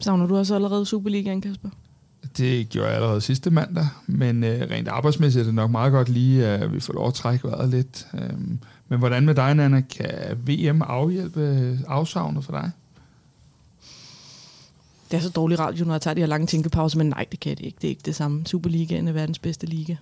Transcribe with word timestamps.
Savner 0.00 0.26
du 0.26 0.36
også 0.36 0.54
allerede 0.54 0.86
Superligaen, 0.86 1.40
Kasper? 1.40 1.68
Det 2.36 2.68
gjorde 2.68 2.88
jeg 2.88 2.96
allerede 2.96 3.20
sidste 3.20 3.50
mandag, 3.50 3.86
men 4.06 4.44
øh, 4.44 4.70
rent 4.70 4.88
arbejdsmæssigt 4.88 5.40
er 5.40 5.46
det 5.46 5.54
nok 5.54 5.70
meget 5.70 5.92
godt 5.92 6.08
lige, 6.08 6.46
at 6.46 6.72
vi 6.72 6.80
får 6.80 6.92
lov 6.92 7.08
at 7.08 7.14
trække 7.14 7.48
vejret 7.48 7.68
lidt. 7.68 8.06
Øhm, 8.14 8.58
men 8.88 8.98
hvordan 8.98 9.26
med 9.26 9.34
dig, 9.34 9.54
Nana? 9.54 9.80
Kan 9.80 10.38
VM 10.46 10.82
afhjælpe 10.82 11.78
afsavnet 11.86 12.44
for 12.44 12.52
dig? 12.52 12.70
Det 15.10 15.16
er 15.16 15.20
så 15.20 15.30
dårlig 15.30 15.58
radio, 15.58 15.84
når 15.84 15.94
jeg 15.94 16.00
tager 16.00 16.14
de 16.14 16.20
her 16.20 16.26
lange 16.26 16.46
tænkepauser, 16.46 16.98
men 16.98 17.06
nej, 17.06 17.26
det 17.30 17.40
kan 17.40 17.56
det 17.56 17.64
ikke. 17.64 17.76
Det 17.76 17.84
er 17.84 17.90
ikke 17.90 18.02
det 18.04 18.14
samme. 18.14 18.46
Superligaen 18.46 19.08
er 19.08 19.12
verdens 19.12 19.38
bedste 19.38 19.66
liga. 19.66 19.94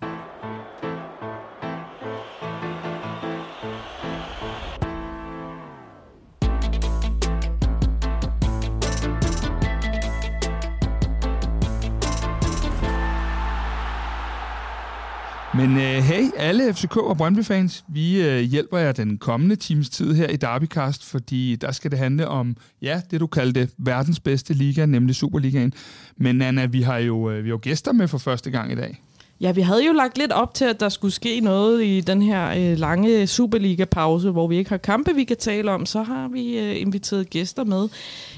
Alle 16.48 16.75
FCK 16.75 16.96
og 16.96 17.16
Brøndby-fans, 17.16 17.84
vi 17.88 18.22
øh, 18.22 18.40
hjælper 18.40 18.79
jer 18.79 18.93
den 18.93 19.18
kommende 19.18 19.57
times 19.57 19.90
tid 19.90 20.14
her 20.14 20.29
i 20.29 20.36
Derbycast, 20.36 21.04
fordi 21.04 21.57
der 21.57 21.72
skal 21.72 21.90
det 21.90 21.98
handle 21.98 22.29
om, 22.29 22.57
ja, 22.82 23.00
det 23.11 23.21
du 23.21 23.26
kaldte 23.26 23.68
verdens 23.79 24.21
bedste 24.21 24.54
liga, 24.54 24.86
nemlig 24.86 25.14
Superligaen. 25.14 25.72
Men 26.16 26.43
Anna, 26.43 26.66
vi 26.66 26.82
har 26.82 26.98
jo, 26.98 27.30
øh, 27.30 27.44
vi 27.44 27.48
har 27.48 27.54
jo 27.54 27.58
gæster 27.62 27.93
med 27.93 28.08
for 28.08 28.18
første 28.18 28.50
gang 28.50 28.72
i 28.72 28.74
dag. 28.74 29.02
Ja, 29.40 29.52
vi 29.52 29.61
havde 29.61 29.86
jo 29.86 29.93
lagt 29.93 30.18
lidt 30.18 30.32
op 30.32 30.54
til, 30.54 30.64
at 30.64 30.80
der 30.80 30.88
skulle 30.88 31.14
ske 31.14 31.40
noget 31.40 31.84
i 31.84 32.00
den 32.00 32.22
her 32.22 32.50
øh, 32.50 32.78
lange 32.78 33.27
Superliga-pause, 33.27 34.30
hvor 34.30 34.46
vi 34.48 34.56
ikke 34.56 34.70
har 34.70 34.77
kampe, 34.77 35.14
vi 35.14 35.24
kan 35.24 35.36
tale 35.36 35.70
om. 35.70 35.86
Så 35.86 36.02
har 36.02 36.28
vi 36.28 36.58
øh, 36.58 36.80
inviteret 36.80 37.30
gæster 37.30 37.64
med 37.64 37.88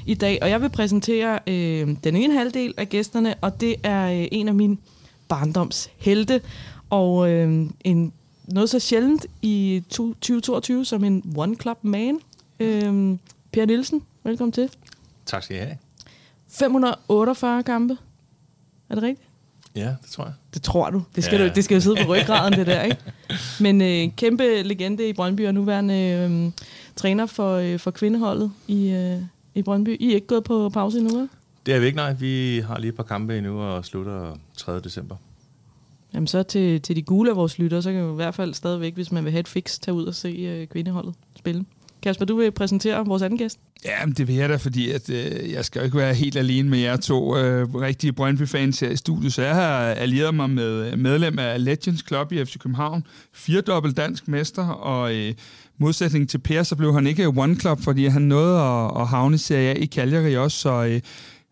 i 0.07 0.15
dag, 0.15 0.39
og 0.43 0.51
jeg 0.51 0.63
vil 0.63 0.69
præsentere 0.69 1.39
øh, 1.47 1.97
den 2.05 2.17
ene 2.17 2.35
halvdel 2.35 2.75
af 2.77 2.89
gæsterne, 2.89 3.35
og 3.41 3.61
det 3.61 3.75
er 3.83 4.13
øh, 4.13 4.29
en 4.33 4.49
af 4.49 4.55
mine 4.55 4.77
barndoms 5.31 5.91
helte, 5.99 6.41
og 6.91 7.31
øh, 7.31 7.67
en, 7.85 8.13
noget 8.45 8.71
så 8.71 8.79
sjældent 8.79 9.27
i 9.43 9.83
2022 9.91 10.85
som 10.85 11.05
en 11.05 11.35
One 11.37 11.57
Club 11.57 11.79
Man. 11.83 12.19
Øh, 12.61 13.17
per 13.53 13.67
Nielsen, 13.67 14.03
velkommen 14.25 14.53
til. 14.53 14.71
Tak 15.27 15.43
skal 15.43 15.57
I 15.57 15.59
have. 15.59 15.77
548 16.49 17.63
kampe. 17.63 17.97
Er 18.89 18.95
det 18.95 19.03
rigtigt? 19.05 19.29
Ja, 19.77 19.89
det 20.03 20.11
tror 20.11 20.25
jeg. 20.25 20.33
Det 20.55 20.63
tror 20.63 20.91
du. 20.91 21.03
Det 21.17 21.25
skal, 21.25 21.41
Ja. 21.41 21.49
du, 21.49 21.53
det 21.55 21.65
skal 21.65 21.75
jo 21.75 21.81
sidde 21.81 21.97
på 22.05 22.13
ryggraden, 22.15 22.53
det 22.53 22.67
der, 22.67 22.83
ikke? 22.83 22.97
Men 23.65 23.83
øh, 23.83 24.17
kæmpe 24.17 24.63
legende 24.63 25.09
i 25.09 25.13
Brøndby, 25.13 25.47
og 25.47 25.55
nuværende 25.55 25.95
øh, 25.95 26.53
træner 26.97 27.27
for, 27.27 27.55
øh, 27.55 27.79
for 27.79 27.91
kvindeholdet 27.91 28.53
i, 28.69 28.89
øh, 28.91 29.19
i 29.55 29.63
Brøndby. 29.63 29.97
I 30.01 30.11
er 30.11 30.15
ikke 30.15 30.27
gået 30.27 30.45
på 30.45 30.69
pause 30.69 30.99
endnu, 30.99 31.19
vel? 31.19 31.29
Det 31.67 31.75
er 31.75 31.79
vi 31.81 31.87
ikke, 31.87 31.97
nej. 31.97 32.13
Vi 32.13 32.59
har 32.67 32.79
lige 32.79 32.89
et 32.89 32.97
par 32.97 33.03
kampe 33.03 33.39
endnu 33.39 33.61
og 33.61 33.85
slutter 33.85 34.37
3. 34.57 34.81
december. 34.81 35.17
Jamen 36.15 36.27
så 36.27 36.43
til, 36.43 36.83
til 36.83 36.97
de 36.97 37.03
gule 37.03 37.31
af 37.31 37.37
vores 37.37 37.59
lyttere, 37.59 37.83
så 37.83 37.93
kan 37.93 38.07
vi 38.07 38.13
i 38.13 38.15
hvert 38.15 38.35
fald 38.35 38.55
stadigvæk, 38.55 38.95
hvis 38.95 39.13
man 39.13 39.25
vil 39.25 39.33
have 39.33 39.41
et 39.41 39.49
fix, 39.49 39.79
tage 39.79 39.95
ud 39.95 40.05
og 40.05 40.15
se 40.15 40.29
øh, 40.29 40.67
kvindeholdet 40.67 41.15
spille. 41.37 41.65
Kasper, 42.03 42.25
du 42.25 42.37
vil 42.37 42.51
præsentere 42.51 43.07
vores 43.07 43.23
anden 43.23 43.39
gæst. 43.39 43.59
Ja, 43.85 44.11
det 44.17 44.29
vil 44.29 44.37
jeg 44.37 44.49
da, 44.49 44.57
fordi 44.57 44.91
at, 44.91 45.11
øh, 45.11 45.53
jeg 45.53 45.65
skal 45.65 45.81
jo 45.81 45.85
ikke 45.85 45.97
være 45.97 46.15
helt 46.15 46.37
alene 46.37 46.69
med 46.69 46.79
jer 46.79 46.97
to 46.97 47.37
øh, 47.37 47.75
rigtige 47.75 48.13
Brøndby-fans 48.13 48.81
her 48.81 48.91
i 48.91 48.97
studiet, 48.97 49.33
så 49.33 49.43
jeg 49.43 49.55
har 49.55 49.81
allieret 49.81 50.35
mig 50.35 50.51
med 50.51 50.97
medlem 50.97 51.39
af 51.39 51.65
Legends 51.65 52.05
Club 52.09 52.33
i 52.33 52.45
FC 52.45 52.59
København, 52.59 53.07
firedobbelt 53.33 53.97
dansk 53.97 54.29
mester, 54.29 54.67
og 54.67 55.15
øh, 55.15 55.35
modsætning 55.79 56.29
til 56.29 56.39
Per, 56.39 56.63
så 56.63 56.77
blev 56.77 56.95
han 56.95 57.07
ikke 57.07 57.27
One 57.27 57.57
Club, 57.57 57.81
fordi 57.81 58.07
han 58.07 58.23
nåede 58.23 58.61
at, 58.61 59.01
at 59.01 59.09
havne 59.09 59.39
Serie 59.39 59.71
A 59.71 59.75
i 59.75 59.87
Cagliari 59.87 60.37
også, 60.37 60.59
så 60.59 60.85
øh, 60.85 61.01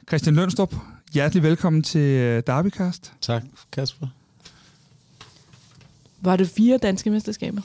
Christian 0.09 0.35
Lønstrup, 0.35 0.75
hjertelig 1.15 1.43
velkommen 1.43 1.83
til 1.83 2.01
øh, 2.01 2.43
Derbycast. 2.47 3.13
Tak, 3.21 3.43
Kasper. 3.73 4.07
Var 6.21 6.37
det 6.37 6.49
fire 6.49 6.79
danske 6.79 7.11
mesterskaber? 7.11 7.63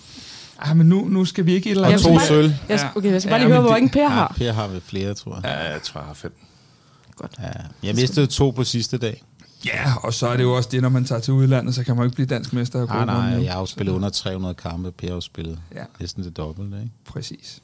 Ah, 0.59 0.78
men 0.78 0.88
nu, 0.90 1.06
nu 1.08 1.25
skal 1.25 1.46
vi 1.46 1.53
ikke 1.53 1.68
et 1.69 1.72
eller 1.72 1.84
Og 1.88 1.91
Jeg 1.91 2.00
andet... 2.08 2.22
skal 2.22 2.36
to 2.38 2.41
sølv. 2.41 2.53
Jeg 2.69 2.80
skal, 2.80 2.91
okay, 2.96 3.12
jeg 3.12 3.22
skal 3.22 3.30
bare 3.31 3.40
Ja, 3.41 3.46
lige 3.46 3.53
høre, 3.53 3.62
men 3.62 3.64
hvor 3.69 3.72
mange 3.72 3.90
Per 3.90 4.02
Ja, 4.02 4.08
har. 4.09 4.34
Per 4.38 4.53
har 4.53 4.68
vel 4.68 4.81
flere, 4.81 5.14
tror 5.14 5.36
jeg. 5.36 5.44
Ja, 5.46 5.72
jeg 5.72 5.81
tror, 5.81 6.00
jeg 6.02 6.08
har 6.08 6.14
fem. 6.14 6.34
Godt. 7.16 7.31
Ja. 7.40 7.50
Jeg 7.88 7.96
mistede 7.96 8.28
to 8.28 8.50
på 8.50 8.63
sidste 8.63 8.97
dag. 8.97 9.24
Ja, 9.66 9.94
og 10.03 10.13
så 10.13 10.28
er 10.28 10.38
det 10.38 10.44
jo 10.44 10.53
også 10.56 10.69
det, 10.72 10.81
når 10.81 10.90
man 10.90 11.06
tager 11.06 11.22
til 11.22 11.34
udlandet, 11.34 11.75
så 11.75 11.84
kan 11.84 11.96
man 11.96 12.03
jo 12.03 12.06
ikke 12.06 12.16
blive 12.16 12.25
dansk 12.28 12.53
mester. 12.53 12.86
Nej, 12.86 13.06
nej, 13.06 13.44
jeg 13.44 13.53
har 13.53 13.59
jo 13.59 13.66
spillet 13.66 13.94
under 13.94 14.09
300 14.09 14.53
kampe. 14.56 14.92
Per 14.92 15.08
har 15.08 15.13
jo 15.16 15.22
spillet 15.22 15.59
Ja. 15.75 15.84
næsten 16.00 16.24
det 16.24 16.38
dobbelte, 16.38 16.78
ikke? 16.78 16.92
Præcis. 17.06 17.62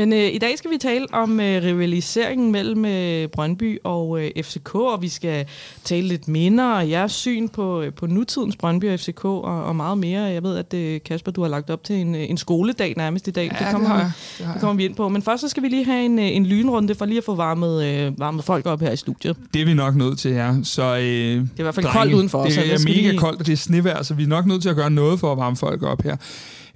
Men 0.00 0.12
øh, 0.12 0.34
i 0.34 0.38
dag 0.38 0.58
skal 0.58 0.70
vi 0.70 0.76
tale 0.78 1.06
om 1.12 1.40
øh, 1.40 1.62
rivaliseringen 1.64 2.52
mellem 2.52 2.84
øh, 2.84 3.28
Brøndby 3.28 3.78
og 3.84 4.20
øh, 4.24 4.30
FCK, 4.44 4.74
og 4.74 5.02
vi 5.02 5.08
skal 5.08 5.46
tale 5.84 6.08
lidt 6.08 6.28
minder 6.28 6.64
og 6.74 6.90
jeres 6.90 7.12
syn 7.12 7.48
på, 7.48 7.80
øh, 7.82 7.92
på 7.92 8.06
nutidens 8.06 8.56
Brøndby 8.56 8.84
og 8.92 9.00
FCK 9.00 9.24
og, 9.24 9.42
og 9.64 9.76
meget 9.76 9.98
mere. 9.98 10.20
Jeg 10.22 10.42
ved, 10.42 10.56
at 10.56 10.74
øh, 10.74 11.00
Kasper, 11.04 11.32
du 11.32 11.42
har 11.42 11.48
lagt 11.48 11.70
op 11.70 11.84
til 11.84 11.96
en, 11.96 12.14
øh, 12.14 12.30
en 12.30 12.36
skoledag 12.36 12.94
nærmest 12.96 13.28
i 13.28 13.30
dag. 13.30 13.50
Ja, 13.60 13.64
det, 13.64 13.72
kommer, 13.72 13.88
det 13.88 13.96
har. 13.98 14.12
Det 14.38 14.46
har 14.46 14.52
det 14.52 14.60
kommer 14.60 14.76
vi 14.76 14.84
ind 14.84 14.94
på. 14.94 15.08
Men 15.08 15.22
først 15.22 15.40
så 15.40 15.48
skal 15.48 15.62
vi 15.62 15.68
lige 15.68 15.84
have 15.84 16.04
en, 16.04 16.18
øh, 16.18 16.36
en 16.36 16.46
lynrunde 16.46 16.94
for 16.94 17.04
lige 17.04 17.18
at 17.18 17.24
få 17.24 17.34
varmet, 17.34 17.84
øh, 17.84 18.18
varmet 18.20 18.44
folk 18.44 18.66
op 18.66 18.80
her 18.80 18.92
i 18.92 18.96
studiet. 18.96 19.36
Det 19.54 19.62
er 19.62 19.66
vi 19.66 19.74
nok 19.74 19.96
nødt 19.96 20.18
til, 20.18 20.30
ja. 20.30 20.54
Så, 20.64 20.82
øh, 20.96 21.02
det 21.02 21.36
er 21.36 21.40
i 21.58 21.62
hvert 21.62 21.74
fald 21.74 21.86
koldt 21.86 22.12
udenfor, 22.14 22.44
Det 22.44 22.52
så 22.52 22.60
er 22.60 22.66
lad 22.66 22.74
os 22.74 22.84
mega 22.84 22.96
lige- 23.00 23.18
koldt, 23.18 23.40
og 23.40 23.46
det 23.46 23.52
er 23.52 23.56
snevejr, 23.56 24.02
så 24.02 24.14
vi 24.14 24.22
er 24.22 24.26
nok 24.28 24.46
nødt 24.46 24.62
til 24.62 24.68
at 24.68 24.76
gøre 24.76 24.90
noget 24.90 25.20
for 25.20 25.32
at 25.32 25.38
varme 25.38 25.56
folk 25.56 25.82
op 25.82 26.02
her. 26.02 26.16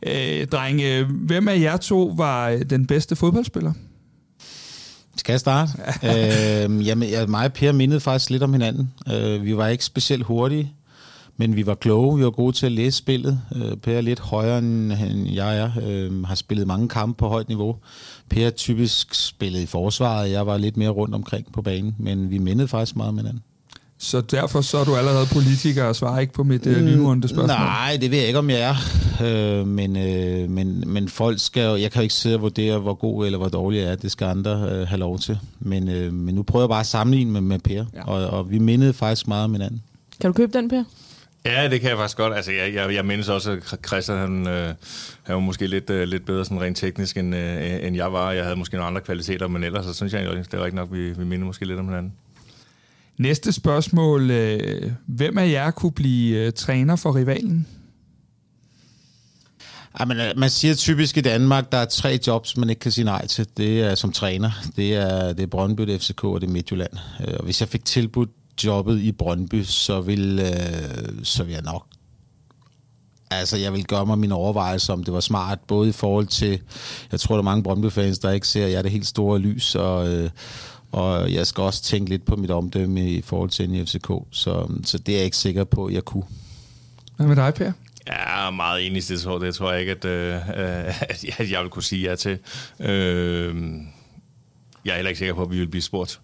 Øh, 0.06 0.46
drenge, 0.46 1.04
hvem 1.04 1.48
af 1.48 1.60
jer 1.60 1.76
to 1.76 2.14
var 2.16 2.48
øh, 2.48 2.62
den 2.62 2.86
bedste 2.86 3.16
fodboldspiller? 3.16 3.72
Skal 5.16 5.32
jeg 5.32 5.40
starte? 5.40 5.72
øh, 6.08 6.86
jamen, 6.86 7.10
jeg, 7.10 7.28
mig 7.28 7.46
og 7.46 7.52
Per 7.52 7.72
mindede 7.72 8.00
faktisk 8.00 8.30
lidt 8.30 8.42
om 8.42 8.52
hinanden. 8.52 8.92
Øh, 9.12 9.44
vi 9.44 9.56
var 9.56 9.68
ikke 9.68 9.84
specielt 9.84 10.24
hurtige, 10.24 10.72
men 11.36 11.56
vi 11.56 11.66
var 11.66 11.74
kloge. 11.74 12.18
Vi 12.18 12.24
var 12.24 12.30
gode 12.30 12.56
til 12.56 12.66
at 12.66 12.72
læse 12.72 12.98
spillet. 12.98 13.40
Øh, 13.56 13.76
per 13.76 13.92
er 13.92 14.00
lidt 14.00 14.20
højere, 14.20 14.58
end, 14.58 14.92
end 14.92 15.32
jeg 15.32 15.58
er. 15.58 15.70
Øh, 15.82 16.24
har 16.24 16.34
spillet 16.34 16.66
mange 16.66 16.88
kampe 16.88 17.18
på 17.18 17.28
højt 17.28 17.48
niveau. 17.48 17.76
Per 18.30 18.46
er 18.46 18.50
typisk 18.50 19.14
spillet 19.14 19.60
i 19.60 19.66
forsvaret. 19.66 20.30
Jeg 20.30 20.46
var 20.46 20.56
lidt 20.56 20.76
mere 20.76 20.90
rundt 20.90 21.14
omkring 21.14 21.52
på 21.52 21.62
banen, 21.62 21.96
men 21.98 22.30
vi 22.30 22.38
mindede 22.38 22.68
faktisk 22.68 22.96
meget 22.96 23.08
om 23.08 23.16
hinanden. 23.16 23.42
Så 23.98 24.20
derfor 24.20 24.60
så 24.60 24.78
er 24.78 24.84
du 24.84 24.96
allerede 24.96 25.26
politiker 25.32 25.84
og 25.84 25.96
svarer 25.96 26.20
ikke 26.20 26.32
på 26.32 26.44
mit 26.44 26.66
øh, 26.66 26.76
lynrunde 26.76 27.28
spørgsmål. 27.28 27.46
Nej, 27.46 27.98
det 28.00 28.10
ved 28.10 28.18
jeg 28.18 28.26
ikke, 28.26 28.38
om 28.38 28.50
jeg 28.50 28.60
er. 28.60 28.74
Øh, 29.24 29.66
men, 29.66 29.96
øh, 29.96 30.50
men, 30.50 30.84
men 30.86 31.08
folk 31.08 31.40
skal 31.40 31.62
jo, 31.62 31.76
jeg 31.76 31.90
kan 31.90 32.00
jo 32.00 32.02
ikke 32.02 32.14
sidde 32.14 32.36
og 32.36 32.42
vurdere, 32.42 32.78
hvor 32.78 32.94
god 32.94 33.26
eller 33.26 33.38
hvor 33.38 33.48
dårlig 33.48 33.78
jeg 33.78 33.90
er. 33.90 33.94
Det 33.94 34.12
skal 34.12 34.24
andre 34.24 34.68
øh, 34.72 34.88
have 34.88 34.98
lov 34.98 35.18
til. 35.18 35.38
Men, 35.60 35.88
øh, 35.88 36.12
men 36.12 36.34
nu 36.34 36.42
prøver 36.42 36.64
jeg 36.64 36.68
bare 36.68 36.80
at 36.80 36.86
sammenligne 36.86 37.32
med, 37.32 37.40
med 37.40 37.58
Per. 37.58 37.84
Ja. 37.94 38.08
Og, 38.08 38.26
og 38.38 38.50
vi 38.50 38.58
mindede 38.58 38.92
faktisk 38.92 39.28
meget 39.28 39.44
om 39.44 39.52
hinanden. 39.52 39.82
Kan 40.20 40.30
du 40.30 40.34
købe 40.34 40.58
den, 40.58 40.68
Per? 40.68 40.84
Ja, 41.46 41.68
det 41.68 41.80
kan 41.80 41.90
jeg 41.90 41.98
faktisk 41.98 42.16
godt. 42.16 42.34
Altså, 42.34 42.52
jeg, 42.52 42.74
jeg, 42.74 42.94
jeg 42.94 43.04
mindes 43.04 43.28
også, 43.28 43.50
at 43.50 43.78
Christian 43.86 44.18
han, 44.18 44.46
øh, 44.48 44.74
han 45.22 45.34
var 45.34 45.40
måske 45.40 45.66
lidt, 45.66 45.90
øh, 45.90 46.08
lidt 46.08 46.26
bedre 46.26 46.44
sådan 46.44 46.60
rent 46.60 46.76
teknisk, 46.76 47.16
end, 47.16 47.36
øh, 47.36 47.86
end 47.86 47.96
jeg 47.96 48.12
var. 48.12 48.32
Jeg 48.32 48.44
havde 48.44 48.56
måske 48.56 48.76
nogle 48.76 48.86
andre 48.86 49.00
kvaliteter, 49.00 49.48
men 49.48 49.64
ellers 49.64 49.84
så 49.84 49.92
synes 49.92 50.12
jeg, 50.12 50.22
at 50.22 50.36
det 50.36 50.54
er 50.54 50.58
rigtigt 50.58 50.74
nok, 50.74 50.88
vi, 50.92 51.10
vi 51.10 51.24
minder 51.24 51.46
måske 51.46 51.64
lidt 51.64 51.78
om 51.78 51.86
hinanden. 51.86 52.12
Næste 53.18 53.52
spørgsmål. 53.52 54.30
Øh, 54.30 54.92
hvem 55.06 55.38
af 55.38 55.50
jer 55.50 55.70
kunne 55.70 55.92
blive 55.92 56.46
øh, 56.46 56.52
træner 56.52 56.96
for 56.96 57.14
rivalen? 57.14 57.66
Ej, 60.00 60.06
øh, 60.16 60.38
man 60.38 60.50
siger 60.50 60.74
typisk 60.74 61.16
i 61.16 61.20
Danmark, 61.20 61.72
der 61.72 61.78
er 61.78 61.84
tre 61.84 62.18
jobs, 62.26 62.56
man 62.56 62.70
ikke 62.70 62.80
kan 62.80 62.92
sige 62.92 63.04
nej 63.04 63.26
til. 63.26 63.46
Det 63.56 63.80
er 63.80 63.94
som 63.94 64.12
træner. 64.12 64.50
Det 64.76 64.94
er, 64.94 65.32
det 65.32 65.42
er 65.42 65.46
Brøndby, 65.46 65.82
det 65.82 65.94
er 65.94 65.98
FCK 65.98 66.24
og 66.24 66.40
det 66.40 66.46
er 66.46 66.52
Midtjylland. 66.52 66.92
Øh, 67.20 67.34
og 67.38 67.44
hvis 67.44 67.60
jeg 67.60 67.68
fik 67.68 67.84
tilbudt 67.84 68.30
jobbet 68.64 69.00
i 69.00 69.12
Brøndby, 69.12 69.62
så 69.62 70.00
vil, 70.00 70.38
øh, 70.38 71.24
så 71.24 71.44
vil 71.44 71.52
jeg 71.52 71.62
nok 71.62 71.86
Altså, 73.30 73.56
jeg 73.56 73.72
vil 73.72 73.84
gøre 73.84 74.06
mig 74.06 74.18
mine 74.18 74.34
overvejelser, 74.34 74.92
om 74.92 75.04
det 75.04 75.14
var 75.14 75.20
smart, 75.20 75.58
både 75.66 75.88
i 75.88 75.92
forhold 75.92 76.26
til, 76.26 76.60
jeg 77.12 77.20
tror, 77.20 77.34
der 77.34 77.40
er 77.40 77.44
mange 77.44 77.62
Brøndby-fans, 77.62 78.18
der 78.18 78.30
ikke 78.30 78.48
ser, 78.48 78.64
at 78.64 78.70
jeg 78.70 78.78
er 78.78 78.82
det 78.82 78.90
helt 78.90 79.06
store 79.06 79.38
lys, 79.38 79.74
og, 79.74 80.08
øh, 80.08 80.30
og 80.94 81.32
jeg 81.32 81.46
skal 81.46 81.62
også 81.62 81.82
tænke 81.82 82.10
lidt 82.10 82.24
på 82.26 82.36
mit 82.36 82.50
omdømme 82.50 83.10
i 83.10 83.22
forhold 83.22 83.50
til 83.50 83.70
NFCK, 83.70 84.10
så, 84.30 84.66
så 84.84 84.98
det 84.98 85.12
er 85.12 85.16
jeg 85.16 85.24
ikke 85.24 85.36
sikker 85.36 85.64
på, 85.64 85.86
at 85.86 85.94
jeg 85.94 86.04
kunne. 86.04 86.22
Hvad 87.16 87.26
med 87.26 87.36
dig, 87.36 87.54
Per? 87.54 87.72
Ja, 88.06 88.50
meget 88.50 88.86
enig 88.86 88.98
i 88.98 89.00
det, 89.00 89.20
tror, 89.20 89.38
det 89.38 89.54
tror 89.54 89.72
jeg 89.72 89.80
ikke, 89.80 89.92
at, 89.92 90.04
øh, 90.04 90.34
at 91.10 91.24
jeg- 91.24 91.50
jeg 91.52 91.60
vil 91.62 91.70
kunne 91.70 91.82
sige 91.82 92.10
ja 92.10 92.16
til. 92.16 92.38
Øh, 92.80 93.54
jeg 94.84 94.90
er 94.90 94.94
heller 94.94 95.08
ikke 95.08 95.18
sikker 95.18 95.34
på, 95.34 95.42
at 95.42 95.50
vi 95.50 95.58
vil 95.58 95.68
blive 95.68 95.82
spurgt. 95.82 96.20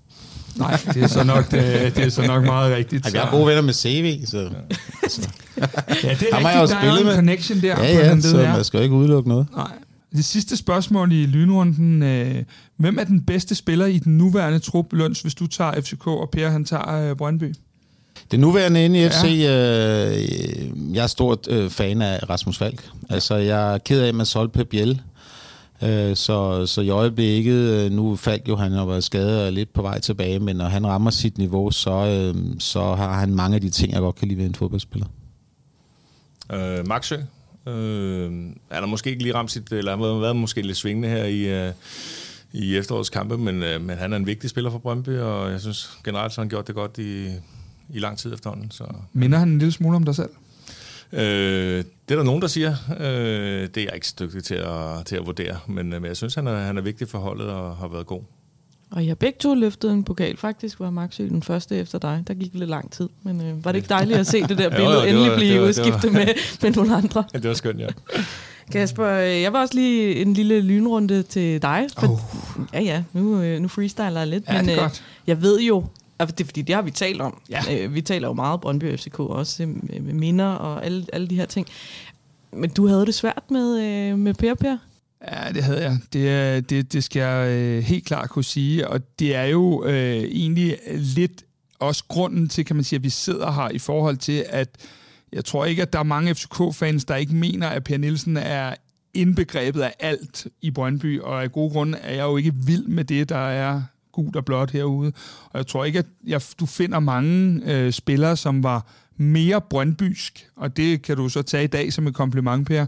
Nej, 0.57 0.79
det 0.95 1.03
er 1.03 1.07
så 1.07 1.25
nok, 1.25 1.51
det, 1.51 1.97
det 1.97 2.05
er 2.05 2.09
så 2.11 2.23
nok 2.27 2.45
meget 2.45 2.77
rigtigt. 2.77 3.05
Ej, 3.07 3.11
vi 3.13 3.19
har 3.19 3.31
gode 3.31 3.47
venner 3.47 3.63
med 3.63 3.73
CV, 3.75 4.27
så... 4.27 4.39
Ja, 4.39 4.45
det 4.47 6.29
er 6.31 6.35
Ham 6.35 6.45
har 6.45 6.53
rigtigt, 6.53 6.55
jeg 6.55 6.61
jo 6.63 6.67
der 6.67 6.77
er 6.95 6.99
en 6.99 7.05
med. 7.07 7.15
connection 7.15 7.61
der. 7.61 7.69
Ja, 7.69 7.75
på 7.77 7.83
ja, 7.83 8.11
den 8.11 8.23
så 8.23 8.37
led, 8.37 8.47
man 8.47 8.65
skal 8.65 8.79
jo 8.79 8.83
ikke 8.83 8.95
udelukke 8.95 9.29
noget. 9.29 9.47
Nej. 9.57 9.71
Det 10.13 10.25
sidste 10.25 10.57
spørgsmål 10.57 11.13
i 11.13 11.27
lynrunden. 11.27 12.03
Øh, 12.03 12.45
hvem 12.77 12.99
er 12.99 13.05
den 13.05 13.23
bedste 13.23 13.55
spiller 13.55 13.87
i 13.87 13.99
den 13.99 14.19
nuværende 14.19 14.59
trup, 14.59 14.93
Løns, 14.93 15.21
hvis 15.21 15.35
du 15.35 15.47
tager 15.47 15.81
FCK, 15.81 16.07
og 16.07 16.31
Per 16.31 16.49
han 16.49 16.65
tager 16.65 17.11
øh, 17.11 17.17
Brøndby? 17.17 17.55
Det 18.31 18.41
nuværende 18.41 18.85
inde 18.85 19.05
i 19.05 19.09
FC, 19.09 19.25
ja. 19.25 20.11
øh, 20.11 20.95
jeg 20.95 21.03
er 21.03 21.07
stort 21.07 21.49
øh, 21.49 21.71
fan 21.71 22.03
af 22.03 22.31
Rasmus 22.31 22.59
Falk. 22.59 22.91
Altså, 23.09 23.35
jeg 23.35 23.75
er 23.75 23.79
ked 23.79 24.01
af, 24.01 24.09
at 24.09 24.15
man 24.15 24.27
solgte 24.27 24.59
Pep 24.59 24.69
Biel. 24.69 25.01
Øh, 25.83 26.17
så, 26.17 26.67
så 26.67 26.81
i 26.81 26.89
øjeblikket, 26.89 27.55
øh, 27.55 27.93
nu 27.93 28.17
faldt 28.17 28.49
jo, 28.49 28.57
han 28.57 28.73
har 28.73 28.85
været 28.85 29.05
skadet 29.05 29.47
og 29.47 29.53
lidt 29.53 29.73
på 29.73 29.83
vej 29.83 30.01
tilbage, 30.01 30.39
men 30.39 30.57
når 30.57 30.65
han 30.65 30.87
rammer 30.87 31.11
sit 31.11 31.39
niveau, 31.39 31.71
så, 31.71 31.91
øh, 31.91 32.35
så 32.59 32.95
har 32.95 33.19
han 33.19 33.35
mange 33.35 33.55
af 33.55 33.61
de 33.61 33.71
ting, 33.71 33.93
jeg 33.93 34.01
godt 34.01 34.17
kan 34.17 34.29
lide 34.29 34.39
ved 34.39 34.47
en 34.47 34.55
fodboldspiller. 34.55 35.07
Øh, 36.53 36.87
Maxø, 36.87 37.17
øh, 37.67 38.33
er 38.71 38.81
der 38.81 38.87
måske 38.87 39.11
ikke 39.11 39.23
lige 39.23 39.35
ramt 39.35 39.51
sit, 39.51 39.73
eller 39.73 39.97
har 39.97 40.21
været 40.21 40.37
måske 40.37 40.63
lidt 40.63 40.77
svingende 40.77 41.09
her 41.09 41.25
i, 41.25 41.67
øh, 41.67 41.73
i 42.53 42.77
efterårets 42.77 43.11
kampe, 43.11 43.39
men, 43.39 43.63
øh, 43.63 43.81
men 43.81 43.99
han 43.99 44.13
er 44.13 44.17
en 44.17 44.27
vigtig 44.27 44.51
spiller 44.51 44.71
for 44.71 44.79
Brøndby, 44.79 45.19
og 45.19 45.51
jeg 45.51 45.61
synes 45.61 45.91
generelt, 46.05 46.33
så 46.33 46.41
har 46.41 46.45
han 46.45 46.49
gjort 46.51 46.67
det 46.67 46.75
godt 46.75 46.99
i, 46.99 47.27
i 47.95 47.99
lang 47.99 48.19
tid 48.19 48.35
efterhånden. 48.35 48.71
Så. 48.71 48.85
Minder 49.13 49.39
han 49.39 49.49
en 49.49 49.59
lille 49.59 49.73
smule 49.73 49.97
om 49.97 50.05
dig 50.05 50.15
selv? 50.15 50.31
Øh, 51.13 51.85
det 52.09 52.15
er 52.15 52.17
der 52.17 52.23
nogen, 52.23 52.43
der 52.43 52.49
siger. 52.49 52.77
Øh, 53.01 53.69
det 53.69 53.77
er 53.77 53.85
jeg 53.85 53.95
ikke 53.95 54.09
så 54.09 54.15
dygtig 54.21 54.45
til 54.45 54.55
at, 54.55 55.07
til 55.07 55.17
at 55.17 55.27
vurdere, 55.27 55.59
men, 55.69 55.93
øh, 55.93 56.03
men 56.03 56.09
jeg 56.09 56.17
synes, 56.17 56.35
han 56.35 56.47
er, 56.47 56.57
han 56.57 56.79
er 56.79 56.83
vigtig 56.83 57.09
for 57.09 57.19
holdet 57.19 57.47
og 57.47 57.77
har 57.77 57.89
været 57.89 58.07
god. 58.07 58.23
Og 58.91 59.03
jeg 59.03 59.11
har 59.11 59.15
begge 59.15 59.39
to 59.41 59.55
løftet 59.55 59.93
en 59.93 60.05
pokal. 60.05 60.37
Faktisk 60.37 60.81
var 60.81 60.91
Maxø 60.91 61.29
den 61.29 61.43
første 61.43 61.77
efter 61.77 61.99
dig. 61.99 62.25
Der 62.27 62.35
gik 62.35 62.55
lidt 62.55 62.71
lang 62.71 62.93
tid. 62.93 63.09
Men 63.23 63.41
øh, 63.41 63.65
var 63.65 63.73
det 63.73 63.77
ikke 63.77 63.89
dejligt 63.89 64.19
at 64.19 64.27
se 64.27 64.43
det 64.43 64.59
der 64.59 64.69
billede 64.77 64.95
jo, 64.95 65.01
jo, 65.01 65.07
endelig 65.07 65.33
blive 65.37 65.63
udskiftet 65.63 66.13
med, 66.13 66.27
med 66.63 66.71
nogle 66.71 66.97
andre? 66.97 67.25
Ja, 67.33 67.39
det 67.39 67.49
var 67.49 67.55
skønt, 67.55 67.81
ja. 67.81 67.87
Kasper, 68.73 69.07
øh, 69.07 69.43
jeg 69.43 69.53
var 69.53 69.61
også 69.61 69.75
lige 69.75 70.17
en 70.17 70.35
lille 70.35 70.61
lynrunde 70.61 71.23
til 71.23 71.63
dig. 71.63 71.87
For, 71.99 72.09
oh. 72.09 72.19
Ja, 72.73 72.83
ja, 72.83 73.03
nu, 73.13 73.43
øh, 73.43 73.61
nu 73.61 73.69
freestyler 73.69 74.19
jeg 74.19 74.27
lidt. 74.27 74.45
Ja, 74.49 74.57
men, 74.57 74.65
det 74.67 74.75
er 74.75 74.83
godt. 74.83 75.05
Jeg 75.27 75.43
ved 75.43 75.61
jo, 75.61 75.85
Altså, 76.19 76.35
det 76.37 76.45
er 76.45 76.47
fordi, 76.47 76.63
det 76.63 76.75
har 76.75 76.83
vi 76.83 76.91
talt 76.91 77.21
om. 77.21 77.41
Ja. 77.51 77.61
Øh, 77.71 77.95
vi 77.95 78.01
taler 78.01 78.29
jo 78.29 78.35
meget 78.35 78.61
Brøndby 78.61 78.97
FCK 78.97 79.21
også, 79.21 79.67
med, 79.67 80.01
med 80.01 80.15
minder 80.15 80.47
og 80.47 80.85
alle, 80.85 81.07
alle 81.13 81.27
de 81.27 81.37
her 81.37 81.47
ting. 81.47 81.67
Men 82.53 82.71
du 82.71 82.87
havde 82.87 83.07
det 83.07 83.15
svært 83.15 83.43
med, 83.51 83.81
øh, 83.81 84.19
med 84.19 84.35
Per 84.35 84.55
Per? 84.55 84.77
Ja, 85.29 85.53
det 85.53 85.63
havde 85.65 85.83
jeg. 85.83 85.99
Det, 86.13 86.21
øh, 86.21 86.63
det, 86.63 86.93
det 86.93 87.05
skal 87.05 87.21
jeg 87.21 87.51
øh, 87.51 87.83
helt 87.83 88.07
klart 88.07 88.31
kunne 88.31 88.45
sige. 88.45 88.89
Og 88.89 89.19
det 89.19 89.35
er 89.35 89.45
jo 89.45 89.85
øh, 89.85 90.23
egentlig 90.23 90.79
lidt 90.95 91.45
også 91.79 92.05
grunden 92.09 92.49
til, 92.49 92.65
kan 92.65 92.77
man 92.77 92.85
sige, 92.85 92.97
at 92.97 93.03
vi 93.03 93.11
sidder 93.11 93.53
her 93.53 93.69
i 93.69 93.79
forhold 93.79 94.17
til, 94.17 94.45
at 94.49 94.69
jeg 95.33 95.45
tror 95.45 95.65
ikke, 95.65 95.83
at 95.83 95.93
der 95.93 95.99
er 95.99 96.03
mange 96.03 96.35
FCK-fans, 96.35 97.05
der 97.05 97.17
ikke 97.17 97.35
mener, 97.35 97.69
at 97.69 97.85
Per 97.85 97.99
Nielsen 97.99 98.37
er 98.37 98.75
indbegrebet 99.15 99.81
af 99.81 99.95
alt 100.01 100.47
i 100.63 100.71
Brøndby, 100.71 101.21
og 101.21 101.43
af 101.43 101.53
gode 101.53 101.71
grunde 101.71 101.99
er 101.99 102.15
jeg 102.15 102.23
jo 102.23 102.37
ikke 102.37 102.53
vild 102.55 102.87
med 102.87 103.05
det, 103.05 103.29
der 103.29 103.49
er 103.49 103.83
gult 104.13 104.37
og 104.37 104.45
blåt 104.45 104.71
herude. 104.71 105.13
Og 105.51 105.59
jeg 105.59 105.67
tror 105.67 105.85
ikke, 105.85 105.99
at 105.99 106.07
jeg, 106.27 106.43
du 106.61 106.67
finder 106.67 107.01
mange 107.01 107.63
øh, 107.75 107.93
spillere, 107.93 108.37
som 108.37 108.63
var 108.63 108.87
mere 109.17 109.61
brøndbysk, 109.61 110.49
og 110.57 110.77
det 110.77 111.03
kan 111.03 111.17
du 111.17 111.29
så 111.29 111.43
tage 111.43 111.65
i 111.65 111.67
dag 111.67 111.93
som 111.93 112.07
et 112.07 112.15
kompliment, 112.15 112.67
Per, 112.67 112.87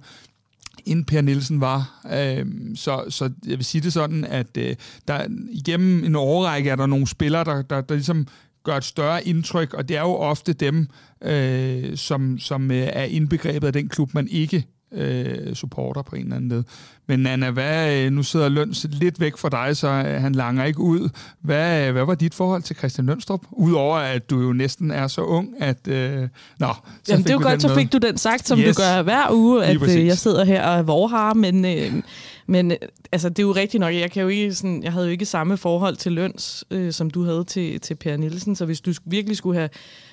end 0.86 1.04
Per 1.04 1.20
Nielsen 1.20 1.60
var. 1.60 2.00
Øh, 2.12 2.46
så, 2.74 3.04
så 3.08 3.30
jeg 3.46 3.58
vil 3.58 3.64
sige 3.64 3.82
det 3.82 3.92
sådan, 3.92 4.24
at 4.24 4.56
øh, 4.56 4.76
der, 5.08 5.26
igennem 5.50 6.04
en 6.04 6.16
årrække 6.16 6.70
er 6.70 6.76
der 6.76 6.86
nogle 6.86 7.06
spillere, 7.06 7.44
der, 7.44 7.62
der, 7.62 7.80
der 7.80 7.94
ligesom 7.94 8.26
gør 8.64 8.76
et 8.76 8.84
større 8.84 9.26
indtryk, 9.26 9.74
og 9.74 9.88
det 9.88 9.96
er 9.96 10.00
jo 10.00 10.14
ofte 10.14 10.52
dem, 10.52 10.88
øh, 11.22 11.96
som, 11.96 12.38
som 12.38 12.70
øh, 12.70 12.88
er 12.92 13.04
indbegrebet 13.04 13.66
af 13.66 13.72
den 13.72 13.88
klub, 13.88 14.14
man 14.14 14.28
ikke 14.28 14.66
øh, 14.94 15.54
supporter 15.54 16.02
på 16.02 16.16
en 16.16 16.22
eller 16.22 16.36
anden 16.36 16.50
led. 16.50 16.62
Men 17.06 17.26
Anna, 17.26 17.50
hvad, 17.50 17.96
øh, 17.96 18.12
nu 18.12 18.22
sidder 18.22 18.48
Løns 18.48 18.86
lidt 18.90 19.20
væk 19.20 19.36
fra 19.36 19.48
dig, 19.48 19.76
så 19.76 19.88
øh, 19.88 20.20
han 20.20 20.32
langer 20.32 20.64
ikke 20.64 20.80
ud. 20.80 21.08
Hvad, 21.40 21.92
hvad 21.92 22.04
var 22.04 22.14
dit 22.14 22.34
forhold 22.34 22.62
til 22.62 22.76
Christian 22.76 23.06
Lønstrup? 23.06 23.40
Udover 23.50 23.96
at 23.96 24.30
du 24.30 24.40
jo 24.40 24.52
næsten 24.52 24.90
er 24.90 25.06
så 25.06 25.22
ung, 25.22 25.48
at... 25.60 25.88
Øh, 25.88 26.28
nå, 26.58 26.66
så 27.02 27.12
Jamen, 27.12 27.24
det 27.24 27.30
er 27.30 27.34
jo 27.34 27.42
godt, 27.42 27.62
så 27.62 27.74
fik 27.74 27.92
du 27.92 27.98
den 27.98 28.18
sagt, 28.18 28.48
som 28.48 28.58
yes. 28.58 28.76
du 28.76 28.82
gør 28.82 29.02
hver 29.02 29.32
uge, 29.32 29.64
at 29.64 29.82
øh, 29.82 30.06
jeg 30.06 30.18
sidder 30.18 30.44
her 30.44 30.66
og 30.66 30.86
vorhar, 30.86 31.34
men... 31.34 31.64
Øh, 31.64 32.02
men 32.46 32.72
altså, 33.12 33.28
det 33.28 33.38
er 33.38 33.42
jo 33.42 33.52
rigtigt 33.52 33.80
nok. 33.80 33.94
Jeg, 33.94 34.10
kan 34.10 34.22
jo 34.22 34.28
ikke, 34.28 34.54
sådan, 34.54 34.82
jeg 34.82 34.92
havde 34.92 35.06
jo 35.06 35.12
ikke 35.12 35.26
samme 35.26 35.56
forhold 35.56 35.96
til 35.96 36.12
løns, 36.12 36.64
øh, 36.70 36.92
som 36.92 37.10
du 37.10 37.24
havde 37.24 37.44
til, 37.44 37.80
til 37.80 37.94
Per 37.94 38.16
Nielsen. 38.16 38.56
Så 38.56 38.64
hvis 38.64 38.80
du 38.80 38.92
virkelig 39.04 39.36
skulle 39.36 39.58
have 39.58 39.68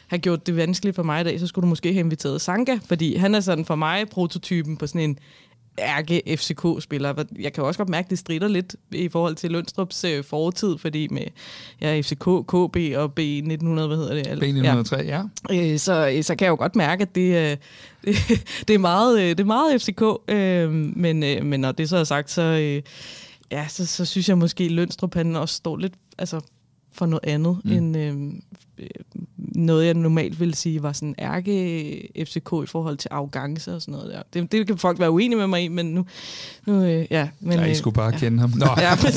have 0.09 0.19
gjort 0.19 0.47
det 0.47 0.55
vanskeligt 0.55 0.95
for 0.95 1.03
mig 1.03 1.21
i 1.21 1.23
dag, 1.23 1.39
så 1.39 1.47
skulle 1.47 1.63
du 1.63 1.69
måske 1.69 1.93
have 1.93 1.99
inviteret 1.99 2.41
Sanka, 2.41 2.77
fordi 2.85 3.15
han 3.15 3.35
er 3.35 3.39
sådan 3.39 3.65
for 3.65 3.75
mig 3.75 4.09
prototypen 4.09 4.77
på 4.77 4.87
sådan 4.87 5.01
en 5.01 5.19
ærke 5.79 6.21
FCK-spiller. 6.37 7.23
Jeg 7.39 7.53
kan 7.53 7.63
også 7.63 7.77
godt 7.77 7.89
mærke, 7.89 8.05
at 8.05 8.09
det 8.09 8.19
strider 8.19 8.47
lidt 8.47 8.75
i 8.91 9.09
forhold 9.09 9.35
til 9.35 9.51
Lundstrups 9.51 10.03
øh, 10.03 10.23
fortid, 10.23 10.77
fordi 10.77 11.07
med 11.07 11.23
ja, 11.81 12.01
FCK, 12.01 12.23
KB 12.47 12.97
og 12.97 13.13
B1900, 13.19 13.87
hvad 13.87 13.97
hedder 13.97 14.35
det? 14.35 14.43
B1903, 14.43 15.03
ja. 15.03 15.23
ja. 15.49 15.71
Øh, 15.71 15.79
så, 15.79 16.19
så 16.21 16.35
kan 16.35 16.45
jeg 16.45 16.51
jo 16.51 16.55
godt 16.55 16.75
mærke, 16.75 17.01
at 17.01 17.15
det, 17.15 17.35
øh, 17.35 17.57
det, 18.67 18.73
er, 18.73 18.77
meget, 18.77 19.37
det 19.37 19.39
er 19.39 19.47
meget 19.47 19.81
FCK. 19.81 20.01
Øh, 20.27 20.71
men, 20.71 21.23
øh, 21.23 21.45
men 21.45 21.59
når 21.59 21.71
det 21.71 21.89
så 21.89 21.97
er 21.97 22.03
sagt, 22.03 22.31
så, 22.31 22.41
øh, 22.41 22.81
ja, 23.51 23.67
så, 23.67 23.85
så 23.85 24.05
synes 24.05 24.29
jeg 24.29 24.37
måske, 24.37 24.63
at 24.63 24.71
Lønstrup 24.71 25.15
han 25.15 25.35
også 25.35 25.55
står 25.55 25.77
lidt 25.77 25.93
altså, 26.17 26.41
for 26.91 27.05
noget 27.05 27.25
andet 27.25 27.57
mm. 27.63 27.71
end 27.71 27.97
øh, 27.97 28.15
noget, 29.37 29.85
jeg 29.85 29.93
normalt 29.93 30.39
ville 30.39 30.55
sige 30.55 30.83
var 30.83 30.93
sådan 30.93 31.15
ærke 31.19 32.09
FCK 32.25 32.53
i 32.63 32.67
forhold 32.67 32.97
til 32.97 33.07
arrogance 33.11 33.75
og 33.75 33.81
sådan 33.81 33.91
noget 33.91 34.13
der. 34.13 34.21
Det, 34.33 34.51
det 34.51 34.67
kan 34.67 34.77
folk 34.77 34.99
være 34.99 35.11
uenige 35.11 35.37
med 35.37 35.47
mig 35.47 35.63
i, 35.63 35.67
men 35.67 35.85
nu... 35.85 36.05
nu 36.65 36.83
øh, 36.83 37.05
ja, 37.11 37.27
men, 37.39 37.59
ja, 37.59 37.65
I 37.65 37.75
skulle 37.75 37.93
bare 37.93 38.11
kende 38.11 38.39
ham. 38.39 38.53
Nå, 38.55 38.65
ja, 38.77 38.91
det, 38.95 39.13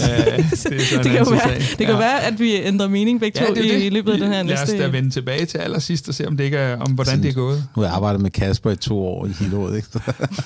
det, 1.04 1.12
kan 1.12 1.26
være, 1.30 1.58
det 1.58 1.78
kan 1.78 1.88
ja. 1.88 1.96
være, 1.96 2.22
at 2.22 2.40
vi 2.40 2.54
ændrer 2.54 2.88
mening 2.88 3.20
begge 3.20 3.40
ja, 3.40 3.48
to 3.48 3.54
det, 3.54 3.64
det. 3.64 3.82
i, 3.82 3.88
løbet 3.88 4.12
af 4.12 4.18
den 4.18 4.32
her 4.32 4.42
næste... 4.42 4.66
Lad 4.66 4.74
os 4.74 4.80
da 4.80 4.98
vende 4.98 5.10
tilbage 5.10 5.46
til 5.46 5.58
allersidst 5.58 6.08
og 6.08 6.14
se, 6.14 6.26
om, 6.26 6.36
det 6.36 6.44
ikke 6.44 6.56
er, 6.56 6.76
om 6.76 6.92
hvordan 6.92 7.22
det 7.22 7.28
er 7.28 7.32
gået. 7.32 7.64
Nu 7.76 7.82
har 7.82 7.88
jeg 7.88 7.96
arbejdet 7.96 8.20
med 8.20 8.30
Kasper 8.30 8.70
i 8.70 8.76
to 8.76 9.06
år 9.06 9.26
i 9.26 9.30
hele 9.40 9.56
året, 9.56 9.76
ikke? 9.76 9.88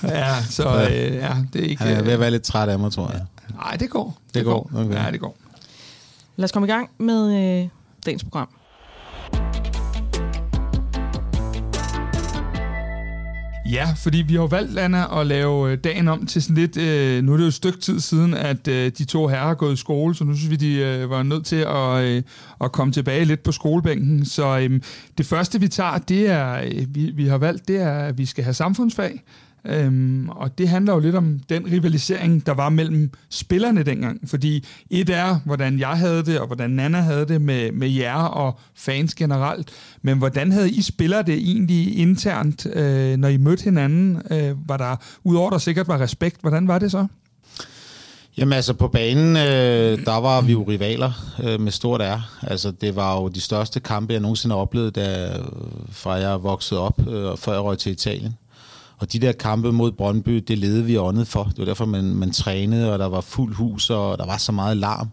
ja, 0.03 0.43
så 0.49 0.87
øh, 0.91 1.15
ja, 1.15 1.33
det 1.53 1.61
er 1.61 1.69
ikke... 1.69 1.83
Han 1.83 1.97
er 1.97 2.03
ved 2.03 2.11
at 2.11 2.19
være 2.19 2.31
lidt 2.31 2.43
træt 2.43 2.69
af 2.69 2.79
mig, 2.79 2.91
tror 2.91 3.11
jeg. 3.11 3.21
Nej, 3.55 3.75
det 3.75 3.89
går. 3.89 4.17
Det, 4.27 4.35
det 4.35 4.45
går. 4.45 4.69
går. 4.73 4.81
Okay. 4.81 5.05
Ja, 5.05 5.11
det 5.11 5.19
går. 5.19 5.37
Lad 6.37 6.43
os 6.43 6.51
komme 6.51 6.67
i 6.67 6.71
gang 6.71 6.89
med 6.99 7.27
øh, 7.27 7.69
dagens 8.05 8.23
program. 8.23 8.49
Ja, 13.71 13.87
fordi 13.95 14.17
vi 14.17 14.35
har 14.35 14.47
valgt, 14.47 14.79
Anna, 14.79 15.21
at 15.21 15.27
lave 15.27 15.71
øh, 15.71 15.77
dagen 15.83 16.07
om 16.07 16.25
til 16.25 16.41
sådan 16.41 16.55
lidt... 16.55 16.77
Øh, 16.77 17.23
nu 17.23 17.33
er 17.33 17.37
det 17.37 17.43
jo 17.43 17.47
et 17.47 17.53
stykke 17.53 17.79
tid 17.79 17.99
siden, 17.99 18.33
at 18.33 18.67
øh, 18.67 18.91
de 18.97 19.05
to 19.05 19.27
herrer 19.27 19.47
har 19.47 19.53
gået 19.53 19.73
i 19.73 19.75
skole, 19.75 20.15
så 20.15 20.23
nu 20.23 20.35
synes 20.35 20.49
vi, 20.49 20.55
de 20.55 20.73
øh, 20.73 21.09
var 21.09 21.23
nødt 21.23 21.45
til 21.45 21.55
at, 21.55 22.03
øh, 22.03 22.23
at 22.61 22.71
komme 22.71 22.93
tilbage 22.93 23.25
lidt 23.25 23.43
på 23.43 23.51
skolebænken. 23.51 24.25
Så 24.25 24.59
øh, 24.59 24.81
det 25.17 25.25
første, 25.25 25.59
vi 25.59 25.67
tager, 25.67 25.97
det 25.97 26.29
er, 26.29 26.61
øh, 26.63 26.95
vi, 26.95 27.11
vi 27.11 27.27
har 27.27 27.37
valgt, 27.37 27.67
det 27.67 27.81
er, 27.81 27.93
at 27.93 28.17
vi 28.17 28.25
skal 28.25 28.43
have 28.43 28.53
samfundsfag. 28.53 29.23
Øhm, 29.67 30.29
og 30.29 30.57
det 30.57 30.69
handler 30.69 30.93
jo 30.93 30.99
lidt 30.99 31.15
om 31.15 31.39
den 31.49 31.71
rivalisering, 31.71 32.45
der 32.45 32.53
var 32.53 32.69
mellem 32.69 33.11
spillerne 33.29 33.83
dengang. 33.83 34.29
Fordi 34.29 34.65
et 34.89 35.09
er, 35.09 35.39
hvordan 35.45 35.79
jeg 35.79 35.89
havde 35.89 36.25
det, 36.25 36.39
og 36.39 36.47
hvordan 36.47 36.69
Nana 36.69 36.99
havde 36.99 37.25
det 37.27 37.41
med, 37.41 37.71
med 37.71 37.89
jer 37.89 38.23
og 38.23 38.59
fans 38.75 39.15
generelt. 39.15 39.71
Men 40.01 40.17
hvordan 40.17 40.51
havde 40.51 40.69
I 40.69 40.81
spiller 40.81 41.21
det 41.21 41.35
egentlig 41.35 41.97
internt, 41.97 42.65
øh, 42.73 43.17
når 43.17 43.27
I 43.27 43.37
mødte 43.37 43.63
hinanden? 43.63 44.21
Øh, 44.31 44.69
var 44.69 44.77
der, 44.77 44.95
udover 45.23 45.49
der 45.49 45.57
sikkert 45.57 45.87
var 45.87 45.99
respekt, 45.99 46.41
hvordan 46.41 46.67
var 46.67 46.79
det 46.79 46.91
så? 46.91 47.07
Jamen 48.37 48.53
altså 48.53 48.73
på 48.73 48.87
banen, 48.87 49.35
øh, 49.35 50.05
der 50.05 50.19
var 50.19 50.41
vi 50.41 50.51
jo 50.51 50.63
rivaler 50.63 51.11
øh, 51.43 51.61
med 51.61 51.71
stort 51.71 52.01
R. 52.01 52.45
Altså 52.47 52.71
det 52.71 52.95
var 52.95 53.15
jo 53.15 53.27
de 53.27 53.41
største 53.41 53.79
kampe, 53.79 54.13
jeg 54.13 54.21
nogensinde 54.21 54.55
har 54.55 54.61
oplevet, 54.61 54.95
da, 54.95 55.25
øh, 55.25 55.45
fra 55.91 56.13
jeg 56.13 56.43
voksede 56.43 56.79
op, 56.79 57.07
øh, 57.07 57.37
før 57.37 57.53
jeg 57.53 57.61
røg 57.61 57.77
til 57.77 57.91
Italien. 57.91 58.37
Og 58.97 59.13
de 59.13 59.19
der 59.19 59.31
kampe 59.31 59.71
mod 59.71 59.91
Brøndby, 59.91 60.35
det 60.47 60.57
ledede 60.57 60.85
vi 60.85 60.97
åndet 60.97 61.27
for. 61.27 61.43
Det 61.43 61.57
var 61.57 61.65
derfor, 61.65 61.85
man, 61.85 62.03
man 62.03 62.31
trænede, 62.31 62.93
og 62.93 62.99
der 62.99 63.05
var 63.05 63.21
fuld 63.21 63.55
hus, 63.55 63.89
og 63.89 64.17
der 64.17 64.25
var 64.25 64.37
så 64.37 64.51
meget 64.51 64.77
larm, 64.77 65.09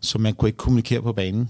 så 0.00 0.18
man 0.18 0.34
kunne 0.34 0.48
ikke 0.48 0.58
kommunikere 0.58 1.02
på 1.02 1.12
banen. 1.12 1.48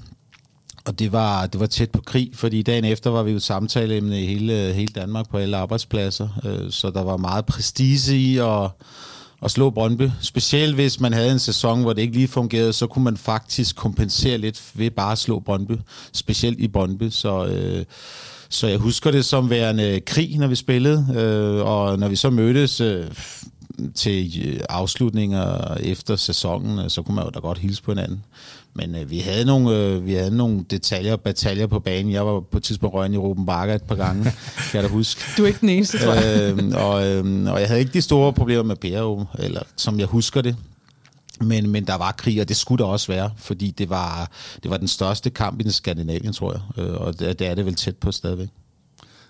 Og 0.85 0.99
det 0.99 1.13
var, 1.13 1.47
det 1.47 1.61
var 1.61 1.67
tæt 1.67 1.91
på 1.91 2.01
krig, 2.01 2.31
fordi 2.35 2.63
dagen 2.63 2.85
efter 2.85 3.11
var 3.11 3.23
vi 3.23 3.33
jo 3.33 3.39
samtaleemne 3.39 4.23
i 4.23 4.27
hele, 4.27 4.73
hele 4.73 4.93
Danmark 4.95 5.31
på 5.31 5.39
alle 5.39 5.57
arbejdspladser. 5.57 6.29
Øh, 6.45 6.71
så 6.71 6.91
der 6.91 7.03
var 7.03 7.17
meget 7.17 7.47
prestige 7.47 8.17
i 8.17 8.39
at, 8.39 8.71
at 9.43 9.51
slå 9.51 9.71
Brøndby. 9.71 10.09
Specielt 10.21 10.75
hvis 10.75 11.01
man 11.01 11.13
havde 11.13 11.33
en 11.33 11.39
sæson, 11.39 11.83
hvor 11.83 11.93
det 11.93 12.03
ikke 12.03 12.15
lige 12.15 12.29
fungerede, 12.29 12.73
så 12.73 12.87
kunne 12.87 13.05
man 13.05 13.17
faktisk 13.17 13.77
kompensere 13.77 14.39
lidt 14.39 14.63
ved 14.75 14.91
bare 14.91 15.13
at 15.13 15.19
slå 15.19 15.41
Brøndby. 15.41 15.73
Specielt 16.13 16.61
i 16.61 16.69
Brøndby. 16.69 17.09
Så, 17.11 17.47
øh, 17.47 17.85
så 18.53 18.67
jeg 18.67 18.79
husker 18.79 19.11
det 19.11 19.25
som 19.25 19.51
værende 19.51 20.01
krig, 20.01 20.39
når 20.39 20.47
vi 20.47 20.55
spillede, 20.55 21.07
øh, 21.17 21.67
og 21.67 21.99
når 21.99 22.09
vi 22.09 22.17
så 22.17 22.31
mødtes 22.31 22.81
øh, 22.81 23.07
til 23.95 24.49
øh, 24.49 24.61
afslutninger 24.69 25.75
efter 25.75 26.17
sæsonen, 26.17 26.79
øh, 26.79 26.91
så 26.91 27.03
kunne 27.03 27.15
man 27.15 27.25
jo 27.25 27.31
da 27.31 27.39
godt 27.39 27.59
hilse 27.59 27.83
på 27.83 27.91
hinanden. 27.91 28.25
Men 28.75 28.95
øh, 28.95 29.11
vi, 29.11 29.19
havde 29.19 29.45
nogle, 29.45 29.77
øh, 29.77 30.07
vi 30.07 30.15
havde 30.15 30.37
nogle 30.37 30.65
detaljer 30.71 31.13
og 31.13 31.21
bataljer 31.21 31.67
på 31.67 31.79
banen. 31.81 32.13
Jeg 32.13 32.27
var 32.27 32.41
på 32.41 32.57
et 32.57 32.63
tidspunkt 32.63 32.95
røgen 32.95 33.15
i 33.15 33.17
Ruben 33.17 33.47
Bakker 33.47 33.75
et 33.75 33.83
par 33.83 33.95
gange, 33.95 34.25
kan 34.71 34.81
jeg 34.81 34.83
da 34.83 34.89
huske. 34.89 35.21
Du 35.37 35.43
er 35.43 35.47
ikke 35.47 35.61
den 35.61 35.69
eneste, 35.69 35.99
tror 35.99 36.13
jeg. 36.13 36.53
øh, 36.53 36.87
og, 36.87 37.07
øh, 37.07 37.53
og 37.53 37.61
jeg 37.61 37.69
havde 37.69 37.81
ikke 37.81 37.93
de 37.93 38.03
store 38.03 38.33
problemer 38.33 38.63
med 38.63 38.77
Per, 38.77 39.27
eller 39.39 39.63
som 39.77 39.99
jeg 39.99 40.07
husker 40.07 40.41
det. 40.41 40.57
Men, 41.45 41.71
men 41.71 41.87
der 41.87 41.95
var 41.95 42.13
krig, 42.13 42.41
og 42.41 42.49
det 42.49 42.57
skulle 42.57 42.85
der 42.85 42.91
også 42.91 43.13
være, 43.13 43.31
fordi 43.37 43.71
det 43.71 43.91
var, 43.91 44.31
det 44.63 44.71
var 44.71 44.77
den 44.77 44.89
største 44.89 45.31
kamp 45.31 45.61
i 45.61 45.63
den 45.63 45.73
Skandinavien, 45.73 46.33
tror 46.33 46.53
jeg. 46.53 46.85
Øh, 46.85 46.95
og 46.95 47.19
det, 47.19 47.39
det 47.39 47.47
er 47.47 47.55
det 47.55 47.67
vel 47.67 47.75
tæt 47.75 47.97
på 47.97 48.13
stadigvæk. 48.13 48.49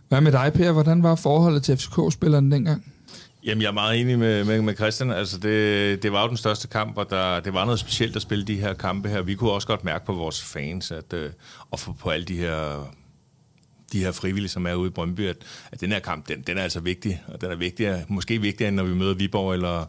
Hvad 0.08 0.20
med 0.20 0.32
dig, 0.32 0.52
Per? 0.54 0.72
Hvordan 0.72 1.02
var 1.02 1.14
forholdet 1.14 1.62
til 1.62 1.76
FCK-spillerne 1.76 2.50
dengang? 2.50 2.92
Jamen, 3.44 3.62
jeg 3.62 3.68
er 3.68 3.72
meget 3.72 4.00
enig 4.00 4.18
med, 4.18 4.44
med, 4.44 4.62
med 4.62 4.76
Christian. 4.76 5.10
Altså, 5.10 5.38
det, 5.38 6.02
det 6.02 6.12
var 6.12 6.22
jo 6.22 6.28
den 6.28 6.36
største 6.36 6.68
kamp, 6.68 6.98
og 6.98 7.10
der, 7.10 7.40
det 7.40 7.54
var 7.54 7.64
noget 7.64 7.80
specielt 7.80 8.16
at 8.16 8.22
spille 8.22 8.44
de 8.44 8.60
her 8.60 8.74
kampe 8.74 9.08
her. 9.08 9.22
Vi 9.22 9.34
kunne 9.34 9.50
også 9.50 9.66
godt 9.66 9.84
mærke 9.84 10.06
på 10.06 10.12
vores 10.12 10.42
fans, 10.42 10.90
at, 10.90 11.12
øh, 11.12 11.30
og 11.70 11.80
for, 11.80 11.96
på 12.00 12.10
alle 12.10 12.24
de 12.24 12.36
her 12.36 12.86
de 13.92 13.98
her 13.98 14.12
frivillige, 14.12 14.48
som 14.48 14.66
er 14.66 14.74
ude 14.74 14.88
i 14.88 14.90
Brøndby, 14.90 15.28
at, 15.28 15.36
at 15.72 15.80
den 15.80 15.92
her 15.92 15.98
kamp, 15.98 16.28
den, 16.28 16.40
den 16.40 16.58
er 16.58 16.62
altså 16.62 16.80
vigtig, 16.80 17.22
og 17.26 17.40
den 17.40 17.50
er 17.50 17.56
vigtigere, 17.56 18.02
måske 18.08 18.40
vigtigere, 18.40 18.68
end 18.68 18.76
når 18.76 18.84
vi 18.84 18.94
møder 18.94 19.14
Viborg 19.14 19.52
eller 19.52 19.86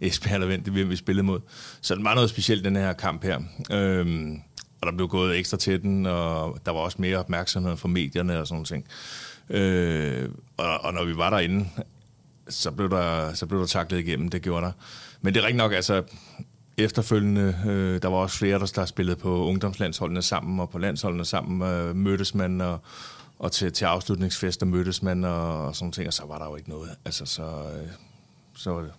Esbjerg 0.00 0.34
eller 0.34 0.46
Vent, 0.46 0.66
det 0.66 0.74
vi, 0.74 0.82
vi 0.82 0.96
spillede 0.96 1.26
mod. 1.26 1.40
Så 1.80 1.94
den 1.94 2.04
var 2.04 2.14
noget 2.14 2.30
specielt, 2.30 2.64
den 2.64 2.76
her 2.76 2.92
kamp 2.92 3.24
her. 3.24 3.40
Øhm, 3.70 4.40
og 4.80 4.86
der 4.86 4.96
blev 4.96 5.08
gået 5.08 5.38
ekstra 5.38 5.56
til 5.56 5.82
den, 5.82 6.06
og 6.06 6.58
der 6.66 6.72
var 6.72 6.80
også 6.80 6.96
mere 7.00 7.18
opmærksomhed 7.18 7.76
fra 7.76 7.88
medierne 7.88 8.40
og 8.40 8.46
sådan 8.46 8.66
noget. 8.70 8.84
Øh, 9.50 10.28
og, 10.56 10.84
og 10.84 10.94
når 10.94 11.04
vi 11.04 11.16
var 11.16 11.30
derinde, 11.30 11.68
så 12.48 12.70
blev 12.70 12.90
der, 12.90 13.34
så 13.34 13.46
blev 13.46 13.60
der 13.60 13.66
taklet 13.66 13.98
igennem, 13.98 14.28
det 14.28 14.42
gjorde 14.42 14.66
der. 14.66 14.72
Men 15.20 15.34
det 15.34 15.40
er 15.40 15.44
rigtig 15.44 15.58
nok, 15.58 15.72
altså 15.72 16.02
efterfølgende, 16.76 17.56
øh, 17.66 18.02
der 18.02 18.08
var 18.08 18.16
også 18.16 18.38
flere, 18.38 18.58
der, 18.58 18.72
der 18.76 18.86
spillede 18.86 19.16
på 19.16 19.46
ungdomslandsholdene 19.46 20.22
sammen, 20.22 20.60
og 20.60 20.70
på 20.70 20.78
landsholdene 20.78 21.24
sammen 21.24 21.68
øh, 21.68 21.96
mødtes 21.96 22.34
man, 22.34 22.60
og, 22.60 22.78
og 23.38 23.52
til, 23.52 23.72
til 23.72 23.84
afslutningsfester 23.84 24.66
mødtes 24.66 25.02
man, 25.02 25.24
og, 25.24 25.66
og 25.66 25.76
sådan 25.76 25.92
ting, 25.92 26.06
og 26.06 26.12
så 26.12 26.24
var 26.26 26.38
der 26.38 26.44
jo 26.44 26.56
ikke 26.56 26.70
noget. 26.70 26.90
Altså, 27.04 27.26
så, 27.26 27.42
øh, 27.42 27.88
så 28.56 28.70
var 28.70 28.80
det 28.80 28.92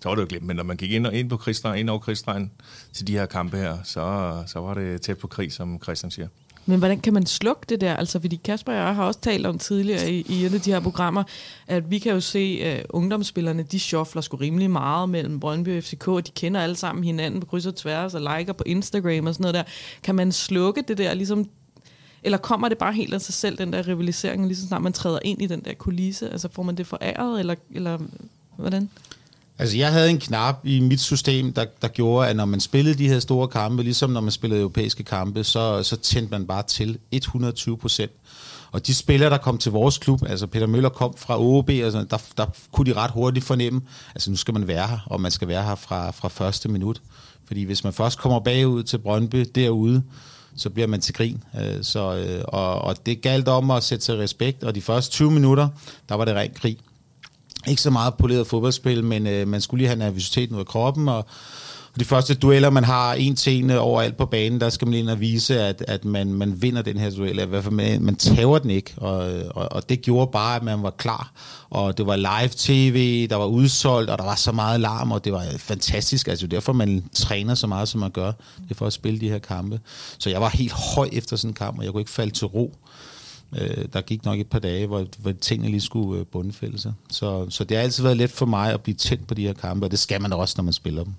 så 0.00 0.08
var 0.08 0.14
det 0.14 0.22
jo 0.22 0.26
glemt. 0.28 0.46
Men 0.46 0.56
når 0.56 0.62
man 0.62 0.76
gik 0.76 0.92
ind, 0.92 1.06
og, 1.06 1.14
ind 1.14 1.30
på 1.30 1.36
krigsstregen, 1.36 1.78
ind 1.78 1.90
over 1.90 1.98
krigsstregen 1.98 2.50
til 2.92 3.06
de 3.06 3.12
her 3.12 3.26
kampe 3.26 3.56
her, 3.56 3.78
så, 3.84 4.34
så 4.46 4.60
var 4.60 4.74
det 4.74 5.02
tæt 5.02 5.18
på 5.18 5.26
krig, 5.26 5.52
som 5.52 5.82
Christian 5.82 6.10
siger. 6.10 6.28
Men 6.66 6.78
hvordan 6.78 7.00
kan 7.00 7.14
man 7.14 7.26
slukke 7.26 7.62
det 7.68 7.80
der? 7.80 7.94
Altså, 7.94 8.20
fordi 8.20 8.40
Kasper 8.44 8.72
og 8.72 8.78
jeg 8.78 8.94
har 8.94 9.04
også 9.04 9.20
talt 9.20 9.46
om 9.46 9.58
tidligere 9.58 10.10
i, 10.12 10.26
i 10.28 10.44
et 10.44 10.54
af 10.54 10.60
de 10.60 10.72
her 10.72 10.80
programmer, 10.80 11.22
at 11.66 11.90
vi 11.90 11.98
kan 11.98 12.12
jo 12.12 12.20
se, 12.20 12.60
at 12.64 12.86
ungdomsspillerne, 12.90 13.62
de 13.62 13.80
shuffler 13.80 14.22
sgu 14.22 14.36
rimelig 14.36 14.70
meget 14.70 15.08
mellem 15.08 15.40
Brøndby 15.40 15.78
og 15.78 15.84
FCK, 15.84 16.08
og 16.08 16.26
de 16.26 16.32
kender 16.32 16.60
alle 16.60 16.76
sammen 16.76 17.04
hinanden 17.04 17.40
på 17.40 17.46
kryds 17.46 17.66
og 17.66 17.76
tværs, 17.76 18.14
og 18.14 18.20
liker 18.20 18.52
på 18.52 18.64
Instagram 18.66 19.26
og 19.26 19.34
sådan 19.34 19.42
noget 19.42 19.54
der. 19.54 19.62
Kan 20.02 20.14
man 20.14 20.32
slukke 20.32 20.84
det 20.88 20.98
der, 20.98 21.14
ligesom 21.14 21.48
eller 22.22 22.38
kommer 22.38 22.68
det 22.68 22.78
bare 22.78 22.92
helt 22.92 23.14
af 23.14 23.20
sig 23.20 23.34
selv, 23.34 23.58
den 23.58 23.72
der 23.72 23.88
rivalisering, 23.88 24.46
lige 24.46 24.56
så 24.56 24.66
snart 24.66 24.82
man 24.82 24.92
træder 24.92 25.18
ind 25.24 25.42
i 25.42 25.46
den 25.46 25.60
der 25.60 25.74
kulisse? 25.74 26.30
Altså 26.30 26.48
får 26.52 26.62
man 26.62 26.76
det 26.76 26.86
foræret, 26.86 27.40
eller, 27.40 27.54
eller 27.70 27.98
hvordan? 28.56 28.90
Altså, 29.58 29.76
jeg 29.78 29.92
havde 29.92 30.10
en 30.10 30.18
knap 30.18 30.60
i 30.64 30.80
mit 30.80 31.00
system, 31.00 31.52
der, 31.52 31.64
der 31.82 31.88
gjorde, 31.88 32.28
at 32.28 32.36
når 32.36 32.44
man 32.44 32.60
spillede 32.60 32.98
de 32.98 33.08
her 33.08 33.20
store 33.20 33.48
kampe, 33.48 33.82
ligesom 33.82 34.10
når 34.10 34.20
man 34.20 34.30
spillede 34.30 34.60
europæiske 34.60 35.02
kampe, 35.02 35.44
så, 35.44 35.82
så 35.82 35.96
tændte 35.96 36.30
man 36.30 36.46
bare 36.46 36.62
til 36.62 36.98
120 37.10 37.78
procent. 37.78 38.12
Og 38.72 38.86
de 38.86 38.94
spillere, 38.94 39.30
der 39.30 39.38
kom 39.38 39.58
til 39.58 39.72
vores 39.72 39.98
klub, 39.98 40.22
altså 40.26 40.46
Peter 40.46 40.66
Møller 40.66 40.88
kom 40.88 41.14
fra 41.16 41.40
OB, 41.40 41.70
altså, 41.70 42.06
der, 42.10 42.18
der 42.36 42.46
kunne 42.72 42.90
de 42.90 42.96
ret 42.96 43.10
hurtigt 43.10 43.44
fornemme, 43.44 43.80
altså 44.14 44.30
nu 44.30 44.36
skal 44.36 44.54
man 44.54 44.68
være 44.68 44.86
her, 44.86 44.98
og 45.06 45.20
man 45.20 45.30
skal 45.30 45.48
være 45.48 45.62
her 45.62 45.74
fra, 45.74 46.10
fra 46.10 46.28
første 46.28 46.68
minut. 46.68 47.02
Fordi 47.46 47.64
hvis 47.64 47.84
man 47.84 47.92
først 47.92 48.18
kommer 48.18 48.40
bagud 48.40 48.82
til 48.82 48.98
Brøndby 48.98 49.46
derude, 49.54 50.02
så 50.56 50.70
bliver 50.70 50.86
man 50.86 51.00
til 51.00 51.14
grin. 51.14 51.42
Øh, 51.60 51.82
så, 51.82 52.16
øh, 52.16 52.44
og, 52.48 52.82
og 52.82 53.06
det 53.06 53.20
galt 53.20 53.48
om 53.48 53.70
at 53.70 53.82
sætte 53.82 54.04
sig 54.04 54.18
respekt, 54.18 54.64
og 54.64 54.74
de 54.74 54.80
første 54.80 55.10
20 55.10 55.30
minutter, 55.30 55.68
der 56.08 56.14
var 56.14 56.24
det 56.24 56.34
rent 56.34 56.54
krig 56.54 56.78
ikke 57.66 57.82
så 57.82 57.90
meget 57.90 58.14
poleret 58.14 58.46
fodboldspil, 58.46 59.04
men 59.04 59.26
øh, 59.26 59.48
man 59.48 59.60
skulle 59.60 59.78
lige 59.78 59.88
have 59.88 59.98
nervøsiteten 59.98 60.54
ud 60.54 60.60
af 60.60 60.66
kroppen, 60.66 61.08
og, 61.08 61.26
og 61.94 62.00
de 62.00 62.04
første 62.04 62.34
dueller, 62.34 62.70
man 62.70 62.84
har 62.84 63.14
en 63.14 63.36
til 63.36 63.64
en 63.64 63.70
øh, 63.70 63.84
overalt 63.84 64.16
på 64.16 64.26
banen, 64.26 64.60
der 64.60 64.70
skal 64.70 64.88
man 64.88 64.98
ind 64.98 65.10
og 65.10 65.20
vise, 65.20 65.60
at, 65.60 65.84
at 65.88 66.04
man, 66.04 66.34
man 66.34 66.62
vinder 66.62 66.82
den 66.82 66.98
her 66.98 67.10
duel, 67.10 67.38
i 67.38 67.44
hvert 67.44 67.64
fald 67.64 67.74
man, 67.74 68.02
man 68.02 68.16
tager 68.16 68.58
den 68.58 68.70
ikke, 68.70 68.94
og, 68.96 69.32
øh, 69.32 69.44
og, 69.54 69.72
og 69.72 69.88
det 69.88 70.02
gjorde 70.02 70.30
bare, 70.32 70.56
at 70.56 70.62
man 70.62 70.82
var 70.82 70.90
klar, 70.90 71.32
og 71.70 71.98
det 71.98 72.06
var 72.06 72.16
live 72.16 72.50
tv, 72.56 73.26
der 73.30 73.36
var 73.36 73.46
udsolgt, 73.46 74.10
og 74.10 74.18
der 74.18 74.24
var 74.24 74.34
så 74.34 74.52
meget 74.52 74.80
larm, 74.80 75.12
og 75.12 75.24
det 75.24 75.32
var 75.32 75.44
fantastisk, 75.58 76.28
altså 76.28 76.46
derfor 76.46 76.72
man 76.72 77.04
træner 77.14 77.54
så 77.54 77.66
meget, 77.66 77.88
som 77.88 78.00
man 78.00 78.10
gør, 78.10 78.32
det 78.62 78.70
er 78.70 78.74
for 78.74 78.86
at 78.86 78.92
spille 78.92 79.20
de 79.20 79.28
her 79.28 79.38
kampe. 79.38 79.80
Så 80.18 80.30
jeg 80.30 80.40
var 80.40 80.48
helt 80.48 80.72
høj 80.72 81.08
efter 81.12 81.36
sådan 81.36 81.50
en 81.50 81.54
kamp, 81.54 81.78
og 81.78 81.84
jeg 81.84 81.92
kunne 81.92 82.00
ikke 82.00 82.10
falde 82.10 82.32
til 82.32 82.46
ro. 82.46 82.74
Øh, 83.52 83.84
der 83.92 84.00
gik 84.00 84.24
nok 84.24 84.38
et 84.38 84.46
par 84.46 84.58
dage, 84.58 84.86
hvor, 84.86 85.06
hvor 85.18 85.32
tingene 85.32 85.70
lige 85.70 85.80
skulle 85.80 86.20
øh, 86.20 86.26
bundfælde 86.26 86.78
sig. 86.78 86.92
Så, 87.10 87.50
så 87.50 87.64
det 87.64 87.76
har 87.76 87.84
altid 87.84 88.02
været 88.02 88.16
let 88.16 88.30
for 88.30 88.46
mig 88.46 88.72
at 88.72 88.82
blive 88.82 88.94
tændt 88.94 89.26
på 89.26 89.34
de 89.34 89.42
her 89.42 89.52
kampe, 89.52 89.86
og 89.86 89.90
det 89.90 89.98
skal 89.98 90.22
man 90.22 90.32
også, 90.32 90.54
når 90.56 90.64
man 90.64 90.72
spiller 90.72 91.04
dem. 91.04 91.12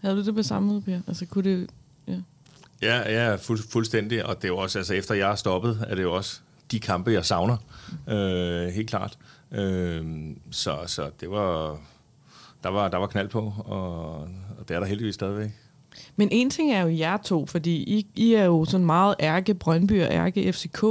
Havde 0.00 0.16
du 0.16 0.24
det 0.24 0.34
på 0.34 0.42
samme 0.42 0.68
måde, 0.68 0.80
Per? 0.80 1.00
Altså, 1.06 1.26
kunne 1.26 1.50
det... 1.50 1.70
Ja. 2.08 2.16
Ja, 2.82 3.12
ja 3.12 3.34
fuld, 3.34 3.58
fuldstændig, 3.70 4.26
og 4.26 4.36
det 4.36 4.44
er 4.44 4.48
jo 4.48 4.56
også, 4.56 4.78
altså 4.78 4.94
efter 4.94 5.14
jeg 5.14 5.30
er 5.30 5.34
stoppet, 5.34 5.84
er 5.88 5.94
det 5.94 6.02
jo 6.02 6.14
også 6.14 6.40
de 6.70 6.80
kampe, 6.80 7.10
jeg 7.10 7.24
savner, 7.24 7.56
øh, 8.08 8.68
helt 8.68 8.88
klart. 8.88 9.18
Øh, 9.52 10.04
så, 10.50 10.78
så 10.86 11.10
det 11.20 11.30
var, 11.30 11.78
der 12.62 12.68
var, 12.68 12.88
der 12.88 12.98
var 12.98 13.06
knald 13.06 13.28
på, 13.28 13.54
og, 13.58 14.14
og 14.58 14.68
det 14.68 14.74
er 14.74 14.80
der 14.80 14.86
heldigvis 14.86 15.14
stadigvæk. 15.14 15.50
Men 16.16 16.28
en 16.32 16.50
ting 16.50 16.72
er 16.72 16.82
jo 16.82 16.88
jer 16.88 17.16
to, 17.16 17.46
fordi 17.46 17.76
I, 17.76 18.06
I 18.16 18.34
er 18.34 18.44
jo 18.44 18.64
sådan 18.64 18.86
meget 18.86 19.14
ærke 19.20 19.54
Brøndby 19.54 20.02
og 20.02 20.08
ærke 20.10 20.52
FCK, 20.52 20.84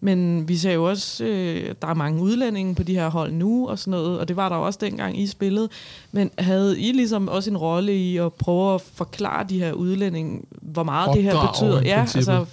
men 0.00 0.48
vi 0.48 0.56
ser 0.56 0.72
jo 0.72 0.84
også, 0.84 1.24
øh, 1.24 1.74
der 1.82 1.88
er 1.88 1.94
mange 1.94 2.22
udlændinge 2.22 2.74
på 2.74 2.82
de 2.82 2.94
her 2.94 3.08
hold 3.08 3.32
nu 3.32 3.68
og 3.68 3.78
sådan 3.78 3.90
noget, 3.90 4.18
og 4.18 4.28
det 4.28 4.36
var 4.36 4.48
der 4.48 4.56
også 4.56 4.78
dengang 4.82 5.20
I 5.20 5.26
spillede. 5.26 5.68
Men 6.12 6.30
havde 6.38 6.80
I 6.80 6.92
ligesom 6.92 7.28
også 7.28 7.50
en 7.50 7.56
rolle 7.56 7.96
i 7.96 8.16
at 8.16 8.32
prøve 8.32 8.74
at 8.74 8.80
forklare 8.80 9.46
de 9.48 9.58
her 9.58 9.72
udlændinge, 9.72 10.40
hvor 10.50 10.82
meget 10.82 11.08
Opdrag, 11.08 11.24
det 11.24 11.32
her 11.32 11.46
betyder? 11.46 11.82
Ja, 11.82 12.00
altså, 12.00 12.46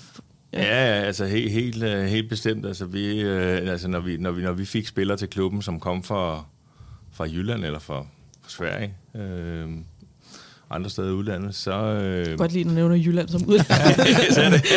Ja, 0.53 0.63
ja 0.63 1.01
altså 1.01 1.25
helt, 1.25 1.51
helt, 1.51 1.83
øh, 1.83 2.05
helt 2.05 2.29
bestemt. 2.29 2.65
Altså, 2.65 2.85
vi, 2.85 3.21
øh, 3.21 3.71
altså 3.71 3.87
når, 3.87 3.99
vi, 3.99 4.17
når, 4.17 4.31
vi, 4.31 4.41
når 4.41 4.51
vi 4.51 4.65
fik 4.65 4.87
spillere 4.87 5.17
til 5.17 5.27
klubben, 5.29 5.61
som 5.61 5.79
kom 5.79 6.03
fra, 6.03 6.45
fra 7.11 7.25
Jylland 7.25 7.65
eller 7.65 7.79
fra, 7.79 8.05
fra 8.41 8.49
Sverige, 8.49 8.93
øh, 9.15 9.69
andre 10.71 10.89
steder 10.89 11.07
i 11.07 11.11
udlandet, 11.11 11.55
så... 11.55 11.71
Øh... 11.71 12.37
Godt 12.37 12.55
at 12.55 12.65
du 12.65 12.69
nævner 12.69 12.95
Jylland 12.95 13.29
som 13.29 13.45
udland. 13.47 13.67
så 14.33 14.41
er 14.45 14.49
det 14.49 14.63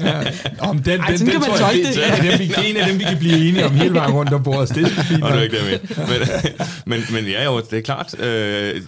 ja. 0.00 0.22
Om 0.58 0.78
den, 0.78 1.00
Ej, 1.00 1.06
den, 1.06 1.18
den, 1.18 1.26
den, 1.26 1.42
tror 1.42 1.72
jeg, 1.72 2.30
det. 2.30 2.38
Vi, 2.38 2.68
en 2.70 2.76
af 2.76 2.86
dem, 2.88 2.98
vi 2.98 3.04
kan 3.04 3.18
blive 3.18 3.48
enige 3.48 3.66
om 3.66 3.72
hele 3.72 3.94
vejen 3.94 4.12
rundt 4.12 4.32
om 4.32 4.42
bordet. 4.42 4.68
Det 4.74 4.82
er 4.82 4.88
fint. 4.88 5.22
Og 5.22 5.30
det 5.30 5.38
er 5.38 5.42
ikke 5.42 5.56
det, 5.56 5.90
men, 5.96 6.06
men, 6.08 6.28
men, 7.00 7.00
men 7.12 7.24
ja, 7.24 7.44
jo, 7.44 7.60
det 7.70 7.72
er 7.72 7.82
klart. 7.82 8.20
Øh, 8.20 8.80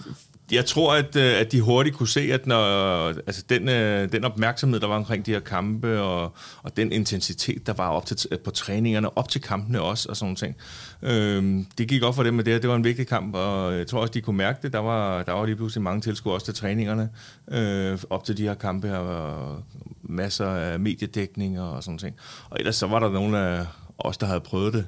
jeg 0.53 0.65
tror, 0.65 0.93
at, 0.93 1.15
øh, 1.15 1.39
at 1.39 1.51
de 1.51 1.61
hurtigt 1.61 1.95
kunne 1.95 2.07
se, 2.07 2.21
at 2.21 2.47
når, 2.47 2.65
altså 3.07 3.43
den, 3.49 3.69
øh, 3.69 4.11
den 4.11 4.23
opmærksomhed, 4.23 4.79
der 4.79 4.87
var 4.87 4.95
omkring 4.95 5.25
de 5.25 5.31
her 5.31 5.39
kampe, 5.39 6.01
og, 6.01 6.33
og 6.63 6.77
den 6.77 6.91
intensitet, 6.91 7.67
der 7.67 7.73
var 7.73 7.89
op 7.89 8.05
til, 8.05 8.17
på 8.43 8.51
træningerne, 8.51 9.17
op 9.17 9.29
til 9.29 9.41
kampene 9.41 9.81
også, 9.81 10.09
og 10.09 10.17
sådan 10.17 10.35
ting. 10.35 10.55
Øhm, 11.01 11.65
det 11.77 11.87
gik 11.87 12.03
op 12.03 12.15
for 12.15 12.23
dem 12.23 12.33
med 12.33 12.43
det, 12.43 12.61
det 12.61 12.69
var 12.69 12.75
en 12.75 12.83
vigtig 12.83 13.07
kamp, 13.07 13.35
og 13.35 13.77
jeg 13.77 13.87
tror 13.87 14.01
også, 14.01 14.11
de 14.11 14.21
kunne 14.21 14.37
mærke 14.37 14.59
det. 14.61 14.73
Der 14.73 14.79
var, 14.79 15.23
der 15.23 15.31
var 15.31 15.45
lige 15.45 15.55
pludselig 15.55 15.83
mange 15.83 16.01
tilskuere 16.01 16.35
også 16.35 16.45
til 16.45 16.55
træningerne, 16.55 17.09
øh, 17.51 17.99
op 18.09 18.23
til 18.23 18.37
de 18.37 18.43
her 18.43 18.53
kampe 18.53 18.87
her, 18.87 18.97
og 18.97 19.63
masser 20.03 20.47
af 20.47 20.79
mediedækning 20.79 21.61
og 21.61 21.83
sådan 21.83 21.97
ting. 21.97 22.15
Og 22.49 22.57
ellers 22.59 22.75
så 22.75 22.87
var 22.87 22.99
der 22.99 23.09
nogle 23.09 23.39
af 23.39 23.65
os, 23.97 24.17
der 24.17 24.25
havde 24.25 24.41
prøvet 24.41 24.73
det, 24.73 24.85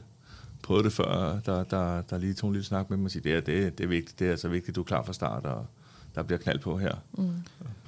prøvet 0.65 0.86
det 0.86 0.93
før, 0.93 1.39
der, 1.45 1.63
der, 1.63 2.01
der 2.01 2.17
lige 2.17 2.34
tog 2.34 2.48
en 2.48 2.53
lille 2.53 2.65
snak 2.65 2.89
med 2.89 2.98
mig 2.98 3.05
og 3.05 3.12
sige, 3.12 3.24
det 3.24 3.31
er, 3.36 3.41
det, 3.41 3.77
det 3.77 3.84
er 3.84 3.88
vigtigt, 3.88 4.19
det 4.19 4.31
er 4.31 4.36
så 4.36 4.48
vigtigt, 4.48 4.75
du 4.75 4.81
er 4.81 4.86
klar 4.86 5.03
fra 5.03 5.13
start, 5.13 5.45
og 5.45 5.65
der 6.15 6.24
bliver 6.24 6.39
knald 6.39 6.60
på 6.60 6.77
her. 6.77 6.95
Mm. 7.17 7.29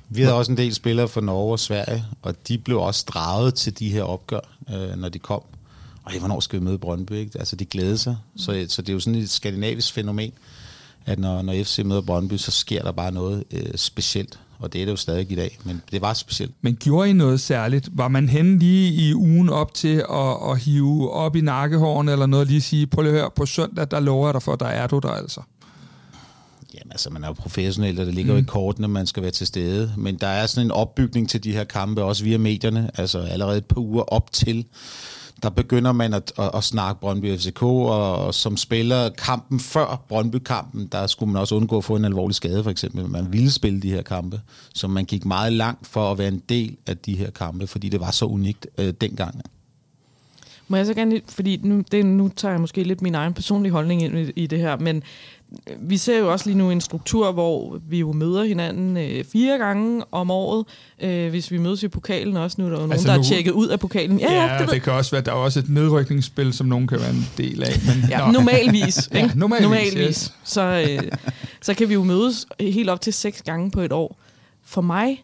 Vi 0.10 0.22
havde 0.22 0.36
også 0.36 0.52
en 0.52 0.58
del 0.58 0.74
spillere 0.74 1.08
fra 1.08 1.22
Norge 1.22 1.52
og 1.52 1.60
Sverige, 1.60 2.06
og 2.22 2.48
de 2.48 2.58
blev 2.58 2.80
også 2.82 3.06
draget 3.08 3.54
til 3.54 3.80
de 3.80 3.90
her 3.90 4.04
opgør, 4.04 4.40
øh, 4.70 4.98
når 4.98 5.10
de 5.10 5.20
kom. 5.20 5.42
Og 6.04 6.12
det, 6.12 6.22
hvornår 6.22 6.40
skal 6.40 6.60
vi 6.60 6.66
møde 6.66 6.78
Brøndby? 6.78 7.12
Ikke? 7.12 7.40
Altså, 7.40 7.56
de 7.56 7.66
glæder 7.66 7.96
sig. 7.96 8.18
Mm. 8.34 8.40
Så, 8.40 8.66
så 8.68 8.82
det 8.82 8.90
er 8.90 8.94
jo 8.94 9.00
sådan 9.00 9.20
et 9.20 9.30
skandinavisk 9.30 9.94
fænomen, 9.94 10.32
at 11.06 11.20
når, 11.20 11.42
når 11.42 11.64
FC 11.64 11.80
møder 11.86 12.02
Brøndby, 12.02 12.38
så 12.38 12.52
sker 12.52 12.84
der 12.84 12.92
bare 12.92 13.12
noget 13.12 13.44
øh, 13.52 13.76
specielt 13.76 14.40
og 14.60 14.74
det 14.74 14.82
er 14.82 14.86
det 14.86 14.92
jo 14.92 14.96
stadig 14.96 15.32
i 15.32 15.36
dag, 15.36 15.60
men 15.64 15.82
det 15.92 16.02
var 16.02 16.14
specielt. 16.14 16.56
Men 16.62 16.76
gjorde 16.76 17.10
I 17.10 17.14
noget 17.14 17.40
særligt? 17.40 17.90
Var 17.92 18.08
man 18.08 18.30
henne 18.30 18.60
lige 18.60 18.94
i 18.94 19.14
ugen 19.14 19.50
op 19.50 19.74
til 19.74 20.04
at, 20.10 20.52
at 20.52 20.60
hive 20.60 21.12
op 21.12 21.36
i 21.36 21.42
nakkehårene 21.42 22.12
eller 22.12 22.26
noget, 22.26 22.48
lige 22.48 22.62
sige, 22.62 22.88
prøv 22.88 23.02
lige 23.02 23.14
at 23.14 23.20
høre, 23.20 23.32
på 23.36 23.46
søndag, 23.46 23.88
der 23.92 24.00
lover 24.00 24.28
jeg 24.28 24.34
dig 24.34 24.42
for, 24.42 24.56
der 24.56 24.66
er 24.66 24.88
du 24.88 25.00
der 25.00 25.10
altså? 25.10 25.42
Jamen 26.74 26.92
altså, 26.92 27.10
man 27.10 27.24
er 27.24 27.28
jo 27.28 27.34
professionel, 27.34 28.00
og 28.00 28.06
det 28.06 28.14
ligger 28.14 28.34
mm. 28.34 28.36
jo 28.36 28.40
i 28.40 28.42
mm. 28.42 28.48
kortene, 28.48 28.88
man 28.88 29.08
skal 29.08 29.24
være 29.24 29.32
til 29.32 29.48
stede. 29.48 29.94
Men 29.98 30.16
der 30.16 30.28
er 30.28 30.46
sådan 30.46 30.68
en 30.68 30.72
opbygning 30.72 31.30
til 31.30 31.44
de 31.44 31.52
her 31.52 31.64
kampe, 31.64 32.04
også 32.04 32.24
via 32.24 32.38
medierne, 32.38 32.92
altså 32.96 33.20
allerede 33.20 33.58
et 33.58 33.66
par 33.66 33.82
uger 33.82 34.04
op 34.04 34.32
til 34.32 34.66
der 35.44 35.50
begynder 35.50 35.92
man 35.92 36.14
at, 36.14 36.34
at, 36.40 36.52
at 36.54 36.64
snakke 36.64 37.02
Brøndby 37.02 37.38
FCK, 37.38 37.64
og, 37.64 38.16
og 38.16 38.34
som 38.34 38.58
spiller 38.58 39.10
kampen 39.10 39.60
før 39.60 40.04
Brøndby-kampen, 40.08 40.88
der 40.88 41.08
skulle 41.08 41.32
man 41.32 41.40
også 41.40 41.56
undgå 41.56 41.78
at 41.78 41.84
få 41.84 41.96
en 41.96 42.06
alvorlig 42.06 42.36
skade, 42.36 42.64
for 42.64 42.72
eksempel. 42.72 43.10
Man 43.10 43.34
ville 43.34 43.52
spille 43.52 43.82
de 43.82 43.90
her 43.90 44.02
kampe, 44.02 44.42
så 44.74 44.88
man 44.88 45.06
gik 45.06 45.26
meget 45.26 45.54
langt 45.54 45.88
for 45.88 46.12
at 46.12 46.18
være 46.18 46.28
en 46.28 46.42
del 46.50 46.78
af 46.88 46.98
de 46.98 47.18
her 47.18 47.30
kampe, 47.30 47.68
fordi 47.68 47.90
det 47.90 48.00
var 48.00 48.12
så 48.12 48.26
unikt 48.26 48.68
øh, 48.78 48.94
dengang. 49.02 49.42
Må 50.68 50.78
jeg 50.78 50.86
så 50.86 50.94
gerne, 50.94 51.22
fordi 51.30 51.60
nu, 51.64 51.84
det, 51.92 52.06
nu 52.06 52.30
tager 52.36 52.52
jeg 52.52 52.62
måske 52.62 52.84
lidt 52.84 53.02
min 53.02 53.16
egen 53.16 53.34
personlige 53.34 53.72
holdning 53.72 54.04
ind 54.04 54.18
i, 54.18 54.32
i 54.36 54.48
det 54.48 54.60
her, 54.60 54.78
men 54.78 55.04
vi 55.80 55.98
ser 55.98 56.18
jo 56.20 56.32
også 56.32 56.46
lige 56.50 56.58
nu 56.58 56.72
en 56.72 56.82
struktur, 56.82 57.32
hvor 57.32 57.80
vi 57.90 58.00
jo 58.00 58.12
møder 58.12 58.44
hinanden 58.44 58.98
øh, 58.98 59.24
fire 59.32 59.58
gange 59.58 60.04
om 60.12 60.32
året. 60.32 60.66
Øh, 61.02 61.30
hvis 61.30 61.52
vi 61.52 61.58
mødes 61.58 61.84
i 61.84 61.88
pokalen 61.88 62.38
også 62.38 62.56
nu, 62.60 62.66
er 62.66 62.70
der 62.70 62.76
jo 62.76 62.80
nogen, 62.80 62.92
Altså 62.92 63.08
der 63.08 63.14
nu- 63.16 63.20
er 63.20 63.24
tjekket 63.24 63.52
ud 63.52 63.68
af 63.68 63.80
pokalen. 63.80 64.20
Ja, 64.20 64.34
Ja, 64.54 64.62
det 64.62 64.70
det, 64.72 64.82
kan 64.82 64.94
også 64.94 65.12
være, 65.12 65.22
der 65.22 65.32
er 65.32 65.36
også 65.36 65.60
et 65.60 65.70
nedrykningsspil, 65.70 66.54
som 66.54 66.68
nogen 66.68 66.88
kan 66.88 67.00
være 67.00 67.10
en 67.10 67.28
del 67.38 67.64
af. 67.64 67.72
Men, 67.86 68.10
Ja, 68.10 68.26
Nå. 68.26 68.32
normalvis. 68.32 69.10
Ja, 69.14 69.24
ikke? 69.24 69.40
normalvis, 69.40 69.64
normalvis. 69.64 69.98
yes. 70.08 70.34
Så, 70.44 70.62
øh, 70.90 71.12
så 71.62 71.74
kan 71.74 71.90
vi 71.90 71.94
jo 71.94 72.04
mødes 72.04 72.46
helt 72.60 72.90
op 72.90 73.02
til 73.02 73.14
seks 73.14 73.42
gange 73.42 73.72
på 73.72 73.82
et 73.82 73.92
år. 73.92 74.18
For 74.66 74.82
mig, 74.82 75.24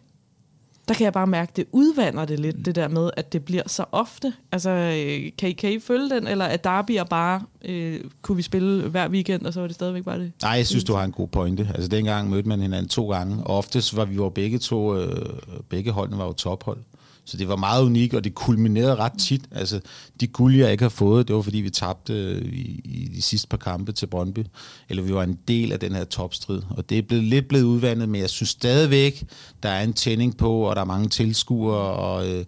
der 0.88 0.94
kan 0.94 1.04
jeg 1.04 1.12
bare 1.12 1.26
mærke, 1.26 1.52
det 1.56 1.64
udvander 1.72 2.24
det 2.24 2.40
lidt, 2.40 2.66
det 2.66 2.74
der 2.74 2.88
med, 2.88 3.10
at 3.16 3.32
det 3.32 3.44
bliver 3.44 3.62
så 3.66 3.84
ofte. 3.92 4.32
Altså, 4.52 4.70
øh, 4.70 5.32
kan 5.38 5.48
I, 5.48 5.52
kan 5.52 5.72
I 5.72 5.80
følge 5.80 6.10
den, 6.10 6.26
eller 6.26 6.44
at 6.44 6.64
Derby 6.64 6.90
er 6.90 7.04
bare, 7.04 7.42
øh, 7.64 8.00
kunne 8.22 8.36
vi 8.36 8.42
spille 8.42 8.88
hver 8.88 9.08
weekend, 9.08 9.46
og 9.46 9.52
så 9.52 9.60
var 9.60 9.66
det 9.66 9.74
stadigvæk 9.74 10.04
bare 10.04 10.18
det? 10.18 10.32
Nej, 10.42 10.50
jeg 10.50 10.66
synes, 10.66 10.84
du 10.84 10.94
har 10.94 11.04
en 11.04 11.12
god 11.12 11.28
pointe. 11.28 11.68
Altså, 11.74 11.88
dengang 11.88 12.30
mødte 12.30 12.48
man 12.48 12.60
hinanden 12.60 12.88
to 12.88 13.10
gange, 13.10 13.44
og 13.44 13.56
oftest 13.56 13.96
var 13.96 14.04
vi 14.04 14.14
jo 14.14 14.28
begge 14.28 14.58
to, 14.58 14.96
øh, 14.96 15.26
begge 15.68 15.90
holdene 15.90 16.18
var 16.18 16.24
jo 16.24 16.32
tophold. 16.32 16.78
Så 17.24 17.36
det 17.36 17.48
var 17.48 17.56
meget 17.56 17.84
unikt, 17.84 18.14
og 18.14 18.24
det 18.24 18.34
kulminerede 18.34 18.94
ret 18.96 19.18
tit. 19.18 19.44
Altså, 19.50 19.80
de 20.20 20.26
guld, 20.26 20.56
jeg 20.56 20.72
ikke 20.72 20.84
har 20.84 20.88
fået, 20.88 21.28
det 21.28 21.36
var 21.36 21.42
fordi, 21.42 21.58
vi 21.58 21.70
tabte 21.70 22.12
øh, 22.12 22.42
i, 22.42 22.80
i 22.84 23.10
de 23.14 23.22
sidste 23.22 23.48
par 23.48 23.56
kampe 23.56 23.92
til 23.92 24.06
Brøndby. 24.06 24.46
Eller 24.88 25.02
vi 25.02 25.14
var 25.14 25.22
en 25.22 25.38
del 25.48 25.72
af 25.72 25.80
den 25.80 25.92
her 25.94 26.04
topstrid. 26.04 26.62
Og 26.70 26.90
det 26.90 26.98
er 26.98 27.02
blevet, 27.02 27.24
lidt 27.24 27.48
blevet 27.48 27.64
udvandet, 27.64 28.08
men 28.08 28.20
jeg 28.20 28.30
synes 28.30 28.50
stadigvæk, 28.50 29.24
der 29.62 29.68
er 29.68 29.82
en 29.82 29.92
tænding 29.92 30.36
på, 30.36 30.60
og 30.60 30.76
der 30.76 30.82
er 30.82 30.86
mange 30.86 31.08
tilskuere, 31.08 31.92
og, 31.92 32.28
øh, 32.28 32.44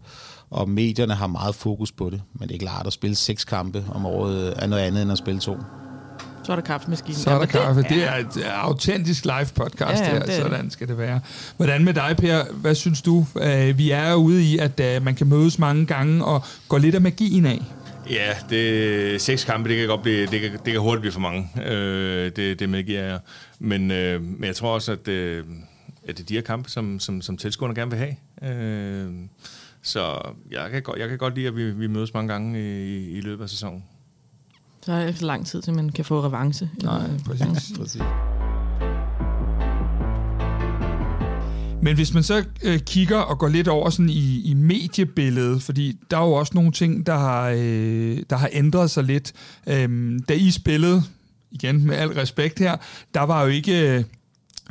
og 0.50 0.68
medierne 0.68 1.14
har 1.14 1.26
meget 1.26 1.54
fokus 1.54 1.92
på 1.92 2.11
det. 2.11 2.23
Men 2.35 2.49
det 2.49 2.54
er 2.54 2.59
klart, 2.59 2.87
at 2.87 2.92
spille 2.92 3.16
seks 3.16 3.45
kampe 3.45 3.85
om 3.92 4.06
året 4.06 4.47
øh, 4.47 4.52
er 4.56 4.66
noget 4.66 4.83
andet 4.83 5.02
end 5.02 5.12
at 5.12 5.18
spille 5.18 5.40
to. 5.40 5.56
Så 6.46 6.52
er 6.52 6.56
der 6.56 6.62
kaffemaskinen. 6.62 7.14
Så 7.16 7.30
er 7.30 7.38
der 7.38 7.46
kaffe. 7.46 7.82
Det, 7.82 7.90
Det 7.90 8.04
er 8.04 8.14
et 8.14 8.36
øh, 8.36 8.64
autentisk 8.64 9.24
live 9.24 9.46
podcast 9.54 9.80
Ja, 10.02 10.06
ja, 10.06 10.12
her. 10.12 10.20
er. 10.20 10.40
Sådan 10.42 10.70
skal 10.70 10.88
det 10.88 10.98
være. 10.98 11.20
Hvordan 11.56 11.84
med 11.84 11.94
dig, 11.94 12.14
Per? 12.18 12.52
Hvad 12.52 12.74
synes 12.74 13.02
du? 13.02 13.26
Øh, 13.42 13.78
Vi 13.78 13.90
er 13.90 14.14
ude 14.14 14.42
i, 14.42 14.58
at 14.58 14.80
øh, 14.80 15.02
man 15.04 15.14
kan 15.14 15.26
mødes 15.26 15.58
mange 15.58 15.86
gange 15.86 16.24
og 16.24 16.44
gå 16.68 16.78
lidt 16.78 16.94
af 16.94 17.00
magien 17.00 17.46
af. 17.46 17.62
Ja, 18.10 18.32
det, 18.50 19.20
seks 19.20 19.44
kampe, 19.44 19.68
det 19.68 19.78
kan 19.78 19.88
godt 19.88 20.02
blive, 20.02 20.26
det 20.26 20.40
kan, 20.40 20.52
det 20.52 20.72
kan 20.72 20.80
hurtigt 20.80 21.00
blive 21.00 21.12
for 21.12 21.20
mange. 21.20 21.48
Øh, 21.66 22.30
det, 22.36 22.58
det 22.60 22.68
medgiver 22.68 23.02
jeg. 23.02 23.18
Men, 23.58 23.90
øh, 23.90 24.22
men 24.22 24.44
jeg 24.44 24.56
tror 24.56 24.74
også, 24.74 24.92
at, 24.92 25.08
øh, 25.08 25.44
at 26.08 26.16
det 26.18 26.22
er 26.22 26.26
de 26.26 26.34
her 26.34 26.40
kampe, 26.42 26.70
som, 26.70 27.00
som, 27.00 27.22
som 27.22 27.36
tilskuerne 27.36 27.74
gerne 27.74 27.90
vil 27.90 27.98
have. 28.42 28.54
Øh, 28.54 29.10
så 29.82 30.32
jeg 30.50 30.68
kan, 30.72 30.82
godt, 30.82 30.98
jeg 30.98 31.08
kan 31.08 31.18
godt 31.18 31.34
lide, 31.34 31.46
at 31.46 31.56
vi, 31.56 31.70
vi 31.70 31.86
mødes 31.86 32.14
mange 32.14 32.32
gange 32.32 32.60
i, 32.60 33.10
i 33.18 33.20
løbet 33.20 33.42
af 33.44 33.50
sæsonen. 33.50 33.84
Så 34.86 34.92
er 34.92 35.06
ikke 35.06 35.18
så 35.18 35.26
lang 35.26 35.46
tid, 35.46 35.62
til 35.62 35.74
man 35.74 35.88
kan 35.88 36.04
få 36.04 36.24
revanche. 36.24 36.70
Nej, 36.82 37.02
præcis. 37.24 37.72
Præcis. 37.78 38.02
Men 41.82 41.94
hvis 41.94 42.14
man 42.14 42.22
så 42.22 42.44
øh, 42.62 42.78
kigger 42.80 43.18
og 43.18 43.38
går 43.38 43.48
lidt 43.48 43.68
over 43.68 43.90
sådan 43.90 44.08
i, 44.08 44.50
i 44.50 44.54
mediebilledet, 44.54 45.62
fordi 45.62 45.98
der 46.10 46.16
er 46.16 46.24
jo 46.24 46.32
også 46.32 46.52
nogle 46.54 46.72
ting, 46.72 47.06
der 47.06 47.18
har, 47.18 47.48
øh, 47.48 48.18
der 48.30 48.36
har 48.36 48.48
ændret 48.52 48.90
sig 48.90 49.04
lidt. 49.04 49.32
Øhm, 49.66 50.22
da 50.28 50.34
I 50.34 50.50
spillede, 50.50 51.02
igen 51.50 51.86
med 51.86 51.96
al 51.96 52.08
respekt 52.08 52.58
her, 52.58 52.76
der 53.14 53.20
var 53.20 53.42
jo 53.42 53.48
ikke 53.48 53.96
øh, 53.98 54.04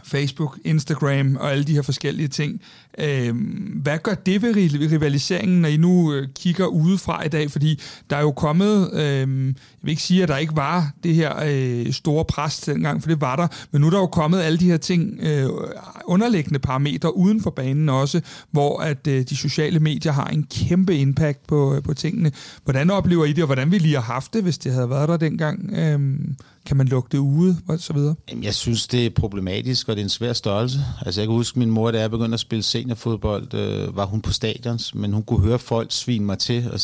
Facebook, 0.03 0.59
Instagram 0.65 1.35
og 1.35 1.51
alle 1.51 1.63
de 1.63 1.73
her 1.73 1.81
forskellige 1.81 2.27
ting. 2.27 2.61
Øh, 2.99 3.35
hvad 3.81 3.97
gør 4.03 4.13
det 4.13 4.41
ved 4.41 4.55
rivaliseringen, 4.91 5.61
når 5.61 5.69
I 5.69 5.77
nu 5.77 6.13
øh, 6.13 6.27
kigger 6.35 6.65
udefra 6.65 7.25
i 7.25 7.27
dag? 7.27 7.51
Fordi 7.51 7.81
der 8.09 8.15
er 8.15 8.21
jo 8.21 8.31
kommet, 8.31 8.89
øh, 8.93 9.47
jeg 9.47 9.55
vil 9.81 9.89
ikke 9.89 10.01
sige, 10.01 10.23
at 10.23 10.29
der 10.29 10.37
ikke 10.37 10.55
var 10.55 10.91
det 11.03 11.15
her 11.15 11.33
øh, 11.45 11.93
store 11.93 12.25
pres 12.25 12.59
dengang, 12.59 13.01
for 13.01 13.09
det 13.09 13.21
var 13.21 13.35
der, 13.35 13.47
men 13.71 13.81
nu 13.81 13.87
er 13.87 13.91
der 13.91 13.99
jo 13.99 14.07
kommet 14.07 14.41
alle 14.41 14.57
de 14.57 14.69
her 14.69 14.77
ting, 14.77 15.19
øh, 15.21 15.49
underliggende 16.05 16.59
parametre 16.59 17.17
uden 17.17 17.41
for 17.41 17.49
banen 17.49 17.89
også, 17.89 18.21
hvor 18.51 18.79
at 18.79 19.07
øh, 19.07 19.23
de 19.29 19.35
sociale 19.35 19.79
medier 19.79 20.11
har 20.11 20.27
en 20.27 20.43
kæmpe 20.43 20.97
impact 20.97 21.47
på, 21.47 21.75
øh, 21.75 21.83
på 21.83 21.93
tingene. 21.93 22.31
Hvordan 22.63 22.91
oplever 22.91 23.25
I 23.25 23.33
det, 23.33 23.43
og 23.43 23.45
hvordan 23.45 23.71
ville 23.71 23.87
I 23.87 23.91
have 23.91 24.01
haft 24.01 24.33
det, 24.33 24.43
hvis 24.43 24.57
det 24.57 24.73
havde 24.73 24.89
været 24.89 25.09
der 25.09 25.17
dengang? 25.17 25.73
Øh, 25.77 25.99
kan 26.65 26.77
man 26.77 26.87
lukke 26.87 27.09
det 27.11 27.17
ude, 27.17 27.57
og 27.67 27.79
så 27.79 27.93
videre? 27.93 28.15
Jamen, 28.29 28.43
jeg 28.43 28.53
synes, 28.53 28.87
det 28.87 29.05
er 29.05 29.09
problematisk, 29.09 29.89
og 29.89 29.95
det 29.95 30.01
er 30.01 30.05
en 30.05 30.09
svær 30.09 30.33
størrelse. 30.33 30.79
Altså, 31.05 31.21
jeg 31.21 31.27
kan 31.27 31.35
huske, 31.35 31.59
min 31.59 31.69
mor, 31.69 31.91
da 31.91 31.99
jeg 31.99 32.11
begyndte 32.11 32.33
at 32.33 32.39
spille 32.39 32.63
seniorfodbold, 32.63 33.53
øh, 33.53 33.95
var 33.95 34.05
hun 34.05 34.21
på 34.21 34.33
stadions, 34.33 34.95
men 34.95 35.13
hun 35.13 35.23
kunne 35.23 35.39
høre 35.39 35.59
folk 35.59 35.91
svine 35.91 36.25
mig 36.25 36.39
til, 36.39 36.71
og, 36.71 36.79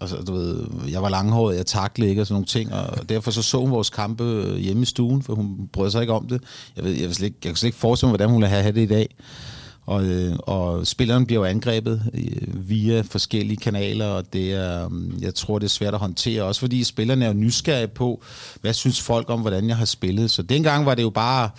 og 0.00 0.26
du 0.26 0.32
ved, 0.32 0.66
jeg 0.88 1.02
var 1.02 1.08
langhåret, 1.08 1.56
jeg 1.56 1.66
taklede 1.66 2.10
ikke 2.10 2.22
og 2.22 2.26
sådan 2.26 2.34
nogle 2.34 2.46
ting, 2.46 2.72
og 2.72 3.08
derfor 3.08 3.30
så 3.30 3.42
så 3.42 3.60
hun 3.60 3.70
vores 3.70 3.90
kampe 3.90 4.24
øh, 4.24 4.56
hjemme 4.56 4.82
i 4.82 4.86
stuen, 4.86 5.22
for 5.22 5.34
hun 5.34 5.68
brød 5.72 5.90
sig 5.90 6.00
ikke 6.00 6.12
om 6.12 6.28
det. 6.28 6.42
Jeg, 6.76 6.84
ved, 6.84 6.92
jeg, 6.92 7.14
slet 7.14 7.26
ikke, 7.26 7.38
jeg 7.44 7.50
kan 7.50 7.56
slet 7.56 7.68
ikke 7.68 7.78
forestille 7.78 8.08
mig, 8.08 8.12
hvordan 8.12 8.28
hun 8.28 8.42
ville 8.42 8.48
have 8.48 8.72
det 8.72 8.82
i 8.82 8.86
dag. 8.86 9.16
Og, 9.86 10.04
øh, 10.04 10.36
og 10.38 10.86
spilleren 10.86 11.26
bliver 11.26 11.40
jo 11.40 11.44
angrebet 11.44 12.02
øh, 12.14 12.68
via 12.68 13.00
forskellige 13.00 13.56
kanaler, 13.56 14.06
og 14.06 14.32
det 14.32 14.52
er, 14.52 14.88
mm, 14.88 15.18
jeg 15.20 15.34
tror, 15.34 15.58
det 15.58 15.66
er 15.66 15.70
svært 15.70 15.94
at 15.94 16.00
håndtere, 16.00 16.42
også 16.42 16.60
fordi 16.60 16.84
spillerne 16.84 17.24
er 17.24 17.28
jo 17.28 17.34
nysgerrige 17.34 17.88
på, 17.88 18.22
hvad 18.60 18.72
synes 18.72 19.00
folk 19.00 19.30
om, 19.30 19.40
hvordan 19.40 19.68
jeg 19.68 19.76
har 19.76 19.84
spillet. 19.84 20.30
Så 20.30 20.42
dengang 20.42 20.86
var 20.86 20.94
det 20.94 21.02
jo 21.02 21.10
bare, 21.10 21.50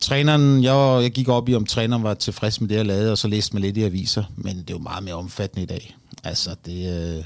træneren, 0.00 0.64
jeg, 0.64 1.02
jeg 1.02 1.10
gik 1.10 1.28
op 1.28 1.48
i, 1.48 1.54
om 1.54 1.66
træneren 1.66 2.02
var 2.02 2.14
tilfreds 2.14 2.60
med 2.60 2.68
det, 2.68 2.76
jeg 2.76 2.86
lavede, 2.86 3.12
og 3.12 3.18
så 3.18 3.28
læste 3.28 3.54
man 3.54 3.62
lidt 3.62 3.76
i 3.76 3.82
aviser, 3.82 4.24
men 4.36 4.56
det 4.56 4.70
er 4.70 4.74
jo 4.74 4.78
meget 4.78 5.04
mere 5.04 5.14
omfattende 5.14 5.62
i 5.62 5.66
dag. 5.66 5.96
Altså, 6.24 6.50
det, 6.66 7.16
øh, 7.16 7.24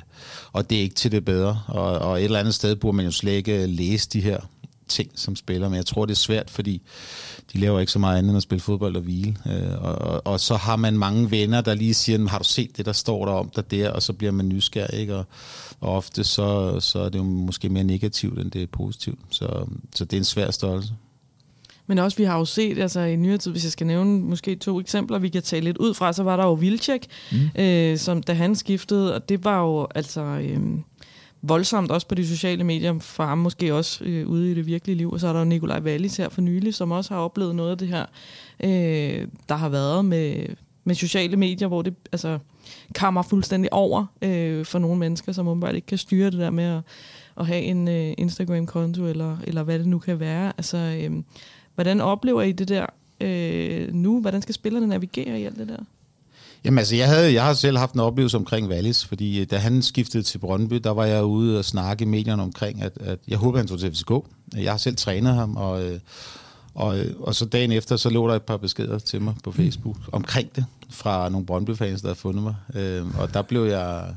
og 0.53 0.71
det 0.71 0.79
er 0.79 0.83
ikke 0.83 0.94
til 0.94 1.12
det 1.12 1.25
bedre, 1.25 1.62
og, 1.66 1.99
og 1.99 2.18
et 2.18 2.25
eller 2.25 2.38
andet 2.38 2.55
sted 2.55 2.77
burde 2.77 2.97
man 2.97 3.05
jo 3.05 3.12
slet 3.12 3.33
ikke 3.33 3.66
læse 3.66 4.09
de 4.09 4.21
her 4.21 4.38
ting 4.88 5.11
som 5.14 5.37
spiller, 5.37 5.68
men 5.68 5.77
jeg 5.77 5.87
tror, 5.87 6.07
det 6.07 6.12
er 6.12 6.16
svært, 6.16 6.51
fordi 6.51 6.83
de 7.52 7.58
laver 7.58 7.80
ikke 7.80 7.92
så 7.92 7.98
meget 7.98 8.18
andet 8.18 8.30
end 8.30 8.37
at 8.37 8.42
spille 8.42 8.61
fodbold 8.61 8.96
og 8.96 9.02
hvile. 9.02 9.37
Øh, 9.46 9.82
og, 9.84 9.94
og, 9.94 10.26
og 10.26 10.40
så 10.40 10.56
har 10.56 10.76
man 10.76 10.98
mange 10.98 11.30
venner, 11.30 11.61
der 11.61 11.74
lige 11.74 11.94
siger, 11.94 12.18
"Men 12.18 12.28
har 12.28 12.38
du 12.38 12.44
set 12.44 12.76
det, 12.76 12.87
der 12.87 12.92
står 12.92 13.24
der 13.24 13.32
om 13.32 13.50
dig 13.56 13.70
der, 13.70 13.90
og 13.90 14.02
så 14.02 14.12
bliver 14.12 14.32
man 14.32 14.48
nysgerrig, 14.48 15.00
ikke? 15.00 15.16
Og, 15.16 15.24
og 15.80 15.96
ofte 15.96 16.24
så, 16.24 16.80
så 16.80 16.98
er 16.98 17.08
det 17.08 17.18
jo 17.18 17.24
måske 17.24 17.68
mere 17.68 17.84
negativt, 17.84 18.38
end 18.38 18.50
det 18.50 18.62
er 18.62 18.66
positivt. 18.66 19.18
Så, 19.30 19.66
så 19.94 20.04
det 20.04 20.12
er 20.12 20.20
en 20.20 20.24
svær 20.24 20.50
størrelse. 20.50 20.92
Men 21.87 21.98
også, 21.98 22.16
vi 22.16 22.24
har 22.24 22.38
jo 22.38 22.44
set, 22.44 22.78
altså 22.78 23.00
i 23.00 23.16
nyere 23.16 23.38
tid, 23.38 23.50
hvis 23.50 23.64
jeg 23.64 23.72
skal 23.72 23.87
nævne 23.87 24.20
måske 24.20 24.56
to 24.56 24.80
eksempler, 24.80 25.18
vi 25.18 25.28
kan 25.28 25.42
tage 25.42 25.62
lidt 25.62 25.76
ud 25.78 25.94
fra, 25.94 26.12
så 26.12 26.22
var 26.22 26.37
der 26.37 26.44
jo 26.44 26.52
Vilcek, 26.52 27.06
mm. 27.32 27.62
øh, 27.62 27.98
som 27.98 28.22
da 28.22 28.32
han 28.32 28.56
skiftede, 28.56 29.14
og 29.14 29.28
det 29.28 29.44
var 29.44 29.61
jo 29.61 29.87
altså 29.94 30.20
øh, 30.20 30.61
voldsomt 31.42 31.90
også 31.90 32.09
på 32.09 32.14
de 32.14 32.27
sociale 32.27 32.64
medier, 32.64 32.98
for 32.98 33.24
ham 33.24 33.38
måske 33.38 33.74
også 33.74 34.05
øh, 34.05 34.29
ude 34.29 34.51
i 34.51 34.55
det 34.55 34.66
virkelige 34.66 34.96
liv. 34.96 35.12
Og 35.12 35.20
så 35.20 35.29
er 35.29 35.33
der 35.33 35.40
jo 35.40 35.44
Nikolaj 35.44 35.81
Wallis 35.81 36.16
her 36.16 36.29
for 36.29 36.40
nylig, 36.40 36.74
som 36.74 36.90
også 36.90 37.14
har 37.14 37.20
oplevet 37.20 37.55
noget 37.55 37.70
af 37.70 37.79
det 37.79 37.88
her, 37.88 38.07
øh, 38.64 39.29
der 39.48 39.55
har 39.55 39.68
været 39.68 40.05
med, 40.05 40.46
med 40.85 40.94
sociale 40.94 41.37
medier, 41.37 41.68
hvor 41.68 41.83
det 41.83 41.94
altså 42.12 42.38
kammer 42.94 43.22
fuldstændig 43.22 43.72
over 43.72 44.07
øh, 44.22 44.64
for 44.64 44.79
nogle 44.79 44.98
mennesker, 44.98 45.33
som 45.33 45.48
åbenbart 45.48 45.74
ikke 45.74 45.87
kan 45.87 45.98
styre 45.98 46.31
det 46.31 46.38
der 46.38 46.51
med 46.51 46.64
at, 46.64 46.83
at 47.37 47.46
have 47.46 47.62
en 47.62 47.88
øh, 47.88 48.14
Instagram-konto, 48.18 49.07
eller, 49.07 49.37
eller 49.44 49.62
hvad 49.62 49.79
det 49.79 49.87
nu 49.87 49.98
kan 49.98 50.20
være. 50.20 50.53
Altså, 50.57 50.77
øh, 50.77 51.22
hvordan 51.74 52.01
oplever 52.01 52.42
I 52.42 52.53
det 52.53 52.68
der 52.68 52.87
øh, 53.20 53.94
nu? 53.94 54.20
Hvordan 54.20 54.42
skal 54.42 54.55
spillerne 54.55 54.87
navigere 54.87 55.40
i 55.40 55.44
alt 55.44 55.59
det 55.59 55.68
der? 55.68 55.85
Jamen 56.64 56.79
altså, 56.79 56.97
jeg, 56.97 57.09
havde, 57.09 57.35
jeg 57.35 57.44
har 57.44 57.55
selv 57.55 57.79
haft 57.79 57.94
en 57.94 58.01
oplevelse 58.01 58.37
omkring 58.37 58.68
Wallis, 58.68 59.05
fordi 59.05 59.40
øh, 59.40 59.47
da 59.51 59.57
han 59.57 59.83
skiftede 59.83 60.23
til 60.23 60.38
Brøndby, 60.38 60.77
der 60.77 60.90
var 60.90 61.05
jeg 61.05 61.25
ude 61.25 61.59
og 61.59 61.64
snakke 61.64 62.03
i 62.03 62.07
medierne 62.07 62.42
omkring, 62.42 62.83
at, 62.83 62.92
at 63.01 63.18
jeg 63.29 63.38
håber, 63.38 63.59
han 63.59 63.66
tog 63.66 63.79
til 63.79 63.92
FCK. 63.92 64.12
Jeg 64.57 64.73
har 64.73 64.79
selv 64.79 64.97
trænet 64.97 65.35
ham, 65.35 65.57
og, 65.57 65.85
øh, 65.85 66.01
og, 66.75 66.99
øh, 66.99 67.14
og 67.21 67.35
så 67.35 67.44
dagen 67.44 67.73
efter, 67.73 67.97
så 67.97 68.11
lå 68.11 68.29
der 68.29 68.35
et 68.35 68.42
par 68.42 68.57
beskeder 68.57 68.99
til 68.99 69.23
mig 69.23 69.35
på 69.44 69.53
Facebook 69.53 69.97
omkring 70.12 70.57
det, 70.57 70.64
fra 70.90 71.29
nogle 71.29 71.47
Brøndby-fans, 71.47 72.01
der 72.01 72.09
havde 72.09 72.18
fundet 72.18 72.42
mig. 72.42 72.55
Øh, 72.75 73.21
og 73.21 73.35
der 73.35 73.42
blev 73.42 73.64
jeg, 73.64 74.14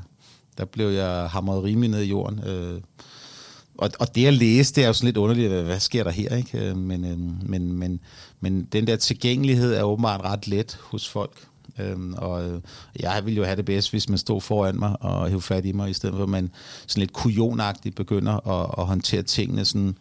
der 0.58 0.64
blev 0.64 0.88
jeg 0.88 1.28
hamret 1.30 1.62
rimelig 1.62 1.90
ned 1.90 2.00
i 2.00 2.08
jorden. 2.08 2.40
Øh, 2.44 2.80
og, 3.78 3.90
og 4.00 4.14
det 4.14 4.26
at 4.26 4.34
læse, 4.34 4.74
det 4.74 4.84
er 4.84 4.86
jo 4.86 4.92
sådan 4.92 5.06
lidt 5.06 5.16
underligt, 5.16 5.48
hvad, 5.48 5.62
hvad 5.62 5.80
sker 5.80 6.04
der 6.04 6.10
her, 6.10 6.36
ikke? 6.36 6.74
Men, 6.74 7.04
øh, 7.04 7.48
men, 7.48 7.72
men, 7.72 8.00
men 8.40 8.68
den 8.72 8.86
der 8.86 8.96
tilgængelighed 8.96 9.74
er 9.74 9.82
åbenbart 9.82 10.20
ret 10.20 10.48
let 10.48 10.78
hos 10.80 11.08
folk. 11.08 11.46
Øhm, 11.78 12.14
og 12.14 12.48
øh, 12.48 12.60
jeg 13.00 13.22
ville 13.24 13.36
jo 13.36 13.44
have 13.44 13.56
det 13.56 13.64
bedst, 13.64 13.90
hvis 13.90 14.08
man 14.08 14.18
stod 14.18 14.40
foran 14.40 14.78
mig 14.78 14.96
og 15.00 15.28
hævde 15.28 15.42
fat 15.42 15.64
i 15.66 15.72
mig, 15.72 15.90
i 15.90 15.92
stedet 15.92 16.16
for 16.16 16.22
at 16.22 16.28
man 16.28 16.50
sådan 16.86 17.00
lidt 17.00 17.12
kujonagtigt 17.12 17.94
begynder 17.94 18.48
at, 18.48 18.74
at 18.78 18.86
håndtere 18.86 19.22
tingene 19.22 19.64
sådan 19.64 19.96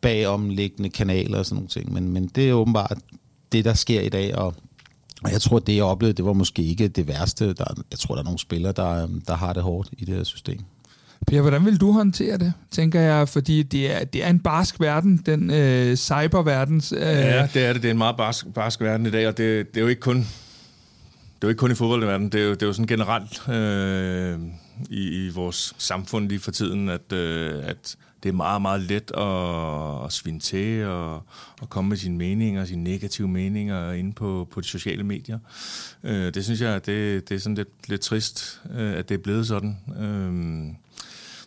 bagomliggende 0.00 0.90
kanaler 0.90 1.38
og 1.38 1.46
sådan 1.46 1.56
nogle 1.56 1.68
ting. 1.68 1.92
Men, 1.92 2.08
men 2.08 2.26
det 2.26 2.48
er 2.48 2.52
åbenbart 2.52 2.98
det, 3.52 3.64
der 3.64 3.74
sker 3.74 4.00
i 4.00 4.08
dag, 4.08 4.34
og 4.34 4.54
og 5.24 5.32
jeg 5.32 5.40
tror, 5.40 5.58
det 5.58 5.76
jeg 5.76 5.84
oplevede, 5.84 6.16
det 6.16 6.24
var 6.24 6.32
måske 6.32 6.62
ikke 6.62 6.88
det 6.88 7.08
værste. 7.08 7.54
Der, 7.54 7.64
jeg 7.90 7.98
tror, 7.98 8.14
der 8.14 8.22
er 8.22 8.24
nogle 8.24 8.38
spillere, 8.38 8.72
der, 8.72 9.08
der 9.26 9.34
har 9.34 9.52
det 9.52 9.62
hårdt 9.62 9.88
i 9.92 10.04
det 10.04 10.14
her 10.14 10.24
system. 10.24 10.58
Per, 11.26 11.40
hvordan 11.40 11.64
vil 11.64 11.80
du 11.80 11.92
håndtere 11.92 12.38
det, 12.38 12.52
tænker 12.70 13.00
jeg? 13.00 13.28
Fordi 13.28 13.62
det 13.62 13.92
er, 13.94 14.04
det 14.04 14.24
er 14.24 14.30
en 14.30 14.40
barsk 14.40 14.80
verden, 14.80 15.22
den 15.26 15.50
øh, 15.50 15.96
cyberverdens... 15.96 16.92
Øh, 16.92 17.00
Ja, 17.00 17.48
det 17.54 17.64
er 17.64 17.72
det. 17.72 17.82
Det 17.82 17.88
er 17.88 17.92
en 17.92 17.98
meget 17.98 18.16
barsk, 18.16 18.46
barsk 18.54 18.80
verden 18.80 19.06
i 19.06 19.10
dag, 19.10 19.28
og 19.28 19.38
det, 19.38 19.68
det 19.68 19.76
er 19.76 19.80
jo 19.80 19.88
ikke 19.88 20.00
kun 20.00 20.26
det 21.40 21.44
er 21.44 21.48
jo 21.48 21.50
ikke 21.50 21.58
kun 21.58 21.70
i 21.70 21.74
fodboldverdenen, 21.74 22.32
det 22.32 22.40
er 22.40 22.44
jo, 22.44 22.50
det 22.50 22.62
er 22.62 22.66
jo 22.66 22.72
sådan 22.72 22.86
generelt 22.86 23.48
øh, 23.48 24.38
i, 24.90 25.26
i 25.26 25.28
vores 25.28 25.74
samfund 25.78 26.28
lige 26.28 26.40
for 26.40 26.50
tiden, 26.50 26.88
at, 26.88 27.12
øh, 27.12 27.68
at 27.68 27.96
det 28.22 28.28
er 28.28 28.32
meget, 28.32 28.62
meget 28.62 28.80
let 28.80 29.10
at, 29.16 30.04
at 30.04 30.12
svinde 30.12 30.40
til 30.40 30.84
og 30.84 31.22
at 31.62 31.70
komme 31.70 31.88
med 31.88 31.96
sine 31.96 32.18
meninger, 32.18 32.64
sine 32.64 32.84
negative 32.84 33.28
meninger 33.28 33.92
inde 33.92 34.12
på, 34.12 34.48
på 34.50 34.60
de 34.60 34.66
sociale 34.66 35.04
medier. 35.04 35.38
Øh, 36.04 36.34
det 36.34 36.44
synes 36.44 36.60
jeg, 36.60 36.86
det, 36.86 37.28
det 37.28 37.34
er 37.34 37.38
sådan 37.38 37.56
lidt, 37.56 37.88
lidt 37.88 38.00
trist, 38.00 38.60
øh, 38.74 38.92
at 38.92 39.08
det 39.08 39.14
er 39.14 39.22
blevet 39.22 39.46
sådan. 39.46 39.76
Øh, 40.00 40.74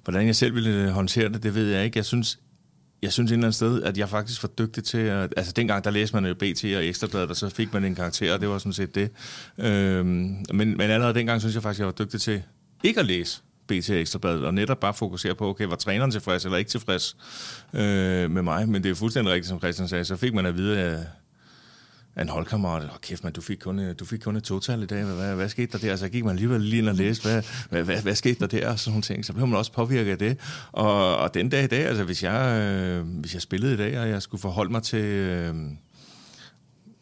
hvordan 0.03 0.27
jeg 0.27 0.35
selv 0.35 0.55
ville 0.55 0.91
håndtere 0.91 1.29
det, 1.29 1.43
det 1.43 1.55
ved 1.55 1.67
jeg 1.67 1.85
ikke. 1.85 1.97
Jeg 1.97 2.05
synes, 2.05 2.39
jeg 3.03 3.13
synes 3.13 3.31
et 3.31 3.33
eller 3.33 3.45
andet 3.45 3.55
sted, 3.55 3.83
at 3.83 3.97
jeg 3.97 4.09
faktisk 4.09 4.43
var 4.43 4.49
dygtig 4.57 4.83
til 4.83 4.97
at... 4.97 5.33
Altså 5.37 5.53
dengang, 5.55 5.83
der 5.83 5.91
læste 5.91 6.15
man 6.15 6.25
jo 6.25 6.33
BT 6.33 6.63
og 6.63 6.85
Ekstrabladet, 6.85 7.29
og 7.29 7.35
så 7.35 7.49
fik 7.49 7.73
man 7.73 7.85
en 7.85 7.95
karakter, 7.95 8.33
og 8.33 8.41
det 8.41 8.49
var 8.49 8.57
sådan 8.57 8.73
set 8.73 8.95
det. 8.95 9.11
Øhm, 9.57 10.05
men, 10.53 10.77
men 10.77 10.81
allerede 10.81 11.13
dengang 11.13 11.41
synes 11.41 11.55
jeg 11.55 11.63
faktisk, 11.63 11.79
jeg 11.79 11.85
var 11.85 11.93
dygtig 11.93 12.21
til 12.21 12.43
ikke 12.83 12.99
at 12.99 13.05
læse 13.05 13.41
BT 13.67 13.89
og 13.89 13.95
Ekstrabladet, 13.95 14.45
og 14.45 14.53
netop 14.53 14.79
bare 14.79 14.93
fokusere 14.93 15.35
på, 15.35 15.49
okay, 15.49 15.65
var 15.65 15.75
træneren 15.75 16.11
tilfreds 16.11 16.45
eller 16.45 16.57
ikke 16.57 16.71
tilfreds 16.71 17.17
øh, 17.73 18.31
med 18.31 18.41
mig? 18.41 18.69
Men 18.69 18.83
det 18.83 18.91
er 18.91 18.95
fuldstændig 18.95 19.33
rigtigt, 19.33 19.49
som 19.49 19.59
Christian 19.59 19.87
sagde, 19.87 20.05
så 20.05 20.15
fik 20.15 20.33
man 20.33 20.45
at 20.45 20.57
vide, 20.57 20.79
at 20.79 20.99
af 22.15 22.21
en 22.21 22.29
holdkammerat. 22.29 22.83
og 22.83 23.01
kæft, 23.01 23.23
man, 23.23 23.33
du 23.33 23.41
fik 23.41 23.57
kun, 23.57 23.79
øh, 23.79 23.95
du 23.99 24.05
fik 24.05 24.19
kun 24.19 24.35
et 24.35 24.43
total 24.43 24.83
i 24.83 24.85
dag. 24.85 25.03
Hvad, 25.03 25.15
hvad, 25.15 25.35
hvad 25.35 25.49
skete 25.49 25.71
der 25.71 25.77
der? 25.77 25.95
Så 25.95 26.09
gik 26.09 26.23
man 26.23 26.31
alligevel 26.31 26.61
lige 26.61 26.77
ind 26.77 26.89
og 26.89 26.95
læste, 26.95 27.23
hvad, 27.29 27.43
hvad, 27.69 27.83
hvad, 27.83 28.01
hvad 28.01 28.15
skete 28.15 28.39
der 28.39 28.47
der? 28.47 28.69
Og 28.69 28.79
sådan 28.79 28.91
nogle 28.91 29.01
ting. 29.01 29.25
Så 29.25 29.33
blev 29.33 29.47
man 29.47 29.57
også 29.57 29.71
påvirket 29.71 30.11
af 30.11 30.17
det. 30.17 30.37
Og, 30.71 31.17
og 31.17 31.33
den 31.33 31.49
dag 31.49 31.63
i 31.63 31.67
dag, 31.67 31.85
altså 31.85 32.03
hvis 32.03 32.23
jeg, 32.23 32.61
øh, 32.61 33.07
hvis 33.07 33.33
jeg 33.33 33.41
spillede 33.41 33.73
i 33.73 33.77
dag, 33.77 33.99
og 33.99 34.09
jeg 34.09 34.21
skulle 34.21 34.41
forholde 34.41 34.71
mig 34.71 34.83
til... 34.83 35.03
Øh, 35.03 35.55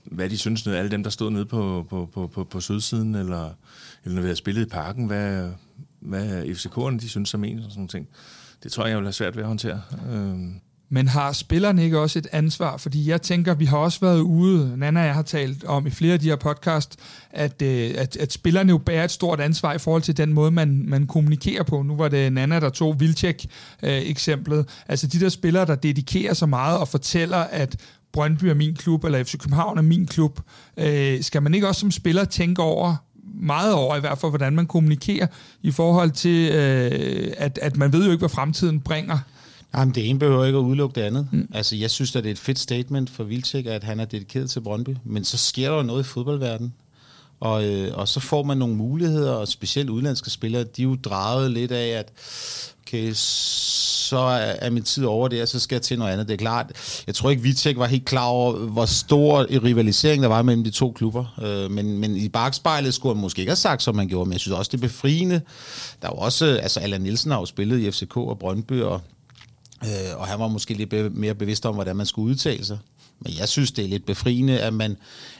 hvad 0.03 0.29
de 0.29 0.37
synes, 0.37 0.67
alle 0.67 0.91
dem, 0.91 1.03
der 1.03 1.09
stod 1.09 1.31
nede 1.31 1.45
på, 1.45 1.85
på, 1.89 2.09
på, 2.13 2.27
på, 2.27 2.43
på 2.43 2.61
sydsiden, 2.61 3.15
eller, 3.15 3.49
eller 4.03 4.15
når 4.15 4.21
vi 4.21 4.25
havde 4.25 4.35
spillet 4.35 4.61
i 4.61 4.69
parken, 4.69 5.05
hvad, 5.05 5.49
hvad 5.99 6.43
FCK'erne 6.43 6.99
de 6.99 7.09
synes 7.09 7.29
som 7.29 7.43
en, 7.43 7.57
og 7.57 7.63
sådan 7.63 7.75
nogle 7.75 7.87
ting. 7.87 8.07
Det 8.63 8.71
tror 8.71 8.83
jeg, 8.83 8.89
jeg 8.89 8.97
vil 8.97 9.05
have 9.05 9.13
svært 9.13 9.35
ved 9.35 9.43
at 9.43 9.47
håndtere. 9.47 9.81
Øh. 10.11 10.37
Men 10.93 11.07
har 11.07 11.31
spillerne 11.31 11.83
ikke 11.83 11.99
også 11.99 12.19
et 12.19 12.27
ansvar? 12.31 12.77
Fordi 12.77 13.09
jeg 13.09 13.21
tænker, 13.21 13.53
vi 13.53 13.65
har 13.65 13.77
også 13.77 13.99
været 13.99 14.19
ude, 14.19 14.77
Nana 14.77 14.99
og 14.99 15.05
jeg 15.05 15.15
har 15.15 15.21
talt 15.21 15.63
om 15.63 15.87
i 15.87 15.89
flere 15.89 16.13
af 16.13 16.19
de 16.19 16.29
her 16.29 16.35
podcast, 16.35 16.99
at, 17.31 17.61
øh, 17.61 17.91
at, 17.97 18.17
at 18.17 18.33
spillerne 18.33 18.69
jo 18.69 18.77
bærer 18.77 19.03
et 19.03 19.11
stort 19.11 19.39
ansvar 19.39 19.73
i 19.73 19.77
forhold 19.77 20.01
til 20.01 20.17
den 20.17 20.33
måde, 20.33 20.51
man, 20.51 20.83
man 20.87 21.07
kommunikerer 21.07 21.63
på. 21.63 21.81
Nu 21.81 21.95
var 21.95 22.07
det 22.07 22.33
Nana, 22.33 22.59
der 22.59 22.69
tog 22.69 22.99
Vilcek-eksemplet. 22.99 24.59
Øh, 24.59 24.65
altså 24.87 25.07
de 25.07 25.19
der 25.19 25.29
spillere, 25.29 25.65
der 25.65 25.75
dedikerer 25.75 26.33
sig 26.33 26.49
meget 26.49 26.77
og 26.77 26.87
fortæller, 26.87 27.37
at 27.37 27.75
Brøndby 28.13 28.45
er 28.45 28.53
min 28.53 28.75
klub, 28.75 29.03
eller 29.03 29.23
FC 29.23 29.37
København 29.37 29.77
er 29.77 29.81
min 29.81 30.07
klub. 30.07 30.39
Øh, 30.77 31.23
skal 31.23 31.43
man 31.43 31.53
ikke 31.53 31.67
også 31.67 31.79
som 31.79 31.91
spiller 31.91 32.25
tænke 32.25 32.61
over, 32.61 32.95
meget 33.41 33.73
over 33.73 33.95
i 33.95 33.99
hvert 33.99 34.17
fald, 34.17 34.31
hvordan 34.31 34.55
man 34.55 34.65
kommunikerer 34.65 35.27
i 35.61 35.71
forhold 35.71 36.11
til, 36.11 36.51
øh, 36.51 37.33
at, 37.37 37.59
at 37.61 37.77
man 37.77 37.93
ved 37.93 38.05
jo 38.05 38.11
ikke, 38.11 38.21
hvad 38.21 38.29
fremtiden 38.29 38.79
bringer. 38.79 39.17
Jamen, 39.75 39.95
det 39.95 40.09
ene 40.09 40.19
behøver 40.19 40.45
ikke 40.45 40.57
at 40.57 40.63
udelukke 40.63 40.95
det 40.95 41.05
andet. 41.05 41.27
Mm. 41.31 41.47
Altså, 41.53 41.75
jeg 41.75 41.91
synes, 41.91 42.15
at 42.15 42.23
det 42.23 42.29
er 42.29 42.33
et 42.33 42.39
fedt 42.39 42.59
statement 42.59 43.09
for 43.09 43.23
Vilcek, 43.23 43.65
at 43.65 43.83
han 43.83 43.99
er 43.99 44.05
dedikeret 44.05 44.49
til 44.49 44.61
Brøndby. 44.61 44.95
Men 45.03 45.23
så 45.23 45.37
sker 45.37 45.69
der 45.69 45.77
jo 45.77 45.83
noget 45.83 46.03
i 46.03 46.07
fodboldverdenen. 46.07 46.73
Og, 47.39 47.65
øh, 47.65 47.97
og 47.97 48.07
så 48.07 48.19
får 48.19 48.43
man 48.43 48.57
nogle 48.57 48.75
muligheder, 48.75 49.31
og 49.31 49.47
specielt 49.47 49.89
udlandske 49.89 50.29
spillere, 50.29 50.63
de 50.63 50.81
er 50.81 50.83
jo 50.83 50.95
draget 50.95 51.51
lidt 51.51 51.71
af, 51.71 51.87
at 51.87 52.11
okay, 52.91 53.11
så 53.13 54.17
er 54.61 54.69
min 54.69 54.83
tid 54.83 55.05
over 55.05 55.27
det, 55.27 55.41
og 55.41 55.47
så 55.47 55.59
skal 55.59 55.75
jeg 55.75 55.81
til 55.81 55.99
noget 55.99 56.11
andet. 56.11 56.27
Det 56.27 56.33
er 56.33 56.37
klart, 56.37 56.71
jeg 57.07 57.15
tror 57.15 57.29
ikke, 57.29 57.43
Vitek 57.43 57.77
var 57.77 57.85
helt 57.85 58.05
klar 58.05 58.25
over, 58.25 58.53
hvor 58.53 58.85
stor 58.85 59.45
rivalisering 59.63 60.23
der 60.23 60.29
var 60.29 60.41
mellem 60.41 60.63
de 60.63 60.71
to 60.71 60.91
klubber. 60.91 61.39
Øh, 61.43 61.71
men, 61.71 61.97
men 61.97 62.15
i 62.15 62.29
bagspejlet 62.29 62.93
skulle 62.93 63.15
han 63.15 63.21
måske 63.21 63.39
ikke 63.39 63.49
have 63.49 63.55
sagt, 63.55 63.83
som 63.83 63.95
man 63.95 64.07
gjorde, 64.07 64.25
men 64.29 64.33
jeg 64.33 64.39
synes 64.39 64.57
også, 64.57 64.69
det 64.71 64.77
er 64.77 64.87
befriende. 64.87 65.41
Der 66.01 66.07
er 66.07 66.11
jo 66.15 66.17
også, 66.17 66.45
altså 66.45 66.79
Allan 66.79 67.01
Nielsen 67.01 67.31
har 67.31 67.39
jo 67.39 67.45
spillet 67.45 67.79
i 67.79 67.91
FCK 67.91 68.17
og 68.17 68.39
Brøndby, 68.39 68.81
og 68.81 69.01
Øh, 69.83 70.19
og 70.19 70.27
han 70.27 70.39
var 70.39 70.47
måske 70.47 70.73
lidt 70.73 70.89
be- 70.89 71.09
mere 71.09 71.35
bevidst 71.35 71.65
om, 71.65 71.75
hvordan 71.75 71.95
man 71.95 72.05
skulle 72.05 72.31
udtale 72.31 72.65
sig. 72.65 72.77
Men 73.19 73.33
jeg 73.39 73.49
synes, 73.49 73.71
det 73.71 73.85
er 73.85 73.89
lidt 73.89 74.05
befriende, 74.05 74.59
at 74.59 74.73
man 74.73 74.97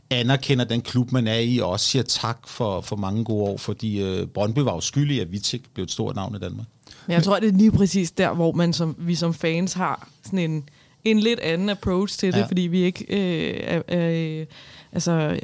anerkender 0.09 0.65
den 0.65 0.81
klub, 0.81 1.11
man 1.11 1.27
er 1.27 1.37
i, 1.37 1.59
og 1.59 1.69
også 1.69 1.85
siger 1.85 2.03
tak 2.03 2.47
for, 2.47 2.81
for 2.81 2.95
mange 2.95 3.23
gode 3.23 3.43
år, 3.43 3.57
fordi 3.57 4.01
øh, 4.01 4.27
Brøndby 4.27 4.59
var 4.59 4.73
jo 4.73 4.79
skyldig, 4.79 5.21
at 5.21 5.31
Vitek 5.31 5.61
blev 5.73 5.83
et 5.83 5.91
stort 5.91 6.15
navn 6.15 6.35
i 6.35 6.39
Danmark. 6.39 6.67
Men 7.07 7.13
jeg 7.13 7.23
tror, 7.23 7.39
det 7.39 7.47
er 7.47 7.57
lige 7.57 7.71
præcis 7.71 8.11
der, 8.11 8.33
hvor 8.33 8.51
man 8.51 8.73
som, 8.73 8.95
vi 8.99 9.15
som 9.15 9.33
fans 9.33 9.73
har 9.73 10.09
sådan 10.23 10.39
en, 10.39 10.69
en 11.03 11.19
lidt 11.19 11.39
anden 11.39 11.69
approach 11.69 12.19
til 12.19 12.33
det, 12.33 12.39
ja. 12.39 12.45
fordi 12.45 12.61
vi 12.61 12.81
ikke 12.81 13.05
øh, 13.09 13.61
er, 13.63 13.81
er, 13.87 14.45
altså, 14.91 15.39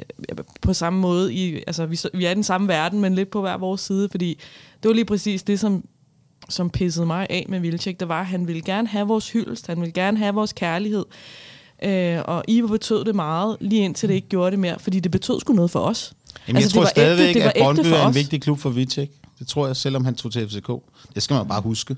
på 0.62 0.72
samme 0.72 1.00
måde, 1.00 1.34
i, 1.34 1.56
altså, 1.66 1.86
vi, 1.86 1.98
vi 2.14 2.24
er 2.24 2.30
i 2.30 2.34
den 2.34 2.44
samme 2.44 2.68
verden, 2.68 3.00
men 3.00 3.14
lidt 3.14 3.30
på 3.30 3.40
hver 3.40 3.56
vores 3.56 3.80
side, 3.80 4.08
fordi 4.08 4.38
det 4.82 4.88
var 4.88 4.94
lige 4.94 5.04
præcis 5.04 5.42
det, 5.42 5.60
som 5.60 5.84
som 6.48 6.70
pissede 6.70 7.06
mig 7.06 7.26
af 7.30 7.46
med 7.48 7.60
Vilcek, 7.60 8.00
det 8.00 8.08
var, 8.08 8.20
at 8.20 8.26
han 8.26 8.46
ville 8.46 8.62
gerne 8.62 8.88
have 8.88 9.08
vores 9.08 9.30
hyldest, 9.30 9.66
han 9.66 9.80
ville 9.80 9.92
gerne 9.92 10.18
have 10.18 10.34
vores 10.34 10.52
kærlighed. 10.52 11.04
Øh, 11.82 12.18
og 12.24 12.44
Ivo 12.48 12.66
betød 12.66 13.04
det 13.04 13.14
meget, 13.14 13.56
lige 13.60 13.84
indtil 13.84 14.08
det 14.08 14.14
ikke 14.14 14.28
gjorde 14.28 14.50
det 14.50 14.58
mere, 14.58 14.78
fordi 14.78 15.00
det 15.00 15.10
betød 15.10 15.40
sgu 15.40 15.52
noget 15.52 15.70
for 15.70 15.80
os. 15.80 16.12
Jamen, 16.48 16.62
altså, 16.62 16.78
jeg 16.78 16.84
tror 16.84 16.90
stadigvæk, 16.90 17.36
ægte, 17.36 17.56
at 17.56 17.62
Brøndby 17.62 17.86
er 17.86 18.06
en 18.06 18.14
vigtig 18.14 18.42
klub 18.42 18.58
for 18.58 18.70
Vilcek. 18.70 19.10
Det 19.38 19.48
tror 19.48 19.66
jeg, 19.66 19.76
selvom 19.76 20.04
han 20.04 20.14
tog 20.14 20.32
til 20.32 20.48
FCK. 20.48 20.70
Det 21.14 21.22
skal 21.22 21.34
man 21.34 21.48
bare 21.48 21.60
huske. 21.60 21.96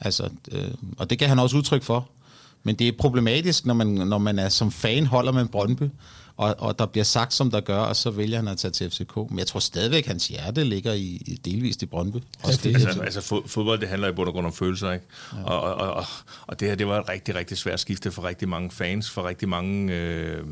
Altså, 0.00 0.28
øh, 0.52 0.68
og 0.98 1.10
det 1.10 1.18
kan 1.18 1.28
han 1.28 1.38
også 1.38 1.56
udtryk 1.56 1.82
for. 1.82 2.08
Men 2.62 2.74
det 2.74 2.88
er 2.88 2.92
problematisk, 2.98 3.66
når 3.66 3.74
man, 3.74 3.86
når 3.86 4.18
man 4.18 4.38
er 4.38 4.48
som 4.48 4.70
fan 4.70 5.06
holder 5.06 5.32
med 5.32 5.46
Brøndby, 5.46 5.84
og, 6.36 6.54
og 6.58 6.78
der 6.78 6.86
bliver 6.86 7.04
sagt, 7.04 7.34
som 7.34 7.50
der 7.50 7.60
gør, 7.60 7.78
og 7.78 7.96
så 7.96 8.10
vælger 8.10 8.36
han 8.36 8.48
at 8.48 8.58
tage 8.58 8.72
til 8.72 8.90
FCK. 8.90 9.16
Men 9.16 9.38
jeg 9.38 9.46
tror 9.46 9.60
stadigvæk, 9.60 10.06
hans 10.06 10.28
hjerte 10.28 10.64
ligger 10.64 10.92
i, 10.92 11.22
i 11.26 11.40
delvist 11.44 11.82
i 11.82 11.86
Brøndby. 11.86 12.16
Også 12.42 12.60
det, 12.62 12.74
altså, 12.74 13.00
altså 13.00 13.20
fodbold, 13.46 13.80
det 13.80 13.88
handler 13.88 14.08
i 14.08 14.12
bund 14.12 14.28
og 14.28 14.34
grund 14.34 14.46
om 14.46 14.52
følelser, 14.52 14.92
ikke? 14.92 15.06
Ja. 15.32 15.42
Og, 15.42 15.74
og, 15.74 15.92
og, 15.92 16.04
og 16.46 16.60
det 16.60 16.68
her, 16.68 16.74
det 16.74 16.86
var 16.86 17.00
et 17.00 17.08
rigtig, 17.08 17.34
rigtig 17.34 17.58
svært 17.58 17.80
skifte 17.80 18.10
for 18.10 18.24
rigtig 18.24 18.48
mange 18.48 18.70
fans, 18.70 19.10
for 19.10 19.28
rigtig 19.28 19.48
mange... 19.48 19.92
Øh, 19.92 20.44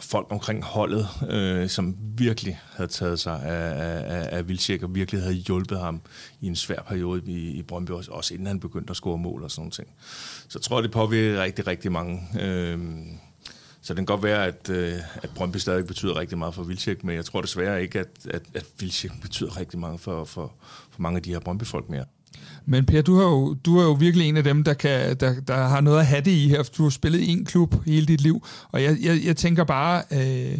folk 0.00 0.26
omkring 0.30 0.64
holdet, 0.64 1.08
øh, 1.30 1.68
som 1.68 1.96
virkelig 2.00 2.60
havde 2.76 2.90
taget 2.90 3.20
sig 3.20 3.42
af, 3.42 4.16
af, 4.16 4.28
af 4.38 4.48
Vilcek, 4.48 4.82
og 4.82 4.94
virkelig 4.94 5.20
havde 5.22 5.34
hjulpet 5.34 5.80
ham 5.80 6.00
i 6.40 6.46
en 6.46 6.56
svær 6.56 6.82
periode 6.88 7.22
i, 7.26 7.50
i 7.50 7.62
Brøndby, 7.62 7.90
også 7.90 8.34
inden 8.34 8.46
han 8.46 8.60
begyndte 8.60 8.90
at 8.90 8.96
score 8.96 9.18
mål 9.18 9.42
og 9.42 9.50
sådan 9.50 9.62
noget. 9.62 9.74
Så 10.48 10.58
jeg 10.58 10.62
tror, 10.62 10.80
det 10.80 10.90
påvirker 10.90 11.42
rigtig, 11.42 11.66
rigtig 11.66 11.92
mange. 11.92 12.22
Øh, 12.40 12.78
så 13.82 13.94
det 13.94 13.96
kan 13.96 14.06
godt 14.06 14.22
være, 14.22 14.46
at, 14.46 14.70
øh, 14.70 14.92
at 15.14 15.30
Brøndby 15.34 15.56
stadig 15.56 15.86
betyder 15.86 16.16
rigtig 16.16 16.38
meget 16.38 16.54
for 16.54 16.62
Vilcek, 16.62 17.04
men 17.04 17.16
jeg 17.16 17.24
tror 17.24 17.40
desværre 17.40 17.82
ikke, 17.82 17.98
at, 17.98 18.08
at, 18.30 18.42
at 18.54 18.64
Vilcek 18.80 19.10
betyder 19.22 19.60
rigtig 19.60 19.78
meget 19.78 20.00
for, 20.00 20.24
for, 20.24 20.52
for 20.90 21.02
mange 21.02 21.16
af 21.16 21.22
de 21.22 21.30
her 21.30 21.40
Brøndby-folk 21.40 21.90
mere. 21.90 22.04
Men 22.66 22.86
Per, 22.86 23.02
du, 23.02 23.16
har 23.16 23.24
jo, 23.24 23.54
du 23.54 23.78
er 23.78 23.82
jo 23.82 23.92
virkelig 23.92 24.28
en 24.28 24.36
af 24.36 24.44
dem, 24.44 24.64
der, 24.64 24.74
kan, 24.74 25.16
der, 25.16 25.40
der 25.40 25.56
har 25.56 25.80
noget 25.80 25.98
at 25.98 26.06
have 26.06 26.20
det 26.20 26.30
i 26.30 26.48
her, 26.48 26.62
for 26.62 26.72
du 26.72 26.82
har 26.82 26.90
spillet 26.90 27.20
i 27.20 27.28
en 27.28 27.44
klub 27.44 27.74
hele 27.86 28.06
dit 28.06 28.20
liv, 28.20 28.46
og 28.72 28.82
jeg, 28.82 28.96
jeg, 29.02 29.20
jeg 29.24 29.36
tænker 29.36 29.64
bare, 29.64 30.02
øh, 30.10 30.58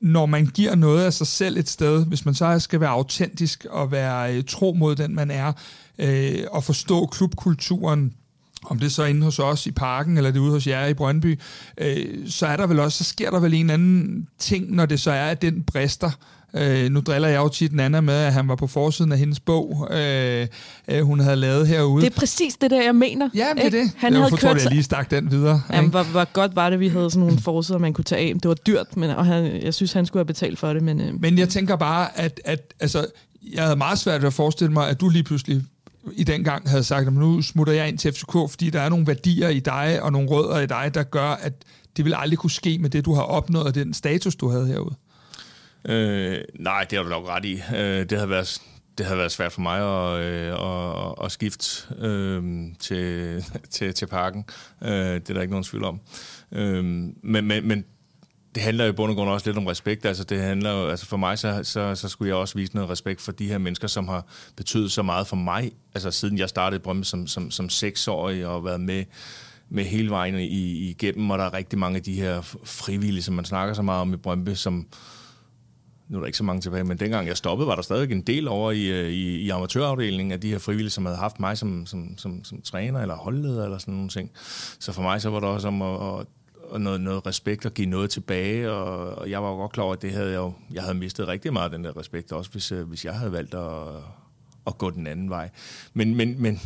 når 0.00 0.26
man 0.26 0.46
giver 0.46 0.74
noget 0.74 1.04
af 1.04 1.12
sig 1.12 1.26
selv 1.26 1.56
et 1.56 1.68
sted, 1.68 2.06
hvis 2.06 2.24
man 2.24 2.34
så 2.34 2.58
skal 2.58 2.80
være 2.80 2.90
autentisk 2.90 3.66
og 3.70 3.92
være 3.92 4.36
øh, 4.36 4.44
tro 4.44 4.72
mod 4.72 4.96
den, 4.96 5.14
man 5.14 5.30
er, 5.30 5.52
øh, 5.98 6.44
og 6.50 6.64
forstå 6.64 7.06
klubkulturen, 7.06 8.14
om 8.66 8.78
det 8.78 8.86
er 8.86 8.90
så 8.90 9.04
inde 9.04 9.22
hos 9.22 9.38
os 9.38 9.66
i 9.66 9.70
parken, 9.70 10.16
eller 10.16 10.30
det 10.30 10.38
er 10.38 10.42
ude 10.42 10.50
hos 10.50 10.66
jer 10.66 10.86
i 10.86 10.94
Brøndby, 10.94 11.40
øh, 11.78 12.06
så 12.26 12.46
er 12.46 12.56
der 12.56 12.66
vel 12.66 12.80
også, 12.80 13.04
så 13.04 13.10
sker 13.10 13.30
der 13.30 13.40
vel 13.40 13.54
en 13.54 13.70
anden 13.70 14.28
ting, 14.38 14.74
når 14.74 14.86
det 14.86 15.00
så 15.00 15.10
er, 15.10 15.30
at 15.30 15.42
den 15.42 15.62
brister. 15.62 16.10
Øh, 16.56 16.90
nu 16.90 17.00
driller 17.00 17.28
jeg 17.28 17.36
jo 17.36 17.48
tit 17.48 17.72
Nana 17.72 18.00
med, 18.00 18.14
at 18.14 18.32
han 18.32 18.48
var 18.48 18.56
på 18.56 18.66
forsiden 18.66 19.12
af 19.12 19.18
hendes 19.18 19.40
bog, 19.40 19.88
øh, 19.90 20.46
øh, 20.88 21.02
hun 21.02 21.20
havde 21.20 21.36
lavet 21.36 21.68
herude. 21.68 22.04
Det 22.04 22.16
er 22.16 22.18
præcis 22.20 22.54
det 22.54 22.70
der, 22.70 22.82
jeg 22.82 22.94
mener. 22.94 23.28
Ja, 23.34 23.48
det 23.56 23.66
er 23.66 23.70
det. 23.70 23.90
Han 23.96 24.12
jeg 24.12 24.20
havde 24.20 24.30
forstår, 24.30 24.48
kørt... 24.48 24.56
at 24.56 24.64
jeg 24.64 24.72
lige 24.72 24.82
stak 24.82 25.10
den 25.10 25.30
videre. 25.30 25.62
Jamen, 25.72 25.90
hvor, 25.90 26.02
hvor, 26.02 26.32
godt 26.32 26.56
var 26.56 26.70
det, 26.70 26.80
vi 26.80 26.88
havde 26.88 27.10
sådan 27.10 27.26
nogle 27.26 27.42
forsider, 27.42 27.78
man 27.78 27.92
kunne 27.92 28.04
tage 28.04 28.28
af. 28.28 28.34
Det 28.34 28.48
var 28.48 28.54
dyrt, 28.54 28.96
men, 28.96 29.10
og 29.10 29.26
han, 29.26 29.62
jeg 29.62 29.74
synes, 29.74 29.92
han 29.92 30.06
skulle 30.06 30.20
have 30.20 30.26
betalt 30.26 30.58
for 30.58 30.72
det. 30.72 30.82
Men, 30.82 31.00
øh. 31.00 31.20
men 31.20 31.38
jeg 31.38 31.48
tænker 31.48 31.76
bare, 31.76 32.18
at, 32.18 32.40
at 32.44 32.74
altså, 32.80 33.06
jeg 33.52 33.62
havde 33.62 33.76
meget 33.76 33.98
svært 33.98 34.22
ved 34.22 34.26
at 34.26 34.34
forestille 34.34 34.72
mig, 34.72 34.88
at 34.88 35.00
du 35.00 35.08
lige 35.08 35.24
pludselig 35.24 35.62
i 36.12 36.24
den 36.24 36.44
gang 36.44 36.70
havde 36.70 36.84
sagt, 36.84 37.06
at 37.06 37.12
nu 37.12 37.42
smutter 37.42 37.72
jeg 37.72 37.88
ind 37.88 37.98
til 37.98 38.12
FCK, 38.12 38.32
fordi 38.32 38.70
der 38.70 38.80
er 38.80 38.88
nogle 38.88 39.06
værdier 39.06 39.48
i 39.48 39.60
dig 39.60 40.02
og 40.02 40.12
nogle 40.12 40.28
rødder 40.28 40.60
i 40.60 40.66
dig, 40.66 40.90
der 40.94 41.02
gør, 41.02 41.28
at 41.28 41.52
det 41.96 42.04
vil 42.04 42.14
aldrig 42.16 42.38
kunne 42.38 42.50
ske 42.50 42.78
med 42.78 42.90
det, 42.90 43.04
du 43.04 43.14
har 43.14 43.22
opnået, 43.22 43.66
og 43.66 43.74
den 43.74 43.94
status, 43.94 44.36
du 44.36 44.48
havde 44.48 44.66
herude? 44.66 44.94
Øh, 45.84 46.38
nej, 46.54 46.86
det 46.90 46.98
har 46.98 47.02
du 47.02 47.10
nok 47.10 47.28
ret 47.28 47.44
i. 47.44 47.62
Øh, 47.76 48.10
det 48.10 48.18
har 48.18 48.26
været 48.26 48.60
det 48.98 49.06
havde 49.06 49.18
været 49.18 49.32
svært 49.32 49.52
for 49.52 49.60
mig 49.60 49.80
at, 49.80 50.20
øh, 50.24 50.52
at, 50.52 51.24
at 51.24 51.32
skifte 51.32 51.94
øh, 51.98 52.42
til, 52.80 53.44
til, 53.74 53.94
til 53.94 54.06
parken. 54.06 54.44
Øh, 54.82 54.90
det 54.90 55.30
er 55.30 55.34
der 55.34 55.40
ikke 55.40 55.52
nogen 55.52 55.64
tvivl 55.64 55.84
om. 55.84 56.00
Øh, 56.52 56.84
men, 56.84 57.14
men, 57.22 57.68
men 57.68 57.84
det 58.54 58.62
handler 58.62 58.84
jo 58.84 58.90
i 58.90 58.94
bund 58.94 59.10
og 59.10 59.16
grund 59.16 59.30
også 59.30 59.46
lidt 59.48 59.58
om 59.58 59.66
respekt. 59.66 60.06
Altså, 60.06 60.24
det 60.24 60.40
handler 60.40 60.72
jo, 60.72 60.88
altså 60.88 61.06
for 61.06 61.16
mig, 61.16 61.38
så, 61.38 61.60
så, 61.62 61.94
så 61.94 62.08
skulle 62.08 62.28
jeg 62.28 62.36
også 62.36 62.54
vise 62.54 62.74
noget 62.74 62.90
respekt 62.90 63.20
for 63.20 63.32
de 63.32 63.48
her 63.48 63.58
mennesker, 63.58 63.88
som 63.88 64.08
har 64.08 64.26
betydet 64.56 64.92
så 64.92 65.02
meget 65.02 65.26
for 65.26 65.36
mig, 65.36 65.72
altså 65.94 66.10
siden 66.10 66.38
jeg 66.38 66.48
startede 66.48 67.00
i 67.00 67.04
som, 67.04 67.26
som, 67.26 67.50
som 67.50 67.68
seksårig 67.68 68.46
og 68.46 68.64
været 68.64 68.80
med 68.80 69.04
med 69.68 69.84
hele 69.84 70.10
vejen 70.10 70.38
i, 70.38 70.90
igennem, 70.90 71.30
og 71.30 71.38
der 71.38 71.44
er 71.44 71.54
rigtig 71.54 71.78
mange 71.78 71.96
af 71.96 72.02
de 72.02 72.14
her 72.14 72.58
frivillige, 72.64 73.22
som 73.22 73.34
man 73.34 73.44
snakker 73.44 73.74
så 73.74 73.82
meget 73.82 74.00
om 74.00 74.14
i 74.14 74.16
Brømpe, 74.16 74.54
som, 74.54 74.86
nu 76.08 76.16
er 76.16 76.20
der 76.20 76.26
ikke 76.26 76.38
så 76.38 76.44
mange 76.44 76.60
tilbage, 76.60 76.84
men 76.84 76.98
dengang 76.98 77.28
jeg 77.28 77.36
stoppede, 77.36 77.68
var 77.68 77.74
der 77.74 77.82
stadig 77.82 78.12
en 78.12 78.22
del 78.22 78.48
over 78.48 78.70
i, 78.70 78.86
øh, 78.86 79.10
i, 79.10 79.36
i 79.36 79.50
amatørafdelingen 79.50 80.32
af 80.32 80.40
de 80.40 80.50
her 80.50 80.58
frivillige, 80.58 80.90
som 80.90 81.06
havde 81.06 81.18
haft 81.18 81.40
mig 81.40 81.58
som, 81.58 81.86
som, 81.86 82.18
som, 82.18 82.44
som 82.44 82.62
træner 82.62 83.00
eller 83.00 83.16
holdleder 83.16 83.64
eller 83.64 83.78
sådan 83.78 83.94
nogle 83.94 84.08
ting. 84.08 84.30
Så 84.80 84.92
for 84.92 85.02
mig 85.02 85.22
så 85.22 85.30
var 85.30 85.40
det 85.40 85.48
også 85.48 85.68
om 85.68 85.82
at, 85.82 86.20
at 86.20 86.26
og 86.70 86.80
noget, 86.80 87.00
noget 87.00 87.26
respekt 87.26 87.66
og 87.66 87.74
give 87.74 87.86
noget 87.86 88.10
tilbage, 88.10 88.70
og, 88.70 89.14
og 89.14 89.30
jeg 89.30 89.42
var 89.42 89.48
jo 89.48 89.56
godt 89.56 89.72
klar 89.72 89.84
over, 89.84 89.92
at 89.92 90.02
det 90.02 90.12
havde 90.12 90.30
jeg 90.30 90.36
jo, 90.36 90.52
jeg 90.72 90.82
havde 90.82 90.94
mistet 90.94 91.28
rigtig 91.28 91.52
meget 91.52 91.72
den 91.72 91.84
der 91.84 91.96
respekt, 91.96 92.32
også 92.32 92.50
hvis, 92.50 92.72
øh, 92.72 92.88
hvis 92.88 93.04
jeg 93.04 93.14
havde 93.14 93.32
valgt 93.32 93.54
at, 93.54 93.72
at 94.66 94.78
gå 94.78 94.90
den 94.90 95.06
anden 95.06 95.30
vej. 95.30 95.50
Men, 95.94 96.14
men, 96.14 96.42
men, 96.42 96.60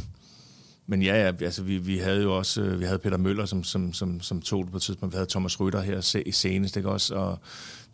men 0.87 1.03
ja, 1.03 1.17
ja 1.17 1.33
altså 1.45 1.63
vi, 1.63 1.79
vi 1.79 1.99
havde 1.99 2.23
jo 2.23 2.37
også, 2.37 2.63
øh, 2.63 2.81
vi 2.81 2.85
havde 2.85 2.99
Peter 2.99 3.17
Møller, 3.17 3.47
som, 3.47 3.65
som, 3.65 3.93
som, 3.93 4.21
som 4.21 4.43
tog 4.43 4.65
det 4.65 4.71
på 4.71 4.77
et 4.77 4.83
tidspunkt, 4.83 5.13
vi 5.13 5.17
havde 5.17 5.31
Thomas 5.31 5.61
Rytter 5.61 5.81
her 5.81 6.23
i 6.27 6.33
senest, 6.33 6.77
ikke 6.77 6.91
også, 6.91 7.15
og 7.15 7.39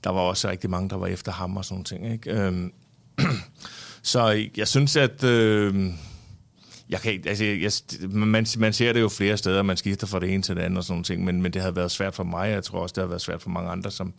der 0.05 0.11
var 0.11 0.21
også 0.21 0.49
rigtig 0.49 0.71
mange, 0.71 0.89
der 0.89 0.97
var 0.97 1.07
efter 1.07 1.33
ham 1.33 1.57
og 1.57 1.65
sådan 1.65 1.75
nogle 1.75 1.85
ting, 1.85 2.13
ikke? 2.13 2.47
Øhm, 2.47 2.73
så 4.03 4.49
jeg 4.57 4.69
synes, 4.69 4.97
at... 4.97 5.25
Øh, 5.25 5.93
jeg 6.91 7.01
kan 7.01 7.13
ikke, 7.13 7.29
altså, 7.29 7.45
jeg, 7.45 7.73
man, 8.11 8.47
man 8.59 8.73
ser 8.73 8.93
det 8.93 9.01
jo 9.01 9.09
flere 9.09 9.37
steder, 9.37 9.63
man 9.63 9.77
skifter 9.77 10.07
fra 10.07 10.21
det 10.21 10.35
ene 10.35 10.43
til 10.43 10.57
det 10.57 10.63
andet 10.63 10.79
og 10.79 10.85
sådan 10.85 10.93
nogle 10.93 11.05
ting, 11.05 11.25
men, 11.25 11.43
men 11.43 11.53
det 11.53 11.63
har 11.63 11.71
været 11.71 11.91
svært 11.91 12.15
for 12.15 12.25
mig, 12.25 12.51
jeg 12.51 12.65
tror 12.65 12.79
også, 12.79 12.93
det 12.93 13.03
har 13.03 13.09
været 13.09 13.23
svært 13.23 13.43
for 13.43 13.51
mange 13.51 13.71
andre, 13.71 13.91
som 13.91 14.13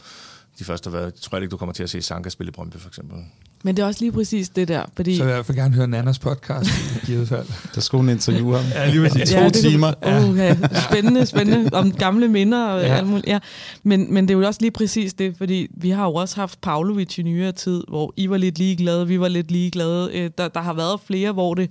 de 0.60 0.64
første 0.64 0.90
har 0.90 0.98
været, 0.98 1.06
jeg 1.06 1.22
tror 1.22 1.38
ikke, 1.38 1.50
du 1.50 1.58
kommer 1.58 1.74
til 1.74 1.84
at 1.84 1.90
se 1.90 2.02
Sanka 2.02 2.30
spille 2.30 2.50
i 2.50 2.52
Brøndby 2.52 2.78
for 2.78 2.88
eksempel. 2.88 3.18
Men 3.64 3.78
det 3.78 3.84
er 3.84 3.88
også 3.88 4.02
lige 4.02 4.12
præcis 4.12 4.50
det 4.50 4.68
der, 4.68 4.84
fordi... 4.96 5.18
Så 5.18 5.26
jeg 5.26 5.44
vil 5.48 5.56
gerne 5.56 5.76
høre 5.76 5.88
Nannas 5.88 6.20
podcast 6.20 6.70
i 6.70 7.06
givet 7.06 7.28
fald. 7.28 7.48
Der 7.76 7.82
skulle 7.82 8.00
hun 8.00 8.10
interviewe 8.10 8.58
ham. 8.58 8.72
Ja, 8.72 8.90
lige 8.90 9.10
præcis. 9.10 9.30
To 9.30 9.38
ja, 9.38 9.50
timer. 9.50 9.94
Kunne, 10.04 10.30
oh, 10.30 10.38
ja. 10.38 10.58
Spændende, 10.90 11.26
spændende. 11.26 11.70
Om 11.80 11.92
gamle 11.92 12.28
minder 12.28 12.66
og 12.66 12.82
ja. 12.82 12.96
alt 12.96 13.08
muligt. 13.08 13.28
Ja. 13.28 13.40
Men, 13.84 14.14
men 14.14 14.28
det 14.28 14.34
er 14.34 14.40
jo 14.40 14.48
også 14.48 14.62
lige 14.62 14.72
præcis 14.72 15.14
det, 15.14 15.36
fordi 15.38 15.68
vi 15.78 15.90
har 15.90 16.06
jo 16.06 16.14
også 16.14 16.36
haft 16.36 16.62
Pavlovic 16.62 17.18
i 17.18 17.22
nyere 17.22 17.52
tid, 17.52 17.84
hvor 17.88 18.14
I 18.18 18.30
var 18.30 18.38
lidt 18.38 18.58
ligeglade, 18.58 19.08
vi 19.08 19.20
var 19.20 19.28
lidt 19.28 19.52
ligeglade. 19.52 20.10
Øh, 20.14 20.30
der, 20.38 20.48
der 20.48 20.62
har 20.62 20.74
været 20.74 21.00
flere, 21.08 21.32
hvor 21.32 21.54
det 21.54 21.70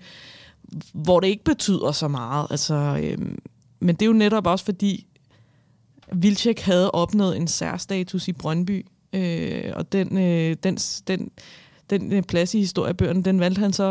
hvor 0.93 1.21
det 1.21 1.29
ikke 1.29 1.45
betyder 1.45 1.93
så 1.93 2.09
meget. 2.09 2.47
Altså, 2.51 2.75
øhm, 3.03 3.39
men 3.81 3.95
det 3.95 4.03
er 4.03 4.07
jo 4.07 4.13
netop 4.13 4.47
også 4.47 4.65
fordi, 4.65 5.07
Vilcek 6.13 6.61
havde 6.61 6.91
opnået 6.91 7.37
en 7.37 7.49
særstatus 7.49 8.29
i 8.29 8.33
Brøndby, 8.33 8.87
øh, 9.13 9.73
og 9.75 9.93
den, 9.93 10.19
øh, 10.19 10.57
den, 10.63 10.77
den, 10.77 11.31
den 11.91 12.13
øh, 12.13 12.23
plads 12.23 12.55
i 12.55 12.59
historiebøgerne, 12.59 13.23
den 13.23 13.41
valgte 13.41 13.61
han 13.61 13.73
så 13.73 13.85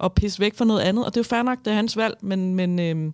at, 0.00 0.04
at 0.04 0.12
pisse 0.12 0.40
væk 0.40 0.54
for 0.54 0.64
noget 0.64 0.80
andet, 0.80 1.04
og 1.04 1.14
det 1.14 1.16
er 1.16 1.20
jo 1.20 1.28
fair 1.28 1.42
nok, 1.42 1.58
det 1.64 1.70
er 1.70 1.74
hans 1.74 1.96
valg, 1.96 2.16
men, 2.20 2.54
men, 2.54 2.78
øh, 2.78 3.12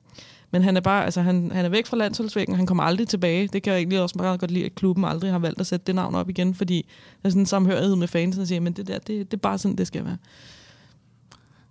men 0.51 0.63
han 0.63 0.77
er 0.77 0.81
bare, 0.81 1.05
altså 1.05 1.21
han, 1.21 1.51
han 1.53 1.65
er 1.65 1.69
væk 1.69 1.87
fra 1.87 1.97
landsholdsvæggen, 1.97 2.55
han 2.55 2.67
kommer 2.67 2.83
aldrig 2.83 3.09
tilbage. 3.09 3.49
Det 3.49 3.63
kan 3.63 3.73
jeg 3.73 3.79
egentlig 3.79 4.01
også 4.01 4.15
meget 4.19 4.41
godt 4.41 4.51
lide, 4.51 4.65
at 4.65 4.75
klubben 4.75 5.05
aldrig 5.05 5.31
har 5.31 5.39
valgt 5.39 5.61
at 5.61 5.67
sætte 5.67 5.87
det 5.87 5.95
navn 5.95 6.15
op 6.15 6.31
igen, 6.31 6.55
fordi 6.55 6.87
der 7.23 7.27
er 7.29 7.31
sådan 7.31 7.43
en 7.43 7.47
samhørighed 7.47 7.97
med 7.97 8.09
fansen, 8.09 8.41
der 8.41 8.47
siger, 8.47 8.61
men 8.61 8.73
det 8.73 8.87
der, 8.87 8.99
det, 8.99 9.31
det 9.31 9.37
er 9.37 9.41
bare 9.41 9.59
sådan, 9.59 9.77
det 9.77 9.87
skal 9.87 10.05
være. 10.05 10.17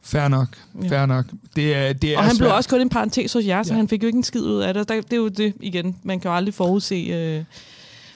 Fair 0.08 0.28
nok, 0.28 0.48
fair 0.90 1.00
ja. 1.00 1.06
nok. 1.06 1.26
Det 1.56 1.76
er, 1.76 1.94
det 1.94 2.14
er 2.14 2.18
og 2.18 2.24
han 2.24 2.36
svært. 2.36 2.46
blev 2.46 2.56
også 2.56 2.70
kun 2.70 2.82
en 2.82 2.90
parentes 2.90 3.34
hos 3.34 3.46
jer, 3.46 3.64
så 3.64 3.74
ja. 3.74 3.78
han 3.78 3.88
fik 3.88 4.04
jo 4.04 4.08
ikke 4.08 4.18
en 4.18 4.24
skid 4.24 4.42
ud 4.42 4.62
af 4.62 4.74
det. 4.74 4.90
Det 4.90 5.14
er 5.14 5.18
jo 5.18 5.28
det 5.28 5.54
igen. 5.60 5.96
Man 6.04 6.20
kan 6.20 6.32
jo 6.32 6.36
aldrig 6.36 6.54
forudse, 6.54 6.96
øh, 6.96 7.44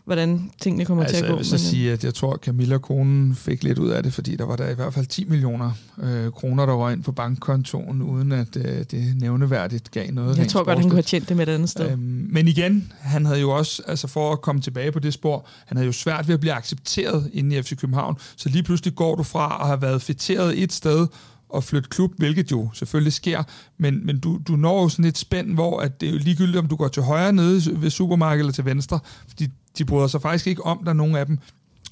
hvordan 0.06 0.52
tingene 0.62 0.86
kommer 0.86 1.04
altså, 1.04 1.18
til 1.18 1.24
at 1.24 1.30
gå. 1.30 1.36
Jeg 1.36 1.38
vil 1.38 1.46
så 1.46 1.58
sige, 1.58 1.92
at 1.92 2.04
jeg 2.04 2.14
tror, 2.14 2.34
at 2.34 2.40
Camilla 2.40 2.78
konen 2.78 3.36
fik 3.36 3.64
lidt 3.64 3.80
ud 3.80 3.90
af 3.90 4.04
det, 4.04 4.14
fordi 4.14 4.36
der 4.36 4.46
var 4.46 4.56
der 4.56 4.70
i 4.70 4.74
hvert 4.74 4.94
fald 4.94 5.06
10 5.06 5.26
millioner 5.26 5.72
øh, 6.04 6.32
kroner, 6.32 6.66
der 6.66 6.74
var 6.74 6.92
ind 6.92 7.04
på 7.04 7.12
bankkontoen, 7.12 8.02
uden 8.02 8.32
at 8.32 8.58
øh, 8.58 8.86
det 8.92 9.16
nævneværdigt 9.16 9.92
gav 9.92 10.12
noget. 10.12 10.38
Jeg 10.38 10.48
tror 10.48 10.64
godt, 10.64 10.80
han 10.80 10.90
kunne 10.90 10.98
have 10.98 11.04
tjent 11.04 11.30
det 11.30 11.38
med 11.38 11.48
et 11.48 11.52
andet 11.52 11.70
sted. 11.70 11.92
Øhm, 11.92 12.28
men 12.30 12.48
igen, 12.48 12.92
han 13.00 13.26
havde 13.26 13.40
jo 13.40 13.52
også, 13.52 13.82
altså 13.88 14.08
for 14.08 14.32
at 14.32 14.42
komme 14.42 14.62
tilbage 14.62 14.92
på 14.92 15.00
det 15.00 15.14
spor, 15.14 15.46
han 15.66 15.78
havde 15.78 15.86
jo 15.86 15.94
svært 15.94 16.28
ved 16.28 16.34
at 16.34 16.40
blive 16.40 16.54
accepteret 16.54 17.30
inde 17.34 17.56
i 17.56 17.62
FC 17.62 17.78
København, 17.78 18.18
så 18.36 18.50
lige 18.50 18.64
pludselig 18.64 18.96
går 18.96 19.16
du 19.16 19.24
fra 19.24 19.58
at 19.62 19.68
have 19.68 19.82
været 19.82 20.02
fætteret 20.02 20.64
et 20.64 20.74
sted, 20.74 21.08
at 21.56 21.64
flytte 21.64 21.90
klub, 21.90 22.14
hvilket 22.18 22.52
jo 22.52 22.70
selvfølgelig 22.74 23.14
sker, 23.14 23.44
men, 23.78 24.06
men 24.06 24.20
du, 24.20 24.40
du 24.48 24.56
når 24.56 24.82
jo 24.82 24.90
sådan 24.90 25.06
et 25.06 25.18
spænd, 25.18 25.54
hvor 25.54 25.80
at 25.80 26.02
det 26.02 26.10
er 26.10 26.14
jo 26.14 26.18
ligegyldigt, 26.18 26.58
om 26.58 26.68
du 26.68 26.76
går 26.76 26.88
til 26.88 27.04
højre 27.04 27.34
nede 27.34 27.82
ved 27.82 27.90
supermarkedet 27.90 28.40
eller 28.40 28.54
til 28.54 28.66
venstre, 28.66 29.00
fordi 29.28 29.48
de 29.78 29.86
bryder 29.86 30.08
sig 30.08 30.22
faktisk 30.22 30.48
ikke 30.48 30.66
om 30.66 30.84
der 30.86 30.94
nogen 30.94 31.16
af 31.16 31.26
dem. 31.26 31.38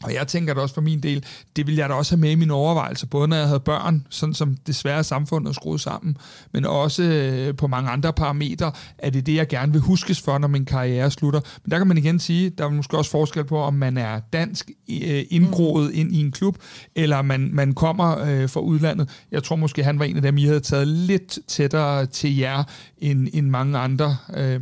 Og 0.03 0.13
jeg 0.13 0.27
tænker 0.27 0.53
da 0.53 0.62
også 0.62 0.75
for 0.75 0.81
min 0.81 1.03
del, 1.03 1.25
det 1.55 1.67
vil 1.67 1.75
jeg 1.75 1.89
da 1.89 1.93
også 1.93 2.12
have 2.15 2.21
med 2.21 2.31
i 2.31 2.35
mine 2.35 2.53
overvejelser, 2.53 3.07
både 3.07 3.27
når 3.27 3.35
jeg 3.35 3.47
havde 3.47 3.59
børn, 3.59 4.07
sådan 4.09 4.33
som 4.33 4.57
desværre 4.67 5.03
samfundet 5.03 5.49
er 5.49 5.53
skruet 5.53 5.81
sammen, 5.81 6.17
men 6.53 6.65
også 6.65 7.03
øh, 7.03 7.55
på 7.55 7.67
mange 7.67 7.89
andre 7.89 8.13
parametre, 8.13 8.71
at 8.97 9.13
det 9.13 9.19
er 9.19 9.23
det, 9.23 9.35
jeg 9.35 9.47
gerne 9.47 9.71
vil 9.71 9.81
huskes 9.81 10.21
for, 10.21 10.38
når 10.38 10.47
min 10.47 10.65
karriere 10.65 11.12
slutter. 11.12 11.39
Men 11.63 11.71
der 11.71 11.77
kan 11.77 11.88
man 11.88 11.97
igen 11.97 12.19
sige, 12.19 12.49
der 12.49 12.65
er 12.65 12.69
måske 12.69 12.97
også 12.97 13.12
forskel 13.12 13.43
på, 13.43 13.57
om 13.57 13.73
man 13.73 13.97
er 13.97 14.19
dansk 14.33 14.71
øh, 14.89 15.23
indgroet 15.29 15.91
ind 15.91 16.15
i 16.15 16.19
en 16.19 16.31
klub, 16.31 16.57
eller 16.95 17.21
man, 17.21 17.49
man 17.53 17.73
kommer 17.73 18.19
øh, 18.19 18.49
fra 18.49 18.59
udlandet. 18.59 19.09
Jeg 19.31 19.43
tror 19.43 19.55
måske, 19.55 19.83
han 19.83 19.99
var 19.99 20.05
en 20.05 20.15
af 20.15 20.21
dem, 20.21 20.38
I 20.38 20.45
havde 20.45 20.59
taget 20.59 20.88
lidt 20.88 21.39
tættere 21.47 22.05
til 22.05 22.38
jer, 22.38 22.63
end, 22.97 23.27
end 23.33 23.47
mange 23.47 23.77
andre. 23.77 24.17
Øh, 24.38 24.62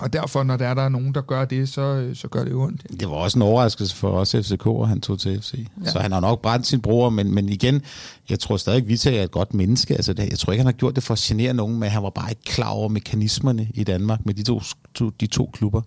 og 0.00 0.12
derfor, 0.12 0.42
når 0.42 0.56
der 0.56 0.66
er 0.66 0.74
der 0.74 0.82
er 0.82 0.88
nogen, 0.88 1.14
der 1.14 1.20
gør 1.20 1.44
det, 1.44 1.68
så, 1.68 2.10
så 2.14 2.28
gør 2.28 2.44
det 2.44 2.54
ondt. 2.54 3.00
Det 3.00 3.08
var 3.08 3.14
også 3.14 3.38
en 3.38 3.42
overraskelse 3.42 3.96
for 3.96 4.10
os 4.10 4.30
FCK, 4.30 4.66
at 4.66 4.88
han 4.88 5.00
tog 5.00 5.18
til 5.18 5.40
FC. 5.42 5.66
Ja. 5.84 5.90
Så 5.90 5.98
han 5.98 6.12
har 6.12 6.20
nok 6.20 6.42
brændt 6.42 6.66
sin 6.66 6.80
bror, 6.80 7.10
men, 7.10 7.34
men 7.34 7.48
igen, 7.48 7.82
jeg 8.30 8.38
tror 8.38 8.56
stadig, 8.56 8.88
Vita 8.88 9.16
er 9.16 9.22
et 9.22 9.30
godt 9.30 9.54
menneske. 9.54 9.94
Altså, 9.94 10.12
det, 10.12 10.30
jeg 10.30 10.38
tror 10.38 10.52
ikke, 10.52 10.60
han 10.60 10.66
har 10.66 10.72
gjort 10.72 10.96
det 10.96 11.02
for 11.02 11.14
at 11.14 11.18
genere 11.18 11.54
nogen, 11.54 11.78
men 11.78 11.88
han 11.88 12.02
var 12.02 12.10
bare 12.10 12.30
ikke 12.30 12.42
klar 12.44 12.68
over 12.68 12.88
mekanismerne 12.88 13.68
i 13.74 13.84
Danmark 13.84 14.26
med 14.26 14.34
de 14.34 14.42
to, 14.42 14.62
to, 14.94 15.10
de 15.10 15.26
to 15.26 15.50
klubber. 15.52 15.82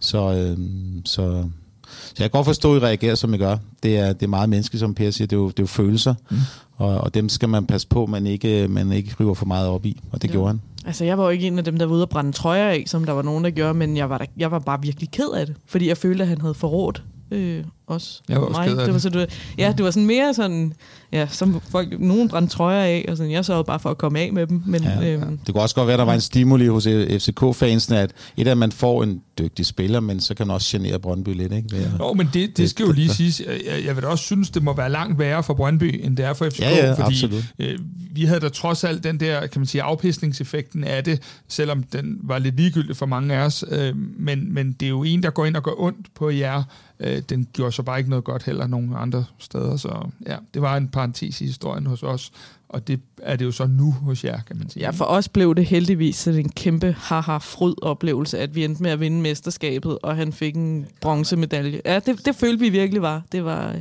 Så, 0.00 0.32
øh, 0.32 0.58
så, 1.04 1.44
så 1.88 2.14
jeg 2.18 2.30
kan 2.30 2.38
godt 2.38 2.46
forstå, 2.46 2.76
at 2.76 2.82
I 2.82 2.84
reagerer, 2.84 3.14
som 3.14 3.34
I 3.34 3.36
gør. 3.36 3.56
Det 3.82 3.98
er, 3.98 4.12
det 4.12 4.22
er 4.22 4.28
meget 4.28 4.48
menneskeligt, 4.48 4.80
som 4.80 4.94
Per 4.94 5.10
siger. 5.10 5.26
Det 5.26 5.36
er 5.36 5.40
jo, 5.40 5.48
det 5.48 5.58
er 5.58 5.62
jo 5.62 5.66
følelser, 5.66 6.14
mm. 6.30 6.36
og, 6.76 6.98
og 6.98 7.14
dem 7.14 7.28
skal 7.28 7.48
man 7.48 7.66
passe 7.66 7.88
på, 7.88 8.02
at 8.02 8.08
man 8.08 8.26
ikke, 8.26 8.68
man 8.68 8.92
ikke 8.92 9.16
river 9.20 9.34
for 9.34 9.46
meget 9.46 9.68
op 9.68 9.86
i, 9.86 10.00
og 10.12 10.22
det 10.22 10.28
ja. 10.28 10.32
gjorde 10.32 10.48
han. 10.48 10.60
Altså, 10.86 11.04
jeg 11.04 11.18
var 11.18 11.24
jo 11.24 11.30
ikke 11.30 11.46
en 11.46 11.58
af 11.58 11.64
dem, 11.64 11.78
der 11.78 11.86
var 11.86 11.94
ude 11.94 12.04
og 12.04 12.08
brænde 12.08 12.32
trøjer 12.32 12.68
af, 12.68 12.84
som 12.86 13.04
der 13.04 13.12
var 13.12 13.22
nogen, 13.22 13.44
der 13.44 13.50
gjorde, 13.50 13.74
men 13.74 13.96
jeg 13.96 14.10
var, 14.10 14.18
der, 14.18 14.24
jeg 14.36 14.50
var 14.50 14.58
bare 14.58 14.82
virkelig 14.82 15.10
ked 15.10 15.30
af 15.30 15.46
det, 15.46 15.56
fordi 15.66 15.88
jeg 15.88 15.96
følte, 15.96 16.22
at 16.22 16.28
han 16.28 16.40
havde 16.40 16.54
forrådt 16.54 17.04
øh, 17.30 17.64
også. 17.86 18.20
Jeg 18.28 18.40
var 18.40 18.46
også 18.46 18.60
mig. 18.60 18.68
ked 18.68 18.78
af 18.78 18.84
det. 18.84 18.94
Var 18.94 19.00
så, 19.00 19.10
du, 19.10 19.26
ja, 19.58 19.72
det 19.76 19.84
var 19.84 19.90
sådan 19.90 20.06
mere 20.06 20.34
sådan, 20.34 20.72
ja, 21.12 21.26
som 21.30 21.60
folk, 21.70 22.00
nogen 22.00 22.28
brændte 22.28 22.56
trøjer 22.56 22.82
af, 22.82 23.04
og 23.08 23.16
sådan, 23.16 23.32
jeg 23.32 23.44
sørgede 23.44 23.64
bare 23.64 23.80
for 23.80 23.90
at 23.90 23.98
komme 23.98 24.20
af 24.20 24.32
med 24.32 24.46
dem. 24.46 24.62
Men, 24.66 24.82
ja, 24.82 25.12
øhm, 25.12 25.22
ja. 25.22 25.30
Det 25.46 25.54
kunne 25.54 25.62
også 25.62 25.74
godt 25.74 25.86
være, 25.86 25.94
at 25.94 25.98
der 25.98 26.04
var 26.04 26.14
en 26.14 26.20
stimuli 26.20 26.66
hos 26.66 26.86
FCK-fansene, 26.86 27.98
at 27.98 28.10
et 28.36 28.46
af, 28.46 28.50
at 28.50 28.58
man 28.58 28.72
får 28.72 29.02
en 29.02 29.20
dygtig 29.38 29.66
spiller, 29.66 30.00
men 30.00 30.20
så 30.20 30.34
kan 30.34 30.46
man 30.46 30.54
også 30.54 30.78
genere 30.78 30.98
Brøndby 30.98 31.28
lidt, 31.28 31.52
ikke? 31.52 31.68
Ved 31.72 31.86
jo, 31.98 32.12
men 32.12 32.30
det, 32.34 32.56
det 32.56 32.70
skal 32.70 32.86
jo 32.86 32.92
lige 32.92 33.08
siges. 33.08 33.40
Jeg, 33.40 33.84
jeg 33.84 33.96
vil 33.96 34.02
da 34.02 34.08
også 34.08 34.24
synes, 34.24 34.50
det 34.50 34.62
må 34.62 34.72
være 34.72 34.90
langt 34.90 35.18
værre 35.18 35.42
for 35.42 35.54
Brøndby, 35.54 36.00
end 36.04 36.16
det 36.16 36.24
er 36.24 36.34
for 36.34 36.50
FCK, 36.50 36.60
ja, 36.60 36.86
ja, 36.86 36.92
fordi 36.92 37.14
absolut. 37.14 37.44
øh, 37.58 37.78
vi 38.12 38.24
havde 38.24 38.40
da 38.40 38.48
trods 38.48 38.84
alt 38.84 39.04
den 39.04 39.20
der, 39.20 39.46
kan 39.46 39.60
man 39.60 39.66
sige, 39.66 39.82
afpisningseffekten 39.82 40.84
af 40.84 41.04
det, 41.04 41.22
selvom 41.48 41.82
den 41.82 42.18
var 42.22 42.38
lidt 42.38 42.56
ligegyldig 42.56 42.96
for 42.96 43.06
mange 43.06 43.34
af 43.34 43.44
os, 43.44 43.64
øh, 43.70 43.96
men, 43.96 44.54
men 44.54 44.72
det 44.72 44.86
er 44.86 44.90
jo 44.90 45.02
en, 45.02 45.22
der 45.22 45.30
går 45.30 45.44
ind 45.44 45.56
og 45.56 45.62
gør 45.62 45.72
ondt 45.80 46.14
på 46.14 46.30
jer, 46.30 46.62
øh, 47.00 47.22
den 47.28 47.46
gjorde 47.52 47.72
så 47.76 47.82
bare 47.82 47.98
ikke 47.98 48.10
noget 48.10 48.24
godt 48.24 48.42
heller 48.42 48.66
nogen 48.66 48.92
andre 48.96 49.24
steder, 49.38 49.76
så 49.76 50.08
ja, 50.26 50.36
det 50.54 50.62
var 50.62 50.76
en 50.76 50.88
parentes 50.88 51.40
i 51.40 51.44
historien 51.44 51.86
hos 51.86 52.02
os, 52.02 52.32
og 52.68 52.88
det 52.88 53.00
er 53.22 53.36
det 53.36 53.44
jo 53.44 53.52
så 53.52 53.66
nu 53.66 53.90
hos 53.92 54.24
jer, 54.24 54.40
kan 54.46 54.58
man 54.58 54.70
sige. 54.70 54.82
Ja, 54.82 54.90
for 54.90 55.04
os 55.04 55.28
blev 55.28 55.54
det 55.54 55.66
heldigvis 55.66 56.16
sådan 56.16 56.40
en 56.40 56.48
kæmpe 56.48 56.96
haha-fryd 56.98 57.74
oplevelse, 57.82 58.38
at 58.38 58.54
vi 58.54 58.64
endte 58.64 58.82
med 58.82 58.90
at 58.90 59.00
vinde 59.00 59.20
mesterskabet, 59.20 59.98
og 60.02 60.16
han 60.16 60.32
fik 60.32 60.56
en 60.56 60.86
bronzemedalje. 61.00 61.80
Ja, 61.84 61.98
det, 61.98 62.26
det 62.26 62.36
følte 62.36 62.60
vi 62.60 62.68
virkelig 62.68 63.02
var. 63.02 63.22
Det 63.32 63.44
var, 63.44 63.76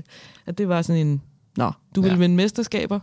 at 0.46 0.58
det 0.58 0.70
var 0.70 0.82
sådan 0.82 1.08
en, 1.08 1.22
nå, 1.58 1.72
du 1.96 2.02
vil 2.02 2.12
ja. 2.12 2.18
vinde 2.18 2.36
mesterskaber. 2.36 3.00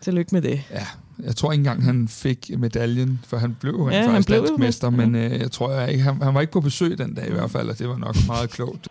Tillykke 0.00 0.34
med 0.34 0.42
det. 0.42 0.62
Ja, 0.70 0.86
jeg 1.22 1.36
tror 1.36 1.52
ikke 1.52 1.60
engang, 1.60 1.84
han 1.84 2.08
fik 2.08 2.50
medaljen, 2.58 3.20
for 3.26 3.36
han 3.36 3.56
blev 3.60 3.72
jo 3.72 3.90
ja, 3.90 4.06
faktisk 4.06 4.28
dansk 4.28 4.58
mester, 4.58 4.90
men 4.90 5.14
øh, 5.14 5.40
jeg 5.40 5.50
tror 5.50 5.72
jeg 5.72 5.92
ikke, 5.92 6.04
han, 6.04 6.22
han 6.22 6.34
var 6.34 6.40
ikke 6.40 6.52
på 6.52 6.60
besøg 6.60 6.98
den 6.98 7.14
dag 7.14 7.28
i 7.28 7.32
hvert 7.32 7.50
fald, 7.50 7.68
og 7.68 7.78
det 7.78 7.88
var 7.88 7.98
nok 7.98 8.16
meget 8.26 8.50
klogt. 8.50 8.88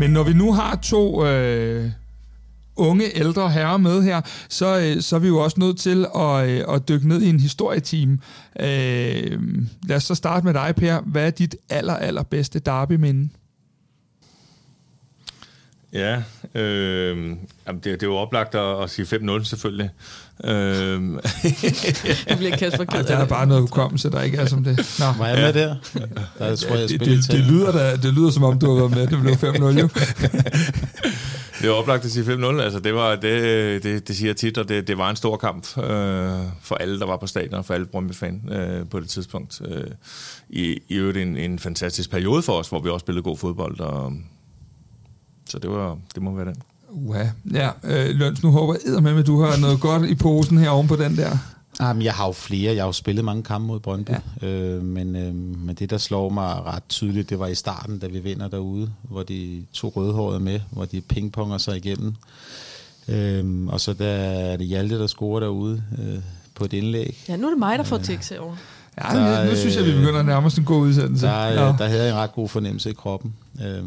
Men 0.00 0.10
når 0.10 0.22
vi 0.22 0.32
nu 0.32 0.52
har 0.52 0.76
to 0.76 1.26
øh, 1.26 1.90
unge, 2.76 3.16
ældre 3.18 3.50
herrer 3.50 3.76
med 3.76 4.02
her, 4.02 4.20
så, 4.48 4.80
øh, 4.80 5.02
så 5.02 5.16
er 5.16 5.20
vi 5.20 5.28
jo 5.28 5.38
også 5.38 5.60
nødt 5.60 5.78
til 5.78 6.06
at, 6.16 6.48
øh, 6.48 6.74
at 6.74 6.88
dykke 6.88 7.08
ned 7.08 7.22
i 7.22 7.28
en 7.28 7.40
historieteam. 7.40 8.20
Øh, 8.60 9.40
lad 9.88 9.96
os 9.96 10.04
så 10.04 10.14
starte 10.14 10.46
med 10.46 10.54
dig, 10.54 10.74
Per. 10.76 11.00
Hvad 11.00 11.26
er 11.26 11.30
dit 11.30 11.56
aller, 11.70 11.94
aller 11.94 12.22
bedste 12.22 12.58
derby-minde? 12.58 13.28
Ja, 15.96 16.22
øh, 16.60 17.16
jamen 17.66 17.80
det, 17.80 17.84
det 17.84 18.02
er 18.02 18.06
jo 18.06 18.16
oplagt 18.16 18.54
at, 18.54 18.82
at 18.82 18.90
sige 18.90 19.16
5-0 19.16 19.44
selvfølgelig. 19.44 19.90
Øh, 20.44 20.50
Det 22.28 22.34
bliver 22.36 22.56
Kasper 22.56 22.84
ked 22.84 23.04
Der 23.04 23.16
af 23.16 23.22
er 23.22 23.26
bare 23.26 23.46
noget 23.46 23.60
hukommelse, 23.62 24.10
der 24.10 24.22
ikke 24.22 24.38
er 24.38 24.46
som 24.46 24.64
det. 24.64 24.96
Nå. 24.98 25.04
Var 25.18 25.28
jeg 25.28 25.38
med 25.38 25.52
der? 25.52 25.74
Der 26.38 26.56
tror 26.56 26.76
jeg, 26.76 26.88
Det, 26.88 27.00
det, 27.00 27.30
det, 27.30 27.40
lyder 27.40 27.72
da, 27.72 27.96
det 27.96 28.14
lyder 28.14 28.30
som 28.30 28.44
om, 28.44 28.58
du 28.58 28.66
har 28.66 28.74
været 28.74 28.90
med. 28.90 29.06
Det 29.06 29.20
blev 29.20 29.34
5-0 29.34 29.80
jo. 29.80 29.88
Det 31.60 31.68
er 31.68 31.70
oplagt 31.70 32.04
at 32.04 32.10
sige 32.10 32.24
5-0. 32.34 32.60
Altså, 32.60 32.80
det, 32.80 32.94
var, 32.94 33.16
det, 33.16 33.82
det, 33.82 34.08
det 34.08 34.16
siger 34.16 34.28
jeg 34.28 34.36
tit, 34.36 34.58
og 34.58 34.68
det, 34.68 34.88
det 34.88 34.98
var 34.98 35.10
en 35.10 35.16
stor 35.16 35.36
kamp 35.36 35.78
øh, 35.78 36.30
for 36.62 36.74
alle, 36.74 37.00
der 37.00 37.06
var 37.06 37.16
på 37.16 37.26
stadion, 37.26 37.54
og 37.54 37.64
for 37.64 37.74
alle 37.74 37.86
Brøndby-fan 37.86 38.42
øh, 38.52 38.88
på 38.90 39.00
det 39.00 39.08
tidspunkt. 39.08 39.60
Øh, 39.64 39.84
I 40.48 40.78
i 40.88 40.94
øvrigt 40.94 41.18
en, 41.18 41.36
en 41.36 41.58
fantastisk 41.58 42.10
periode 42.10 42.42
for 42.42 42.52
os, 42.52 42.68
hvor 42.68 42.80
vi 42.80 42.88
også 42.88 43.04
spillede 43.04 43.22
god 43.22 43.36
fodbold. 43.38 43.80
Og, 43.80 44.12
så 45.48 45.58
det, 45.58 45.70
var, 45.70 45.98
det 46.14 46.22
må 46.22 46.34
være 46.34 46.46
den. 46.46 46.56
Uha. 46.90 47.24
Ja, 47.52 47.70
øh, 47.84 48.08
Løns, 48.16 48.42
nu 48.42 48.50
håber 48.50 48.74
jeg 48.94 49.02
med, 49.02 49.18
at 49.18 49.26
du 49.26 49.40
har 49.42 49.60
noget 49.60 49.80
godt 49.80 50.10
i 50.10 50.14
posen 50.14 50.58
her 50.58 50.70
oven 50.70 50.88
på 50.88 50.96
den 50.96 51.16
der. 51.16 51.38
Jamen, 51.80 52.02
jeg 52.02 52.12
har 52.12 52.26
jo 52.26 52.32
flere. 52.32 52.74
Jeg 52.74 52.82
har 52.82 52.88
jo 52.88 52.92
spillet 52.92 53.24
mange 53.24 53.42
kampe 53.42 53.66
mod 53.66 53.80
Brøndby. 53.80 54.10
Ja. 54.42 54.46
Øh, 54.48 54.82
men, 54.82 55.16
øh, 55.16 55.34
men 55.34 55.74
det, 55.74 55.90
der 55.90 55.98
slår 55.98 56.28
mig 56.28 56.64
ret 56.66 56.82
tydeligt, 56.88 57.30
det 57.30 57.38
var 57.38 57.46
i 57.46 57.54
starten, 57.54 57.98
da 57.98 58.06
vi 58.06 58.18
vinder 58.18 58.48
derude, 58.48 58.90
hvor 59.02 59.22
de 59.22 59.64
to 59.72 59.92
rødhårede 59.96 60.40
med, 60.40 60.60
hvor 60.70 60.84
de 60.84 61.00
pingponger 61.00 61.58
sig 61.58 61.76
igennem. 61.76 62.14
Øh, 63.08 63.66
og 63.66 63.80
så 63.80 63.92
der 63.92 64.06
er 64.08 64.56
det 64.56 64.66
Hjalte, 64.66 64.98
der 64.98 65.06
scorer 65.06 65.40
derude 65.40 65.82
øh, 65.98 66.18
på 66.54 66.64
et 66.64 66.72
indlæg. 66.72 67.24
Ja, 67.28 67.36
nu 67.36 67.46
er 67.46 67.50
det 67.50 67.58
mig, 67.58 67.78
der 67.78 67.84
får 67.84 67.98
tics 67.98 68.28
herovre. 68.28 68.56
Ja, 69.04 69.18
Der, 69.18 69.44
nu, 69.44 69.50
nu 69.50 69.56
synes 69.56 69.76
jeg, 69.76 69.84
vi 69.84 69.92
begynder 69.92 70.20
at 70.20 70.26
nærme 70.26 70.46
os 70.46 70.58
en 70.58 70.64
god 70.64 70.80
udsendelse. 70.80 71.26
Der, 71.26 71.68
øh, 71.70 71.78
der 71.78 71.86
havde 71.86 72.02
jeg 72.02 72.10
en 72.10 72.16
ret 72.16 72.32
god 72.32 72.48
fornemmelse 72.48 72.90
i 72.90 72.92
kroppen. 72.92 73.34
Øh, 73.64 73.82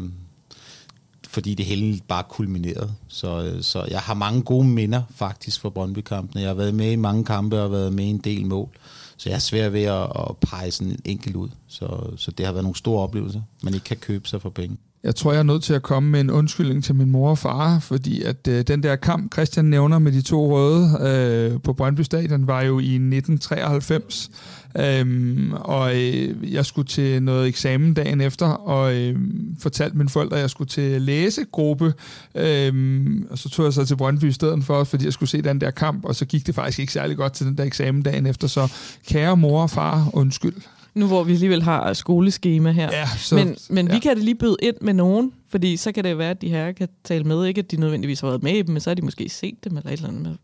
fordi 1.30 1.54
det 1.54 1.66
hele 1.66 2.00
bare 2.08 2.24
kulminerede. 2.28 2.92
Så, 3.08 3.42
øh, 3.42 3.62
så 3.62 3.84
jeg 3.90 4.00
har 4.00 4.14
mange 4.14 4.42
gode 4.42 4.66
minder 4.66 5.02
faktisk 5.14 5.60
fra 5.60 5.70
Brøndby-kampene. 5.70 6.40
Jeg 6.40 6.48
har 6.48 6.54
været 6.54 6.74
med 6.74 6.92
i 6.92 6.96
mange 6.96 7.24
kampe 7.24 7.60
og 7.60 7.72
været 7.72 7.92
med 7.92 8.04
i 8.04 8.08
en 8.08 8.18
del 8.18 8.46
mål. 8.46 8.68
Så 9.16 9.28
jeg 9.28 9.34
er 9.34 9.40
svær 9.40 9.68
ved 9.68 9.82
at, 9.82 10.02
at 10.02 10.36
pege 10.40 10.70
sådan 10.70 10.92
en 10.92 11.00
enkelt 11.04 11.36
ud. 11.36 11.48
Så, 11.68 12.10
så 12.16 12.30
det 12.30 12.46
har 12.46 12.52
været 12.52 12.64
nogle 12.64 12.76
store 12.76 13.02
oplevelser, 13.02 13.42
man 13.62 13.74
ikke 13.74 13.84
kan 13.84 13.96
købe 13.96 14.28
sig 14.28 14.42
for 14.42 14.50
penge. 14.50 14.76
Jeg 15.04 15.14
tror, 15.14 15.32
jeg 15.32 15.38
er 15.38 15.42
nødt 15.42 15.62
til 15.62 15.74
at 15.74 15.82
komme 15.82 16.10
med 16.10 16.20
en 16.20 16.30
undskyldning 16.30 16.84
til 16.84 16.94
min 16.94 17.10
mor 17.10 17.30
og 17.30 17.38
far, 17.38 17.78
fordi 17.78 18.22
at 18.22 18.48
øh, 18.48 18.62
den 18.62 18.82
der 18.82 18.96
kamp, 18.96 19.32
Christian 19.32 19.64
nævner 19.64 19.98
med 19.98 20.12
de 20.12 20.22
to 20.22 20.56
røde 20.56 20.98
øh, 21.00 21.60
på 21.62 21.72
Brøndby 21.72 22.00
Stadion, 22.00 22.46
var 22.46 22.62
jo 22.62 22.78
i 22.78 22.94
1993. 22.94 24.30
Øhm, 24.78 25.52
og 25.52 25.96
øh, 25.96 26.54
jeg 26.54 26.66
skulle 26.66 26.88
til 26.88 27.22
noget 27.22 27.48
eksamen 27.48 27.94
dagen 27.94 28.20
efter, 28.20 28.46
og 28.46 28.94
øh, 28.94 29.16
fortalte 29.58 29.96
mine 29.96 30.08
forældre, 30.08 30.36
at 30.36 30.42
jeg 30.42 30.50
skulle 30.50 30.68
til 30.68 31.02
læsegruppe. 31.02 31.94
Øhm, 32.34 33.26
og 33.30 33.38
så 33.38 33.48
tog 33.48 33.64
jeg 33.64 33.72
så 33.72 33.84
til 33.84 33.96
Brøndby 33.96 34.24
i 34.24 34.32
stedet 34.32 34.64
for, 34.64 34.84
fordi 34.84 35.04
jeg 35.04 35.12
skulle 35.12 35.30
se 35.30 35.42
den 35.42 35.60
der 35.60 35.70
kamp, 35.70 36.04
og 36.04 36.14
så 36.14 36.24
gik 36.24 36.46
det 36.46 36.54
faktisk 36.54 36.78
ikke 36.78 36.92
særlig 36.92 37.16
godt 37.16 37.32
til 37.32 37.46
den 37.46 37.58
der 37.58 37.64
eksamen 37.64 38.02
dagen 38.02 38.26
efter. 38.26 38.48
Så 38.48 38.72
kære 39.06 39.36
mor 39.36 39.62
og 39.62 39.70
far, 39.70 40.10
undskyld. 40.12 40.54
Nu 40.94 41.06
hvor 41.06 41.24
vi 41.24 41.32
alligevel 41.32 41.62
har 41.62 41.92
skoleskema 41.92 42.70
her. 42.70 42.90
Ja, 42.92 43.06
så, 43.18 43.34
men 43.34 43.56
men 43.70 43.86
ja. 43.86 43.94
vi 43.94 43.98
kan 43.98 44.16
da 44.16 44.22
lige 44.22 44.34
byde 44.34 44.56
ind 44.62 44.76
med 44.80 44.94
nogen, 44.94 45.32
fordi 45.48 45.76
så 45.76 45.92
kan 45.92 46.04
det 46.04 46.18
være, 46.18 46.30
at 46.30 46.42
de 46.42 46.48
her 46.48 46.72
kan 46.72 46.88
tale 47.04 47.24
med. 47.24 47.46
Ikke 47.46 47.58
at 47.58 47.70
de 47.70 47.76
nødvendigvis 47.76 48.20
har 48.20 48.28
været 48.28 48.42
med 48.42 48.52
i 48.52 48.62
dem, 48.62 48.72
men 48.72 48.80
så 48.80 48.90
har 48.90 48.94
de 48.94 49.02
måske 49.02 49.28
set 49.28 49.64
dem, 49.64 49.76
eller 49.76 49.90
et 49.90 49.96
eller 49.96 50.08
andet 50.08 50.38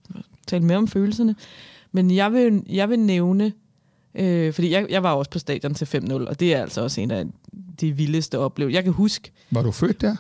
tale 0.47 0.65
mere 0.65 0.79
om 0.79 0.89
følelserne. 0.89 1.35
Men 1.93 2.11
jeg 2.11 2.33
vil, 2.33 2.63
jeg 2.69 2.91
vil 2.91 2.99
nævne, 2.99 3.53
øh, 4.15 4.53
fordi 4.53 4.71
jeg, 4.71 4.87
jeg 4.91 5.03
var 5.03 5.13
også 5.13 5.31
på 5.31 5.39
stadion 5.39 5.75
til 5.75 5.85
5-0, 5.85 6.13
og 6.13 6.41
det 6.41 6.55
er 6.55 6.63
altså 6.63 6.81
også 6.81 7.01
en 7.01 7.11
af 7.11 7.25
de 7.81 7.93
vildeste 7.93 8.39
oplevelser. 8.39 8.77
Jeg 8.77 8.85
kan 8.85 8.93
huske, 8.93 9.31
Var 9.51 9.63
du 9.63 9.71
født 9.71 10.01
der? 10.01 10.17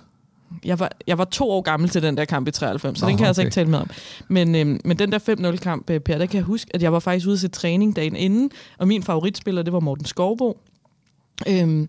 Jeg 0.65 0.81
var, 0.81 0.93
jeg 1.07 1.19
var 1.19 1.25
to 1.25 1.51
år 1.51 1.61
gammel 1.61 1.89
til 1.89 2.03
den 2.03 2.17
der 2.17 2.25
kamp 2.25 2.49
i 2.49 2.51
93, 2.51 2.99
så 2.99 3.05
Nå, 3.05 3.09
den 3.09 3.17
kan 3.17 3.23
jeg 3.23 3.29
altså 3.29 3.43
okay. 3.43 3.47
ikke 3.47 3.55
tale 3.55 3.71
med 3.71 3.79
om. 3.79 3.91
Men, 4.29 4.55
øhm, 4.55 4.81
men 4.85 4.99
den 4.99 5.13
der 5.13 5.19
5-0-kamp, 5.19 5.91
øh, 5.91 6.01
Per, 6.01 6.19
der 6.19 6.27
kan 6.27 6.37
jeg 6.37 6.45
huske, 6.45 6.71
at 6.75 6.83
jeg 6.83 6.93
var 6.93 6.99
faktisk 6.99 7.27
ude 7.27 7.39
til 7.39 7.51
træning 7.51 7.97
dagen 7.97 8.17
inden, 8.17 8.51
og 8.79 8.89
min 8.89 9.03
favoritspiller, 9.03 9.63
det 9.63 9.73
var 9.73 9.81
Morten 9.81 10.05
Skovbo. 10.05 10.61
Øhm, 11.49 11.89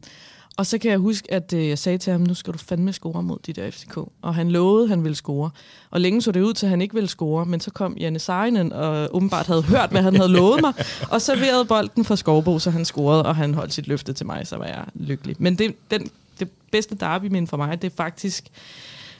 og 0.57 0.65
så 0.65 0.77
kan 0.77 0.91
jeg 0.91 0.99
huske, 0.99 1.33
at 1.33 1.53
øh, 1.53 1.67
jeg 1.67 1.79
sagde 1.79 1.97
til 1.97 2.11
ham, 2.11 2.21
nu 2.21 2.33
skal 2.33 2.53
du 2.53 2.57
fandme 2.57 2.93
score 2.93 3.23
mod 3.23 3.37
de 3.45 3.53
der 3.53 3.71
FCK. 3.71 3.97
Og 4.21 4.35
han 4.35 4.51
lovede, 4.51 4.83
at 4.83 4.89
han 4.89 5.03
ville 5.03 5.15
score. 5.15 5.49
Og 5.89 6.01
længe 6.01 6.21
så 6.21 6.31
det 6.31 6.41
ud 6.41 6.53
til, 6.53 6.65
at 6.65 6.69
han 6.69 6.81
ikke 6.81 6.93
ville 6.93 7.09
score, 7.09 7.45
men 7.45 7.59
så 7.59 7.71
kom 7.71 7.97
Janne 7.97 8.19
Seinen 8.19 8.73
og 8.73 9.15
åbenbart 9.15 9.47
havde 9.47 9.61
hørt, 9.61 9.89
hvad 9.89 10.01
han 10.01 10.15
havde 10.15 10.31
lovet 10.31 10.61
mig, 10.61 10.73
og 11.13 11.21
serverede 11.21 11.65
bolden 11.65 12.05
for 12.05 12.15
Skovbo, 12.15 12.59
så 12.59 12.69
han 12.69 12.85
scorede, 12.85 13.25
og 13.25 13.35
han 13.35 13.53
holdt 13.53 13.73
sit 13.73 13.87
løfte 13.87 14.13
til 14.13 14.25
mig, 14.25 14.47
så 14.47 14.57
var 14.57 14.65
jeg 14.65 14.85
lykkelig. 14.95 15.35
Men 15.39 15.55
det, 15.55 15.75
den, 15.91 16.09
det 16.39 16.49
bedste 16.71 16.95
derby 16.95 17.47
for 17.47 17.57
mig, 17.57 17.81
det 17.81 17.91
er 17.91 17.95
faktisk, 17.95 18.47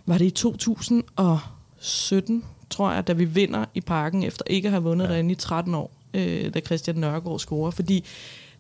var 0.06 0.17
det 0.17 0.25
i 0.25 0.30
2017, 0.30 2.43
tror 2.69 2.91
jeg, 2.91 3.08
da 3.08 3.13
vi 3.13 3.25
vinder 3.25 3.65
i 3.73 3.82
parken, 3.82 4.23
efter 4.23 4.43
ikke 4.47 4.67
at 4.67 4.71
have 4.71 4.84
vundet 4.84 5.06
ja. 5.06 5.12
derinde 5.12 5.32
i 5.32 5.36
13 5.36 5.75
år, 5.75 5.91
øh, 6.13 6.53
da 6.53 6.60
Christian 6.60 6.95
Nørgaard 6.95 7.39
scorer. 7.39 7.71
Fordi 7.71 8.06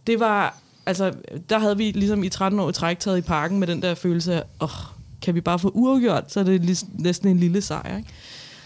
det 0.07 0.19
var, 0.19 0.57
altså, 0.85 1.13
der 1.49 1.59
havde 1.59 1.77
vi 1.77 1.91
ligesom 1.91 2.23
i 2.23 2.29
13 2.29 2.59
år 2.59 2.69
i 2.69 2.73
træk 2.73 2.99
taget 2.99 3.17
i 3.17 3.21
parken 3.21 3.59
med 3.59 3.67
den 3.67 3.81
der 3.81 3.95
følelse 3.95 4.33
af, 4.33 4.43
åh, 4.61 4.63
oh, 4.63 4.97
kan 5.21 5.35
vi 5.35 5.41
bare 5.41 5.59
få 5.59 5.69
uafgjort, 5.69 6.31
så 6.31 6.39
er 6.39 6.43
det 6.43 6.83
næsten 6.93 7.29
en 7.29 7.39
lille 7.39 7.61
sejr. 7.61 7.97
Ikke? 7.97 8.09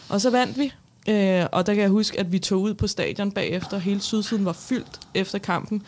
Og 0.10 0.22
så 0.22 0.30
vandt 0.30 0.58
vi, 0.58 0.74
øh, 1.10 1.46
og 1.52 1.66
der 1.66 1.74
kan 1.74 1.82
jeg 1.82 1.90
huske, 1.90 2.20
at 2.20 2.32
vi 2.32 2.40
tog 2.40 2.62
ud 2.62 2.74
på 2.74 2.88
stadion 2.88 3.32
bagefter, 3.32 3.78
hele 3.78 4.02
sydsiden 4.02 4.46
var 4.46 4.54
fyldt 4.54 5.00
efter 5.14 5.38
kampen, 5.38 5.84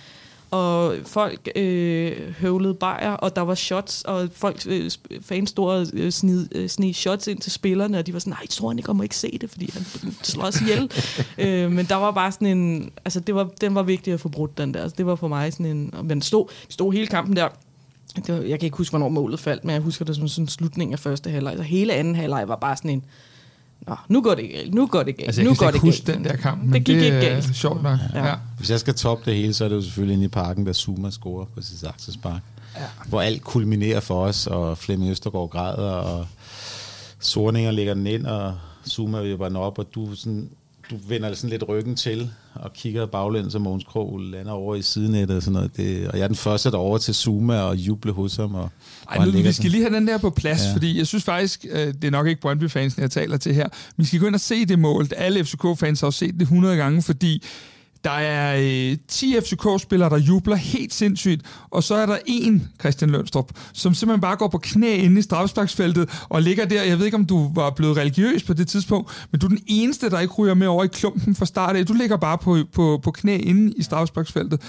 og 0.54 0.96
folk 1.06 1.50
øh, 1.56 2.36
høvlede 2.40 2.74
bajer, 2.74 3.12
og 3.12 3.36
der 3.36 3.42
var 3.42 3.56
shots, 3.56 4.02
og 4.02 4.30
folk, 4.34 4.64
øh, 4.68 4.92
fans 5.22 5.50
stod 5.50 5.72
og 5.72 5.88
øh, 5.94 6.12
snid, 6.12 6.48
øh, 6.56 6.70
snige 6.70 6.94
shots 6.94 7.28
ind 7.28 7.40
til 7.40 7.52
spillerne, 7.52 8.00
og 8.00 8.08
de 8.08 8.14
var 8.14 8.20
sådan, 8.20 8.34
nej, 8.34 8.48
tror 8.48 8.72
ikke, 8.72 8.94
må 8.94 9.04
ikke 9.04 9.18
se 9.18 9.38
det, 9.42 9.50
fordi 9.50 9.72
han 9.74 9.86
slår 10.24 10.44
os 10.44 10.62
ihjel. 10.62 10.92
øh, 11.38 11.72
men 11.72 11.86
der 11.86 11.96
var 11.96 12.12
bare 12.12 12.32
sådan 12.32 12.58
en, 12.58 12.92
altså 13.06 13.20
det 13.20 13.36
var, 13.36 13.50
den 13.62 13.76
var 13.76 13.84
vigtig 13.84 14.14
at 14.14 14.20
få 14.20 14.30
brudt, 14.30 14.58
den 14.58 14.74
der. 14.74 14.82
Altså, 14.82 14.96
det 14.98 15.06
var 15.06 15.16
for 15.16 15.28
mig 15.28 15.54
sådan 15.54 15.66
en, 15.66 15.94
og 15.94 16.06
man 16.06 16.22
stod, 16.22 16.46
stod 16.70 16.94
hele 16.94 17.08
kampen 17.08 17.36
der, 17.36 17.48
det 18.16 18.36
var, 18.36 18.42
jeg 18.42 18.60
kan 18.60 18.68
ikke 18.68 18.78
huske, 18.78 18.92
hvornår 18.92 19.10
målet 19.10 19.40
faldt, 19.40 19.66
men 19.66 19.74
jeg 19.74 19.82
husker 19.82 20.06
det 20.06 20.16
som 20.16 20.28
sådan 20.28 20.44
en 20.44 20.48
slutning 20.48 20.94
af 20.94 21.00
første 21.00 21.30
halvleg. 21.30 21.58
Så 21.58 21.64
hele 21.64 21.94
anden 21.94 22.16
halvleg 22.16 22.48
var 22.48 22.56
bare 22.56 22.78
sådan 22.78 22.92
en, 22.92 23.04
Nå, 23.88 23.96
nu 24.10 24.22
går 24.22 24.36
det 24.36 24.50
galt, 24.52 24.74
nu 24.74 24.88
går 24.88 25.04
det 25.04 25.18
galt, 25.18 25.28
Altså, 25.28 25.42
jeg 25.42 25.50
nu 25.50 25.56
går 25.56 25.72
det 25.72 25.82
galt. 25.82 26.08
den 26.08 26.24
der 26.24 26.36
kamp, 26.36 26.64
men 26.64 26.74
Det 26.74 26.84
gik 26.84 26.96
det 26.96 27.04
ikke 27.06 27.18
er 27.18 27.22
galt. 27.34 27.56
sjovt 27.56 27.84
nok. 27.84 28.00
Ja. 28.14 28.26
Ja. 28.28 28.36
Hvis 28.58 28.70
jeg 28.70 28.80
skal 28.80 28.94
toppe 28.96 29.26
det 29.32 29.36
hele, 29.40 29.54
så 29.54 29.66
er 29.66 29.70
det 29.70 29.76
jo 29.76 29.82
selvfølgelig 29.82 30.14
inde 30.14 30.26
i 30.26 30.28
parken, 30.28 30.66
da 30.66 30.74
Zuma 30.74 31.10
scorer 31.10 31.46
på 31.46 31.62
sit 31.62 31.84
aksespark. 31.84 32.42
Ja. 32.76 32.82
Hvor 33.08 33.22
alt 33.22 33.44
kulminerer 33.44 34.00
for 34.00 34.26
os, 34.26 34.48
og 34.48 34.78
Flemming 34.78 35.12
Østergaard 35.12 35.50
græder, 35.50 35.92
og 35.92 36.28
Sorninger 37.20 37.72
lægger 37.72 37.94
den 37.94 38.08
ind, 38.08 38.26
og 38.26 38.54
Zuma 38.90 39.22
vipper 39.22 39.48
den 39.48 39.56
op, 39.58 39.80
og 39.80 39.88
du, 39.96 40.16
sådan, 40.16 40.50
du 40.90 40.98
vender 41.08 41.34
sådan 41.34 41.50
lidt 41.50 41.64
ryggen 41.68 41.96
til, 41.96 42.30
og 42.54 42.74
kigger 42.74 43.06
baglæns, 43.06 43.56
og 43.56 43.62
Mogens 43.62 43.84
Krog 43.84 44.20
lander 44.20 44.52
over 44.52 44.76
i 44.76 44.82
sidenettet, 44.82 45.38
og 45.38 45.44
sådan 45.44 45.54
noget. 45.54 45.78
Det, 45.78 46.08
og 46.08 46.18
jeg 46.18 46.24
er 46.24 46.28
den 46.28 46.36
første 46.36 46.72
derovre 46.72 47.00
til 47.00 47.16
Zuma, 47.16 47.60
og 47.62 47.76
juble 47.76 48.12
hos 48.12 48.36
ham, 48.36 48.56
og, 48.56 48.70
Ej, 49.12 49.26
nu, 49.26 49.32
vi 49.32 49.52
skal 49.52 49.72
lige 49.72 49.84
have 49.84 49.96
den 49.96 50.08
der 50.08 50.18
på 50.18 50.30
plads, 50.30 50.62
ja. 50.62 50.68
Ja. 50.68 50.74
fordi 50.74 50.98
jeg 50.98 51.08
synes 51.08 51.24
faktisk, 51.24 51.66
øh, 51.72 51.88
det 51.88 52.04
er 52.04 52.12
nok 52.12 52.28
ikke 52.28 52.42
Brøndby-fansen, 52.42 53.02
jeg 53.02 53.12
taler 53.12 53.38
til 53.38 53.56
her. 53.56 53.68
Vi 53.98 54.06
skal 54.06 54.20
gå 54.20 54.28
ind 54.28 54.36
og 54.36 54.42
se 54.42 54.66
det 54.66 54.80
mål. 54.80 55.08
Alle 55.18 55.46
FCK-fans 55.46 56.00
har 56.00 56.08
jo 56.08 56.12
set 56.12 56.34
det 56.34 56.42
100 56.42 56.76
gange, 56.76 57.02
fordi 57.02 57.44
der 58.04 58.12
er 58.12 58.58
øh, 58.92 58.98
10 59.08 59.36
FCK-spillere, 59.42 60.10
der 60.10 60.18
jubler 60.18 60.56
helt 60.56 60.94
sindssygt, 60.94 61.42
og 61.72 61.84
så 61.84 61.96
er 61.96 62.06
der 62.06 62.18
en, 62.26 62.68
Christian 62.80 63.10
Lønstrup, 63.12 63.52
som 63.74 63.94
simpelthen 63.94 64.22
bare 64.22 64.36
går 64.36 64.48
på 64.48 64.58
knæ 64.58 64.96
inde 64.98 65.20
i 65.20 65.22
strafsparksfeltet 65.22 66.10
og 66.30 66.42
ligger 66.42 66.66
der. 66.66 66.84
Jeg 66.84 66.98
ved 67.00 67.06
ikke, 67.06 67.18
om 67.18 67.26
du 67.26 67.52
var 67.56 67.70
blevet 67.70 67.98
religiøs 67.98 68.44
på 68.44 68.54
det 68.54 68.68
tidspunkt, 68.68 69.12
men 69.32 69.40
du 69.40 69.46
er 69.46 69.50
den 69.50 69.60
eneste, 69.68 70.10
der 70.10 70.20
ikke 70.20 70.34
ryger 70.34 70.54
med 70.54 70.68
over 70.68 70.84
i 70.84 70.88
klumpen 70.88 71.36
fra 71.36 71.46
start 71.46 71.76
af. 71.76 71.86
Du 71.86 71.94
ligger 71.94 72.18
bare 72.18 72.38
på, 72.38 72.58
på, 72.74 73.00
på 73.04 73.12
knæ 73.12 73.38
inde 73.38 73.74
i 73.78 73.84
strafsparksfeltet. 73.84 74.62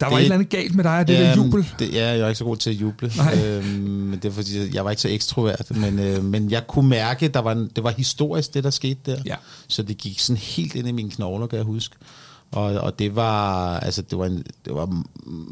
Der 0.00 0.06
var 0.08 0.12
Det- 0.16 0.20
et 0.20 0.24
eller 0.24 0.34
andet 0.34 0.48
galt 0.48 0.74
med 0.74 0.84
dig, 0.84 0.98
og 0.98 1.08
det 1.08 1.18
der 1.18 1.28
Jamen, 1.30 1.44
jubel. 1.44 1.68
Det, 1.78 1.92
ja, 1.94 2.06
jeg 2.08 2.18
er 2.20 2.28
ikke 2.28 2.38
så 2.38 2.44
god 2.44 2.56
til 2.56 2.70
at 2.70 2.76
juble. 2.76 3.12
Nej. 3.16 3.38
Øhm, 3.46 3.64
men 3.80 4.18
det 4.18 4.24
er 4.24 4.32
fordi, 4.32 4.74
jeg 4.74 4.84
var 4.84 4.90
ikke 4.90 5.02
så 5.02 5.08
ekstrovert. 5.08 5.76
Men, 5.76 5.98
øh, 5.98 6.24
men 6.24 6.50
jeg 6.50 6.66
kunne 6.66 6.88
mærke, 6.88 7.26
at 7.26 7.34
der 7.34 7.40
var, 7.40 7.54
det 7.54 7.84
var 7.84 7.90
historisk, 7.90 8.54
det 8.54 8.64
der 8.64 8.70
skete 8.70 9.00
der. 9.06 9.16
Ja. 9.26 9.34
Så 9.68 9.82
det 9.82 9.98
gik 9.98 10.18
sådan 10.20 10.36
helt 10.42 10.74
ind 10.74 10.88
i 10.88 10.92
mine 10.92 11.10
knogler, 11.10 11.46
kan 11.46 11.56
jeg 11.56 11.64
huske. 11.66 11.94
Og, 12.52 12.64
og 12.64 12.98
det 12.98 13.16
var 13.16 13.76
altså 13.78 14.02
det 14.02 14.18
var 14.18 14.26
en 14.26 14.44
det 14.64 14.74
var 14.74 14.86
en 14.86 15.06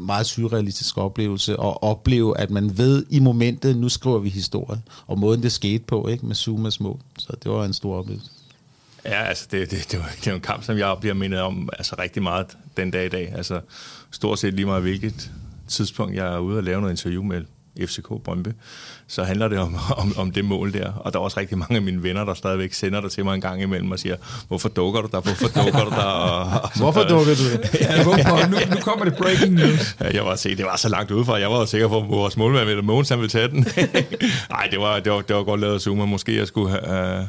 meget 0.05 0.25
surrealistisk 0.25 0.97
oplevelse 0.97 1.53
at 1.53 1.83
opleve 1.83 2.37
at 2.37 2.49
man 2.49 2.77
ved 2.77 3.05
i 3.09 3.19
momentet 3.19 3.77
nu 3.77 3.89
skriver 3.89 4.19
vi 4.19 4.29
historie 4.29 4.81
og 5.07 5.19
måden 5.19 5.43
det 5.43 5.51
skete 5.51 5.83
på 5.83 6.07
ikke 6.07 6.25
med 6.25 6.35
Zumas 6.35 6.79
mål 6.79 6.99
så 7.17 7.33
det 7.43 7.51
var 7.51 7.65
en 7.65 7.73
stor 7.73 7.97
oplevelse. 7.97 8.31
Ja, 9.05 9.23
altså 9.23 9.47
det, 9.51 9.71
det, 9.71 9.91
det, 9.91 9.99
var, 9.99 10.09
det 10.23 10.31
var 10.31 10.35
en 10.35 10.41
kamp, 10.41 10.63
som 10.63 10.77
jeg 10.77 10.97
bliver 10.99 11.13
mindet 11.13 11.41
om 11.41 11.69
altså 11.77 11.95
rigtig 11.99 12.23
meget 12.23 12.57
den 12.77 12.91
dag 12.91 13.05
i 13.05 13.09
dag. 13.09 13.33
Altså 13.35 13.61
stort 14.11 14.39
set 14.39 14.53
lige 14.53 14.65
meget 14.65 14.81
hvilket 14.81 15.31
tidspunkt, 15.67 16.15
jeg 16.15 16.33
er 16.33 16.37
ude 16.37 16.57
og 16.57 16.63
lave 16.63 16.81
noget 16.81 16.93
interview 16.93 17.23
med 17.23 17.41
FCK 17.79 18.07
Brøndby, 18.23 18.49
så 19.07 19.23
handler 19.23 19.47
det 19.47 19.59
om, 19.59 19.77
om, 19.97 20.13
om 20.17 20.31
det 20.31 20.45
mål 20.45 20.73
der. 20.73 20.91
Og 20.93 21.13
der 21.13 21.19
er 21.19 21.23
også 21.23 21.39
rigtig 21.39 21.57
mange 21.57 21.75
af 21.75 21.81
mine 21.81 22.03
venner, 22.03 22.25
der 22.25 22.33
stadigvæk 22.33 22.73
sender 22.73 23.01
det 23.01 23.11
til 23.11 23.25
mig 23.25 23.35
en 23.35 23.41
gang 23.41 23.61
imellem 23.61 23.91
og 23.91 23.99
siger, 23.99 24.15
hvorfor 24.47 24.69
dukker 24.69 25.01
du 25.01 25.07
der, 25.11 25.21
hvorfor 25.21 25.47
dukker 25.47 25.83
du 25.83 25.89
der? 25.89 25.95
Og, 25.95 26.61
og 26.63 26.69
hvorfor 26.81 27.03
dukker 27.03 27.35
du 27.35 27.67
ja, 27.81 28.03
hvorfor? 28.03 28.49
Nu, 28.49 28.57
nu 28.75 28.81
kommer 28.81 29.05
det 29.05 29.15
breaking 29.15 29.53
news. 29.53 29.95
Ja, 29.99 30.13
jeg 30.13 30.25
var 30.25 30.35
se, 30.35 30.55
det 30.55 30.65
var 30.65 30.75
så 30.75 30.89
langt 30.89 31.11
udefra. 31.11 31.39
Jeg 31.39 31.51
var 31.51 31.59
jo 31.59 31.65
sikker 31.65 31.87
på, 31.87 31.97
at 31.97 32.09
vores 32.09 32.37
målmand 32.37 32.65
ville 32.65 32.81
Mogens, 32.81 33.09
han 33.09 33.19
ville 33.19 33.29
tage 33.29 33.47
den. 33.47 33.67
Nej, 34.55 34.67
det 34.71 34.79
var, 34.79 34.99
det, 34.99 35.11
var, 35.11 35.21
det 35.21 35.35
var 35.35 35.43
godt 35.43 35.61
lavet 35.61 35.73
af 35.73 35.81
Zuma. 35.81 36.05
Måske 36.05 36.37
jeg 36.37 36.47
skulle 36.47 36.69
have, 36.69 37.19
uh, 37.19 37.25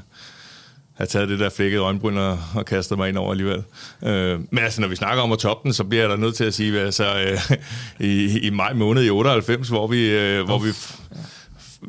have 0.94 1.06
taget 1.06 1.28
det 1.28 1.38
der 1.38 1.48
flækkede 1.50 1.82
øjenbryn 1.82 2.16
og, 2.16 2.38
og 2.54 2.64
kastet 2.64 2.98
mig 2.98 3.08
ind 3.08 3.18
over 3.18 3.30
alligevel. 3.30 3.62
Øh, 4.04 4.40
men 4.50 4.64
altså, 4.64 4.80
når 4.80 4.88
vi 4.88 4.96
snakker 4.96 5.22
om 5.22 5.32
at 5.32 5.38
toppe 5.38 5.64
den, 5.64 5.72
så 5.72 5.84
bliver 5.84 6.02
jeg 6.02 6.10
da 6.10 6.16
nødt 6.16 6.34
til 6.34 6.44
at 6.44 6.54
sige, 6.54 6.80
altså, 6.80 7.04
øh, 7.18 7.56
i, 8.08 8.38
i 8.38 8.50
maj 8.50 8.72
måned 8.72 9.04
i 9.04 9.10
98, 9.10 9.68
hvor 9.68 9.86
vi, 9.86 10.10
øh, 10.10 10.44
hvor 10.44 10.58
vi 10.58 10.68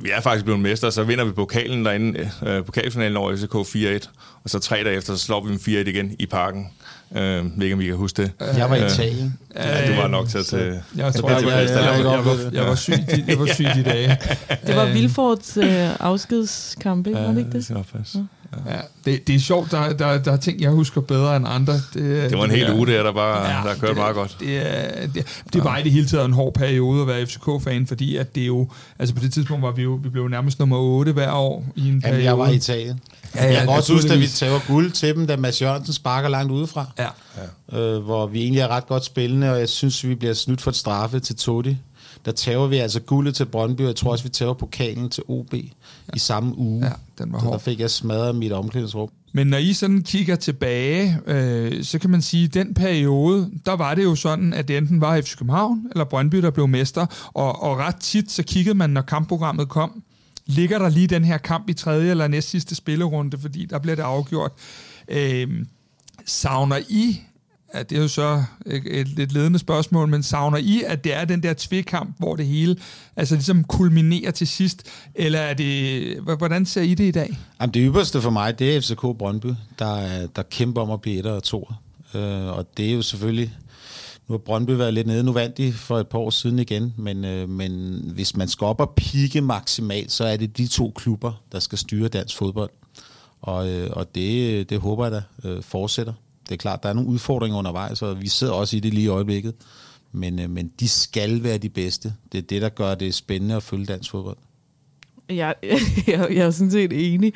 vi 0.01 0.09
er 0.09 0.21
faktisk 0.21 0.45
blevet 0.45 0.61
mester, 0.61 0.89
så 0.89 1.03
vinder 1.03 1.25
vi 1.25 1.31
pokalen 1.31 1.85
derinde, 1.85 2.29
øh, 2.45 2.65
pokalfinalen 2.65 3.17
over 3.17 3.35
FCK 3.35 3.75
4-1, 4.05 4.09
og 4.43 4.49
så 4.49 4.59
tre 4.59 4.83
dage 4.83 4.95
efter, 4.95 5.15
så 5.15 5.25
slår 5.25 5.43
vi 5.43 5.49
dem 5.49 5.57
4-1 5.57 5.89
igen 5.89 6.15
i 6.19 6.25
parken. 6.25 6.67
Øh, 7.15 7.59
ved 7.59 7.73
om 7.73 7.81
I 7.81 7.85
kan 7.85 7.95
huske 7.95 8.21
det. 8.21 8.31
Jeg 8.57 8.69
var 8.69 8.75
i 8.75 8.85
Italien. 8.85 9.37
Ja, 9.55 9.91
du 9.91 10.01
var 10.01 10.07
nok 10.07 10.29
til 10.29 10.37
at 10.37 10.45
tage... 10.45 10.83
Jeg, 10.95 11.13
tror, 11.13 11.29
jeg, 11.29 11.41
jeg, 11.41 11.49
jeg, 11.49 11.69
jeg, 11.69 12.05
jeg, 12.05 12.25
var, 12.25 12.49
jeg 12.53 12.65
var 12.65 12.75
syg 12.75 12.93
de, 12.93 13.23
jeg 13.27 13.39
var 13.39 13.45
syg 13.45 13.65
de 13.75 13.83
dage. 13.83 14.17
Det 14.67 14.75
var 14.75 14.85
Vilfords 14.93 15.57
øh, 15.57 15.89
afskedskamp, 15.99 17.07
ikke? 17.07 17.19
Ja, 17.19 17.25
var 17.25 17.31
det 17.31 17.39
ikke 17.39 17.51
det? 17.51 17.67
det 17.67 17.75
var 17.75 17.83
faktisk. 17.83 18.15
Ja. 18.65 18.75
Ja, 18.75 18.81
det, 19.05 19.27
det 19.27 19.35
er 19.35 19.39
sjovt, 19.39 19.71
der, 19.71 19.93
der, 19.93 20.17
der 20.17 20.31
er 20.31 20.37
ting, 20.37 20.61
jeg 20.61 20.71
husker 20.71 21.01
bedre 21.01 21.35
end 21.37 21.45
andre. 21.47 21.73
Det, 21.73 22.29
det 22.29 22.37
var 22.37 22.45
en 22.45 22.51
hel 22.51 22.73
uge 22.73 22.87
der, 22.87 23.03
der, 23.03 23.11
bare, 23.11 23.49
ja, 23.49 23.69
der 23.69 23.75
kørte 23.75 23.93
meget 23.93 24.15
godt. 24.15 24.37
Det, 24.39 25.13
det, 25.15 25.43
det 25.53 25.63
var 25.63 25.77
i 25.77 25.83
det 25.83 25.91
hele 25.91 26.07
taget 26.07 26.25
en 26.25 26.33
hård 26.33 26.53
periode 26.53 27.01
at 27.01 27.07
være 27.07 27.25
FCK-fan, 27.25 27.87
fordi 27.87 28.15
at 28.17 28.35
det 28.35 28.47
jo, 28.47 28.69
altså 28.99 29.15
på 29.15 29.21
det 29.23 29.33
tidspunkt 29.33 29.63
var 29.63 29.71
vi 29.71 29.83
jo, 29.83 29.99
vi 30.03 30.09
blev 30.09 30.27
nærmest 30.27 30.59
nummer 30.59 30.77
8 30.77 31.11
hver 31.11 31.31
år 31.31 31.65
i 31.75 31.87
en 31.89 32.01
periode. 32.01 32.23
Jamen, 32.23 32.25
jeg 32.25 32.39
var 32.39 32.49
i 32.49 32.55
Italien. 32.55 32.99
Ja, 33.35 33.45
ja, 33.45 33.51
jeg 33.51 33.59
kan 33.59 33.69
også 33.69 33.93
huske, 33.93 34.13
at 34.13 34.19
vi 34.19 34.27
tager 34.27 34.59
guld 34.67 34.91
til 34.91 35.15
dem, 35.15 35.27
da 35.27 35.37
Mads 35.37 35.61
Jørgensen 35.61 35.93
sparker 35.93 36.29
langt 36.29 36.51
udefra. 36.51 36.85
Ja. 36.99 37.07
ja. 37.71 37.79
Øh, 37.79 38.03
hvor 38.03 38.27
vi 38.27 38.41
egentlig 38.41 38.61
er 38.61 38.67
ret 38.67 38.87
godt 38.87 39.05
spillende, 39.05 39.51
og 39.51 39.59
jeg 39.59 39.69
synes, 39.69 40.07
vi 40.07 40.15
bliver 40.15 40.33
snydt 40.33 40.61
for 40.61 40.71
et 40.71 40.75
straffe 40.75 41.19
til 41.19 41.35
Todi 41.35 41.77
der 42.25 42.31
tager 42.31 42.67
vi 42.67 42.77
altså 42.77 42.99
guldet 42.99 43.35
til 43.35 43.45
Brøndby, 43.45 43.81
og 43.81 43.87
jeg 43.87 43.95
tror 43.95 44.11
også, 44.11 44.23
vi 44.23 44.29
tager 44.29 44.53
pokalen 44.53 45.09
til 45.09 45.23
OB 45.27 45.53
ja. 45.53 45.59
i 46.15 46.19
samme 46.19 46.57
uge. 46.57 46.85
Ja, 46.85 46.91
den 47.17 47.33
var 47.33 47.39
så 47.39 47.45
hård. 47.45 47.53
der 47.53 47.59
fik 47.59 47.79
jeg 47.79 47.91
smadret 47.91 48.35
mit 48.35 48.51
omklædningsrum. 48.51 49.09
Men 49.33 49.47
når 49.47 49.57
I 49.57 49.73
sådan 49.73 50.01
kigger 50.01 50.35
tilbage, 50.35 51.19
øh, 51.27 51.83
så 51.83 51.99
kan 51.99 52.09
man 52.09 52.21
sige, 52.21 52.43
at 52.43 52.53
den 52.53 52.73
periode, 52.73 53.51
der 53.65 53.73
var 53.73 53.95
det 53.95 54.03
jo 54.03 54.15
sådan, 54.15 54.53
at 54.53 54.67
det 54.67 54.77
enten 54.77 55.01
var 55.01 55.21
FC 55.21 55.37
København 55.37 55.87
eller 55.91 56.05
Brøndby, 56.05 56.37
der 56.37 56.51
blev 56.51 56.67
mester, 56.67 57.05
og, 57.33 57.63
og 57.63 57.77
ret 57.77 57.95
tit 57.95 58.31
så 58.31 58.43
kiggede 58.43 58.77
man, 58.77 58.89
når 58.89 59.01
kampprogrammet 59.01 59.69
kom, 59.69 60.03
ligger 60.45 60.79
der 60.79 60.89
lige 60.89 61.07
den 61.07 61.23
her 61.23 61.37
kamp 61.37 61.69
i 61.69 61.73
tredje 61.73 62.11
eller 62.11 62.27
næst 62.27 62.49
sidste 62.49 62.75
spillerunde, 62.75 63.37
fordi 63.37 63.65
der 63.65 63.79
bliver 63.79 63.95
det 63.95 64.03
afgjort. 64.03 64.51
Øh, 65.07 65.47
savner 66.25 66.77
I 66.89 67.21
Ja, 67.73 67.83
det 67.83 67.97
er 67.97 68.01
jo 68.01 68.07
så 68.07 68.43
et, 68.65 68.99
et 68.99 69.07
lidt 69.07 69.33
ledende 69.33 69.59
spørgsmål, 69.59 70.07
men 70.07 70.23
savner 70.23 70.57
I, 70.57 70.83
at 70.87 71.03
det 71.03 71.13
er 71.13 71.25
den 71.25 71.43
der 71.43 71.53
tvekamp, 71.57 72.15
hvor 72.19 72.35
det 72.35 72.45
hele 72.45 72.77
altså 73.15 73.35
ligesom 73.35 73.63
kulminerer 73.63 74.31
til 74.31 74.47
sidst, 74.47 74.87
eller 75.15 75.39
er 75.39 75.53
det, 75.53 76.17
hvordan 76.19 76.65
ser 76.65 76.81
I 76.81 76.93
det 76.93 77.03
i 77.03 77.11
dag? 77.11 77.37
Jamen, 77.61 77.73
det 77.73 77.81
ypperste 77.85 78.21
for 78.21 78.29
mig, 78.29 78.59
det 78.59 78.75
er 78.75 78.81
FCK 78.81 79.01
Brøndby, 79.01 79.47
der, 79.79 80.27
der 80.27 80.43
kæmper 80.43 80.81
om 80.81 80.91
at 80.91 81.01
blive 81.01 81.17
etter 81.17 81.31
og 81.31 81.43
to. 81.43 81.71
Øh, 82.13 82.45
og 82.45 82.77
det 82.77 82.89
er 82.89 82.93
jo 82.93 83.01
selvfølgelig, 83.01 83.53
nu 84.27 84.33
har 84.33 84.37
Brøndby 84.37 84.71
været 84.71 84.93
lidt 84.93 85.07
nede, 85.07 85.23
nu 85.23 85.31
vandt 85.31 85.57
de 85.57 85.73
for 85.73 85.99
et 85.99 86.07
par 86.07 86.19
år 86.19 86.29
siden 86.29 86.59
igen, 86.59 86.93
men, 86.97 87.25
øh, 87.25 87.49
men 87.49 88.01
hvis 88.13 88.35
man 88.35 88.47
skal 88.47 88.65
op 88.65 88.81
og 88.81 88.93
pike 88.95 89.41
maksimalt, 89.41 90.11
så 90.11 90.25
er 90.25 90.37
det 90.37 90.57
de 90.57 90.67
to 90.67 90.91
klubber, 90.95 91.43
der 91.51 91.59
skal 91.59 91.77
styre 91.77 92.07
dansk 92.07 92.37
fodbold. 92.37 92.69
Og, 93.41 93.69
øh, 93.69 93.89
og 93.91 94.15
det, 94.15 94.69
det 94.69 94.79
håber 94.79 95.05
jeg 95.05 95.11
da 95.11 95.49
øh, 95.49 95.63
fortsætter 95.63 96.13
det 96.49 96.51
er 96.51 96.57
klart, 96.57 96.83
der 96.83 96.89
er 96.89 96.93
nogle 96.93 97.09
udfordringer 97.09 97.57
undervejs, 97.57 98.01
og 98.01 98.21
vi 98.21 98.27
sidder 98.27 98.53
også 98.53 98.77
i 98.77 98.79
det 98.79 98.93
lige 98.93 99.05
i 99.05 99.07
øjeblikket. 99.07 99.53
Men, 100.11 100.39
øh, 100.39 100.49
men 100.49 100.71
de 100.79 100.89
skal 100.89 101.43
være 101.43 101.57
de 101.57 101.69
bedste. 101.69 102.13
Det 102.31 102.37
er 102.37 102.41
det, 102.41 102.61
der 102.61 102.69
gør 102.69 102.95
det 102.95 103.13
spændende 103.13 103.55
at 103.55 103.63
følge 103.63 103.85
dansk 103.85 104.11
fodbold. 104.11 104.37
Jeg, 105.29 105.55
jeg, 106.07 106.27
jeg 106.29 106.45
er 106.45 106.51
sådan 106.51 106.71
set 106.71 107.13
enig. 107.13 107.33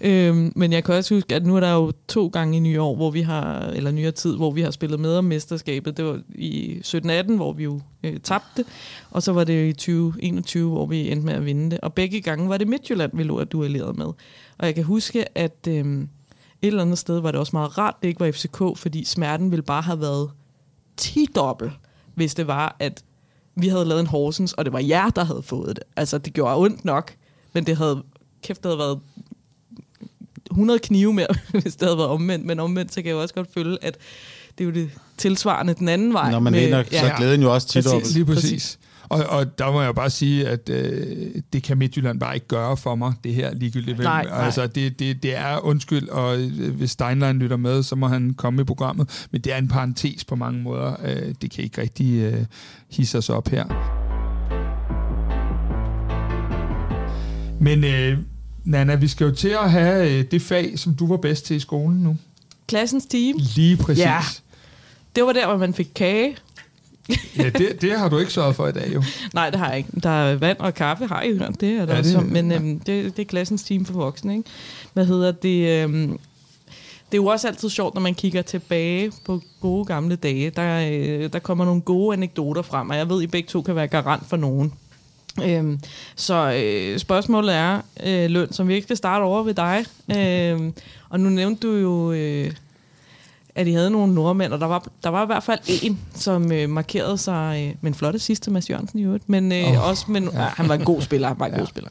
Øhm, 0.00 0.52
men 0.56 0.72
jeg 0.72 0.84
kan 0.84 0.94
også 0.94 1.14
huske, 1.14 1.34
at 1.34 1.46
nu 1.46 1.56
er 1.56 1.60
der 1.60 1.72
jo 1.72 1.92
to 2.08 2.26
gange 2.26 2.56
i 2.56 2.60
nyår, 2.60 2.94
hvor 2.94 3.10
vi 3.10 3.20
har, 3.20 3.60
eller 3.60 3.90
nyere 3.90 4.10
tid, 4.10 4.36
hvor 4.36 4.50
vi 4.50 4.60
har 4.60 4.70
spillet 4.70 5.00
med 5.00 5.16
om 5.16 5.24
mesterskabet. 5.24 5.96
Det 5.96 6.04
var 6.04 6.20
i 6.34 6.80
17-18, 6.84 7.36
hvor 7.36 7.52
vi 7.52 7.64
jo 7.64 7.80
øh, 8.02 8.20
tabte, 8.20 8.64
og 9.10 9.22
så 9.22 9.32
var 9.32 9.44
det 9.44 9.68
i 9.68 9.72
2021, 9.72 10.70
hvor 10.70 10.86
vi 10.86 11.10
endte 11.10 11.26
med 11.26 11.34
at 11.34 11.44
vinde 11.44 11.70
det. 11.70 11.80
Og 11.80 11.94
begge 11.94 12.20
gange 12.20 12.48
var 12.48 12.56
det 12.56 12.68
Midtjylland, 12.68 13.12
vi 13.14 13.22
lå 13.22 13.38
og 13.38 13.52
duellerede 13.52 13.92
med. 13.92 14.06
Og 14.58 14.66
jeg 14.66 14.74
kan 14.74 14.84
huske, 14.84 15.38
at... 15.38 15.68
Øh, 15.68 16.06
et 16.62 16.66
eller 16.66 16.82
andet 16.82 16.98
sted 16.98 17.20
var 17.20 17.30
det 17.30 17.40
også 17.40 17.50
meget 17.52 17.78
rart, 17.78 17.94
det 18.02 18.08
ikke 18.08 18.20
var 18.20 18.30
FCK, 18.30 18.78
fordi 18.78 19.04
smerten 19.04 19.50
ville 19.50 19.62
bare 19.62 19.82
have 19.82 20.00
været 20.00 20.30
10 20.96 21.26
dobbelt, 21.34 21.72
hvis 22.14 22.34
det 22.34 22.46
var, 22.46 22.76
at 22.78 23.02
vi 23.54 23.68
havde 23.68 23.84
lavet 23.84 24.00
en 24.00 24.06
Horsens, 24.06 24.52
og 24.52 24.64
det 24.64 24.72
var 24.72 24.78
jer, 24.78 25.10
der 25.10 25.24
havde 25.24 25.42
fået 25.42 25.76
det. 25.76 25.84
Altså, 25.96 26.18
det 26.18 26.32
gjorde 26.32 26.56
ondt 26.56 26.84
nok, 26.84 27.14
men 27.52 27.66
det 27.66 27.76
havde, 27.76 28.02
kæft, 28.42 28.62
det 28.62 28.68
havde 28.68 28.78
været 28.78 29.00
100 30.50 30.78
knive 30.78 31.12
mere, 31.12 31.26
hvis 31.62 31.76
det 31.76 31.82
havde 31.82 31.98
været 31.98 32.10
omvendt. 32.10 32.46
Men 32.46 32.60
omvendt, 32.60 32.92
så 32.92 33.02
kan 33.02 33.06
jeg 33.06 33.12
jo 33.12 33.22
også 33.22 33.34
godt 33.34 33.48
føle, 33.54 33.84
at 33.84 33.98
det 34.58 34.64
er 34.64 34.68
jo 34.68 34.74
det 34.74 34.90
tilsvarende 35.16 35.74
den 35.74 35.88
anden 35.88 36.12
vej. 36.12 36.30
Når 36.30 36.40
man 36.40 36.52
med, 36.52 36.60
vinder, 36.60 36.84
ja, 36.92 37.08
så 37.08 37.14
glæden 37.16 37.42
jo 37.42 37.54
også 37.54 37.68
tit 37.68 37.84
præcis, 37.84 38.14
Lige 38.14 38.24
præcis. 38.24 38.42
præcis. 38.42 38.78
Og, 39.10 39.24
og 39.28 39.58
der 39.58 39.72
må 39.72 39.82
jeg 39.82 39.94
bare 39.94 40.10
sige, 40.10 40.48
at 40.48 40.68
øh, 40.68 41.16
det 41.52 41.62
kan 41.62 41.78
Midtjylland 41.78 42.20
bare 42.20 42.34
ikke 42.34 42.46
gøre 42.46 42.76
for 42.76 42.94
mig, 42.94 43.12
det 43.24 43.34
her 43.34 43.54
ligegyldigt. 43.54 43.98
Nej, 43.98 44.24
nej. 44.24 44.44
Altså, 44.44 44.66
det, 44.66 44.98
det, 44.98 45.22
det 45.22 45.36
er 45.36 45.64
undskyld, 45.64 46.08
og 46.08 46.40
øh, 46.40 46.74
hvis 46.74 46.90
Steinlein 46.90 47.38
lytter 47.38 47.56
med, 47.56 47.82
så 47.82 47.96
må 47.96 48.08
han 48.08 48.34
komme 48.34 48.62
i 48.62 48.64
programmet. 48.64 49.26
Men 49.30 49.40
det 49.40 49.52
er 49.52 49.56
en 49.56 49.68
parentes 49.68 50.24
på 50.24 50.36
mange 50.36 50.62
måder. 50.62 50.96
Øh, 51.04 51.34
det 51.42 51.50
kan 51.50 51.64
ikke 51.64 51.80
rigtig 51.82 52.20
øh, 52.20 52.44
hisse 52.90 53.18
os 53.18 53.30
op 53.30 53.48
her. 53.48 53.64
Men 57.60 57.84
øh, 57.84 58.18
Nana, 58.64 58.94
vi 58.94 59.08
skal 59.08 59.24
jo 59.24 59.34
til 59.34 59.56
at 59.62 59.70
have 59.70 60.18
øh, 60.18 60.24
det 60.30 60.42
fag, 60.42 60.78
som 60.78 60.94
du 60.94 61.06
var 61.06 61.16
bedst 61.16 61.46
til 61.46 61.56
i 61.56 61.60
skolen 61.60 62.02
nu. 62.02 62.16
Klassens 62.68 63.06
team. 63.06 63.36
Lige 63.56 63.76
præcis. 63.76 64.04
Ja. 64.04 64.20
Det 65.16 65.24
var 65.24 65.32
der, 65.32 65.46
hvor 65.46 65.56
man 65.56 65.74
fik 65.74 65.88
kage 65.94 66.36
ja, 67.38 67.50
det, 67.50 67.82
det 67.82 67.98
har 67.98 68.08
du 68.08 68.18
ikke 68.18 68.32
sørget 68.32 68.56
for 68.56 68.66
i 68.66 68.72
dag, 68.72 68.94
jo. 68.94 69.02
Nej, 69.34 69.50
det 69.50 69.58
har 69.58 69.68
jeg 69.68 69.78
ikke. 69.78 69.90
Der 70.02 70.10
er 70.10 70.36
vand 70.36 70.58
og 70.58 70.74
kaffe, 70.74 71.06
har 71.06 71.22
I 71.22 71.38
hørt. 71.38 71.60
Det 71.60 71.72
er 71.72 71.86
der 71.86 71.92
ja, 71.92 71.98
også. 71.98 72.18
Det, 72.18 72.32
men 72.32 72.50
ja. 72.50 72.56
øhm, 72.56 72.80
det, 72.80 73.16
det 73.16 73.22
er 73.22 73.26
klassens 73.26 73.62
team 73.62 73.84
for 73.84 73.92
voksne, 73.92 74.36
ikke? 74.36 74.50
Hvad 74.92 75.06
hedder 75.06 75.32
det? 75.32 75.82
Øhm, 75.82 76.18
det 77.12 77.18
er 77.18 77.22
jo 77.22 77.26
også 77.26 77.48
altid 77.48 77.70
sjovt, 77.70 77.94
når 77.94 78.00
man 78.00 78.14
kigger 78.14 78.42
tilbage 78.42 79.12
på 79.24 79.40
gode 79.60 79.84
gamle 79.84 80.16
dage. 80.16 80.50
Der, 80.50 80.88
øh, 80.92 81.32
der 81.32 81.38
kommer 81.38 81.64
nogle 81.64 81.80
gode 81.80 82.16
anekdoter 82.16 82.62
frem, 82.62 82.90
og 82.90 82.96
jeg 82.96 83.08
ved, 83.08 83.16
at 83.16 83.22
I 83.22 83.26
begge 83.26 83.48
to 83.48 83.62
kan 83.62 83.76
være 83.76 83.88
garant 83.88 84.28
for 84.28 84.36
nogen. 84.36 84.72
Øhm, 85.44 85.80
så 86.16 86.52
øh, 86.64 86.98
spørgsmålet 86.98 87.54
er, 87.54 87.80
øh, 88.06 88.30
Løn, 88.30 88.52
som 88.52 88.68
vi 88.68 88.74
ikke 88.74 88.84
skal 88.84 88.96
starte 88.96 89.22
over 89.22 89.42
ved 89.42 89.54
dig. 89.54 89.84
Øh, 90.18 90.72
og 91.08 91.20
nu 91.20 91.28
nævnte 91.28 91.66
du 91.66 91.72
jo... 91.72 92.12
Øh, 92.12 92.50
at 93.54 93.66
de 93.66 93.74
havde 93.74 93.90
nogle 93.90 94.14
nordmænd, 94.14 94.52
og 94.52 94.60
der 94.60 94.66
var, 94.66 94.88
der 95.02 95.08
var 95.08 95.22
i 95.22 95.26
hvert 95.26 95.42
fald 95.42 95.58
en, 95.82 96.00
som 96.14 96.52
øh, 96.52 96.68
markerede 96.68 97.18
sig 97.18 97.66
øh, 97.68 97.74
med 97.80 97.90
en 97.90 97.94
flotte 97.94 98.18
sidste 98.18 98.50
Mads 98.50 98.70
Jørgensen 98.70 98.98
i 98.98 99.02
øvrigt, 99.02 99.28
men 99.28 99.52
øh, 99.52 99.70
oh, 99.70 99.88
også 99.88 100.04
med, 100.08 100.22
ja. 100.22 100.28
han 100.38 100.68
var 100.68 100.74
en 100.74 100.84
god 100.84 101.00
spiller, 101.00 101.28
han 101.28 101.38
var 101.38 101.46
en 101.46 101.52
ja. 101.52 101.58
god 101.58 101.66
spiller. 101.66 101.90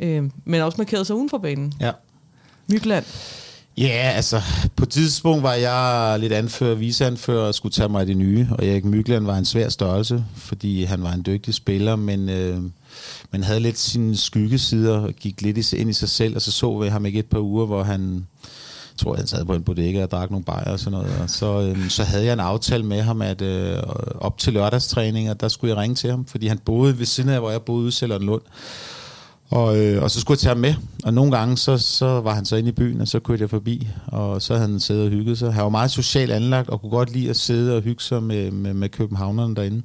Øh, 0.00 0.30
men 0.44 0.60
også 0.60 0.78
markerede 0.78 1.04
sig 1.04 1.16
uden 1.16 1.30
for 1.30 1.38
banen. 1.38 1.74
Ja. 1.80 1.90
Mykland. 2.72 3.04
Ja, 3.78 3.82
yeah, 3.82 4.16
altså 4.16 4.42
på 4.76 4.84
et 4.84 4.88
tidspunkt 4.88 5.42
var 5.42 5.54
jeg 5.54 6.16
lidt 6.20 6.32
anfører, 6.32 6.74
viseanfører 6.74 7.46
og 7.46 7.54
skulle 7.54 7.72
tage 7.72 7.88
mig 7.88 8.06
det 8.06 8.16
nye, 8.16 8.48
og 8.50 8.66
Erik 8.66 8.84
Mykland 8.84 9.24
var 9.24 9.38
en 9.38 9.44
svær 9.44 9.68
størrelse, 9.68 10.24
fordi 10.36 10.84
han 10.84 11.02
var 11.02 11.12
en 11.12 11.22
dygtig 11.26 11.54
spiller, 11.54 11.96
men, 11.96 12.28
øh, 12.28 12.62
men 13.30 13.42
havde 13.42 13.60
lidt 13.60 13.78
sine 13.78 14.16
skyggesider 14.16 14.98
og 14.98 15.12
gik 15.12 15.42
lidt 15.42 15.72
ind 15.72 15.90
i 15.90 15.92
sig 15.92 16.08
selv, 16.08 16.36
og 16.36 16.42
så 16.42 16.52
så 16.52 16.78
vi 16.78 16.88
ham 16.88 17.06
ikke 17.06 17.18
et 17.18 17.26
par 17.26 17.40
uger, 17.40 17.66
hvor 17.66 17.82
han 17.82 18.26
tror, 18.98 19.16
jeg 19.16 19.28
sad 19.28 19.44
på 19.44 19.54
en 19.54 19.62
bodega 19.62 20.02
og 20.02 20.10
drak 20.10 20.30
nogle 20.30 20.44
bajer 20.44 20.72
og 20.72 20.80
sådan 20.80 20.98
noget. 20.98 21.20
Og 21.22 21.30
så, 21.30 21.60
øhm, 21.60 21.88
så 21.88 22.04
havde 22.04 22.24
jeg 22.24 22.32
en 22.32 22.40
aftale 22.40 22.84
med 22.84 23.02
ham, 23.02 23.22
at 23.22 23.42
øh, 23.42 23.76
op 24.20 24.38
til 24.38 24.52
lørdagstræninger, 24.52 25.34
der 25.34 25.48
skulle 25.48 25.74
jeg 25.74 25.82
ringe 25.82 25.94
til 25.94 26.10
ham, 26.10 26.24
fordi 26.24 26.46
han 26.46 26.58
boede 26.58 26.98
ved 26.98 27.06
siden 27.06 27.30
af, 27.30 27.40
hvor 27.40 27.50
jeg 27.50 27.62
boede 27.62 27.84
ude 27.84 28.14
i 28.14 28.18
Lund. 28.24 28.42
Og, 29.50 29.78
øh, 29.78 30.02
og 30.02 30.10
så 30.10 30.20
skulle 30.20 30.36
jeg 30.36 30.40
tage 30.40 30.54
ham 30.54 30.58
med, 30.58 30.74
og 31.04 31.14
nogle 31.14 31.36
gange 31.36 31.56
så, 31.56 31.78
så 31.78 32.20
var 32.20 32.34
han 32.34 32.44
så 32.44 32.56
inde 32.56 32.68
i 32.68 32.72
byen, 32.72 33.00
og 33.00 33.08
så 33.08 33.20
kørte 33.20 33.42
jeg 33.42 33.50
forbi, 33.50 33.88
og 34.06 34.42
så 34.42 34.54
havde 34.54 34.68
han 34.68 34.80
siddet 34.80 35.04
og 35.04 35.10
hygget 35.10 35.38
sig. 35.38 35.52
Han 35.52 35.62
var 35.62 35.68
meget 35.68 35.90
socialt 35.90 36.32
anlagt, 36.32 36.68
og 36.68 36.80
kunne 36.80 36.90
godt 36.90 37.12
lide 37.12 37.30
at 37.30 37.36
sidde 37.36 37.76
og 37.76 37.82
hygge 37.82 38.02
sig 38.02 38.22
med, 38.22 38.50
med, 38.50 38.74
med 38.74 38.88
københavnerne 38.88 39.56
derinde. 39.56 39.82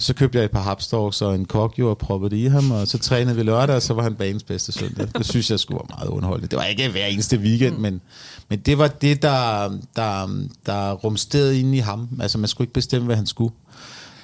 Så 0.00 0.14
købte 0.14 0.38
jeg 0.38 0.44
et 0.44 0.50
par 0.50 0.62
hapstorks 0.62 1.22
og 1.22 1.34
en 1.34 1.44
kokjo 1.44 1.90
og 1.90 1.98
proppede 1.98 2.30
det 2.30 2.36
i 2.36 2.46
ham, 2.46 2.70
og 2.70 2.88
så 2.88 2.98
trænede 2.98 3.36
vi 3.36 3.42
lørdag, 3.42 3.76
og 3.76 3.82
så 3.82 3.94
var 3.94 4.02
han 4.02 4.14
banens 4.14 4.42
bedste 4.42 4.72
søndag. 4.72 5.08
Det 5.16 5.26
synes 5.26 5.50
jeg 5.50 5.60
skulle 5.60 5.78
være 5.78 5.96
meget 5.98 6.08
underholdende. 6.08 6.48
Det 6.48 6.56
var 6.56 6.64
ikke 6.64 6.88
hver 6.88 7.06
eneste 7.06 7.38
weekend, 7.38 7.74
mm. 7.74 7.82
men, 7.82 8.00
men 8.48 8.58
det 8.58 8.78
var 8.78 8.88
det, 8.88 9.22
der, 9.22 9.68
der, 9.96 10.28
der 10.66 10.92
rumsterede 10.92 11.60
inde 11.60 11.76
i 11.76 11.80
ham. 11.80 12.08
Altså, 12.20 12.38
man 12.38 12.48
skulle 12.48 12.64
ikke 12.66 12.74
bestemme, 12.74 13.06
hvad 13.06 13.16
han 13.16 13.26
skulle. 13.26 13.54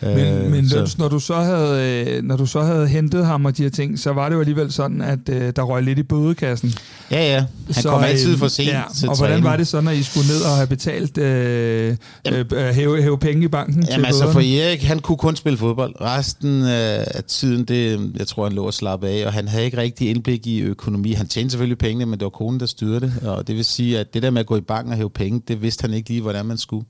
Men, 0.04 0.18
øh, 0.18 0.50
men 0.50 0.68
så. 0.68 0.94
når, 0.98 1.08
du 1.08 1.18
så 1.18 1.34
havde, 1.34 2.04
øh, 2.08 2.22
når 2.22 2.36
du 2.36 2.46
så 2.46 2.60
havde 2.60 2.88
hentet 2.88 3.26
ham 3.26 3.44
og 3.44 3.56
de 3.56 3.62
her 3.62 3.70
ting, 3.70 3.98
så 3.98 4.12
var 4.12 4.28
det 4.28 4.36
jo 4.36 4.40
alligevel 4.40 4.72
sådan, 4.72 5.00
at 5.00 5.28
øh, 5.28 5.52
der 5.56 5.62
røg 5.62 5.82
lidt 5.82 5.98
i 5.98 6.02
bødekassen. 6.02 6.74
Ja, 7.10 7.34
ja. 7.34 7.44
Han 7.66 7.82
så, 7.82 7.90
kom 7.90 8.02
altid 8.04 8.36
for 8.36 8.48
sent 8.48 8.68
ja, 8.68 8.82
til 8.96 9.08
Og 9.08 9.16
hvordan 9.16 9.44
var 9.44 9.56
det 9.56 9.66
så, 9.66 9.80
når 9.80 9.90
I 9.90 10.02
skulle 10.02 10.26
ned 10.26 10.42
og 10.42 10.56
have 10.56 10.66
betalt 10.66 11.18
øh, 11.18 11.96
øh, 12.28 12.74
hæve, 12.74 13.02
hæve 13.02 13.18
penge 13.18 13.44
i 13.44 13.48
banken 13.48 13.74
Jamen 13.74 14.00
til 14.00 14.06
altså 14.06 14.32
for 14.32 14.40
Erik, 14.40 14.82
han 14.82 14.98
kunne 14.98 15.18
kun 15.18 15.36
spille 15.36 15.58
fodbold. 15.58 15.94
Resten 16.00 16.62
af 16.64 17.24
tiden, 17.28 17.64
det, 17.64 18.10
jeg 18.18 18.26
tror, 18.26 18.44
han 18.44 18.52
lå 18.52 18.64
og 18.64 18.74
slappe 18.74 19.08
af, 19.08 19.26
og 19.26 19.32
han 19.32 19.48
havde 19.48 19.64
ikke 19.64 19.76
rigtig 19.76 20.10
indblik 20.10 20.46
i 20.46 20.60
økonomi. 20.60 21.12
Han 21.12 21.26
tjente 21.26 21.50
selvfølgelig 21.50 21.78
pengene, 21.78 22.06
men 22.06 22.18
det 22.18 22.24
var 22.24 22.30
konen, 22.30 22.60
der 22.60 22.66
styrede 22.66 23.00
det. 23.00 23.12
Og 23.22 23.46
det 23.46 23.56
vil 23.56 23.64
sige, 23.64 23.98
at 23.98 24.14
det 24.14 24.22
der 24.22 24.30
med 24.30 24.40
at 24.40 24.46
gå 24.46 24.56
i 24.56 24.60
banken 24.60 24.92
og 24.92 24.96
hæve 24.96 25.10
penge, 25.10 25.42
det 25.48 25.62
vidste 25.62 25.82
han 25.82 25.94
ikke 25.94 26.08
lige, 26.08 26.20
hvordan 26.20 26.46
man 26.46 26.58
skulle. 26.58 26.86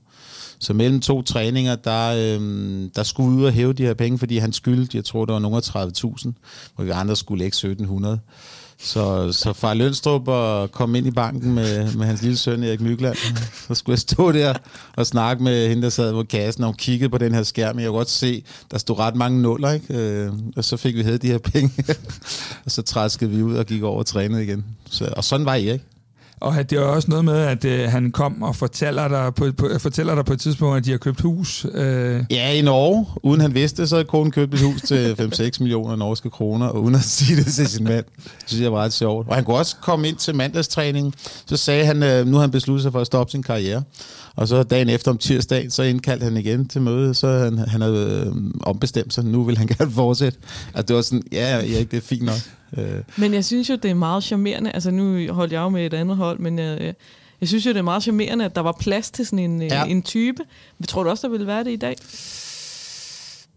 Så 0.65 0.73
mellem 0.73 1.01
to 1.01 1.21
træninger, 1.21 1.75
der, 1.75 2.09
øh, 2.09 2.89
der 2.95 3.03
skulle 3.03 3.35
vi 3.35 3.41
ud 3.41 3.45
og 3.45 3.53
hæve 3.53 3.73
de 3.73 3.85
her 3.85 3.93
penge, 3.93 4.19
fordi 4.19 4.37
han 4.37 4.53
skyldte, 4.53 4.97
jeg 4.97 5.05
tror, 5.05 5.25
det 5.25 5.33
var 5.33 5.39
nogle 5.39 5.57
30.000, 5.57 6.31
hvor 6.75 6.83
vi 6.83 6.89
andre 6.89 7.15
skulle 7.15 7.39
lægge 7.39 7.55
1700. 7.55 8.19
Så, 8.79 9.31
så 9.31 9.53
far 9.53 9.73
Lønstrup 9.73 10.27
og 10.27 10.71
kom 10.71 10.95
ind 10.95 11.07
i 11.07 11.11
banken 11.11 11.53
med, 11.53 11.93
med 11.93 12.05
hans 12.05 12.21
lille 12.21 12.37
søn 12.37 12.63
Erik 12.63 12.81
Mykland. 12.81 13.15
Så 13.67 13.75
skulle 13.75 13.93
jeg 13.93 13.99
stå 13.99 14.31
der 14.31 14.53
og 14.95 15.05
snakke 15.05 15.43
med 15.43 15.69
hende, 15.69 15.83
der 15.83 15.89
sad 15.89 16.13
på 16.13 16.23
kassen, 16.23 16.63
og 16.63 16.67
hun 16.67 16.75
kiggede 16.75 17.09
på 17.09 17.17
den 17.17 17.33
her 17.33 17.43
skærm. 17.43 17.79
Jeg 17.79 17.87
kunne 17.87 17.97
godt 17.97 18.09
se, 18.09 18.43
der 18.71 18.77
stod 18.77 18.99
ret 18.99 19.15
mange 19.15 19.41
nuller, 19.41 19.71
ikke? 19.71 19.93
Øh, 19.93 20.31
og 20.55 20.63
så 20.63 20.77
fik 20.77 20.95
vi 20.95 21.03
hævet 21.03 21.21
de 21.21 21.27
her 21.27 21.37
penge. 21.37 21.73
og 22.65 22.71
så 22.71 22.81
træskede 22.81 23.29
vi 23.29 23.43
ud 23.43 23.55
og 23.55 23.65
gik 23.65 23.83
over 23.83 23.97
og 23.99 24.05
trænede 24.05 24.43
igen. 24.43 24.65
Så, 24.89 25.13
og 25.17 25.23
sådan 25.23 25.45
var 25.45 25.53
Erik. 25.55 25.81
Og 26.45 26.69
det 26.69 26.77
er 26.77 26.81
også 26.81 27.09
noget 27.09 27.25
med, 27.25 27.37
at 27.37 27.65
øh, 27.65 27.89
han 27.89 28.11
kom 28.11 28.41
og 28.43 28.55
fortæller 28.55 29.07
dig 29.07 29.35
på, 29.35 29.51
på, 29.57 29.69
fortæller 29.79 30.15
dig 30.15 30.25
på 30.25 30.33
et 30.33 30.39
tidspunkt, 30.39 30.77
at 30.77 30.85
de 30.85 30.91
har 30.91 30.97
købt 30.97 31.21
hus. 31.21 31.65
Øh. 31.73 32.23
Ja, 32.31 32.53
i 32.53 32.61
Norge. 32.61 33.05
Uden 33.23 33.41
han 33.41 33.53
vidste, 33.53 33.87
så 33.87 33.95
havde 33.95 34.05
konen 34.05 34.31
købt 34.31 34.53
et 34.53 34.61
hus 34.61 34.81
til 34.81 35.13
5-6 35.33 35.49
millioner 35.59 35.95
norske 35.95 36.29
kroner, 36.29 36.67
og 36.67 36.83
uden 36.83 36.95
at 36.95 37.01
sige 37.01 37.35
det 37.35 37.45
til 37.45 37.67
sin 37.67 37.83
mand. 37.83 38.05
Det 38.23 38.43
synes 38.45 38.61
jeg 38.63 38.71
var 38.71 38.79
ret 38.79 38.93
sjovt. 38.93 39.27
Og 39.29 39.35
han 39.35 39.43
kunne 39.43 39.57
også 39.57 39.75
komme 39.81 40.07
ind 40.07 40.15
til 40.15 40.35
mandagstræning. 40.35 41.13
Så 41.45 41.57
sagde 41.57 41.85
han, 41.85 42.03
øh, 42.03 42.25
nu 42.27 42.33
har 42.33 42.41
han 42.41 42.51
besluttet 42.51 42.83
sig 42.83 42.91
for 42.91 42.99
at 42.99 43.07
stoppe 43.07 43.31
sin 43.31 43.43
karriere. 43.43 43.83
Og 44.35 44.47
så 44.47 44.63
dagen 44.63 44.89
efter 44.89 45.11
om 45.11 45.17
tirsdagen, 45.17 45.71
så 45.71 45.83
indkaldte 45.83 46.23
han 46.23 46.37
igen 46.37 46.67
til 46.67 46.81
møde, 46.81 47.13
så 47.13 47.27
han, 47.27 47.57
han 47.57 47.81
havde 47.81 48.25
øh, 48.27 48.51
ombestemt 48.63 49.13
sig. 49.13 49.25
Nu 49.25 49.43
vil 49.43 49.57
han 49.57 49.67
gerne 49.77 49.91
fortsætte. 49.91 50.39
Altså, 50.73 50.87
det 50.87 50.95
var 50.95 51.01
sådan, 51.01 51.23
ja, 51.31 51.57
ja, 51.57 51.83
det 51.83 51.93
er 51.93 52.01
fint 52.01 52.23
nok. 52.23 52.39
Øh. 52.77 53.01
Men 53.17 53.33
jeg 53.33 53.45
synes 53.45 53.69
jo, 53.69 53.75
det 53.75 53.91
er 53.91 53.95
meget 53.95 54.23
charmerende. 54.23 54.71
Altså 54.71 54.91
nu 54.91 55.33
holdt 55.33 55.53
jeg 55.53 55.59
jo 55.59 55.69
med 55.69 55.85
et 55.85 55.93
andet 55.93 56.17
hold, 56.17 56.39
men 56.39 56.59
jeg, 56.59 56.81
øh, 56.81 56.93
jeg 57.41 57.47
synes 57.49 57.65
jo, 57.65 57.69
det 57.69 57.77
er 57.77 57.83
meget 57.83 58.03
charmerende, 58.03 58.45
at 58.45 58.55
der 58.55 58.61
var 58.61 58.75
plads 58.79 59.11
til 59.11 59.25
sådan 59.25 59.39
en, 59.39 59.61
øh, 59.61 59.67
ja. 59.67 59.85
en 59.85 60.01
type. 60.01 60.43
Tror 60.87 61.03
du 61.03 61.09
også, 61.09 61.27
der 61.27 61.31
ville 61.31 61.47
være 61.47 61.63
det 61.63 61.71
i 61.71 61.75
dag? 61.75 61.95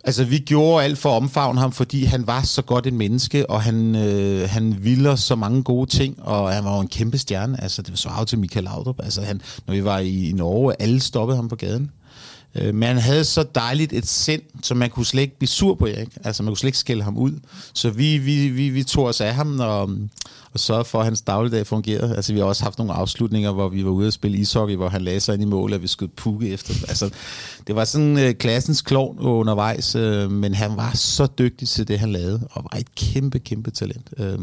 Altså, 0.04 0.24
vi 0.24 0.38
gjorde 0.38 0.84
alt 0.84 0.98
for 0.98 1.10
at 1.10 1.16
omfavne 1.16 1.60
ham, 1.60 1.72
fordi 1.72 2.04
han 2.04 2.26
var 2.26 2.42
så 2.42 2.62
godt 2.62 2.86
en 2.86 2.98
menneske, 2.98 3.50
og 3.50 3.62
han, 3.62 3.96
øh, 3.96 4.48
han 4.50 4.84
ville 4.84 5.16
så 5.16 5.36
mange 5.36 5.62
gode 5.62 5.90
ting, 5.90 6.22
og 6.22 6.52
han 6.52 6.64
var 6.64 6.74
jo 6.74 6.80
en 6.80 6.88
kæmpe 6.88 7.18
stjerne. 7.18 7.62
Altså, 7.62 7.82
det 7.82 7.90
var 7.90 7.96
så 7.96 8.24
til 8.24 8.38
Michael 8.38 8.64
Laudrup. 8.64 9.00
Altså, 9.02 9.22
han, 9.22 9.40
når 9.66 9.74
vi 9.74 9.84
var 9.84 9.98
i, 9.98 10.28
i 10.28 10.32
Norge, 10.32 10.74
alle 10.78 11.00
stoppede 11.00 11.36
ham 11.36 11.48
på 11.48 11.56
gaden. 11.56 11.90
Øh, 12.54 12.74
men 12.74 12.88
han 12.88 12.98
havde 12.98 13.24
så 13.24 13.42
dejligt 13.54 13.92
et 13.92 14.06
sind, 14.06 14.42
så 14.62 14.74
man 14.74 14.90
kunne 14.90 15.06
slet 15.06 15.22
ikke 15.22 15.38
blive 15.38 15.48
sur 15.48 15.74
på 15.74 15.86
Erik. 15.86 16.08
Altså, 16.24 16.42
man 16.42 16.50
kunne 16.50 16.58
slet 16.58 16.68
ikke 16.68 16.78
skælde 16.78 17.02
ham 17.02 17.16
ud. 17.16 17.32
Så 17.72 17.90
vi, 17.90 18.18
vi, 18.18 18.48
vi, 18.48 18.68
vi 18.68 18.84
tog 18.84 19.04
os 19.04 19.20
af 19.20 19.34
ham 19.34 19.60
og, 19.60 19.90
og 20.52 20.60
sørgede 20.60 20.84
for, 20.84 20.98
at 20.98 21.04
hans 21.04 21.22
dagligdag 21.22 21.66
fungerede. 21.66 22.16
Altså, 22.16 22.32
vi 22.32 22.38
har 22.38 22.46
også 22.46 22.62
haft 22.62 22.78
nogle 22.78 22.92
afslutninger, 22.92 23.52
hvor 23.52 23.68
vi 23.68 23.84
var 23.84 23.90
ude 23.90 24.06
at 24.06 24.12
spille 24.12 24.38
ishockey, 24.38 24.76
hvor 24.76 24.88
han 24.88 25.02
lagde 25.02 25.20
sig 25.20 25.34
ind 25.34 25.42
i 25.42 25.46
mål, 25.46 25.72
og 25.72 25.82
vi 25.82 25.86
skød 25.86 26.08
pukke 26.08 26.50
efter. 26.50 26.74
Altså, 26.88 27.10
det 27.66 27.76
var 27.76 27.84
sådan 27.84 28.18
øh, 28.18 28.34
klassens 28.34 28.82
klovn 28.82 29.18
undervejs, 29.18 29.94
øh, 29.94 30.30
men 30.30 30.54
han 30.54 30.76
var 30.76 30.92
så 30.94 31.26
dygtig 31.26 31.68
til 31.68 31.88
det, 31.88 31.98
han 31.98 32.12
lavede, 32.12 32.48
og 32.50 32.64
var 32.72 32.78
et 32.78 32.94
kæmpe, 32.94 33.38
kæmpe 33.38 33.70
talent. 33.70 34.10
Øh, 34.18 34.38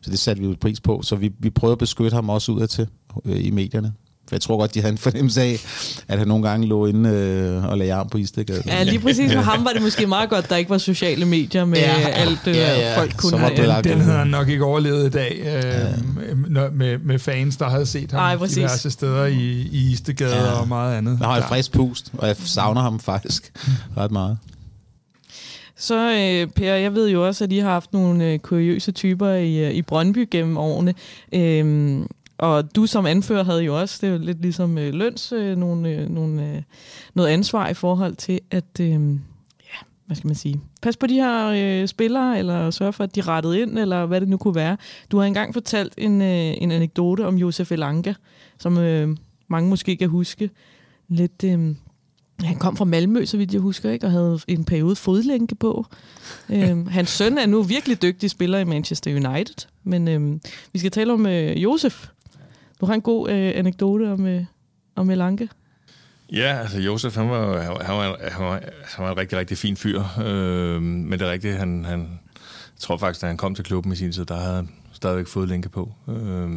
så 0.00 0.10
det 0.10 0.18
satte 0.18 0.42
vi 0.42 0.48
jo 0.48 0.56
pris 0.60 0.80
på. 0.80 1.02
Så 1.02 1.16
vi, 1.16 1.32
vi 1.38 1.50
prøvede 1.50 1.72
at 1.72 1.78
beskytte 1.78 2.14
ham 2.14 2.30
også 2.30 2.52
udadtil 2.52 2.86
øh, 3.24 3.44
i 3.44 3.50
medierne. 3.50 3.92
For 4.32 4.36
jeg 4.36 4.40
tror 4.40 4.58
godt, 4.58 4.74
de 4.74 4.80
havde 4.80 4.92
en 4.92 4.98
fornemmelse 5.08 5.42
af, 5.42 5.60
at 6.08 6.18
han 6.18 6.28
nogle 6.28 6.48
gange 6.48 6.66
lå 6.66 6.86
inde 6.86 7.10
øh, 7.10 7.64
og 7.64 7.78
lagde 7.78 7.94
arm 7.94 8.08
på 8.08 8.18
Istegade. 8.18 8.62
Ja, 8.66 8.82
lige 8.82 8.98
præcis. 8.98 9.32
For 9.32 9.40
ham 9.40 9.64
var 9.64 9.70
det 9.70 9.82
måske 9.82 10.06
meget 10.06 10.30
godt, 10.30 10.50
der 10.50 10.56
ikke 10.56 10.70
var 10.70 10.78
sociale 10.78 11.24
medier 11.24 11.64
med 11.64 11.78
ja, 11.78 12.08
alt 12.08 12.38
det, 12.44 12.56
ja, 12.56 12.80
ja. 12.80 12.98
folk 12.98 13.16
kunne 13.16 13.38
have. 13.38 13.56
Den, 13.56 13.84
den 13.84 14.00
havde 14.00 14.18
han 14.18 14.26
nok 14.26 14.48
ikke 14.48 14.64
overlevet 14.64 15.06
i 15.06 15.10
dag 15.10 15.38
øh, 15.38 16.54
ja. 16.54 16.68
med, 16.70 16.98
med 16.98 17.18
fans, 17.18 17.56
der 17.56 17.68
havde 17.68 17.86
set 17.86 18.12
ham 18.12 18.20
Ej, 18.20 18.46
diverse 18.54 18.90
steder 18.90 19.24
i, 19.24 19.68
i 19.72 19.92
Istegade 19.92 20.36
ja. 20.36 20.60
og 20.60 20.68
meget 20.68 20.96
andet. 20.98 21.18
Han 21.18 21.26
har 21.26 21.36
et 21.36 21.44
frisk 21.44 21.72
pust, 21.72 22.10
og 22.18 22.28
jeg 22.28 22.36
savner 22.36 22.80
ham 22.80 23.00
faktisk 23.00 23.52
ret 23.98 24.10
meget. 24.10 24.38
Så 25.76 26.10
øh, 26.10 26.52
Per, 26.52 26.74
jeg 26.74 26.94
ved 26.94 27.08
jo 27.08 27.26
også, 27.26 27.44
at 27.44 27.52
I 27.52 27.58
har 27.58 27.70
haft 27.70 27.92
nogle 27.92 28.24
øh, 28.24 28.38
kuriøse 28.38 28.92
typer 28.92 29.28
i, 29.28 29.66
øh, 29.66 29.74
i 29.74 29.82
Brøndby 29.82 30.28
gennem 30.30 30.56
årene. 30.56 30.94
Øh, 31.34 31.98
og 32.42 32.76
du 32.76 32.86
som 32.86 33.06
anfører 33.06 33.44
havde 33.44 33.62
jo 33.62 33.80
også, 33.80 33.98
det 34.00 34.08
er 34.08 34.12
jo 34.12 34.18
lidt 34.18 34.42
ligesom 34.42 34.78
øh, 34.78 34.94
løns, 34.94 35.32
øh, 35.32 35.56
nogle, 35.56 35.88
øh, 35.88 36.08
nogle, 36.08 36.48
øh, 36.48 36.62
noget 37.14 37.28
ansvar 37.28 37.68
i 37.68 37.74
forhold 37.74 38.16
til 38.16 38.40
at, 38.50 38.80
øh, 38.80 38.90
ja, 39.60 39.78
hvad 40.06 40.16
skal 40.16 40.26
man 40.26 40.34
sige, 40.34 40.60
pas 40.82 40.96
på 40.96 41.06
de 41.06 41.14
her 41.14 41.52
øh, 41.56 41.88
spillere, 41.88 42.38
eller 42.38 42.70
sørge 42.70 42.92
for, 42.92 43.04
at 43.04 43.14
de 43.14 43.20
rettede 43.20 43.60
ind, 43.60 43.78
eller 43.78 44.06
hvad 44.06 44.20
det 44.20 44.28
nu 44.28 44.36
kunne 44.36 44.54
være. 44.54 44.76
Du 45.10 45.18
har 45.18 45.24
engang 45.24 45.52
fortalt 45.54 45.94
en, 45.98 46.22
øh, 46.22 46.54
en 46.62 46.70
anekdote 46.70 47.26
om 47.26 47.36
Josef 47.36 47.72
Elanka, 47.72 48.14
som 48.58 48.78
øh, 48.78 49.16
mange 49.48 49.70
måske 49.70 49.96
kan 49.96 50.08
huske. 50.08 50.50
Lidt, 51.08 51.44
øh, 51.44 51.74
han 52.40 52.56
kom 52.58 52.76
fra 52.76 52.84
Malmø, 52.84 53.24
så 53.24 53.36
vidt 53.36 53.52
jeg 53.52 53.60
husker, 53.60 53.90
ikke, 53.90 54.06
og 54.06 54.12
havde 54.12 54.40
en 54.48 54.64
periode 54.64 54.96
fodlænke 54.96 55.54
på. 55.54 55.86
øhm, 56.50 56.86
hans 56.98 57.10
søn 57.10 57.38
er 57.38 57.46
nu 57.46 57.62
virkelig 57.62 58.02
dygtig 58.02 58.30
spiller 58.30 58.58
i 58.58 58.64
Manchester 58.64 59.10
United, 59.10 59.68
men 59.84 60.08
øhm, 60.08 60.40
vi 60.72 60.78
skal 60.78 60.90
tale 60.90 61.12
om 61.12 61.26
øh, 61.26 61.62
Josef, 61.62 62.08
du 62.82 62.86
har 62.86 62.94
en 62.94 63.00
god 63.00 63.30
øh, 63.30 63.52
anekdote 63.54 64.12
om, 64.12 64.26
øh, 64.26 64.44
om 64.96 65.10
Elanke. 65.10 65.48
Ja, 66.32 66.58
altså 66.60 66.80
Josef, 66.80 67.16
han 67.16 67.30
var, 67.30 67.60
han 67.60 67.70
var, 67.70 67.82
han 67.82 67.96
var, 67.96 68.16
han 68.30 68.44
var, 68.44 68.60
han 68.84 69.04
var 69.04 69.10
en 69.10 69.16
rigtig, 69.16 69.38
rigtig 69.38 69.58
fin 69.58 69.76
fyr. 69.76 70.02
Øh, 70.24 70.82
men 70.82 71.12
det 71.12 71.22
er 71.22 71.30
rigtigt, 71.30 71.56
han, 71.56 71.84
han, 71.84 72.00
jeg 72.00 72.80
tror 72.80 72.96
faktisk, 72.96 73.20
da 73.22 73.26
han 73.26 73.36
kom 73.36 73.54
til 73.54 73.64
klubben 73.64 73.92
i 73.92 73.96
sin 73.96 74.12
tid, 74.12 74.24
der 74.24 74.36
havde 74.36 74.54
han 74.54 74.68
stadigvæk 74.92 75.26
fået 75.26 75.48
linke 75.48 75.68
på. 75.68 75.92
Øh, 76.08 76.50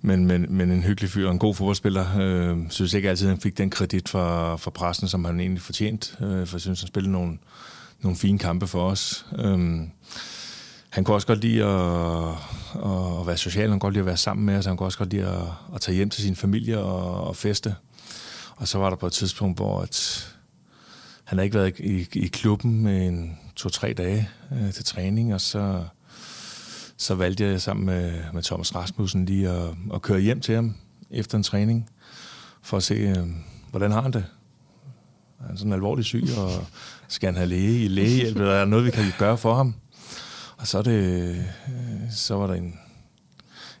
men, 0.00 0.26
men, 0.26 0.46
men 0.48 0.70
en 0.70 0.82
hyggelig 0.82 1.10
fyr 1.10 1.26
og 1.26 1.32
en 1.32 1.38
god 1.38 1.54
fodboldspiller. 1.54 2.06
Øh, 2.20 2.56
synes 2.70 2.94
ikke 2.94 3.10
altid, 3.10 3.28
han 3.28 3.40
fik 3.40 3.58
den 3.58 3.70
kredit 3.70 4.08
fra, 4.08 4.56
fra 4.56 4.70
pressen, 4.70 5.08
som 5.08 5.24
han 5.24 5.40
egentlig 5.40 5.62
fortjent. 5.62 6.18
Øh, 6.20 6.46
for 6.46 6.56
jeg 6.56 6.60
synes, 6.60 6.80
han 6.80 6.88
spillede 6.88 7.12
nogle, 7.12 7.38
nogle 8.00 8.16
fine 8.16 8.38
kampe 8.38 8.66
for 8.66 8.90
os. 8.90 9.26
Øh, 9.38 9.80
han 10.88 11.04
kunne 11.04 11.14
også 11.14 11.26
godt 11.26 11.40
lide 11.40 11.64
at, 11.64 12.28
at 12.74 13.26
være 13.26 13.36
social, 13.36 13.62
han 13.62 13.70
kunne 13.70 13.80
godt 13.80 13.94
lide 13.94 14.02
at 14.02 14.06
være 14.06 14.16
sammen 14.16 14.46
med 14.46 14.56
os, 14.56 14.66
han 14.66 14.76
kunne 14.76 14.86
også 14.86 14.98
godt 14.98 15.10
lide 15.10 15.26
at, 15.26 15.42
at 15.74 15.80
tage 15.80 15.96
hjem 15.96 16.10
til 16.10 16.22
sin 16.22 16.36
familie 16.36 16.78
og, 16.78 17.24
og 17.24 17.36
feste. 17.36 17.74
Og 18.56 18.68
så 18.68 18.78
var 18.78 18.90
der 18.90 18.96
på 18.96 19.06
et 19.06 19.12
tidspunkt, 19.12 19.58
hvor 19.58 19.80
at 19.80 20.28
han 21.24 21.38
havde 21.38 21.46
ikke 21.46 21.58
været 21.58 21.78
i, 21.78 22.08
i 22.12 22.26
klubben 22.26 22.82
med 22.82 23.08
en 23.08 23.38
to-tre 23.56 23.92
dage 23.92 24.28
øh, 24.52 24.72
til 24.72 24.84
træning, 24.84 25.34
og 25.34 25.40
så, 25.40 25.84
så 26.96 27.14
valgte 27.14 27.44
jeg 27.44 27.60
sammen 27.60 27.86
med, 27.86 28.12
med 28.32 28.42
Thomas 28.42 28.74
Rasmussen 28.74 29.24
lige 29.24 29.48
at, 29.48 29.68
at 29.94 30.02
køre 30.02 30.20
hjem 30.20 30.40
til 30.40 30.54
ham 30.54 30.74
efter 31.10 31.38
en 31.38 31.42
træning, 31.42 31.90
for 32.62 32.76
at 32.76 32.82
se, 32.82 32.94
øh, 32.94 33.26
hvordan 33.70 33.92
har 33.92 34.02
han 34.02 34.12
det. 34.12 34.24
Han 35.46 35.56
sådan 35.56 35.72
alvorligt 35.72 36.06
syg, 36.06 36.24
og 36.38 36.50
skal 37.08 37.26
han 37.26 37.36
have 37.36 37.48
læge, 37.48 37.88
lægehjælp, 37.88 38.36
eller 38.36 38.52
er 38.52 38.58
der 38.58 38.64
noget, 38.64 38.84
vi 38.84 38.90
kan 38.90 39.04
gøre 39.18 39.38
for 39.38 39.54
ham? 39.54 39.74
Og 40.58 40.66
så, 40.66 40.78
er 40.78 40.82
det, 40.82 40.90
øh, 40.90 41.36
så 42.10 42.34
var 42.34 42.46
der 42.46 42.54
en, 42.54 42.74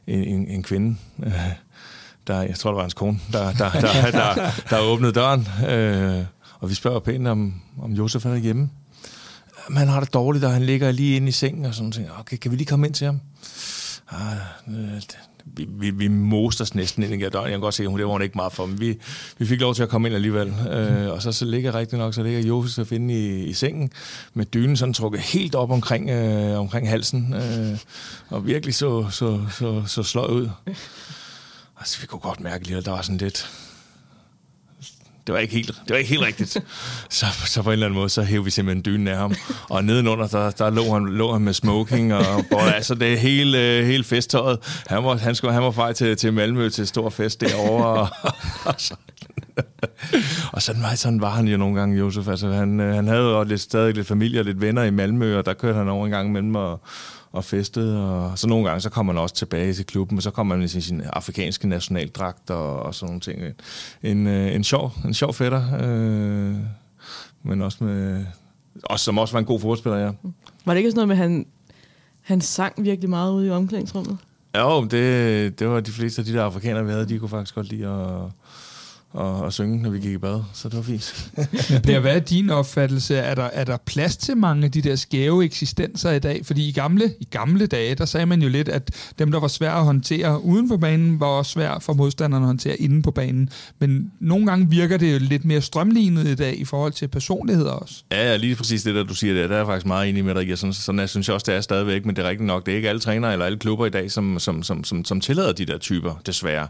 en, 0.06 0.24
en, 0.24 0.48
en 0.48 0.62
kvinde, 0.62 0.96
der, 2.26 2.42
jeg 2.42 2.56
tror, 2.56 2.70
det 2.70 2.76
var 2.76 2.82
hans 2.82 2.94
kone, 2.94 3.20
der, 3.32 3.52
der, 3.52 3.70
der, 3.70 3.80
der, 3.80 4.10
der, 4.10 4.50
der 4.70 4.80
åbnede 4.80 5.12
døren. 5.12 5.48
Øh, 5.68 6.24
og 6.60 6.70
vi 6.70 6.74
spørger 6.74 7.00
pænt, 7.00 7.28
om, 7.28 7.62
om 7.82 7.92
Josef 7.92 8.26
er 8.26 8.36
hjemme. 8.36 8.70
Men 9.68 9.78
han 9.78 9.88
har 9.88 10.00
det 10.00 10.14
dårligt, 10.14 10.44
og 10.44 10.52
han 10.52 10.62
ligger 10.62 10.90
lige 10.92 11.16
inde 11.16 11.28
i 11.28 11.32
sengen 11.32 11.64
og 11.64 11.74
sådan 11.74 11.92
noget. 11.96 12.10
Okay, 12.18 12.36
kan 12.36 12.50
vi 12.50 12.56
lige 12.56 12.66
komme 12.66 12.86
ind 12.86 12.94
til 12.94 13.04
ham? 13.04 13.20
Ah, 14.10 14.36
øh, 14.68 15.02
vi, 15.44 15.66
vi, 15.70 15.90
vi 15.90 16.08
moster 16.08 16.64
os 16.64 16.74
næsten 16.74 17.02
ind 17.02 17.22
i 17.22 17.28
døren. 17.28 17.44
Jeg 17.44 17.52
kan 17.52 17.60
godt 17.60 17.74
se, 17.74 17.82
at 17.82 17.88
hun, 17.88 17.98
det 17.98 18.06
var 18.06 18.12
hun 18.12 18.22
ikke 18.22 18.36
meget 18.36 18.52
for, 18.52 18.66
men 18.66 18.80
vi, 18.80 18.98
vi 19.38 19.46
fik 19.46 19.60
lov 19.60 19.74
til 19.74 19.82
at 19.82 19.88
komme 19.88 20.08
ind 20.08 20.14
alligevel. 20.14 20.48
Øh, 20.48 21.12
og 21.12 21.22
så, 21.22 21.32
så 21.32 21.44
ligger 21.44 21.74
rigtig 21.74 21.98
nok, 21.98 22.14
så 22.14 22.22
ligger 22.22 22.40
Josef 22.40 22.92
inde 22.92 23.14
i, 23.14 23.44
i 23.44 23.52
sengen, 23.52 23.90
med 24.34 24.46
dynen 24.46 24.76
sådan 24.76 24.94
trukket 24.94 25.20
helt 25.20 25.54
op 25.54 25.70
omkring, 25.70 26.10
øh, 26.10 26.58
omkring 26.58 26.88
halsen, 26.88 27.34
øh, 27.34 27.78
og 28.28 28.46
virkelig 28.46 28.74
så, 28.74 29.10
så, 29.10 29.40
så, 29.58 29.82
så 29.86 30.02
sløj 30.02 30.28
ud. 30.28 30.48
Altså, 31.78 32.00
vi 32.00 32.06
kunne 32.06 32.20
godt 32.20 32.40
mærke 32.40 32.66
lige, 32.66 32.76
at 32.76 32.84
der 32.84 32.90
var 32.90 33.02
sådan 33.02 33.18
lidt 33.18 33.50
det 35.28 35.34
var 35.34 35.40
ikke 35.40 35.54
helt, 35.54 35.66
det 35.66 35.90
var 35.90 35.96
ikke 35.96 36.10
helt 36.10 36.22
rigtigt. 36.22 36.50
Så, 37.10 37.26
så 37.46 37.62
på 37.62 37.70
en 37.70 37.72
eller 37.72 37.86
anden 37.86 37.98
måde, 37.98 38.08
så 38.08 38.22
hævde 38.22 38.44
vi 38.44 38.50
simpelthen 38.50 38.84
dynen 38.84 39.08
af 39.08 39.16
ham. 39.16 39.34
Og 39.68 39.84
nedenunder, 39.84 40.26
der, 40.26 40.50
der 40.50 40.70
lå, 40.70 40.92
han, 40.92 41.06
lå 41.06 41.32
han 41.32 41.42
med 41.42 41.52
smoking, 41.52 42.14
og 42.14 42.44
og 42.52 42.74
altså 42.74 42.94
det 42.94 43.12
er 43.12 43.16
hele, 43.16 43.58
øh, 43.58 43.86
hele 43.86 44.04
festtøjet. 44.04 44.58
Han 44.86 45.04
var, 45.04 45.16
han, 45.16 45.34
skulle, 45.34 45.54
han 45.54 45.62
var 45.62 45.70
fej 45.70 45.92
til, 45.92 46.16
til 46.16 46.32
Malmø 46.32 46.68
til 46.68 46.86
stor 46.86 47.10
fest 47.10 47.40
derovre. 47.40 47.86
Og, 47.86 48.08
og 48.64 48.74
så, 48.78 48.94
og 50.52 50.62
sådan 50.62 50.82
var, 50.82 50.94
sådan 50.94 51.20
var 51.20 51.30
han 51.30 51.48
jo 51.48 51.56
nogle 51.56 51.80
gange, 51.80 51.98
Josef. 51.98 52.28
Altså, 52.28 52.52
han, 52.52 52.80
øh, 52.80 52.94
han 52.94 53.08
havde 53.08 53.22
jo 53.22 53.44
lidt, 53.44 53.60
stadig 53.60 53.94
lidt 53.94 54.06
familie 54.06 54.40
og 54.40 54.44
lidt 54.44 54.60
venner 54.60 54.82
i 54.82 54.90
Malmø, 54.90 55.38
og 55.38 55.46
der 55.46 55.54
kørte 55.54 55.78
han 55.78 55.88
over 55.88 56.04
en 56.04 56.10
gang 56.10 56.28
imellem 56.28 56.54
og, 56.54 56.80
og 57.32 57.44
festede. 57.44 58.10
Og 58.10 58.38
så 58.38 58.48
nogle 58.48 58.68
gange, 58.68 58.80
så 58.80 58.90
kommer 58.90 59.12
han 59.12 59.22
også 59.22 59.34
tilbage 59.34 59.72
til 59.72 59.86
klubben, 59.86 60.18
og 60.18 60.22
så 60.22 60.30
kommer 60.30 60.54
han 60.54 60.64
i 60.64 60.68
sin, 60.68 60.82
sin 60.82 61.02
afrikanske 61.12 61.68
nationaldragt 61.68 62.50
og, 62.50 62.82
og 62.82 62.94
sådan 62.94 63.06
nogle 63.06 63.20
ting. 63.20 63.42
En, 64.02 64.26
øh, 64.26 64.54
en, 64.54 64.64
sjov, 64.64 64.92
en 65.04 65.14
sjov 65.14 65.34
fætter, 65.34 65.62
øh, 65.80 66.56
men 67.42 67.62
også 67.62 67.84
med... 67.84 68.24
Også, 68.84 69.04
som 69.04 69.18
også 69.18 69.34
var 69.34 69.38
en 69.38 69.44
god 69.44 69.60
fodspiller, 69.60 69.98
ja. 69.98 70.10
Var 70.64 70.74
det 70.74 70.76
ikke 70.76 70.90
sådan 70.90 71.08
noget 71.08 71.08
med, 71.08 71.16
at 71.16 71.30
han, 71.30 71.46
han 72.22 72.40
sang 72.40 72.84
virkelig 72.84 73.10
meget 73.10 73.32
ude 73.32 73.46
i 73.46 73.50
omklædningsrummet? 73.50 74.18
Jo, 74.56 74.84
det, 74.84 75.58
det 75.58 75.68
var 75.68 75.80
de 75.80 75.90
fleste 75.90 76.20
af 76.20 76.26
de 76.26 76.32
der 76.32 76.44
afrikanere, 76.44 76.84
vi 76.84 76.90
havde, 76.90 77.08
de 77.08 77.18
kunne 77.18 77.28
faktisk 77.28 77.54
godt 77.54 77.68
lide 77.68 77.86
at, 77.86 78.30
og, 79.10 79.40
og 79.40 79.52
synge, 79.52 79.82
når 79.82 79.90
vi 79.90 79.98
gik 79.98 80.10
i 80.10 80.18
bad, 80.18 80.40
så 80.54 80.68
det 80.68 80.76
var 80.76 80.82
fint. 80.82 81.30
per, 81.86 82.00
hvad 82.00 82.16
er 82.16 82.20
din 82.20 82.50
opfattelse? 82.50 83.16
Er 83.16 83.34
der, 83.34 83.42
er 83.42 83.64
der 83.64 83.76
plads 83.76 84.16
til 84.16 84.36
mange 84.36 84.64
af 84.64 84.70
de 84.72 84.82
der 84.82 84.96
skæve 84.96 85.44
eksistenser 85.44 86.10
i 86.10 86.18
dag? 86.18 86.46
Fordi 86.46 86.68
i 86.68 86.72
gamle, 86.72 87.14
i 87.20 87.24
gamle 87.30 87.66
dage, 87.66 87.94
der 87.94 88.04
sagde 88.04 88.26
man 88.26 88.42
jo 88.42 88.48
lidt, 88.48 88.68
at 88.68 88.90
dem, 89.18 89.32
der 89.32 89.40
var 89.40 89.48
svære 89.48 89.78
at 89.78 89.84
håndtere 89.84 90.44
uden 90.44 90.68
for 90.68 90.76
banen, 90.76 91.20
var 91.20 91.26
også 91.26 91.52
svært 91.52 91.82
for 91.82 91.92
modstanderne 91.92 92.44
at 92.44 92.46
håndtere 92.46 92.76
inde 92.76 93.02
på 93.02 93.10
banen. 93.10 93.50
Men 93.78 94.12
nogle 94.20 94.46
gange 94.46 94.70
virker 94.70 94.96
det 94.96 95.12
jo 95.14 95.18
lidt 95.20 95.44
mere 95.44 95.60
strømlignet 95.60 96.26
i 96.26 96.34
dag 96.34 96.60
i 96.60 96.64
forhold 96.64 96.92
til 96.92 97.08
personligheder 97.08 97.70
også. 97.70 98.02
Ja, 98.12 98.30
ja 98.30 98.36
lige 98.36 98.56
præcis 98.56 98.82
det, 98.82 98.94
der 98.94 99.04
du 99.04 99.14
siger 99.14 99.34
der, 99.34 99.46
der 99.46 99.54
er 99.54 99.58
jeg 99.58 99.66
faktisk 99.66 99.86
meget 99.86 100.08
enig 100.08 100.24
med 100.24 100.34
dig. 100.34 100.48
Jeg 100.48 100.58
sådan, 100.58 100.72
sådan 100.72 100.98
jeg 100.98 101.08
synes 101.08 101.28
jeg 101.28 101.34
også, 101.34 101.44
det 101.50 101.54
er 101.54 101.60
stadigvæk, 101.60 102.06
men 102.06 102.16
det 102.16 102.24
er 102.24 102.28
rigtigt 102.28 102.46
nok. 102.46 102.66
Det 102.66 102.72
er 102.72 102.76
ikke 102.76 102.88
alle 102.88 103.00
trænere 103.00 103.32
eller 103.32 103.46
alle 103.46 103.58
klubber 103.58 103.86
i 103.86 103.90
dag, 103.90 104.10
som, 104.10 104.38
som, 104.38 104.62
som, 104.62 104.84
som, 104.84 105.04
som 105.04 105.20
tillader 105.20 105.52
de 105.52 105.66
der 105.66 105.78
typer, 105.78 106.20
desværre. 106.26 106.68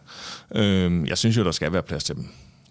Øhm, 0.55 1.07
jeg 1.07 1.19
synes 1.19 1.37
jo, 1.37 1.45
der 1.45 1.53
skal 1.53 1.73
være 1.73 1.83
plads 1.83 2.05
til 2.05 2.15
dem. 2.15 2.29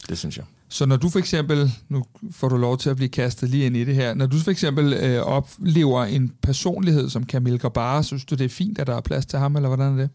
Det 0.10 0.18
synes 0.18 0.38
jeg. 0.38 0.46
Så 0.70 0.86
når 0.86 0.98
du 0.98 1.10
for 1.10 1.20
eksempel, 1.20 1.72
nu 1.90 2.04
får 2.32 2.50
du 2.50 2.58
lov 2.58 2.78
til 2.78 2.90
at 2.90 2.96
blive 2.96 3.10
kastet 3.10 3.50
lige 3.50 3.66
ind 3.66 3.78
i 3.78 3.84
det 3.84 3.96
her, 3.96 4.14
når 4.14 4.26
du 4.26 4.40
for 4.40 4.52
eksempel 4.52 4.94
øh, 4.94 5.22
oplever 5.22 6.04
en 6.04 6.34
personlighed 6.42 7.10
som 7.10 7.26
Camille 7.26 7.60
Grabara, 7.60 8.04
synes 8.04 8.26
du 8.26 8.36
det 8.36 8.46
er 8.46 8.50
fint, 8.50 8.80
at 8.80 8.88
der 8.88 8.96
er 8.96 9.02
plads 9.02 9.26
til 9.26 9.40
ham, 9.40 9.56
eller 9.56 9.70
hvordan 9.70 9.94
er 9.94 9.98
det? 9.98 10.10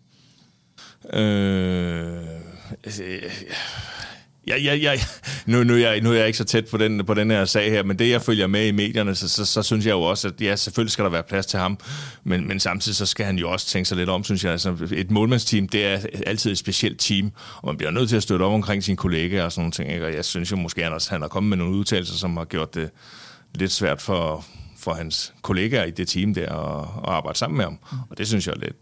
Øh, 1.21 2.23
altså, 2.85 3.03
Ja, 4.47 4.57
ja, 4.57 4.75
ja. 4.75 4.93
Nu, 5.47 5.65
nu, 5.65 5.75
er 5.75 5.79
jeg, 5.79 6.01
nu 6.01 6.11
er 6.11 6.15
jeg 6.15 6.27
ikke 6.27 6.39
så 6.39 6.45
tæt 6.45 6.67
på 6.67 6.77
den, 6.77 7.07
på 7.07 7.15
den 7.15 7.31
her 7.31 7.45
sag 7.45 7.71
her, 7.71 7.83
men 7.83 7.99
det, 7.99 8.11
jeg 8.11 8.23
følger 8.23 8.47
med 8.47 8.67
i 8.67 8.71
medierne, 8.71 9.15
så, 9.15 9.29
så, 9.29 9.45
så 9.45 9.63
synes 9.63 9.87
jeg 9.87 9.93
jo 9.93 10.03
også, 10.03 10.29
at 10.29 10.41
ja, 10.41 10.57
selvfølgelig 10.57 10.93
skal 10.93 11.05
der 11.05 11.11
være 11.11 11.23
plads 11.23 11.47
til 11.47 11.59
ham, 11.59 11.79
men, 12.25 12.49
men 12.49 12.61
samtidig 12.61 12.97
så 12.97 13.07
skal 13.07 13.27
han 13.27 13.39
jo 13.39 13.51
også 13.51 13.67
tænke 13.67 13.89
sig 13.89 13.97
lidt 13.97 14.09
om, 14.09 14.25
synes 14.25 14.45
jeg. 14.45 14.53
Altså, 14.53 14.89
et 14.93 15.11
målmandsteam, 15.11 15.69
det 15.69 15.87
er 15.87 15.99
altid 16.27 16.51
et 16.51 16.59
specielt 16.59 17.01
team, 17.01 17.33
og 17.57 17.67
man 17.67 17.77
bliver 17.77 17.91
nødt 17.91 18.09
til 18.09 18.17
at 18.17 18.23
støtte 18.23 18.43
op 18.43 18.53
omkring 18.53 18.85
sine 18.85 18.97
kollegaer 18.97 19.45
og 19.45 19.53
sådan 19.53 19.63
nogle 19.63 19.73
ting. 19.73 19.93
Ikke? 19.93 20.07
Og 20.07 20.15
jeg 20.15 20.25
synes 20.25 20.51
jo 20.51 20.57
måske, 20.57 20.85
at 20.85 21.09
han 21.09 21.21
har 21.21 21.29
kommet 21.29 21.49
med 21.49 21.57
nogle 21.57 21.77
udtalelser, 21.77 22.15
som 22.15 22.37
har 22.37 22.45
gjort 22.45 22.75
det 22.75 22.91
lidt 23.55 23.73
svært 23.73 24.03
for, 24.03 24.45
for 24.79 24.95
hans 24.95 25.33
kollegaer 25.43 25.85
i 25.85 25.91
det 25.91 26.09
team 26.09 26.35
der 26.35 26.53
at, 26.53 26.89
at 27.09 27.15
arbejde 27.15 27.39
sammen 27.39 27.57
med 27.57 27.65
ham. 27.65 27.79
Og 28.11 28.19
det 28.19 28.29
synes 28.29 28.47
jeg 28.47 28.53
er 28.53 28.61
lidt, 28.61 28.77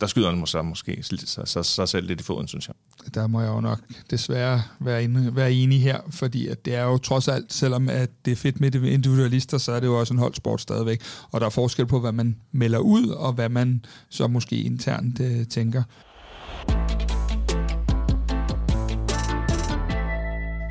der 0.00 0.06
skyder 0.06 0.30
han 0.30 0.38
måske, 0.38 0.62
måske 0.62 1.02
så, 1.04 1.42
så, 1.44 1.62
så 1.62 1.86
selv 1.86 2.06
lidt 2.06 2.20
i 2.20 2.24
foden, 2.24 2.48
synes 2.48 2.68
jeg. 2.68 2.74
Der 3.14 3.26
må 3.26 3.40
jeg 3.40 3.48
jo 3.48 3.60
nok 3.60 3.80
desværre 4.10 4.62
være, 4.80 5.04
inde, 5.04 5.36
være 5.36 5.52
enig 5.52 5.82
her, 5.82 6.00
fordi 6.10 6.48
at 6.48 6.64
det 6.64 6.74
er 6.74 6.84
jo 6.84 6.98
trods 6.98 7.28
alt, 7.28 7.52
selvom 7.52 7.88
at 7.88 8.10
det 8.24 8.30
er 8.30 8.36
fedt 8.36 8.60
med 8.60 8.74
individualister, 8.74 9.58
så 9.58 9.72
er 9.72 9.80
det 9.80 9.86
jo 9.86 10.00
også 10.00 10.14
en 10.14 10.20
holdsport 10.20 10.60
stadigvæk. 10.60 11.02
Og 11.30 11.40
der 11.40 11.46
er 11.46 11.50
forskel 11.50 11.86
på, 11.86 12.00
hvad 12.00 12.12
man 12.12 12.36
melder 12.52 12.78
ud, 12.78 13.08
og 13.08 13.32
hvad 13.32 13.48
man 13.48 13.84
så 14.08 14.26
måske 14.26 14.56
internt 14.56 15.20
øh, 15.20 15.46
tænker. 15.46 15.82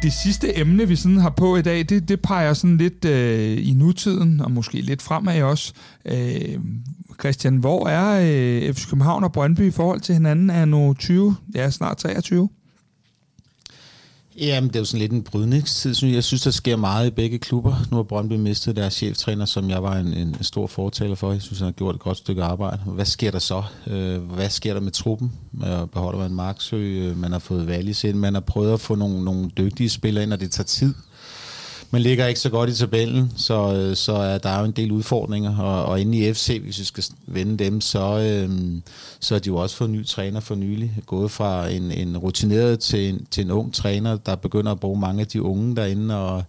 Det 0.05 0.13
sidste 0.13 0.57
emne, 0.57 0.87
vi 0.87 0.95
sådan 0.95 1.17
har 1.17 1.29
på 1.29 1.57
i 1.57 1.61
dag, 1.61 1.89
det, 1.89 2.09
det 2.09 2.21
peger 2.21 2.53
sådan 2.53 2.77
lidt 2.77 3.05
øh, 3.05 3.67
i 3.67 3.73
nutiden, 3.73 4.41
og 4.41 4.51
måske 4.51 4.81
lidt 4.81 5.01
fremad 5.01 5.41
også. 5.41 5.73
Øh, 6.05 6.59
Christian, 7.19 7.55
hvor 7.55 7.87
er 7.87 8.21
øh, 8.21 8.73
FC 8.73 8.89
København 8.89 9.23
og 9.23 9.31
Brøndby 9.31 9.67
i 9.67 9.71
forhold 9.71 10.01
til 10.01 10.13
hinanden? 10.15 10.49
Er 10.49 10.65
nu 10.65 10.93
20, 10.93 11.35
ja 11.55 11.69
snart 11.69 11.97
23? 11.97 12.49
Jamen, 14.37 14.67
det 14.67 14.75
er 14.75 14.79
jo 14.79 14.85
sådan 14.85 14.99
lidt 14.99 15.11
en 15.11 15.23
brydningstid, 15.23 15.93
synes 15.93 16.11
jeg. 16.11 16.15
Jeg 16.15 16.23
synes, 16.23 16.41
der 16.41 16.51
sker 16.51 16.75
meget 16.75 17.07
i 17.07 17.11
begge 17.11 17.37
klubber. 17.37 17.75
Nu 17.91 17.95
har 17.95 18.03
Brøndby 18.03 18.33
mistet 18.33 18.75
deres 18.75 18.93
cheftræner, 18.93 19.45
som 19.45 19.69
jeg 19.69 19.83
var 19.83 19.95
en, 19.95 20.13
en 20.13 20.37
stor 20.41 20.67
fortaler 20.67 21.15
for. 21.15 21.31
Jeg 21.31 21.41
synes, 21.41 21.59
han 21.59 21.65
har 21.65 21.71
gjort 21.71 21.95
et 21.95 22.01
godt 22.01 22.17
stykke 22.17 22.43
arbejde. 22.43 22.81
Hvad 22.85 23.05
sker 23.05 23.31
der 23.31 23.39
så? 23.39 23.63
Øh, 23.87 24.17
hvad 24.17 24.49
sker 24.49 24.73
der 24.73 24.81
med 24.81 24.91
truppen? 24.91 25.31
Øh, 25.65 25.87
beholder 25.87 26.19
man 26.19 26.31
Marksø? 26.33 26.77
Øh, 26.77 27.17
man 27.17 27.31
har 27.31 27.39
fået 27.39 27.67
Wallis 27.67 28.03
ind. 28.03 28.17
Man 28.17 28.33
har 28.33 28.41
prøvet 28.41 28.73
at 28.73 28.79
få 28.79 28.95
nogle, 28.95 29.23
nogle 29.23 29.49
dygtige 29.49 29.89
spillere 29.89 30.23
ind, 30.23 30.33
og 30.33 30.39
det 30.39 30.51
tager 30.51 30.65
tid 30.65 30.93
man 31.95 32.01
ligger 32.01 32.27
ikke 32.27 32.39
så 32.39 32.49
godt 32.49 32.69
i 32.69 32.75
tabellen, 32.75 33.31
så, 33.37 33.73
øh, 33.73 33.95
så 33.95 34.13
er 34.13 34.37
der 34.37 34.59
jo 34.59 34.65
en 34.65 34.71
del 34.71 34.91
udfordringer. 34.91 35.57
Og, 35.57 35.85
og 35.85 36.01
inde 36.01 36.17
i 36.17 36.33
FC, 36.33 36.59
hvis 36.63 36.79
vi 36.79 36.83
skal 36.83 37.03
vende 37.27 37.63
dem, 37.63 37.81
så, 37.81 38.19
øhm, 38.19 38.83
så 39.19 39.35
er 39.35 39.39
de 39.39 39.47
jo 39.47 39.55
også 39.55 39.75
fået 39.75 39.87
en 39.87 39.95
ny 39.95 40.05
træner 40.05 40.39
for 40.39 40.55
nylig. 40.55 40.91
Gået 41.05 41.31
fra 41.31 41.69
en, 41.69 41.91
en 41.91 42.17
rutineret 42.17 42.79
til 42.79 43.09
en, 43.09 43.25
til 43.31 43.43
en 43.43 43.51
ung 43.51 43.73
træner, 43.73 44.17
der 44.17 44.35
begynder 44.35 44.71
at 44.71 44.79
bruge 44.79 44.99
mange 44.99 45.21
af 45.21 45.27
de 45.27 45.41
unge 45.41 45.75
derinde. 45.75 46.15
Og, 46.15 46.43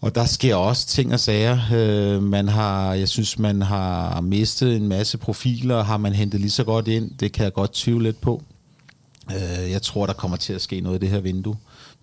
og 0.00 0.14
der 0.14 0.24
sker 0.24 0.54
også 0.54 0.86
ting 0.86 1.12
og 1.12 1.20
sager. 1.20 1.58
Øh, 1.74 2.22
man 2.22 2.48
har, 2.48 2.94
jeg 2.94 3.08
synes, 3.08 3.38
man 3.38 3.62
har 3.62 4.20
mistet 4.20 4.76
en 4.76 4.88
masse 4.88 5.18
profiler. 5.18 5.82
Har 5.82 5.96
man 5.96 6.12
hentet 6.12 6.40
lige 6.40 6.50
så 6.50 6.64
godt 6.64 6.88
ind? 6.88 7.10
Det 7.20 7.32
kan 7.32 7.44
jeg 7.44 7.52
godt 7.52 7.72
tvivle 7.72 8.04
lidt 8.04 8.20
på. 8.20 8.42
Øh, 9.30 9.70
jeg 9.70 9.82
tror, 9.82 10.06
der 10.06 10.12
kommer 10.12 10.36
til 10.36 10.52
at 10.52 10.62
ske 10.62 10.80
noget 10.80 10.96
i 10.96 11.00
det 11.00 11.10
her 11.10 11.20
vindue. 11.20 11.56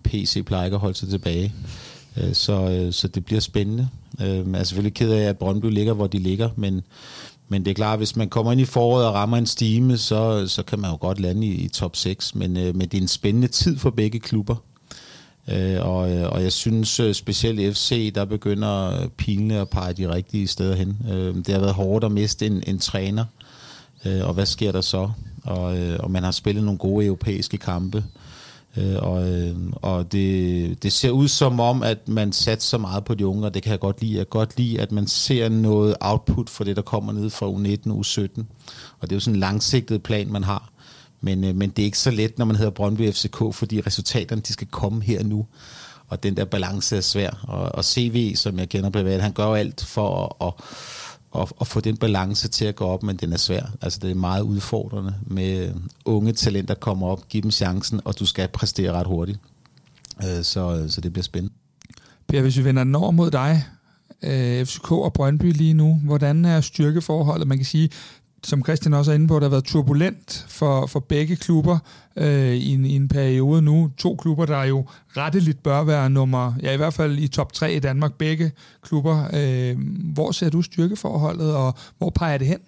PC 0.04 0.44
plejer 0.44 0.64
ikke 0.64 0.74
at 0.74 0.80
holde 0.80 0.98
sig 0.98 1.08
tilbage. 1.08 1.52
Øh, 2.16 2.34
så, 2.34 2.52
øh, 2.52 2.92
så 2.92 3.08
det 3.08 3.24
bliver 3.24 3.40
spændende. 3.40 3.88
Øh, 4.20 4.52
jeg 4.52 4.60
er 4.60 4.64
selvfølgelig 4.64 4.94
ked 4.94 5.10
af, 5.10 5.22
at 5.22 5.38
Brøndby 5.38 5.66
ligger, 5.66 5.92
hvor 5.92 6.06
de 6.06 6.18
ligger, 6.18 6.50
men, 6.56 6.82
men 7.48 7.64
det 7.64 7.70
er 7.70 7.74
klart, 7.74 7.98
hvis 7.98 8.16
man 8.16 8.28
kommer 8.28 8.52
ind 8.52 8.60
i 8.60 8.64
foråret 8.64 9.06
og 9.06 9.14
rammer 9.14 9.36
en 9.36 9.46
stime, 9.46 9.98
så, 9.98 10.46
så 10.46 10.62
kan 10.62 10.78
man 10.78 10.90
jo 10.90 10.96
godt 11.00 11.20
lande 11.20 11.46
i, 11.46 11.50
i 11.50 11.68
top 11.68 11.96
6, 11.96 12.34
men, 12.34 12.52
men 12.52 12.80
det 12.80 12.94
er 12.94 13.00
en 13.00 13.08
spændende 13.08 13.48
tid 13.48 13.78
for 13.78 13.90
begge 13.90 14.20
klubber. 14.20 14.56
og, 15.80 15.98
og 16.32 16.42
jeg 16.42 16.52
synes 16.52 17.00
specielt 17.12 17.76
FC, 17.76 18.12
der 18.14 18.24
begynder 18.24 19.06
pilene 19.16 19.60
at 19.60 19.68
pege 19.68 19.92
de 19.92 20.14
rigtige 20.14 20.46
steder 20.46 20.74
hen. 20.74 20.96
det 21.46 21.48
har 21.48 21.60
været 21.60 21.74
hårdt 21.74 22.04
at 22.04 22.12
miste 22.12 22.46
en, 22.46 22.62
en 22.66 22.78
træner, 22.78 23.24
og 24.04 24.34
hvad 24.34 24.46
sker 24.46 24.72
der 24.72 24.80
så? 24.80 25.10
Og, 25.44 25.62
og 25.98 26.10
man 26.10 26.22
har 26.22 26.30
spillet 26.30 26.64
nogle 26.64 26.78
gode 26.78 27.06
europæiske 27.06 27.56
kampe. 27.56 28.04
Øh, 28.76 28.96
og 28.98 29.30
øh, 29.30 29.56
og 29.72 30.12
det, 30.12 30.82
det 30.82 30.92
ser 30.92 31.10
ud 31.10 31.28
som 31.28 31.60
om, 31.60 31.82
at 31.82 32.08
man 32.08 32.32
satser 32.32 32.68
så 32.68 32.78
meget 32.78 33.04
på 33.04 33.14
de 33.14 33.26
unge, 33.26 33.46
og 33.46 33.54
det 33.54 33.62
kan 33.62 33.70
jeg 33.70 33.80
godt 33.80 34.00
lide. 34.00 34.12
Jeg 34.12 34.26
kan 34.26 34.38
godt 34.40 34.58
lide, 34.58 34.80
at 34.80 34.92
man 34.92 35.06
ser 35.06 35.48
noget 35.48 35.96
output 36.00 36.50
for 36.50 36.64
det, 36.64 36.76
der 36.76 36.82
kommer 36.82 37.12
ned 37.12 37.30
fra 37.30 37.46
U19 37.46 37.90
og 37.90 38.00
U17. 38.00 38.42
Og 39.00 39.10
det 39.10 39.12
er 39.12 39.16
jo 39.16 39.20
sådan 39.20 39.34
en 39.34 39.40
langsigtet 39.40 40.02
plan, 40.02 40.32
man 40.32 40.44
har. 40.44 40.72
Men, 41.20 41.44
øh, 41.44 41.56
men 41.56 41.70
det 41.70 41.82
er 41.82 41.86
ikke 41.86 41.98
så 41.98 42.10
let, 42.10 42.38
når 42.38 42.44
man 42.44 42.56
hedder 42.56 42.70
Brøndby 42.70 43.12
FCK, 43.12 43.54
fordi 43.54 43.80
resultaterne 43.80 44.42
de 44.42 44.52
skal 44.52 44.66
komme 44.66 45.02
her 45.02 45.22
nu. 45.22 45.46
Og 46.08 46.22
den 46.22 46.36
der 46.36 46.44
balance 46.44 46.96
er 46.96 47.00
svær. 47.00 47.30
Og, 47.48 47.74
og 47.74 47.84
CV, 47.84 48.36
som 48.36 48.58
jeg 48.58 48.68
kender 48.68 48.90
privat, 48.90 49.22
han 49.22 49.32
gør 49.32 49.54
alt 49.54 49.84
for 49.84 50.36
at, 50.40 50.46
at 50.46 50.64
at, 51.38 51.52
at 51.60 51.66
få 51.66 51.80
den 51.80 51.96
balance 51.96 52.48
til 52.48 52.64
at 52.64 52.76
gå 52.76 52.84
op, 52.84 53.02
men 53.02 53.16
den 53.16 53.32
er 53.32 53.36
svær. 53.36 53.62
Altså 53.80 53.98
det 54.02 54.10
er 54.10 54.14
meget 54.14 54.42
udfordrende 54.42 55.14
med 55.26 55.68
øh, 55.68 55.74
unge 56.04 56.32
talenter 56.32 56.74
kommer 56.74 57.06
op, 57.06 57.28
give 57.28 57.42
dem 57.42 57.50
chancen, 57.50 58.00
og 58.04 58.18
du 58.18 58.26
skal 58.26 58.48
præstere 58.48 58.92
ret 58.92 59.06
hurtigt. 59.06 59.38
Øh, 60.22 60.44
så, 60.44 60.76
øh, 60.76 60.90
så 60.90 61.00
det 61.00 61.12
bliver 61.12 61.22
spændende. 61.22 61.54
Per, 62.28 62.40
hvis 62.40 62.56
vi 62.56 62.64
vender 62.64 62.84
den 62.84 62.94
over 62.94 63.10
mod 63.10 63.30
dig, 63.30 63.64
øh, 64.22 64.66
FCK 64.66 64.92
og 64.92 65.12
Brøndby 65.12 65.52
lige 65.52 65.74
nu, 65.74 66.00
hvordan 66.04 66.44
er 66.44 66.60
styrkeforholdet? 66.60 67.48
Man 67.48 67.58
kan 67.58 67.64
sige, 67.64 67.90
som 68.44 68.64
Christian 68.64 68.94
også 68.94 69.10
er 69.10 69.14
inde 69.14 69.28
på, 69.28 69.38
der 69.38 69.44
har 69.44 69.50
været 69.50 69.64
turbulent 69.64 70.46
for, 70.48 70.86
for 70.86 71.00
begge 71.00 71.36
klubber 71.36 71.78
øh, 72.16 72.54
i, 72.54 72.74
en, 72.74 72.84
i 72.84 72.96
en 72.96 73.08
periode 73.08 73.62
nu. 73.62 73.90
To 73.98 74.16
klubber, 74.16 74.46
der 74.46 74.64
jo 74.64 74.86
retteligt 75.16 75.62
bør 75.62 75.84
være 75.84 76.10
nummer, 76.10 76.54
ja 76.62 76.72
i 76.72 76.76
hvert 76.76 76.94
fald 76.94 77.18
i 77.18 77.28
top 77.28 77.52
3 77.52 77.74
i 77.74 77.78
Danmark, 77.78 78.14
begge 78.14 78.52
klubber. 78.82 79.28
Øh, 79.32 79.76
hvor 80.14 80.32
ser 80.32 80.50
du 80.50 80.62
styrkeforholdet, 80.62 81.56
og 81.56 81.74
hvor 81.98 82.10
peger 82.10 82.38
det 82.38 82.46
hen? 82.46 82.58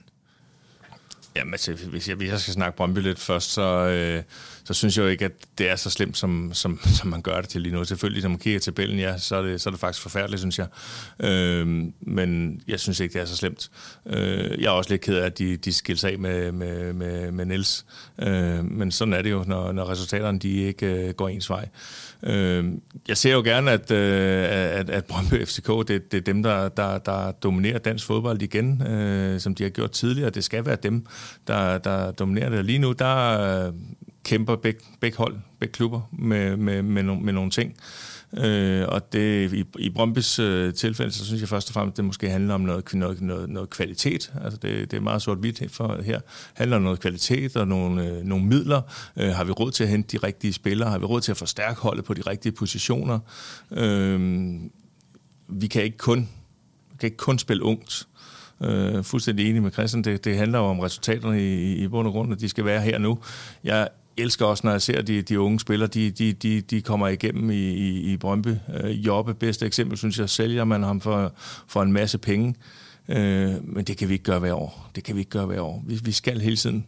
Jamen, 1.37 1.55
altså, 1.55 1.73
hvis 1.73 2.09
jeg, 2.09 2.17
hvis 2.17 2.31
jeg 2.31 2.41
skal 2.41 2.55
snakke 2.55 2.77
Brøndby 2.77 2.99
lidt 2.99 3.19
først, 3.19 3.51
så, 3.53 3.63
øh, 3.63 4.23
så 4.65 4.75
synes 4.75 4.97
jeg 4.97 5.05
jo 5.05 5.09
ikke, 5.09 5.25
at 5.25 5.33
det 5.59 5.71
er 5.71 5.77
så 5.77 5.91
slemt, 5.91 6.17
som, 6.17 6.51
som, 6.53 6.81
som 6.99 7.09
man 7.11 7.23
gør 7.23 7.41
det 7.41 7.49
til 7.49 7.61
lige 7.61 7.75
nu. 7.75 7.85
Selvfølgelig, 7.85 8.23
når 8.23 8.29
man 8.29 8.39
kigger 8.39 8.61
til 8.61 8.73
tabellen, 8.73 8.99
ja, 8.99 9.19
så 9.19 9.37
er, 9.37 9.43
det, 9.43 9.61
så 9.61 9.69
er 9.69 9.71
det 9.71 9.81
faktisk 9.81 10.03
forfærdeligt, 10.03 10.41
synes 10.41 10.59
jeg. 10.59 10.67
Øh, 11.21 11.67
men 12.01 12.61
jeg 12.69 12.81
synes 12.81 13.01
ikke, 13.01 13.13
det 13.13 13.21
er 13.21 13.25
så 13.25 13.37
slemt. 13.37 13.71
Øh, 14.07 14.63
jeg 14.63 14.67
er 14.67 14.71
også 14.71 14.91
lidt 14.91 15.01
ked 15.01 15.17
af, 15.17 15.27
at 15.27 15.39
de, 15.39 15.57
de 15.57 15.73
skiller 15.73 16.09
af 16.09 16.19
med, 16.19 16.53
med, 16.53 16.93
med, 16.93 17.33
med 17.33 17.45
Niels. 17.45 17.87
Øh, 18.23 18.65
men 18.65 18.91
sådan 18.91 19.15
er 19.15 19.23
det 19.23 19.31
jo, 19.31 19.45
når, 19.47 19.73
når 19.73 19.91
resultaterne 19.91 20.39
de 20.39 20.57
ikke 20.57 20.87
øh, 20.87 21.15
går 21.15 21.29
ens 21.29 21.51
vej. 21.51 21.69
Øh, 22.23 22.65
jeg 23.09 23.17
ser 23.17 23.33
jo 23.33 23.43
gerne, 23.43 23.71
at, 23.71 23.91
øh, 23.91 24.45
at, 24.51 24.91
at 24.91 25.05
Brøndby 25.05 25.47
FCK, 25.47 25.69
det, 25.69 26.13
det 26.13 26.15
er 26.15 26.21
dem, 26.21 26.43
der, 26.43 26.69
der, 26.69 26.99
der 26.99 27.33
dominerer 27.33 27.79
dansk 27.79 28.07
fodbold 28.07 28.43
igen, 28.43 28.83
øh, 28.83 29.41
som 29.41 29.55
de 29.55 29.63
har 29.63 29.71
gjort 29.71 29.91
tidligere. 29.91 30.31
Det 30.31 30.45
skal 30.45 30.67
være 30.67 30.77
dem, 30.83 31.07
der, 31.47 31.79
der 31.79 32.11
dominerer 32.11 32.49
det. 32.49 32.65
Lige 32.65 32.79
nu, 32.79 32.93
der 32.93 33.73
kæmper 34.25 34.57
begge, 34.57 34.81
begge 35.01 35.19
hold, 35.19 35.37
begge 35.59 35.73
klubber 35.73 36.01
med, 36.13 36.57
med, 36.57 36.83
med, 36.83 37.03
no, 37.03 37.15
med 37.15 37.33
nogle 37.33 37.51
ting. 37.51 37.77
Øh, 38.37 38.85
og 38.89 39.13
det, 39.13 39.53
i, 39.53 39.65
i 39.79 39.91
Brøndbys 39.91 40.39
øh, 40.39 40.75
tilfælde, 40.75 41.13
så 41.13 41.25
synes 41.25 41.41
jeg 41.41 41.49
først 41.49 41.69
og 41.69 41.75
fremmest, 41.75 41.97
det 41.97 42.05
måske 42.05 42.31
handler 42.31 42.55
om 42.55 42.61
noget, 42.61 42.95
noget, 42.95 43.21
noget, 43.21 43.51
noget 43.51 43.71
kvalitet. 43.71 44.33
Altså 44.45 44.59
det, 44.63 44.91
det 44.91 44.97
er 44.97 45.01
meget 45.01 45.23
sort-hvidt 45.23 45.73
for 45.73 46.03
her. 46.03 46.21
handler 46.55 46.77
om 46.77 46.83
noget 46.83 47.01
kvalitet 47.01 47.57
og 47.57 47.69
nogle, 47.69 48.09
øh, 48.09 48.25
nogle 48.25 48.45
midler. 48.45 48.83
Øh, 49.17 49.31
har 49.31 49.45
vi 49.45 49.53
råd 49.53 49.71
til 49.71 49.85
at 49.85 49.91
hente 49.91 50.19
de 50.19 50.27
rigtige 50.27 50.53
spillere? 50.53 50.91
Har 50.91 50.99
vi 50.99 51.05
råd 51.05 51.21
til 51.21 51.31
at 51.31 51.37
forstærke 51.37 51.81
holdet 51.81 52.05
på 52.05 52.15
de 52.15 52.21
rigtige 52.21 52.53
positioner? 52.53 53.19
Øh, 53.71 54.55
vi 55.49 55.67
kan 55.67 55.83
ikke 55.83 55.99
kun, 55.99 56.29
vi 56.91 56.97
kan 57.01 57.07
ikke 57.07 57.17
kun 57.17 57.39
spille 57.39 57.63
ungt. 57.63 58.09
Øh, 58.61 59.05
fuldstændig 59.05 59.51
enig 59.51 59.63
med 59.63 59.73
Christian. 59.73 60.05
Det, 60.05 60.25
det 60.25 60.37
handler 60.37 60.59
jo 60.59 60.65
om 60.65 60.81
resultaterne 60.81 61.43
i, 61.43 61.75
i 61.75 61.89
bund 61.89 62.07
og 62.07 62.13
grund, 62.13 62.33
at 62.33 62.41
de 62.41 62.49
skal 62.49 62.65
være 62.65 62.81
her 62.81 62.99
nu. 62.99 63.19
Jeg 63.65 63.89
elsker 64.17 64.47
også, 64.47 64.67
når 64.67 64.71
jeg 64.71 64.83
ser 64.83 65.03
de, 65.03 65.23
de 65.23 65.41
unge 65.41 65.61
spillere, 65.61 65.89
de, 65.89 66.11
de, 66.11 66.33
de, 66.33 66.61
de 66.61 66.83
kommer 66.83 67.09
igennem 67.09 67.51
i, 67.51 67.55
i, 67.55 68.13
i 68.13 68.17
Brøndby. 68.17 68.55
Øh, 68.85 69.07
Jobbe, 69.07 69.35
bedste 69.35 69.67
eksempel, 69.67 69.99
synes 69.99 70.19
jeg, 70.19 70.31
sælger 70.31 70.65
man 70.65 70.83
ham 70.83 71.01
for, 71.01 71.33
for 71.67 71.83
en 71.83 71.93
masse 71.93 72.19
penge. 72.19 72.55
Øh, 73.09 73.55
men 73.63 73.85
det 73.85 73.97
kan 73.97 74.09
vi 74.09 74.13
ikke 74.13 74.25
gøre 74.25 74.39
hver 74.39 74.55
år. 74.55 74.91
Det 74.95 75.05
kan 75.05 75.15
vi 75.15 75.21
ikke 75.21 75.31
gøre 75.31 75.47
hver 75.47 75.61
år. 75.61 75.85
Vi, 75.87 76.01
vi 76.05 76.13
skal 76.13 76.41
hele 76.41 76.57
tiden, 76.57 76.87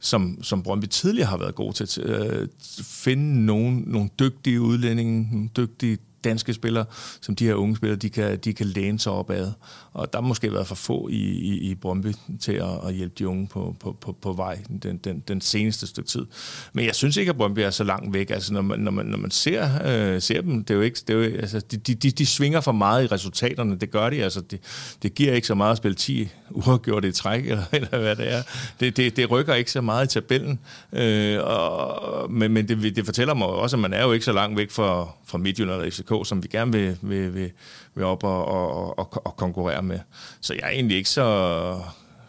som, 0.00 0.38
som 0.42 0.62
Brøndby 0.62 0.86
tidligere 0.86 1.28
har 1.28 1.36
været 1.36 1.54
god 1.54 1.72
til, 1.72 1.84
at 1.84 1.98
øh, 1.98 2.48
finde 2.82 3.46
nogle, 3.46 3.80
nogle 3.80 4.08
dygtige 4.18 4.60
udlændinge, 4.60 5.28
nogle 5.32 5.48
dygtige 5.56 5.98
danske 6.24 6.54
spillere, 6.54 6.84
som 7.20 7.36
de 7.36 7.46
her 7.46 7.54
unge 7.54 7.76
spillere, 7.76 7.98
de 7.98 8.10
kan, 8.10 8.38
de 8.38 8.54
kan 8.54 8.66
læne 8.66 9.00
sig 9.00 9.12
op 9.12 9.30
ad. 9.30 9.52
Og 9.92 10.12
der 10.12 10.20
har 10.20 10.28
måske 10.28 10.52
været 10.52 10.66
for 10.66 10.74
få 10.74 11.08
i, 11.08 11.22
i, 11.22 11.70
i 11.70 11.74
Brøndby 11.74 12.12
til 12.40 12.52
at, 12.52 12.86
at 12.86 12.94
hjælpe 12.94 13.14
de 13.18 13.28
unge 13.28 13.46
på, 13.46 13.76
på, 13.80 13.96
på, 14.00 14.12
på 14.12 14.32
vej 14.32 14.58
den, 14.82 14.96
den, 14.96 15.22
den 15.28 15.40
seneste 15.40 15.86
stykke 15.86 16.08
tid. 16.08 16.26
Men 16.72 16.86
jeg 16.86 16.94
synes 16.94 17.16
ikke, 17.16 17.30
at 17.30 17.36
Brøndby 17.36 17.58
er 17.58 17.70
så 17.70 17.84
langt 17.84 18.14
væk. 18.14 18.30
Altså, 18.30 18.52
når 18.52 18.62
man, 18.62 18.78
når 18.78 18.90
man, 18.90 19.06
når 19.06 19.18
man 19.18 19.30
ser, 19.30 19.68
øh, 19.84 20.22
ser 20.22 20.40
dem, 20.40 20.64
det 20.64 20.74
er 20.74 20.78
jo 20.78 20.82
ikke, 20.82 21.00
det 21.08 21.14
er 21.14 21.18
jo, 21.18 21.36
altså, 21.36 21.60
de, 21.60 21.76
de, 21.76 21.94
de, 21.94 22.10
de 22.10 22.26
svinger 22.26 22.60
for 22.60 22.72
meget 22.72 23.04
i 23.04 23.06
resultaterne. 23.06 23.76
Det 23.76 23.90
gør 23.90 24.10
de. 24.10 24.22
Altså, 24.22 24.40
det, 24.40 24.60
det 25.02 25.14
giver 25.14 25.32
ikke 25.32 25.46
så 25.46 25.54
meget 25.54 25.70
at 25.70 25.76
spille 25.76 25.94
10 25.94 26.28
uafgjort 26.50 27.04
i 27.04 27.12
træk, 27.12 27.46
eller, 27.50 27.64
eller 27.72 27.98
hvad 27.98 28.16
det 28.16 28.32
er. 28.32 28.42
Det, 28.80 28.96
det, 28.96 29.16
det 29.16 29.30
rykker 29.30 29.54
ikke 29.54 29.70
så 29.70 29.80
meget 29.80 30.04
i 30.06 30.08
tabellen. 30.08 30.58
Øh, 30.92 31.38
og, 31.42 32.32
men 32.32 32.54
men 32.54 32.68
det, 32.68 32.96
det 32.96 33.04
fortæller 33.04 33.34
mig 33.34 33.46
også, 33.46 33.76
at 33.76 33.80
man 33.80 33.92
er 33.92 34.02
jo 34.02 34.12
ikke 34.12 34.24
så 34.24 34.32
langt 34.32 34.56
væk 34.58 34.70
fra, 34.70 35.08
fra 35.26 35.38
Midtjylland 35.38 35.80
og 35.80 35.92
FCK, 35.92 36.10
som 36.22 36.42
vi 36.42 36.48
gerne 36.48 36.72
vil, 36.72 36.98
vil, 37.02 37.34
vil, 37.34 37.50
vil 37.94 38.04
op 38.04 38.24
og, 38.24 38.44
og, 38.44 38.98
og, 38.98 39.26
og 39.26 39.36
konkurrere 39.36 39.82
med. 39.82 39.98
Så 40.40 40.54
jeg 40.54 40.62
er 40.62 40.68
egentlig 40.68 40.96
ikke 40.96 41.10
så, 41.10 41.80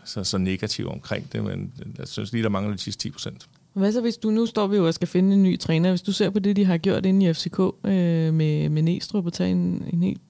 så, 0.05 0.23
så 0.23 0.38
negativ 0.38 0.89
omkring 0.89 1.33
det, 1.33 1.43
men 1.43 1.73
jeg 1.97 2.07
synes 2.07 2.31
lige, 2.31 2.43
der 2.43 2.49
mangler 2.49 2.75
de 2.75 2.81
sidste 2.81 3.03
10 3.03 3.09
procent. 3.09 3.47
Hvad 3.73 3.91
så 3.91 4.01
hvis 4.01 4.17
du, 4.17 4.29
nu 4.29 4.45
står 4.45 4.67
vi 4.67 4.77
jo 4.77 4.88
og 4.88 4.93
skal 4.93 5.07
finde 5.07 5.33
en 5.33 5.43
ny 5.43 5.59
træner, 5.59 5.89
hvis 5.89 6.01
du 6.01 6.11
ser 6.11 6.29
på 6.29 6.39
det, 6.39 6.55
de 6.55 6.65
har 6.65 6.77
gjort 6.77 7.05
inde 7.05 7.29
i 7.29 7.33
FCK 7.33 7.59
øh, 7.59 8.33
med, 8.33 8.69
med 8.69 8.81
Næstrup 8.81 9.25
og 9.25 9.33
tage 9.33 9.51
en, 9.51 9.86
en 9.93 10.03
helt 10.03 10.21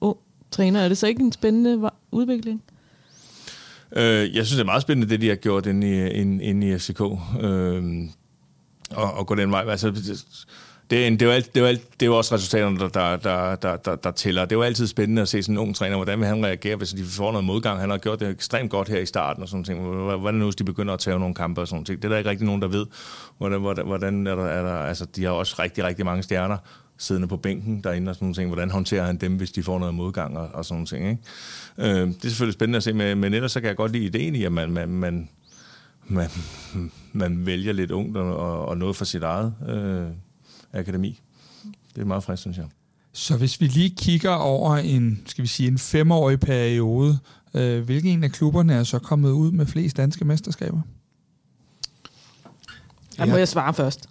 ung 0.00 0.18
træner, 0.50 0.80
er 0.80 0.88
det 0.88 0.98
så 0.98 1.06
ikke 1.06 1.22
en 1.22 1.32
spændende 1.32 1.90
udvikling? 2.10 2.62
Øh, 3.96 4.36
jeg 4.36 4.46
synes, 4.46 4.50
det 4.50 4.60
er 4.60 4.64
meget 4.64 4.82
spændende, 4.82 5.10
det 5.10 5.20
de 5.20 5.28
har 5.28 5.36
gjort 5.36 5.66
inde 5.66 5.88
i, 5.88 6.10
inde, 6.10 6.44
inde 6.44 6.68
i 6.68 6.78
FCK. 6.78 7.00
Øh, 7.40 8.08
og, 8.90 9.12
og 9.12 9.26
gå 9.26 9.34
den 9.34 9.50
vej. 9.50 9.64
Altså, 9.68 9.92
det, 10.90 11.20
det, 11.20 11.22
er 11.22 11.26
jo 11.26 11.32
alt, 11.32 11.54
det, 11.54 11.56
er 11.56 11.60
jo 11.60 11.66
alt, 11.66 11.92
det 11.92 12.02
er 12.02 12.06
jo 12.06 12.16
også 12.16 12.34
resultaterne, 12.34 12.78
der, 12.78 12.88
der, 12.88 13.16
der, 13.16 13.56
der, 13.56 13.76
der, 13.76 13.96
der 13.96 14.10
tæller. 14.10 14.44
Det 14.44 14.52
er 14.52 14.56
jo 14.56 14.62
altid 14.62 14.86
spændende 14.86 15.22
at 15.22 15.28
se 15.28 15.42
sådan 15.42 15.54
en 15.54 15.58
ung 15.58 15.76
træner, 15.76 15.96
hvordan 15.96 16.18
vil 16.18 16.28
han 16.28 16.44
reagere, 16.44 16.76
hvis 16.76 16.90
de 16.90 17.04
får 17.04 17.32
noget 17.32 17.44
modgang. 17.44 17.80
Han 17.80 17.90
har 17.90 17.98
gjort 17.98 18.20
det 18.20 18.28
ekstremt 18.28 18.70
godt 18.70 18.88
her 18.88 18.98
i 18.98 19.06
starten 19.06 19.42
og 19.42 19.48
sådan 19.48 19.64
ting. 19.64 19.80
Hvordan 20.18 20.34
nu, 20.34 20.44
hvis 20.44 20.56
de 20.56 20.64
begynder 20.64 20.94
at 20.94 21.00
tage 21.00 21.18
nogle 21.18 21.34
kampe 21.34 21.60
og 21.60 21.68
sådan 21.68 21.84
ting. 21.84 22.02
Det 22.02 22.04
er 22.04 22.08
der 22.08 22.18
ikke 22.18 22.30
rigtig 22.30 22.46
nogen, 22.46 22.62
der 22.62 22.68
ved. 22.68 22.86
Hvordan, 23.38 23.60
hvordan 23.86 24.26
er 24.26 24.34
der, 24.34 24.44
er 24.44 24.62
der, 24.62 24.74
altså, 24.74 25.04
de 25.04 25.24
har 25.24 25.30
også 25.30 25.56
rigtig, 25.58 25.84
rigtig 25.84 26.04
mange 26.04 26.22
stjerner 26.22 26.56
siddende 26.98 27.28
på 27.28 27.36
bænken 27.36 27.80
derinde 27.84 28.10
og 28.10 28.14
sådan 28.14 28.34
ting. 28.34 28.48
Hvordan 28.48 28.70
håndterer 28.70 29.04
han 29.04 29.16
dem, 29.16 29.36
hvis 29.36 29.52
de 29.52 29.62
får 29.62 29.78
noget 29.78 29.94
modgang 29.94 30.38
og, 30.38 30.48
og 30.52 30.64
sådan 30.64 30.86
ting. 30.86 31.08
Ikke? 31.08 31.22
Øh, 31.78 32.06
det 32.06 32.24
er 32.24 32.28
selvfølgelig 32.28 32.54
spændende 32.54 32.76
at 32.76 32.82
se, 32.82 32.92
men, 32.92 33.18
men 33.18 33.34
ellers 33.34 33.52
så 33.52 33.60
kan 33.60 33.68
jeg 33.68 33.76
godt 33.76 33.92
lide 33.92 34.04
ideen 34.04 34.34
i, 34.34 34.44
at 34.44 34.52
man, 34.52 34.70
man, 34.70 34.88
man, 34.88 35.28
man, 36.06 36.28
man 37.12 37.46
vælger 37.46 37.72
lidt 37.72 37.90
ungt 37.90 38.16
og, 38.16 38.66
og 38.66 38.78
noget 38.78 38.96
for 38.96 39.04
sit 39.04 39.22
eget. 39.22 39.54
Øh, 39.68 40.06
akademi. 40.74 41.20
Det 41.94 42.00
er 42.00 42.04
meget 42.04 42.24
frisk, 42.24 42.40
synes 42.40 42.56
jeg. 42.56 42.66
Så 43.12 43.36
hvis 43.36 43.60
vi 43.60 43.66
lige 43.66 43.90
kigger 43.90 44.30
over 44.30 44.76
en, 44.76 45.22
skal 45.26 45.42
vi 45.42 45.48
sige, 45.48 45.68
en 45.68 45.78
femårig 45.78 46.40
periode, 46.40 47.18
øh, 47.54 47.84
hvilken 47.84 48.10
en 48.10 48.24
af 48.24 48.32
klubberne 48.32 48.74
er 48.74 48.84
så 48.84 48.98
kommet 48.98 49.30
ud 49.30 49.50
med 49.50 49.66
flest 49.66 49.96
danske 49.96 50.24
mesterskaber? 50.24 50.80
Der 53.16 53.24
må 53.26 53.36
jeg 53.36 53.48
svare 53.48 53.74
først. 53.74 54.08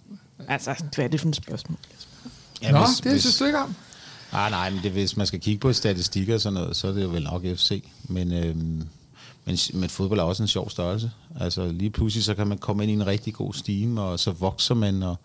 Altså, 0.48 0.84
hvad 0.94 1.04
er 1.04 1.08
det 1.08 1.20
for 1.20 1.28
et 1.28 1.36
spørgsmål? 1.36 1.78
Ja, 2.62 2.70
Nå, 2.70 2.78
hvis, 2.78 3.00
det 3.00 3.12
hvis, 3.12 3.22
synes 3.22 3.38
du 3.38 3.44
ikke 3.44 3.58
om. 3.58 3.74
Ah, 4.32 4.50
nej, 4.50 4.70
men 4.70 4.82
det, 4.82 4.92
hvis 4.92 5.16
man 5.16 5.26
skal 5.26 5.40
kigge 5.40 5.60
på 5.60 5.72
statistikker 5.72 6.34
og 6.34 6.40
sådan 6.40 6.54
noget, 6.54 6.76
så 6.76 6.88
er 6.88 6.92
det 6.92 7.02
jo 7.02 7.08
vel 7.08 7.22
nok 7.22 7.42
FC. 7.42 7.84
Men, 8.08 8.32
øhm, 8.32 8.82
men, 9.44 9.58
men 9.74 9.88
fodbold 9.88 10.20
er 10.20 10.24
også 10.24 10.42
en 10.42 10.48
sjov 10.48 10.70
størrelse. 10.70 11.10
Altså 11.40 11.68
lige 11.68 11.90
pludselig 11.90 12.24
så 12.24 12.34
kan 12.34 12.46
man 12.46 12.58
komme 12.58 12.82
ind 12.82 12.90
i 12.90 12.94
en 12.94 13.06
rigtig 13.06 13.34
god 13.34 13.54
stime, 13.54 14.02
og 14.02 14.20
så 14.20 14.30
vokser 14.30 14.74
man, 14.74 15.02
og 15.02 15.16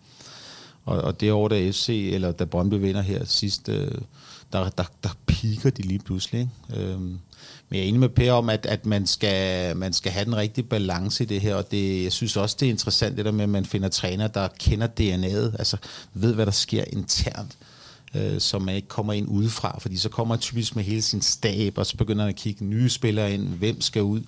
og, 0.84 1.00
og 1.00 1.20
det 1.20 1.32
år, 1.32 1.48
da 1.48 1.70
FC, 1.70 2.10
eller 2.12 2.32
da 2.32 2.44
Brøndby 2.44 2.74
vinder 2.74 3.02
her 3.02 3.24
sidst, 3.24 3.68
øh, 3.68 3.90
der, 4.52 4.68
der, 4.68 4.84
der 5.02 5.10
piker 5.26 5.70
de 5.70 5.82
lige 5.82 5.98
pludselig. 5.98 6.40
Ikke? 6.40 6.82
Øhm, 6.82 7.18
men 7.68 7.76
jeg 7.78 7.84
er 7.84 7.88
enig 7.88 8.00
med 8.00 8.08
Per 8.08 8.32
om, 8.32 8.48
at, 8.48 8.66
at 8.66 8.86
man, 8.86 9.06
skal, 9.06 9.76
man 9.76 9.92
skal 9.92 10.12
have 10.12 10.24
den 10.24 10.36
rigtige 10.36 10.64
balance 10.64 11.24
i 11.24 11.26
det 11.26 11.40
her, 11.40 11.54
og 11.54 11.70
det, 11.70 12.04
jeg 12.04 12.12
synes 12.12 12.36
også, 12.36 12.56
det 12.60 12.66
er 12.66 12.70
interessant, 12.70 13.16
det 13.16 13.24
der 13.24 13.32
med, 13.32 13.42
at 13.42 13.48
man 13.48 13.64
finder 13.64 13.88
træner, 13.88 14.26
der 14.26 14.48
kender 14.58 14.86
DNA'et, 15.00 15.58
altså 15.58 15.76
ved, 16.14 16.34
hvad 16.34 16.46
der 16.46 16.52
sker 16.52 16.84
internt, 16.92 17.56
øh, 18.14 18.40
så 18.40 18.58
man 18.58 18.74
ikke 18.74 18.88
kommer 18.88 19.12
ind 19.12 19.28
udefra, 19.28 19.78
fordi 19.80 19.96
så 19.96 20.08
kommer 20.08 20.34
man 20.34 20.40
typisk 20.40 20.76
med 20.76 20.84
hele 20.84 21.02
sin 21.02 21.22
stab, 21.22 21.78
og 21.78 21.86
så 21.86 21.96
begynder 21.96 22.24
man 22.24 22.28
at 22.28 22.36
kigge 22.36 22.64
nye 22.64 22.88
spillere 22.88 23.34
ind, 23.34 23.48
hvem 23.48 23.80
skal 23.80 24.02
ud. 24.02 24.20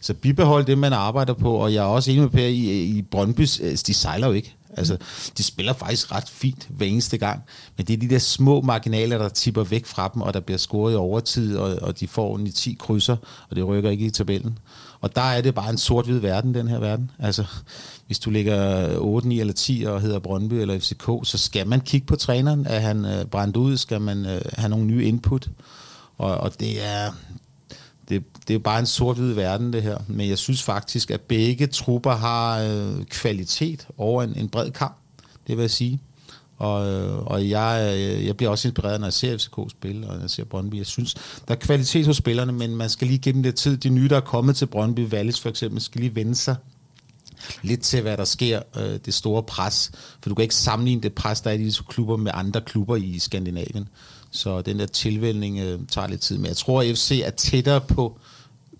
Så 0.00 0.14
bibehold 0.14 0.64
det, 0.64 0.78
man 0.78 0.92
arbejder 0.92 1.32
på, 1.32 1.54
og 1.54 1.74
jeg 1.74 1.80
er 1.80 1.88
også 1.88 2.10
enig 2.10 2.22
med 2.22 2.30
Per 2.30 2.46
i, 2.46 2.84
i 2.84 3.02
Brøndby, 3.02 3.48
øh, 3.62 3.72
de 3.86 3.94
sejler 3.94 4.26
jo 4.26 4.32
ikke. 4.32 4.54
Altså, 4.76 4.96
de 5.38 5.42
spiller 5.42 5.72
faktisk 5.72 6.12
ret 6.12 6.28
fint 6.28 6.68
hver 6.70 6.86
eneste 6.86 7.18
gang, 7.18 7.42
men 7.76 7.86
det 7.86 7.94
er 7.94 7.98
de 7.98 8.08
der 8.08 8.18
små 8.18 8.60
marginaler, 8.60 9.18
der 9.18 9.28
tipper 9.28 9.64
væk 9.64 9.86
fra 9.86 10.10
dem, 10.14 10.22
og 10.22 10.34
der 10.34 10.40
bliver 10.40 10.58
scoret 10.58 10.92
i 10.92 10.96
overtid, 10.96 11.56
og, 11.56 11.78
og 11.82 12.00
de 12.00 12.08
får 12.08 12.36
en 12.36 12.52
10 12.52 12.76
krydser, 12.78 13.16
og 13.50 13.56
det 13.56 13.66
rykker 13.66 13.90
ikke 13.90 14.06
i 14.06 14.10
tabellen. 14.10 14.58
Og 15.00 15.16
der 15.16 15.22
er 15.22 15.40
det 15.40 15.54
bare 15.54 15.70
en 15.70 15.78
sort-hvid 15.78 16.18
verden, 16.18 16.54
den 16.54 16.68
her 16.68 16.78
verden. 16.78 17.10
Altså, 17.18 17.44
hvis 18.06 18.18
du 18.18 18.30
ligger 18.30 18.88
8, 18.98 19.28
9 19.28 19.40
eller 19.40 19.52
10 19.52 19.84
og 19.86 20.00
hedder 20.00 20.18
Brøndby 20.18 20.54
eller 20.54 20.78
FCK, 20.78 21.28
så 21.28 21.38
skal 21.38 21.68
man 21.68 21.80
kigge 21.80 22.06
på 22.06 22.16
træneren. 22.16 22.66
Er 22.66 22.78
han 22.78 23.04
øh, 23.04 23.24
brændt 23.24 23.56
ud? 23.56 23.76
Skal 23.76 24.00
man 24.00 24.26
øh, 24.26 24.40
have 24.52 24.68
nogle 24.68 24.84
nye 24.84 25.04
input? 25.04 25.48
Og, 26.18 26.36
og 26.36 26.60
det 26.60 26.84
er, 26.84 27.12
det, 28.08 28.24
det 28.48 28.54
er 28.54 28.58
bare 28.58 28.78
en 28.78 28.86
sort-hvid 28.86 29.32
verden, 29.32 29.72
det 29.72 29.82
her. 29.82 29.98
Men 30.08 30.28
jeg 30.28 30.38
synes 30.38 30.62
faktisk, 30.62 31.10
at 31.10 31.20
begge 31.20 31.66
trupper 31.66 32.14
har 32.14 32.60
øh, 32.60 33.04
kvalitet 33.04 33.86
over 33.98 34.22
en, 34.22 34.34
en 34.36 34.48
bred 34.48 34.70
kamp, 34.70 34.96
det 35.46 35.56
vil 35.56 35.62
jeg 35.62 35.70
sige. 35.70 36.00
Og, 36.56 36.86
øh, 36.92 37.18
og 37.18 37.48
jeg, 37.48 37.94
øh, 37.96 38.26
jeg 38.26 38.36
bliver 38.36 38.50
også 38.50 38.68
inspireret, 38.68 39.00
når 39.00 39.06
jeg 39.06 39.12
ser 39.12 39.38
FCK 39.38 39.70
spille, 39.70 40.06
og 40.08 40.14
når 40.14 40.20
jeg 40.20 40.30
ser 40.30 40.44
Brøndby. 40.44 40.76
Jeg 40.76 40.86
synes, 40.86 41.14
der 41.48 41.54
er 41.54 41.58
kvalitet 41.58 42.06
hos 42.06 42.16
spillerne, 42.16 42.52
men 42.52 42.76
man 42.76 42.90
skal 42.90 43.06
lige 43.06 43.18
give 43.18 43.32
dem 43.32 43.42
lidt 43.42 43.56
tid. 43.56 43.76
De 43.76 43.88
nye, 43.88 44.08
der 44.08 44.16
er 44.16 44.20
kommet 44.20 44.56
til 44.56 44.66
Brøndby, 44.66 45.06
Wallis 45.06 45.40
for 45.40 45.48
eksempel, 45.48 45.80
skal 45.80 46.00
lige 46.00 46.14
vende 46.14 46.34
sig 46.34 46.56
lidt 47.62 47.80
til, 47.80 48.02
hvad 48.02 48.16
der 48.16 48.24
sker, 48.24 48.62
øh, 48.76 48.98
det 49.04 49.14
store 49.14 49.42
pres. 49.42 49.90
For 50.22 50.28
du 50.28 50.34
kan 50.34 50.42
ikke 50.42 50.54
sammenligne 50.54 51.02
det 51.02 51.12
pres, 51.12 51.40
der 51.40 51.50
er 51.50 51.54
i 51.54 51.58
disse 51.58 51.82
klubber 51.88 52.16
med 52.16 52.32
andre 52.34 52.60
klubber 52.60 52.96
i 52.96 53.18
Skandinavien. 53.18 53.88
Så 54.34 54.62
den 54.62 54.78
der 54.78 54.86
tilvældning 54.86 55.58
øh, 55.58 55.78
tager 55.88 56.08
lidt 56.08 56.20
tid. 56.20 56.38
Men 56.38 56.46
jeg 56.46 56.56
tror, 56.56 56.82
at 56.82 56.98
FC 56.98 57.20
er 57.24 57.30
tættere 57.30 57.80
på 57.80 58.18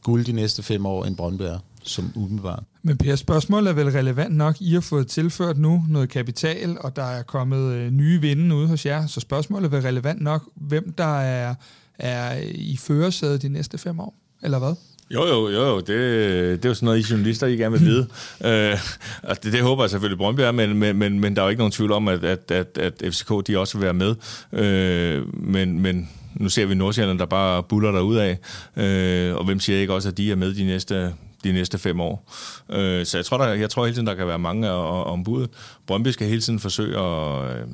guld 0.02 0.24
de 0.24 0.32
næste 0.32 0.62
fem 0.62 0.86
år, 0.86 1.04
end 1.04 1.16
Brøndby 1.16 1.42
er, 1.42 1.58
som 1.82 2.12
umiddelbart. 2.14 2.62
Men 2.82 2.96
Per, 2.96 3.16
spørgsmålet 3.16 3.70
er 3.70 3.74
vel 3.74 3.90
relevant 3.90 4.36
nok. 4.36 4.56
I 4.60 4.72
har 4.74 4.80
fået 4.80 5.06
tilført 5.06 5.58
nu 5.58 5.84
noget 5.88 6.08
kapital, 6.08 6.76
og 6.80 6.96
der 6.96 7.02
er 7.04 7.22
kommet 7.22 7.72
øh, 7.72 7.90
nye 7.90 8.20
vinde 8.20 8.56
ude 8.56 8.68
hos 8.68 8.86
jer. 8.86 9.06
Så 9.06 9.20
spørgsmålet 9.20 9.66
er 9.66 9.70
vel 9.70 9.82
relevant 9.82 10.20
nok, 10.22 10.42
hvem 10.54 10.92
der 10.92 11.20
er, 11.20 11.54
er 11.98 12.36
i 12.54 12.76
førersædet 12.76 13.42
de 13.42 13.48
næste 13.48 13.78
fem 13.78 14.00
år, 14.00 14.14
eller 14.42 14.58
hvad? 14.58 14.74
Jo, 15.10 15.26
jo, 15.26 15.48
jo, 15.48 15.66
jo. 15.66 15.76
Det, 15.76 15.88
det 15.88 16.64
er 16.64 16.68
jo 16.68 16.74
sådan 16.74 16.84
noget, 16.84 16.98
I 16.98 17.12
journalister 17.12 17.46
I 17.46 17.56
gerne 17.56 17.78
vil 17.78 17.86
vide. 17.86 18.06
øh, 18.72 18.78
og 19.22 19.44
det, 19.44 19.52
det 19.52 19.62
håber 19.62 19.82
jeg 19.82 19.90
selvfølgelig, 19.90 20.18
Brøndby 20.18 20.40
er, 20.40 20.52
men, 20.52 20.78
men, 20.78 20.96
men, 20.96 21.20
men 21.20 21.36
der 21.36 21.42
er 21.42 21.46
jo 21.46 21.50
ikke 21.50 21.60
nogen 21.60 21.72
tvivl 21.72 21.92
om, 21.92 22.08
at, 22.08 22.24
at, 22.24 22.50
at, 22.50 22.78
at 22.78 23.14
FCK 23.14 23.46
de 23.46 23.58
også 23.58 23.78
vil 23.78 23.84
være 23.84 23.94
med. 23.94 24.14
Øh, 24.52 25.44
men, 25.44 25.80
men 25.80 26.10
nu 26.34 26.48
ser 26.48 26.66
vi 26.66 26.74
Nordsjælland, 26.74 27.18
der 27.18 27.26
bare 27.26 27.62
buller 27.62 27.90
der 27.92 28.20
af. 28.20 28.38
Øh, 28.76 29.36
og 29.36 29.44
hvem 29.44 29.60
siger 29.60 29.80
ikke 29.80 29.94
også, 29.94 30.08
at 30.08 30.16
de 30.16 30.30
er 30.30 30.36
med 30.36 30.54
de 30.54 30.64
næste 30.64 31.14
de 31.44 31.52
næste 31.52 31.78
fem 31.78 32.00
år. 32.00 32.32
Øh, 32.70 33.06
så 33.06 33.18
jeg 33.18 33.24
tror, 33.24 33.38
der, 33.38 33.46
jeg 33.46 33.70
tror 33.70 33.84
hele 33.84 33.94
tiden, 33.94 34.06
der 34.06 34.14
kan 34.14 34.26
være 34.26 34.38
mange 34.38 34.70
ombud. 34.70 35.46
Brøndby 35.86 36.08
skal 36.08 36.28
hele 36.28 36.40
tiden 36.40 36.60
forsøge 36.60 36.98
at, 36.98 37.56
øh, 37.56 37.66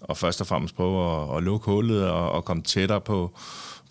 og 0.00 0.16
først 0.16 0.40
og 0.40 0.46
fremmest 0.46 0.76
prøve 0.76 1.22
at, 1.22 1.36
at 1.36 1.42
lukke 1.42 1.64
hullet 1.64 2.08
og, 2.08 2.32
og 2.32 2.44
komme 2.44 2.62
tættere 2.62 3.00
på, 3.00 3.38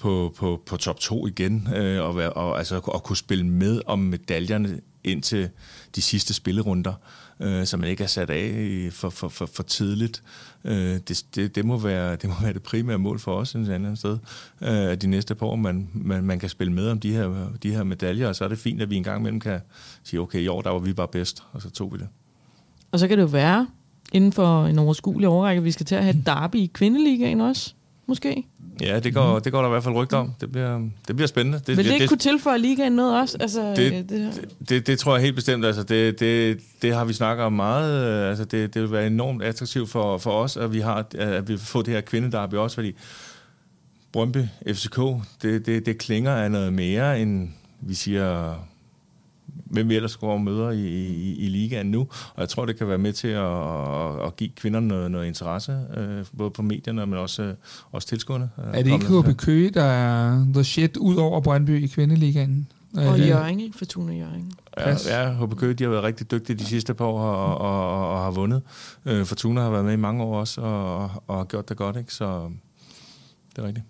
på, 0.03 0.33
på, 0.37 0.61
på 0.65 0.77
top 0.77 0.99
2 0.99 1.27
igen, 1.27 1.67
øh, 1.75 2.01
og, 2.01 2.15
og, 2.35 2.57
altså, 2.57 2.81
og 2.83 3.03
kunne 3.03 3.17
spille 3.17 3.45
med 3.45 3.81
om 3.85 3.99
medaljerne 3.99 4.79
indtil 5.03 5.49
de 5.95 6.01
sidste 6.01 6.33
spillerunder, 6.33 6.93
øh, 7.39 7.65
så 7.65 7.77
man 7.77 7.89
ikke 7.89 8.03
er 8.03 8.07
sat 8.07 8.29
af 8.29 8.89
for, 8.91 9.09
for, 9.09 9.27
for, 9.27 9.45
for 9.45 9.63
tidligt. 9.63 10.23
Øh, 10.65 10.99
det, 11.07 11.25
det, 11.35 11.55
det, 11.55 11.65
må 11.65 11.77
være, 11.77 12.15
det 12.15 12.29
må 12.29 12.35
være 12.41 12.53
det 12.53 12.63
primære 12.63 12.97
mål 12.97 13.19
for 13.19 13.35
os 13.35 13.55
et 13.55 13.69
andet 13.69 13.97
sted, 13.97 14.17
øh, 14.61 14.95
de 14.95 15.07
næste 15.07 15.35
par 15.35 15.45
år, 15.45 15.55
man, 15.55 15.89
man, 15.93 16.23
man 16.23 16.39
kan 16.39 16.49
spille 16.49 16.73
med 16.73 16.89
om 16.89 16.99
de 16.99 17.11
her, 17.11 17.47
de 17.63 17.71
her 17.71 17.83
medaljer, 17.83 18.27
og 18.27 18.35
så 18.35 18.43
er 18.43 18.47
det 18.47 18.57
fint, 18.57 18.81
at 18.81 18.89
vi 18.89 18.95
en 18.95 19.03
gang 19.03 19.19
imellem 19.19 19.39
kan 19.39 19.59
sige, 20.03 20.19
okay, 20.19 20.39
i 20.39 20.47
år 20.47 20.61
der 20.61 20.69
var 20.69 20.79
vi 20.79 20.93
bare 20.93 21.07
bedst, 21.07 21.43
og 21.51 21.61
så 21.61 21.69
tog 21.69 21.93
vi 21.93 21.97
det. 21.97 22.07
Og 22.91 22.99
så 22.99 23.07
kan 23.07 23.17
det 23.17 23.23
jo 23.23 23.27
være, 23.27 23.67
inden 24.13 24.31
for 24.31 24.65
en 24.65 24.79
overskuelig 24.79 25.27
overrække, 25.27 25.63
vi 25.63 25.71
skal 25.71 25.85
til 25.85 25.95
at 25.95 26.03
have 26.03 26.17
et 26.19 26.25
derby 26.25 26.55
i 26.55 26.71
kvindeligaen 26.73 27.41
også, 27.41 27.73
måske. 28.07 28.45
Ja, 28.81 28.99
det 28.99 29.13
går, 29.13 29.39
det 29.39 29.51
går 29.51 29.59
der 29.59 29.67
i 29.67 29.69
hvert 29.69 29.83
fald 29.83 29.95
rygter 29.95 30.17
om. 30.17 30.33
Det 30.41 30.51
bliver, 30.51 30.89
det 31.07 31.15
bliver 31.15 31.27
spændende. 31.27 31.59
Det, 31.67 31.67
Vil 31.67 31.77
det 31.77 31.91
ikke 31.91 32.01
det, 32.01 32.09
kunne 32.09 32.17
tilføje 32.17 32.57
ligaen 32.57 32.93
noget 32.93 33.21
også? 33.21 33.37
Altså, 33.39 33.69
det, 33.75 33.77
det, 33.77 34.09
det, 34.09 34.69
det, 34.69 34.87
det 34.87 34.99
tror 34.99 35.15
jeg 35.15 35.23
helt 35.23 35.35
bestemt. 35.35 35.65
Altså, 35.65 35.83
det, 35.83 36.19
det, 36.19 36.59
det 36.81 36.93
har 36.93 37.05
vi 37.05 37.13
snakket 37.13 37.45
om 37.45 37.53
meget. 37.53 38.27
Altså, 38.29 38.45
det, 38.45 38.73
det 38.73 38.81
vil 38.81 38.91
være 38.91 39.07
enormt 39.07 39.43
attraktivt 39.43 39.89
for, 39.89 40.17
for 40.17 40.31
os, 40.31 40.57
at 40.57 40.73
vi, 40.73 40.79
har, 40.79 41.05
at 41.17 41.47
vi 41.47 41.57
får 41.57 41.81
det 41.81 41.93
her 41.93 42.01
kvindedarby 42.01 42.53
også, 42.53 42.75
fordi 42.75 42.95
Brøndby 44.11 44.45
FCK, 44.67 44.99
det, 45.41 45.65
det, 45.65 45.85
det 45.85 45.97
klinger 45.97 46.31
af 46.35 46.51
noget 46.51 46.73
mere, 46.73 47.21
end 47.21 47.49
vi 47.81 47.93
siger 47.93 48.55
hvem 49.65 49.89
vi 49.89 49.95
ellers 49.95 50.17
går 50.17 50.33
og 50.33 50.41
møder 50.41 50.69
i, 50.69 50.87
i, 50.87 51.35
i 51.37 51.47
ligaen 51.47 51.85
nu. 51.85 51.99
Og 52.35 52.41
jeg 52.41 52.49
tror, 52.49 52.65
det 52.65 52.77
kan 52.77 52.87
være 52.87 52.97
med 52.97 53.13
til 53.13 53.27
at, 53.27 54.27
at 54.27 54.35
give 54.35 54.49
kvinderne 54.49 54.87
noget, 54.87 55.11
noget 55.11 55.27
interesse, 55.27 55.79
øh, 55.97 56.25
både 56.37 56.51
på 56.51 56.61
medierne, 56.61 57.05
men 57.05 57.19
også, 57.19 57.43
øh, 57.43 57.53
også 57.91 58.07
tilskuerne. 58.07 58.49
Øh, 58.57 58.79
er 58.79 58.83
det 58.83 58.93
ikke 58.93 59.21
HB 59.21 59.37
Køge, 59.37 59.69
der 59.69 59.83
er 59.83 60.45
the 60.53 60.63
shit 60.63 60.97
ud 60.97 61.15
over 61.15 61.41
Brøndby 61.41 61.83
i 61.83 61.87
kvindeligaen? 61.87 62.67
Og 62.97 63.19
Jørgen, 63.19 63.59
ikke? 63.59 63.77
Fortuna 63.77 64.13
Jørgen. 64.13 64.51
Ja, 64.77 64.95
ja 65.07 65.45
HB 65.45 65.55
Køge, 65.57 65.73
de 65.73 65.83
har 65.83 65.91
været 65.91 66.03
rigtig 66.03 66.31
dygtige 66.31 66.59
de 66.59 66.65
sidste 66.65 66.93
par 66.93 67.05
år 67.05 67.19
og, 67.19 67.57
og, 67.57 67.89
og, 67.89 68.09
og 68.09 68.23
har 68.23 68.31
vundet. 68.31 68.61
Øh, 69.05 69.25
Fortuna 69.25 69.61
har 69.61 69.69
været 69.69 69.85
med 69.85 69.93
i 69.93 69.97
mange 69.97 70.23
år 70.23 70.39
også 70.39 70.61
og, 70.61 71.11
og 71.27 71.37
har 71.37 71.43
gjort 71.43 71.69
det 71.69 71.77
godt, 71.77 71.97
ikke? 71.97 72.13
Så 72.13 72.49
det 73.55 73.63
er 73.63 73.67
rigtigt. 73.67 73.85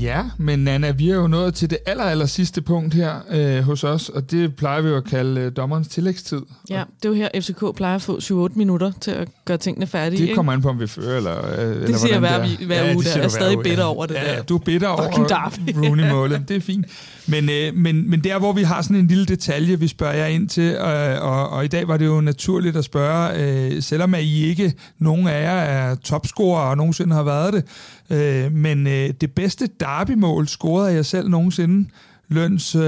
Ja, 0.00 0.22
men 0.38 0.58
Nana, 0.58 0.90
vi 0.90 1.10
er 1.10 1.14
jo 1.14 1.26
nået 1.26 1.54
til 1.54 1.70
det 1.70 1.78
aller, 1.86 2.04
aller 2.04 2.26
sidste 2.26 2.62
punkt 2.62 2.94
her 2.94 3.14
øh, 3.30 3.62
hos 3.62 3.84
os, 3.84 4.08
og 4.08 4.30
det 4.30 4.56
plejer 4.56 4.80
vi 4.80 4.88
jo 4.88 4.96
at 4.96 5.04
kalde 5.04 5.40
øh, 5.40 5.52
dommerens 5.56 5.88
tillægstid. 5.88 6.40
Ja, 6.70 6.82
det 7.02 7.04
er 7.04 7.08
jo 7.08 7.14
her, 7.14 7.28
FCK 7.40 7.76
plejer 7.76 7.94
at 7.94 8.02
få 8.02 8.18
7-8 8.18 8.52
minutter 8.54 8.92
til 9.00 9.10
at 9.10 9.28
gøre 9.44 9.56
tingene 9.56 9.86
færdige. 9.86 10.26
Det 10.26 10.34
kommer 10.34 10.52
an 10.52 10.62
på, 10.62 10.68
om 10.68 10.80
vi 10.80 10.86
fører, 10.86 11.16
eller 11.16 11.52
øh, 11.52 11.66
Det 11.66 11.82
eller 11.82 11.98
siger 11.98 12.18
hver, 12.18 12.38
hver, 12.38 12.66
hver 12.66 12.84
ja, 12.84 12.94
uge, 12.94 13.04
der 13.04 13.22
er 13.22 13.28
stadig 13.28 13.58
bitter 13.58 13.84
ja. 13.84 13.88
over 13.88 14.06
det 14.06 14.14
ja, 14.14 14.36
der. 14.36 14.42
du 14.42 14.54
er 14.54 14.58
bitter 14.58 14.88
over 14.88 15.02
Rooney-målet, 15.86 16.48
det 16.48 16.56
er 16.56 16.60
fint. 16.60 16.86
Men, 17.26 17.50
øh, 17.50 17.74
men, 17.74 18.10
men 18.10 18.24
der, 18.24 18.38
hvor 18.38 18.52
vi 18.52 18.62
har 18.62 18.82
sådan 18.82 18.96
en 18.96 19.06
lille 19.06 19.26
detalje, 19.26 19.80
vi 19.80 19.88
spørger 19.88 20.14
jer 20.14 20.26
ind 20.26 20.48
til, 20.48 20.72
øh, 20.72 21.22
og, 21.22 21.50
og 21.50 21.64
i 21.64 21.68
dag 21.68 21.88
var 21.88 21.96
det 21.96 22.06
jo 22.06 22.20
naturligt 22.20 22.76
at 22.76 22.84
spørge, 22.84 23.30
øh, 23.74 23.82
selvom 23.82 24.14
at 24.14 24.22
I 24.22 24.44
ikke, 24.44 24.74
nogen 24.98 25.28
af 25.28 25.42
jer 25.42 25.60
er 25.60 25.94
topscorer 25.94 26.62
og 26.62 26.76
nogensinde 26.76 27.14
har 27.14 27.22
været 27.22 27.52
det, 27.52 27.64
øh, 28.10 28.52
men 28.52 28.86
øh, 28.86 29.10
det 29.20 29.34
bedste 29.34 29.68
derbymål 29.80 30.48
scorede 30.48 30.94
jeg 30.94 31.06
selv 31.06 31.28
nogensinde. 31.28 31.90
Løns, 32.28 32.74
øh, 32.74 32.80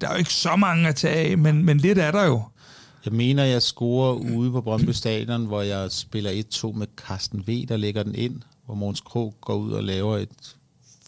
der 0.00 0.08
er 0.08 0.12
jo 0.12 0.18
ikke 0.18 0.34
så 0.34 0.56
mange 0.56 0.88
at 0.88 0.96
tage 0.96 1.14
af, 1.14 1.38
men, 1.38 1.64
men 1.64 1.78
lidt 1.78 1.98
er 1.98 2.10
der 2.10 2.24
jo. 2.24 2.42
Jeg 3.04 3.12
mener, 3.12 3.44
jeg 3.44 3.62
scorer 3.62 4.14
ude 4.14 4.50
på 4.50 4.60
Brøndby 4.60 4.90
Stadion, 4.90 5.46
hvor 5.46 5.62
jeg 5.62 5.92
spiller 5.92 6.30
1-2 6.54 6.78
med 6.78 6.86
Carsten 6.96 7.44
V, 7.46 7.66
der 7.68 7.76
lægger 7.76 8.02
den 8.02 8.14
ind, 8.14 8.42
hvor 8.66 8.74
Måns 8.74 9.00
Krog 9.00 9.34
går 9.40 9.54
ud 9.54 9.72
og 9.72 9.84
laver 9.84 10.16
et 10.16 10.56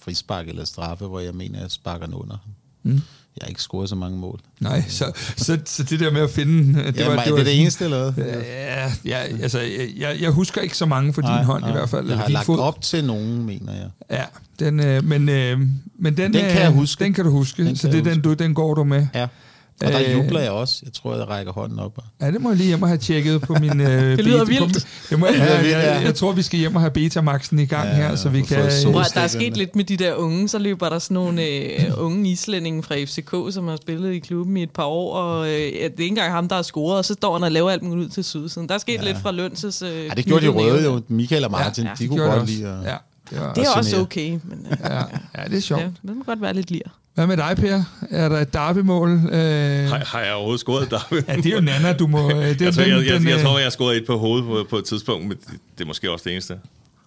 frispark 0.02 0.48
eller 0.48 0.64
straffe, 0.64 1.06
hvor 1.06 1.20
jeg 1.20 1.34
mener, 1.34 1.60
jeg 1.60 1.70
sparker 1.70 2.06
den 2.06 2.14
under. 2.14 2.36
Mm. 2.82 3.00
Jeg 3.36 3.44
har 3.44 3.48
ikke 3.48 3.62
scoret 3.62 3.88
så 3.88 3.94
mange 3.94 4.18
mål. 4.18 4.40
Nej, 4.60 4.84
så, 4.88 5.12
så, 5.36 5.58
så 5.64 5.82
det 5.82 6.00
der 6.00 6.10
med 6.10 6.20
at 6.20 6.30
finde... 6.30 6.84
Det, 6.84 6.96
ja, 6.96 7.08
var, 7.08 7.24
det 7.24 7.32
var 7.32 7.38
det, 7.38 7.46
det 7.46 7.60
eneste, 7.60 7.84
eller 7.84 8.10
hvad? 8.10 8.24
Ja, 8.24 8.92
ja, 9.04 9.16
altså, 9.18 9.60
jeg, 9.96 10.16
jeg 10.20 10.30
husker 10.30 10.60
ikke 10.60 10.76
så 10.76 10.86
mange 10.86 11.12
for 11.12 11.22
nej, 11.22 11.36
din 11.36 11.46
hånd 11.46 11.60
nej. 11.60 11.70
i 11.70 11.72
hvert 11.72 11.88
fald. 11.88 12.08
Jeg 12.08 12.18
har 12.18 12.28
lagt 12.28 12.46
fod. 12.46 12.58
op 12.58 12.80
til 12.80 13.04
nogen, 13.04 13.46
mener 13.46 13.72
jeg. 13.72 13.88
Ja, 14.10 14.24
den, 14.64 14.80
øh, 14.80 15.04
men, 15.04 15.28
øh, 15.28 15.60
men 15.98 16.16
den, 16.16 16.34
den 16.34 16.44
kan 16.50 16.60
jeg 16.60 16.70
huske. 16.70 17.04
Den 17.04 17.14
kan 17.14 17.24
du 17.24 17.30
huske, 17.30 17.64
den 17.64 17.76
så 17.76 17.88
det 17.88 17.98
er 17.98 18.02
den, 18.02 18.20
du, 18.20 18.32
den 18.32 18.54
går 18.54 18.74
du 18.74 18.84
med. 18.84 19.06
Ja. 19.14 19.26
Og 19.86 19.92
der 19.92 20.00
øh, 20.06 20.12
jubler 20.12 20.40
jeg 20.40 20.50
også. 20.50 20.80
Jeg 20.84 20.92
tror, 20.92 21.16
jeg 21.16 21.28
rækker 21.28 21.52
hånden 21.52 21.78
op. 21.78 21.98
Ja, 22.20 22.30
det 22.30 22.40
må 22.40 22.48
jeg 22.48 22.56
lige 22.56 22.66
hjem 22.66 22.82
og 22.82 22.88
have 22.88 22.98
tjekket 22.98 23.40
på 23.40 23.54
min... 23.60 23.80
Øh, 23.80 23.86
det 24.16 24.24
lyder 24.24 24.44
vildt. 24.44 24.86
Jeg, 25.10 25.18
må, 25.18 25.26
ja, 25.26 25.44
jeg, 25.44 25.72
jeg, 25.72 26.02
jeg 26.04 26.14
tror, 26.14 26.32
vi 26.32 26.42
skal 26.42 26.58
hjem 26.58 26.74
og 26.74 26.80
have 26.80 26.90
Betamaxen 26.90 27.58
i 27.58 27.66
gang 27.66 27.88
ja, 27.88 27.94
her, 27.94 28.16
så 28.16 28.28
vi 28.28 28.42
kan... 28.42 28.70
Hvor 28.90 29.02
der 29.14 29.20
er 29.20 29.26
sket 29.26 29.56
lidt 29.56 29.76
med 29.76 29.84
de 29.84 29.96
der 29.96 30.14
unge, 30.14 30.48
så 30.48 30.58
løber 30.58 30.88
der 30.88 30.98
sådan 30.98 31.14
nogle 31.14 31.42
øh, 31.42 31.90
unge 31.96 32.30
islændinge 32.30 32.82
fra 32.82 32.94
FCK, 33.04 33.54
som 33.54 33.68
har 33.68 33.76
spillet 33.76 34.12
i 34.12 34.18
klubben 34.18 34.56
i 34.56 34.62
et 34.62 34.70
par 34.70 34.84
år, 34.84 35.14
og 35.14 35.46
øh, 35.46 35.52
det 35.52 35.82
er 35.82 35.84
ikke 35.84 36.06
engang 36.06 36.32
ham, 36.32 36.48
der 36.48 36.56
har 36.56 36.62
scoret, 36.62 36.98
og 36.98 37.04
så 37.04 37.14
står 37.14 37.32
han 37.32 37.44
og 37.44 37.52
laver 37.52 37.70
alt 37.70 37.82
muligt 37.82 38.06
ud 38.06 38.10
til 38.10 38.24
sydsiden. 38.24 38.68
Der 38.68 38.74
er 38.74 38.78
sket 38.78 38.94
ja. 38.94 39.04
lidt 39.04 39.18
fra 39.18 39.30
Lønses... 39.30 39.82
Øh, 39.82 39.88
ja, 39.88 40.08
det 40.16 40.24
gjorde 40.24 40.46
de 40.46 40.50
røde 40.50 40.84
jo. 40.84 41.00
Michael 41.08 41.44
og 41.44 41.50
Martin, 41.50 41.84
ja, 41.84 41.90
ja. 41.90 41.94
de, 41.94 42.04
de 42.04 42.08
kunne 42.08 42.22
godt 42.22 42.46
lide... 42.46 42.82
Ja. 42.84 42.96
Det, 43.30 43.40
var 43.40 43.54
det 43.54 43.64
er 43.64 43.70
også 43.76 44.00
okay. 44.00 44.30
Men, 44.44 44.66
øh, 44.70 44.76
ja, 44.80 45.02
ja, 45.38 45.44
det 45.48 45.56
er 45.56 45.60
sjovt. 45.60 45.82
Ja, 45.82 45.86
det 45.86 46.16
må 46.16 46.24
godt 46.24 46.40
være 46.40 46.54
lidt 46.54 46.70
lir. 46.70 46.82
Hvad 47.14 47.26
med 47.26 47.36
dig, 47.36 47.56
Per? 47.56 47.82
Er 48.10 48.28
der 48.28 48.38
et 48.38 48.52
derbymål? 48.52 49.10
Øh... 49.10 49.88
Har, 49.88 50.04
har 50.04 50.20
jeg 50.20 50.34
overhovedet 50.34 50.60
scoret 50.60 50.82
et 50.82 50.90
derby? 50.90 51.14
ja, 51.28 51.36
det 51.36 51.46
er 51.46 51.54
jo 51.54 51.60
Nana, 51.60 51.92
du 51.92 52.06
må... 52.06 52.30
Det 52.30 52.36
er 52.36 52.64
jeg, 52.64 52.74
tror, 52.74 52.82
den, 52.82 52.92
jeg, 52.92 53.06
jeg, 53.06 53.14
den, 53.14 53.28
jeg, 53.28 53.36
jeg 53.36 53.44
tror, 53.44 53.58
jeg 53.58 53.64
har 53.64 53.70
scoret 53.70 53.96
et 53.96 54.06
på 54.06 54.18
hovedet 54.18 54.46
på, 54.46 54.66
på 54.70 54.76
et 54.76 54.84
tidspunkt, 54.84 55.28
men 55.28 55.36
det, 55.36 55.48
det 55.78 55.84
er 55.84 55.86
måske 55.86 56.10
også 56.10 56.22
det 56.24 56.32
eneste. 56.32 56.58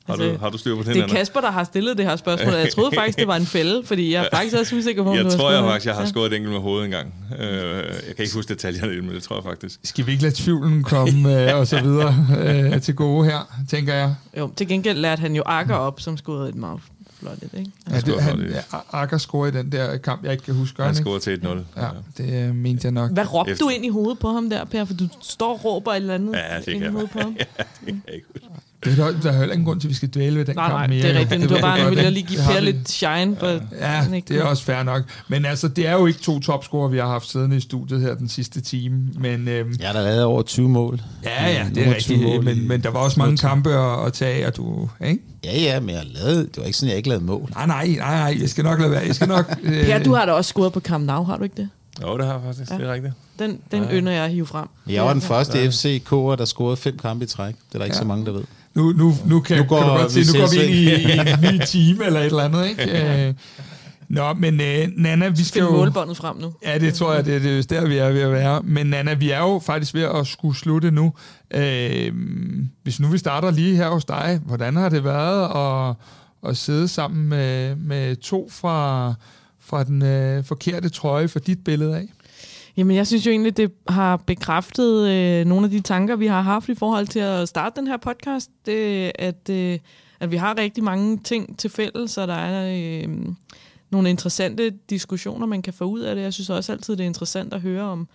Har, 0.06 0.14
altså, 0.14 0.30
du, 0.30 0.38
har 0.38 0.50
du 0.50 0.58
styr 0.58 0.76
på 0.76 0.84
det, 0.84 0.96
Det 0.96 1.04
er 1.04 1.08
Kasper, 1.08 1.42
der 1.42 1.52
har 1.52 1.64
stillet 1.64 1.98
det 1.98 2.06
her 2.06 2.16
spørgsmål. 2.16 2.54
Jeg 2.54 2.72
troede 2.72 2.92
faktisk, 2.96 3.18
det 3.18 3.28
var 3.28 3.36
en 3.36 3.46
fælde, 3.46 3.82
fordi 3.86 4.14
jeg 4.14 4.24
er 4.24 4.28
faktisk 4.34 4.56
også 4.56 4.76
usikker 4.76 5.04
på, 5.04 5.10
om 5.10 5.16
Jeg 5.16 5.26
du 5.26 5.30
tror 5.30 5.52
jeg 5.52 5.64
faktisk, 5.64 5.86
jeg 5.86 5.96
har 5.96 6.06
scoret 6.06 6.32
et 6.32 6.36
enkelt 6.36 6.54
med 6.54 6.62
hovedet 6.62 6.86
engang. 6.86 7.14
Jeg 7.40 8.16
kan 8.16 8.16
ikke 8.20 8.36
huske 8.36 8.54
detaljerne, 8.54 9.02
men 9.02 9.16
det 9.16 9.24
tror 9.24 9.36
jeg 9.36 9.44
faktisk. 9.44 9.80
Skal 9.84 10.06
vi 10.06 10.12
ikke 10.12 10.24
lade 10.24 10.36
tvivlen 10.36 10.84
komme 10.84 11.54
og 11.60 11.68
så 11.68 11.82
videre 11.82 12.80
til 12.80 12.96
gode 12.96 13.26
her, 13.26 13.56
tænker 13.70 13.94
jeg? 13.94 14.16
Jo, 14.38 14.50
til 14.58 14.68
gengæld 14.68 14.98
lærte 14.98 15.20
han 15.20 15.36
jo 15.36 15.44
Akker 15.46 15.76
op, 15.76 16.02
som 16.02 16.18
scorede 16.18 16.50
et 16.50 16.56
meget 16.56 16.80
flot 17.26 17.44
et, 17.44 17.60
ikke? 17.60 17.72
Ja, 17.90 18.00
det, 18.00 18.22
han, 18.22 18.54
Akker 18.92 19.18
scorede 19.18 19.54
i 19.54 19.64
den 19.64 19.72
der 19.72 19.98
kamp, 19.98 20.24
jeg 20.24 20.32
ikke 20.32 20.44
kan 20.44 20.54
huske. 20.54 20.84
Han 20.84 20.96
scorede 20.96 21.20
til 21.20 21.42
1-0. 21.44 21.82
Ja, 21.82 21.90
det 22.18 22.50
uh, 22.50 22.56
mente 22.56 22.86
jeg 22.86 22.92
nok. 22.92 23.12
Hvad 23.12 23.34
råbte 23.34 23.52
Efter... 23.52 23.66
du 23.66 23.70
ind 23.70 23.86
i 23.86 23.90
hovedet 23.90 24.20
på 24.20 24.30
ham 24.30 24.50
der, 24.50 24.66
Per? 24.66 24.86
For 24.86 24.94
du 24.94 25.08
står 25.22 25.54
og 25.54 25.66
råber 25.66 25.92
et 25.92 25.96
eller 25.96 26.14
andet 26.14 26.34
ja, 26.34 26.60
det 26.60 26.68
ind 26.68 26.84
i 26.84 26.88
hovedet 26.88 27.10
på 27.10 27.20
ham. 27.20 27.36
ja, 27.40 27.46
det 27.58 27.86
kan 27.86 28.02
jeg 28.08 28.16
ikke 28.16 28.28
det 28.34 28.42
er, 28.84 29.12
der 29.24 29.32
er 29.32 29.38
heller 29.38 29.54
ingen 29.54 29.66
grund 29.66 29.80
til, 29.80 29.88
at 29.88 29.90
vi 29.90 29.96
skal 29.96 30.10
dvæle 30.10 30.38
ved 30.38 30.46
den 30.46 30.56
nej, 30.56 30.68
kamp 30.68 30.80
nej, 30.80 30.88
mere. 30.88 31.02
det 31.02 31.16
er 31.16 31.20
rigtigt. 31.20 31.42
Det 31.42 31.50
var 31.50 31.62
bare, 31.62 31.74
jeg 31.74 32.12
lige 32.12 32.26
give 32.26 32.40
Per 32.48 32.60
lidt 32.60 32.90
shine. 32.90 33.36
For 33.40 33.48
ja, 33.48 34.06
det 34.28 34.32
er 34.32 34.44
også 34.44 34.64
fair 34.64 34.84
nok. 34.84 35.04
Men 35.28 35.46
altså, 35.46 35.68
det 35.68 35.88
er 35.88 35.94
jo 35.94 36.06
ikke 36.06 36.20
to 36.20 36.40
topscorer, 36.40 36.90
vi 36.90 36.98
har 36.98 37.08
haft 37.08 37.30
siddende 37.30 37.58
i 37.58 37.60
studiet 37.60 38.02
her 38.02 38.16
den 38.16 38.30
sidste 38.30 38.62
time. 38.62 39.10
Men, 39.20 39.48
øhm, 39.48 39.72
ja, 39.82 39.94
der 39.94 40.00
er 40.00 40.04
lavet 40.04 40.24
over 40.24 40.42
20 40.42 40.70
mål. 40.70 41.02
Ja, 41.24 41.48
ja, 41.48 41.70
det 41.76 41.88
er 41.88 41.96
rigtigt. 41.96 42.44
Men, 42.44 42.68
men 42.68 42.84
der 42.84 42.90
var 42.90 43.00
også 43.00 43.20
mange 43.20 43.38
kampe 43.38 43.70
at, 43.74 44.06
at 44.06 44.14
tage, 44.14 44.48
og 44.48 44.56
du, 44.56 44.90
ikke? 45.06 45.22
Ja, 45.44 45.60
ja, 45.60 45.80
men 45.80 45.90
jeg 45.90 46.04
lavede, 46.06 46.40
det 46.40 46.58
var 46.58 46.64
ikke 46.64 46.78
sådan, 46.78 46.90
jeg 46.90 46.98
ikke 46.98 47.10
lavede 47.10 47.26
mål. 47.26 47.50
Nej, 47.56 47.66
nej, 47.66 47.88
nej, 47.88 48.16
nej, 48.16 48.38
jeg 48.42 48.50
skal 48.50 48.64
nok 48.64 48.80
lade 48.80 48.92
være. 48.92 49.04
Jeg 49.08 49.16
skal 49.16 49.28
nok, 49.28 49.60
øh... 49.64 49.86
Per, 49.88 50.04
du 50.04 50.14
har 50.14 50.26
da 50.26 50.32
også 50.32 50.50
scoret 50.50 50.74
på 50.74 50.80
Camp 50.80 51.06
Nou, 51.06 51.24
har 51.24 51.38
du 51.38 51.44
ikke 51.44 51.58
det? 51.58 51.70
Jo, 52.02 52.18
det 52.18 52.26
har 52.26 52.34
jeg 52.34 52.42
faktisk. 52.46 52.72
Ja. 52.72 52.78
Det 52.78 52.88
er 52.88 52.94
rigtigt. 52.94 53.14
Den, 53.40 53.60
den 53.72 53.84
ja. 53.84 53.94
ynder 53.94 54.12
jeg 54.12 54.24
at 54.24 54.32
hive 54.32 54.46
frem. 54.46 54.68
Jeg 54.88 55.04
var 55.04 55.14
den 55.14 55.22
første 55.22 55.60
ja. 55.60 55.68
FCK'er, 55.68 56.36
der 56.36 56.46
scorede 56.46 56.78
fem 56.78 56.98
kampe 56.98 57.24
i 57.24 57.28
træk. 57.28 57.56
Det 57.56 57.76
er 57.76 57.78
der 57.78 57.86
ikke 57.86 57.96
ja. 57.96 58.02
så 58.02 58.08
mange, 58.08 58.26
der 58.26 58.32
ved. 58.32 58.44
Nu, 58.76 58.92
nu, 58.92 59.14
nu, 59.26 59.40
kan, 59.40 59.58
nu, 59.58 59.64
går, 59.64 59.78
kan 59.78 59.88
du 59.88 59.94
godt 59.94 60.12
se, 60.12 60.34
nu 60.34 60.40
går 60.40 60.50
vi 60.52 60.64
ind 60.64 60.74
i, 60.74 60.94
i 60.96 61.20
en 61.20 61.54
ny 61.54 61.66
time 61.66 62.06
eller 62.06 62.20
et 62.20 62.26
eller 62.26 62.44
andet, 62.44 62.68
ikke? 62.70 63.28
Øh, 63.28 63.34
Nå, 64.10 64.34
men 64.34 64.54
uh, 64.54 65.02
Nana, 65.02 65.28
vi 65.28 65.44
skal 65.44 65.62
jo... 65.62 65.72
målbåndet 65.72 66.18
frem 66.18 66.38
nu. 66.38 66.54
Ja, 66.66 66.78
det 66.78 66.94
tror 66.94 67.14
jeg, 67.14 67.26
det, 67.26 67.42
det 67.42 67.72
er 67.72 67.80
der, 67.80 67.88
vi 67.88 67.98
er 67.98 68.12
ved 68.12 68.22
at 68.22 68.32
være. 68.32 68.62
Men 68.64 68.88
Nana, 68.88 69.14
vi 69.14 69.32
er 69.32 69.40
jo 69.40 69.62
faktisk 69.66 69.94
ved 69.94 70.04
at 70.04 70.28
skulle 70.28 70.58
slutte 70.58 70.92
nu. 70.92 71.14
Uh, 71.56 71.62
hvis 72.84 73.00
nu 73.00 73.08
vi 73.08 73.18
starter 73.18 73.52
lige 73.52 73.76
her 73.76 73.90
hos 73.90 74.06
dig, 74.06 74.40
hvordan 74.46 74.76
har 74.76 74.90
det 74.90 75.04
været 75.04 75.44
at, 75.56 75.96
at 76.50 76.58
sidde 76.58 76.88
sammen 76.88 77.30
med, 77.30 77.76
med 77.76 78.16
to 78.16 78.50
fra, 78.52 79.14
fra 79.60 79.84
den 79.84 80.02
uh, 80.38 80.46
forkerte 80.46 80.90
trøje 80.90 81.28
for 81.28 81.40
dit 81.40 81.64
billede 81.64 81.96
af? 81.96 82.08
Jamen, 82.78 82.96
jeg 82.96 83.08
synes 83.08 83.26
jo 83.26 83.32
egentlig, 83.32 83.58
det 83.58 83.72
har 83.90 84.18
bekræftet 84.18 85.10
øh, 85.10 85.46
nogle 85.46 85.66
af 85.66 85.72
de 85.72 85.80
tanker, 85.80 86.16
vi 86.16 86.28
har 86.28 86.42
haft 86.42 86.70
i 86.70 86.76
forhold 86.76 87.08
til 87.08 87.20
at 87.20 87.50
starte 87.50 87.80
den 87.80 87.88
her 87.88 87.98
podcast. 87.98 88.52
Det, 88.66 89.12
at, 89.16 89.50
øh, 89.50 89.80
at 90.20 90.32
vi 90.32 90.38
har 90.38 90.58
rigtig 90.58 90.84
mange 90.84 91.18
ting 91.18 91.60
til 91.60 91.70
fælles, 91.70 92.12
så 92.12 92.26
der 92.26 92.34
er 92.34 92.76
øh, 93.04 93.18
nogle 93.90 94.10
interessante 94.10 94.70
diskussioner, 94.90 95.46
man 95.46 95.62
kan 95.62 95.74
få 95.74 95.84
ud 95.84 96.00
af 96.00 96.16
det. 96.16 96.22
Jeg 96.22 96.34
synes 96.34 96.50
også 96.50 96.72
altid, 96.72 96.96
det 96.96 97.04
er 97.04 97.08
interessant 97.08 97.54
at 97.54 97.62
høre 97.62 97.84
om, 97.84 98.08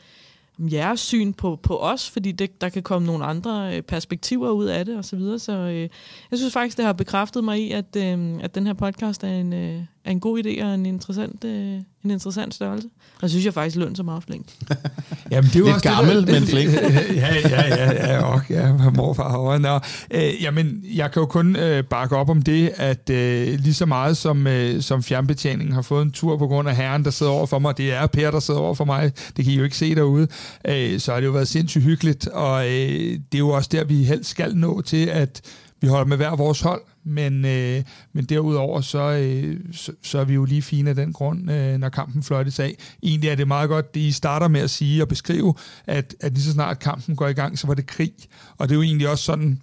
om 0.58 0.68
jeres 0.72 1.00
syn 1.00 1.32
på, 1.32 1.58
på 1.62 1.78
os, 1.78 2.10
fordi 2.10 2.32
det, 2.32 2.60
der 2.60 2.68
kan 2.68 2.82
komme 2.82 3.06
nogle 3.06 3.24
andre 3.24 3.76
øh, 3.76 3.82
perspektiver 3.82 4.50
ud 4.50 4.64
af 4.64 4.84
det 4.84 4.98
osv. 4.98 5.02
Så, 5.02 5.16
videre. 5.16 5.38
så 5.38 5.52
øh, 5.52 5.88
jeg 6.30 6.38
synes 6.38 6.52
faktisk, 6.52 6.76
det 6.76 6.84
har 6.84 6.92
bekræftet 6.92 7.44
mig 7.44 7.60
i, 7.60 7.72
at, 7.72 7.96
øh, 7.96 8.38
at 8.42 8.54
den 8.54 8.66
her 8.66 8.74
podcast 8.74 9.24
er 9.24 9.28
en, 9.28 9.52
øh, 9.52 9.82
er 10.04 10.10
en 10.10 10.20
god 10.20 10.44
idé 10.44 10.64
og 10.64 10.74
en 10.74 10.86
interessant, 10.86 11.44
øh, 11.44 11.80
en 12.04 12.10
interessant 12.10 12.54
størrelse. 12.54 12.88
Og 13.14 13.22
jeg 13.22 13.30
synes 13.30 13.44
jeg 13.44 13.54
faktisk, 13.54 13.76
løn 13.76 13.96
så 13.96 14.02
meget 14.02 14.22
flink. 14.22 14.46
Jamen, 15.30 15.50
det 15.50 15.56
er 15.56 15.60
jo 15.60 15.64
Lidt 15.64 15.74
også 15.74 15.88
gammel, 15.88 16.16
det, 16.16 16.26
der, 16.26 16.32
men 16.32 16.48
flink. 16.52 16.72
ja, 16.72 17.34
ja, 17.48 17.66
ja, 17.68 18.12
ja, 18.12 18.22
og, 18.22 18.40
ja, 18.50 18.72
morfar 18.90 19.30
herovre. 19.30 19.60
Nå, 19.60 19.80
øh, 20.10 20.42
jamen, 20.42 20.84
jeg 20.94 21.12
kan 21.12 21.20
jo 21.20 21.26
kun 21.26 21.56
øh, 21.56 21.84
bakke 21.84 22.16
op 22.16 22.30
om 22.30 22.42
det, 22.42 22.72
at 22.76 23.10
øh, 23.10 23.58
lige 23.58 23.74
så 23.74 23.86
meget 23.86 24.16
som, 24.16 24.46
øh, 24.46 24.82
som 24.82 25.02
fjernbetjeningen 25.02 25.74
har 25.74 25.82
fået 25.82 26.02
en 26.02 26.10
tur 26.10 26.36
på 26.36 26.46
grund 26.46 26.68
af 26.68 26.76
herren, 26.76 27.04
der 27.04 27.10
sidder 27.10 27.32
over 27.32 27.46
for 27.46 27.58
mig, 27.58 27.78
det 27.78 27.92
er 27.92 28.06
Per, 28.06 28.30
der 28.30 28.40
sidder 28.40 28.60
over 28.60 28.74
for 28.74 28.84
mig, 28.84 29.12
det 29.36 29.44
kan 29.44 29.54
I 29.54 29.56
jo 29.56 29.64
ikke 29.64 29.76
se 29.76 29.94
derude, 29.94 30.28
øh, 30.68 31.00
så 31.00 31.12
har 31.12 31.20
det 31.20 31.26
jo 31.26 31.32
været 31.32 31.48
sindssygt 31.48 31.84
hyggeligt, 31.84 32.26
og 32.26 32.64
øh, 32.66 32.70
det 32.70 33.34
er 33.34 33.38
jo 33.38 33.48
også 33.48 33.68
der, 33.72 33.84
vi 33.84 34.04
helst 34.04 34.30
skal 34.30 34.56
nå 34.56 34.80
til, 34.80 35.06
at 35.06 35.40
vi 35.80 35.88
holder 35.88 36.06
med 36.06 36.16
hver 36.16 36.36
vores 36.36 36.60
hold, 36.60 36.80
men, 37.04 37.44
øh, 37.44 37.82
men 38.12 38.24
derudover, 38.24 38.80
så, 38.80 38.98
øh, 38.98 39.56
så, 39.72 39.92
så 40.02 40.18
er 40.18 40.24
vi 40.24 40.34
jo 40.34 40.44
lige 40.44 40.62
fine 40.62 40.90
af 40.90 40.96
den 40.96 41.12
grund, 41.12 41.50
øh, 41.50 41.78
når 41.78 41.88
kampen 41.88 42.22
fløjtes 42.22 42.60
af. 42.60 42.74
Egentlig 43.02 43.30
er 43.30 43.34
det 43.34 43.48
meget 43.48 43.68
godt, 43.68 43.94
det 43.94 44.00
I 44.00 44.12
starter 44.12 44.48
med 44.48 44.60
at 44.60 44.70
sige 44.70 45.02
og 45.02 45.08
beskrive, 45.08 45.54
at, 45.86 46.14
at 46.20 46.32
lige 46.32 46.44
så 46.44 46.52
snart 46.52 46.78
kampen 46.78 47.16
går 47.16 47.28
i 47.28 47.32
gang, 47.32 47.58
så 47.58 47.66
var 47.66 47.74
det 47.74 47.86
krig. 47.86 48.12
Og 48.58 48.68
det 48.68 48.74
er 48.74 48.76
jo 48.76 48.82
egentlig 48.82 49.08
også 49.08 49.24
sådan, 49.24 49.60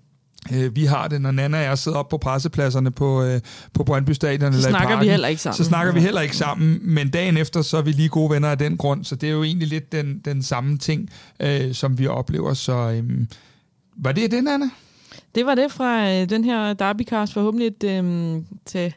øh, 0.54 0.76
vi 0.76 0.86
har 0.86 1.08
det, 1.08 1.22
når 1.22 1.32
Nana 1.32 1.58
og 1.58 1.64
jeg 1.64 1.78
sidder 1.78 1.98
op 1.98 2.10
på 2.10 2.18
pressepladserne 2.18 2.92
på, 2.92 3.24
øh, 3.24 3.42
på 3.74 3.84
Brøndby 3.84 4.12
Stadion. 4.12 4.54
Så 4.54 4.58
eller 4.58 4.70
snakker 4.70 4.88
vi 4.88 4.94
parken, 4.94 5.10
heller 5.10 5.28
ikke 5.28 5.42
sammen. 5.42 5.58
Så 5.58 5.64
snakker 5.64 5.94
vi 5.94 6.00
heller 6.00 6.22
ikke 6.22 6.38
sammen, 6.38 6.80
men 6.84 7.10
dagen 7.10 7.38
efter, 7.38 7.62
så 7.62 7.78
er 7.78 7.82
vi 7.82 7.92
lige 7.92 8.10
gode 8.10 8.30
venner 8.30 8.50
af 8.50 8.58
den 8.58 8.78
grund, 8.78 9.04
så 9.04 9.16
det 9.16 9.30
er 9.30 9.34
jo 9.34 9.44
egentlig 9.44 9.68
lidt 9.68 9.92
den, 9.92 10.22
den 10.26 10.44
samme 10.44 10.78
ting, 10.78 11.10
øh, 11.40 11.74
som 11.74 12.00
vi 12.00 12.08
oplever. 12.08 12.54
Så 12.54 12.74
øh, 12.74 13.04
var 13.98 14.12
det 14.12 14.32
det, 14.32 14.44
Nana? 14.44 14.66
Det 15.36 15.46
var 15.46 15.56
det 15.56 15.72
fra 15.72 16.12
øh, 16.14 16.30
den 16.30 16.44
her 16.44 16.74
Derbycast. 16.74 17.34
Forhåbentlig 17.34 17.68
et, 17.68 17.84
øh, 17.84 18.42
til 18.66 18.94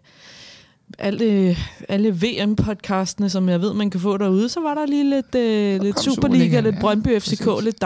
alle, 0.99 1.57
alle 1.89 2.11
VM-podcastene, 2.11 3.31
som 3.31 3.49
jeg 3.49 3.61
ved, 3.61 3.75
man 3.75 3.91
kan 3.91 4.01
få 4.01 4.17
derude. 4.17 4.49
Så 4.49 4.61
var 4.61 4.75
der 4.75 4.87
lige 4.87 5.11
lidt, 5.11 5.35
øh, 5.35 5.83
lidt 5.83 6.01
Superliga, 6.01 6.61
lidt 6.61 6.75
ja, 6.75 6.81
Brøndby 6.81 7.19
FCK, 7.21 7.45
præcis. 7.45 7.65
lidt. 7.65 7.83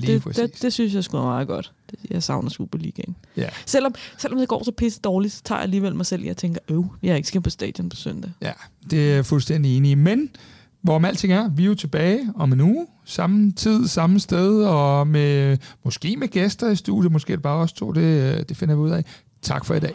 Lige 0.00 0.12
Det, 0.14 0.22
præcis. 0.22 0.36
det, 0.50 0.62
det, 0.62 0.72
synes 0.72 0.94
jeg 0.94 1.04
sgu 1.04 1.16
er 1.16 1.22
meget 1.22 1.48
godt. 1.48 1.72
Det- 1.90 1.98
Jeg 2.10 2.22
savner 2.22 2.50
Superligaen. 2.50 3.16
Ja. 3.36 3.48
Selvom, 3.66 3.94
selvom 4.18 4.38
det 4.38 4.48
går 4.48 4.64
så 4.64 4.72
pisse 4.72 5.00
dårligt, 5.00 5.34
så 5.34 5.42
tager 5.44 5.58
jeg 5.58 5.62
alligevel 5.62 5.94
mig 5.94 6.06
selv 6.06 6.24
i 6.24 6.28
at 6.28 6.36
tænke, 6.36 6.60
øv, 6.68 6.86
jeg 7.02 7.16
ikke 7.16 7.28
skal 7.28 7.40
på 7.40 7.50
stadion 7.50 7.88
på 7.88 7.96
søndag. 7.96 8.30
Ja, 8.42 8.52
det 8.90 9.10
er 9.10 9.14
jeg 9.14 9.26
fuldstændig 9.26 9.76
enig 9.76 9.90
i. 9.90 9.94
Men 9.94 10.30
hvorom 10.88 11.04
alting 11.04 11.32
er, 11.32 11.48
vi 11.48 11.62
er 11.62 11.66
jo 11.66 11.74
tilbage 11.74 12.20
om 12.36 12.52
en 12.52 12.60
uge, 12.60 12.86
samme 13.04 13.52
tid, 13.52 13.88
samme 13.88 14.20
sted, 14.20 14.64
og 14.64 15.06
med 15.06 15.58
måske 15.84 16.16
med 16.16 16.28
gæster 16.28 16.70
i 16.70 16.76
studiet, 16.76 17.12
måske 17.12 17.32
er 17.32 17.36
det 17.36 17.42
bare 17.42 17.56
os 17.56 17.72
to, 17.72 17.92
det, 17.92 18.02
øh, 18.02 18.44
det 18.48 18.56
finder 18.56 18.74
vi 18.74 18.80
ud 18.80 18.90
af. 18.90 19.04
Tak 19.42 19.64
for 19.64 19.74
i 19.74 19.80
dag. 19.80 19.94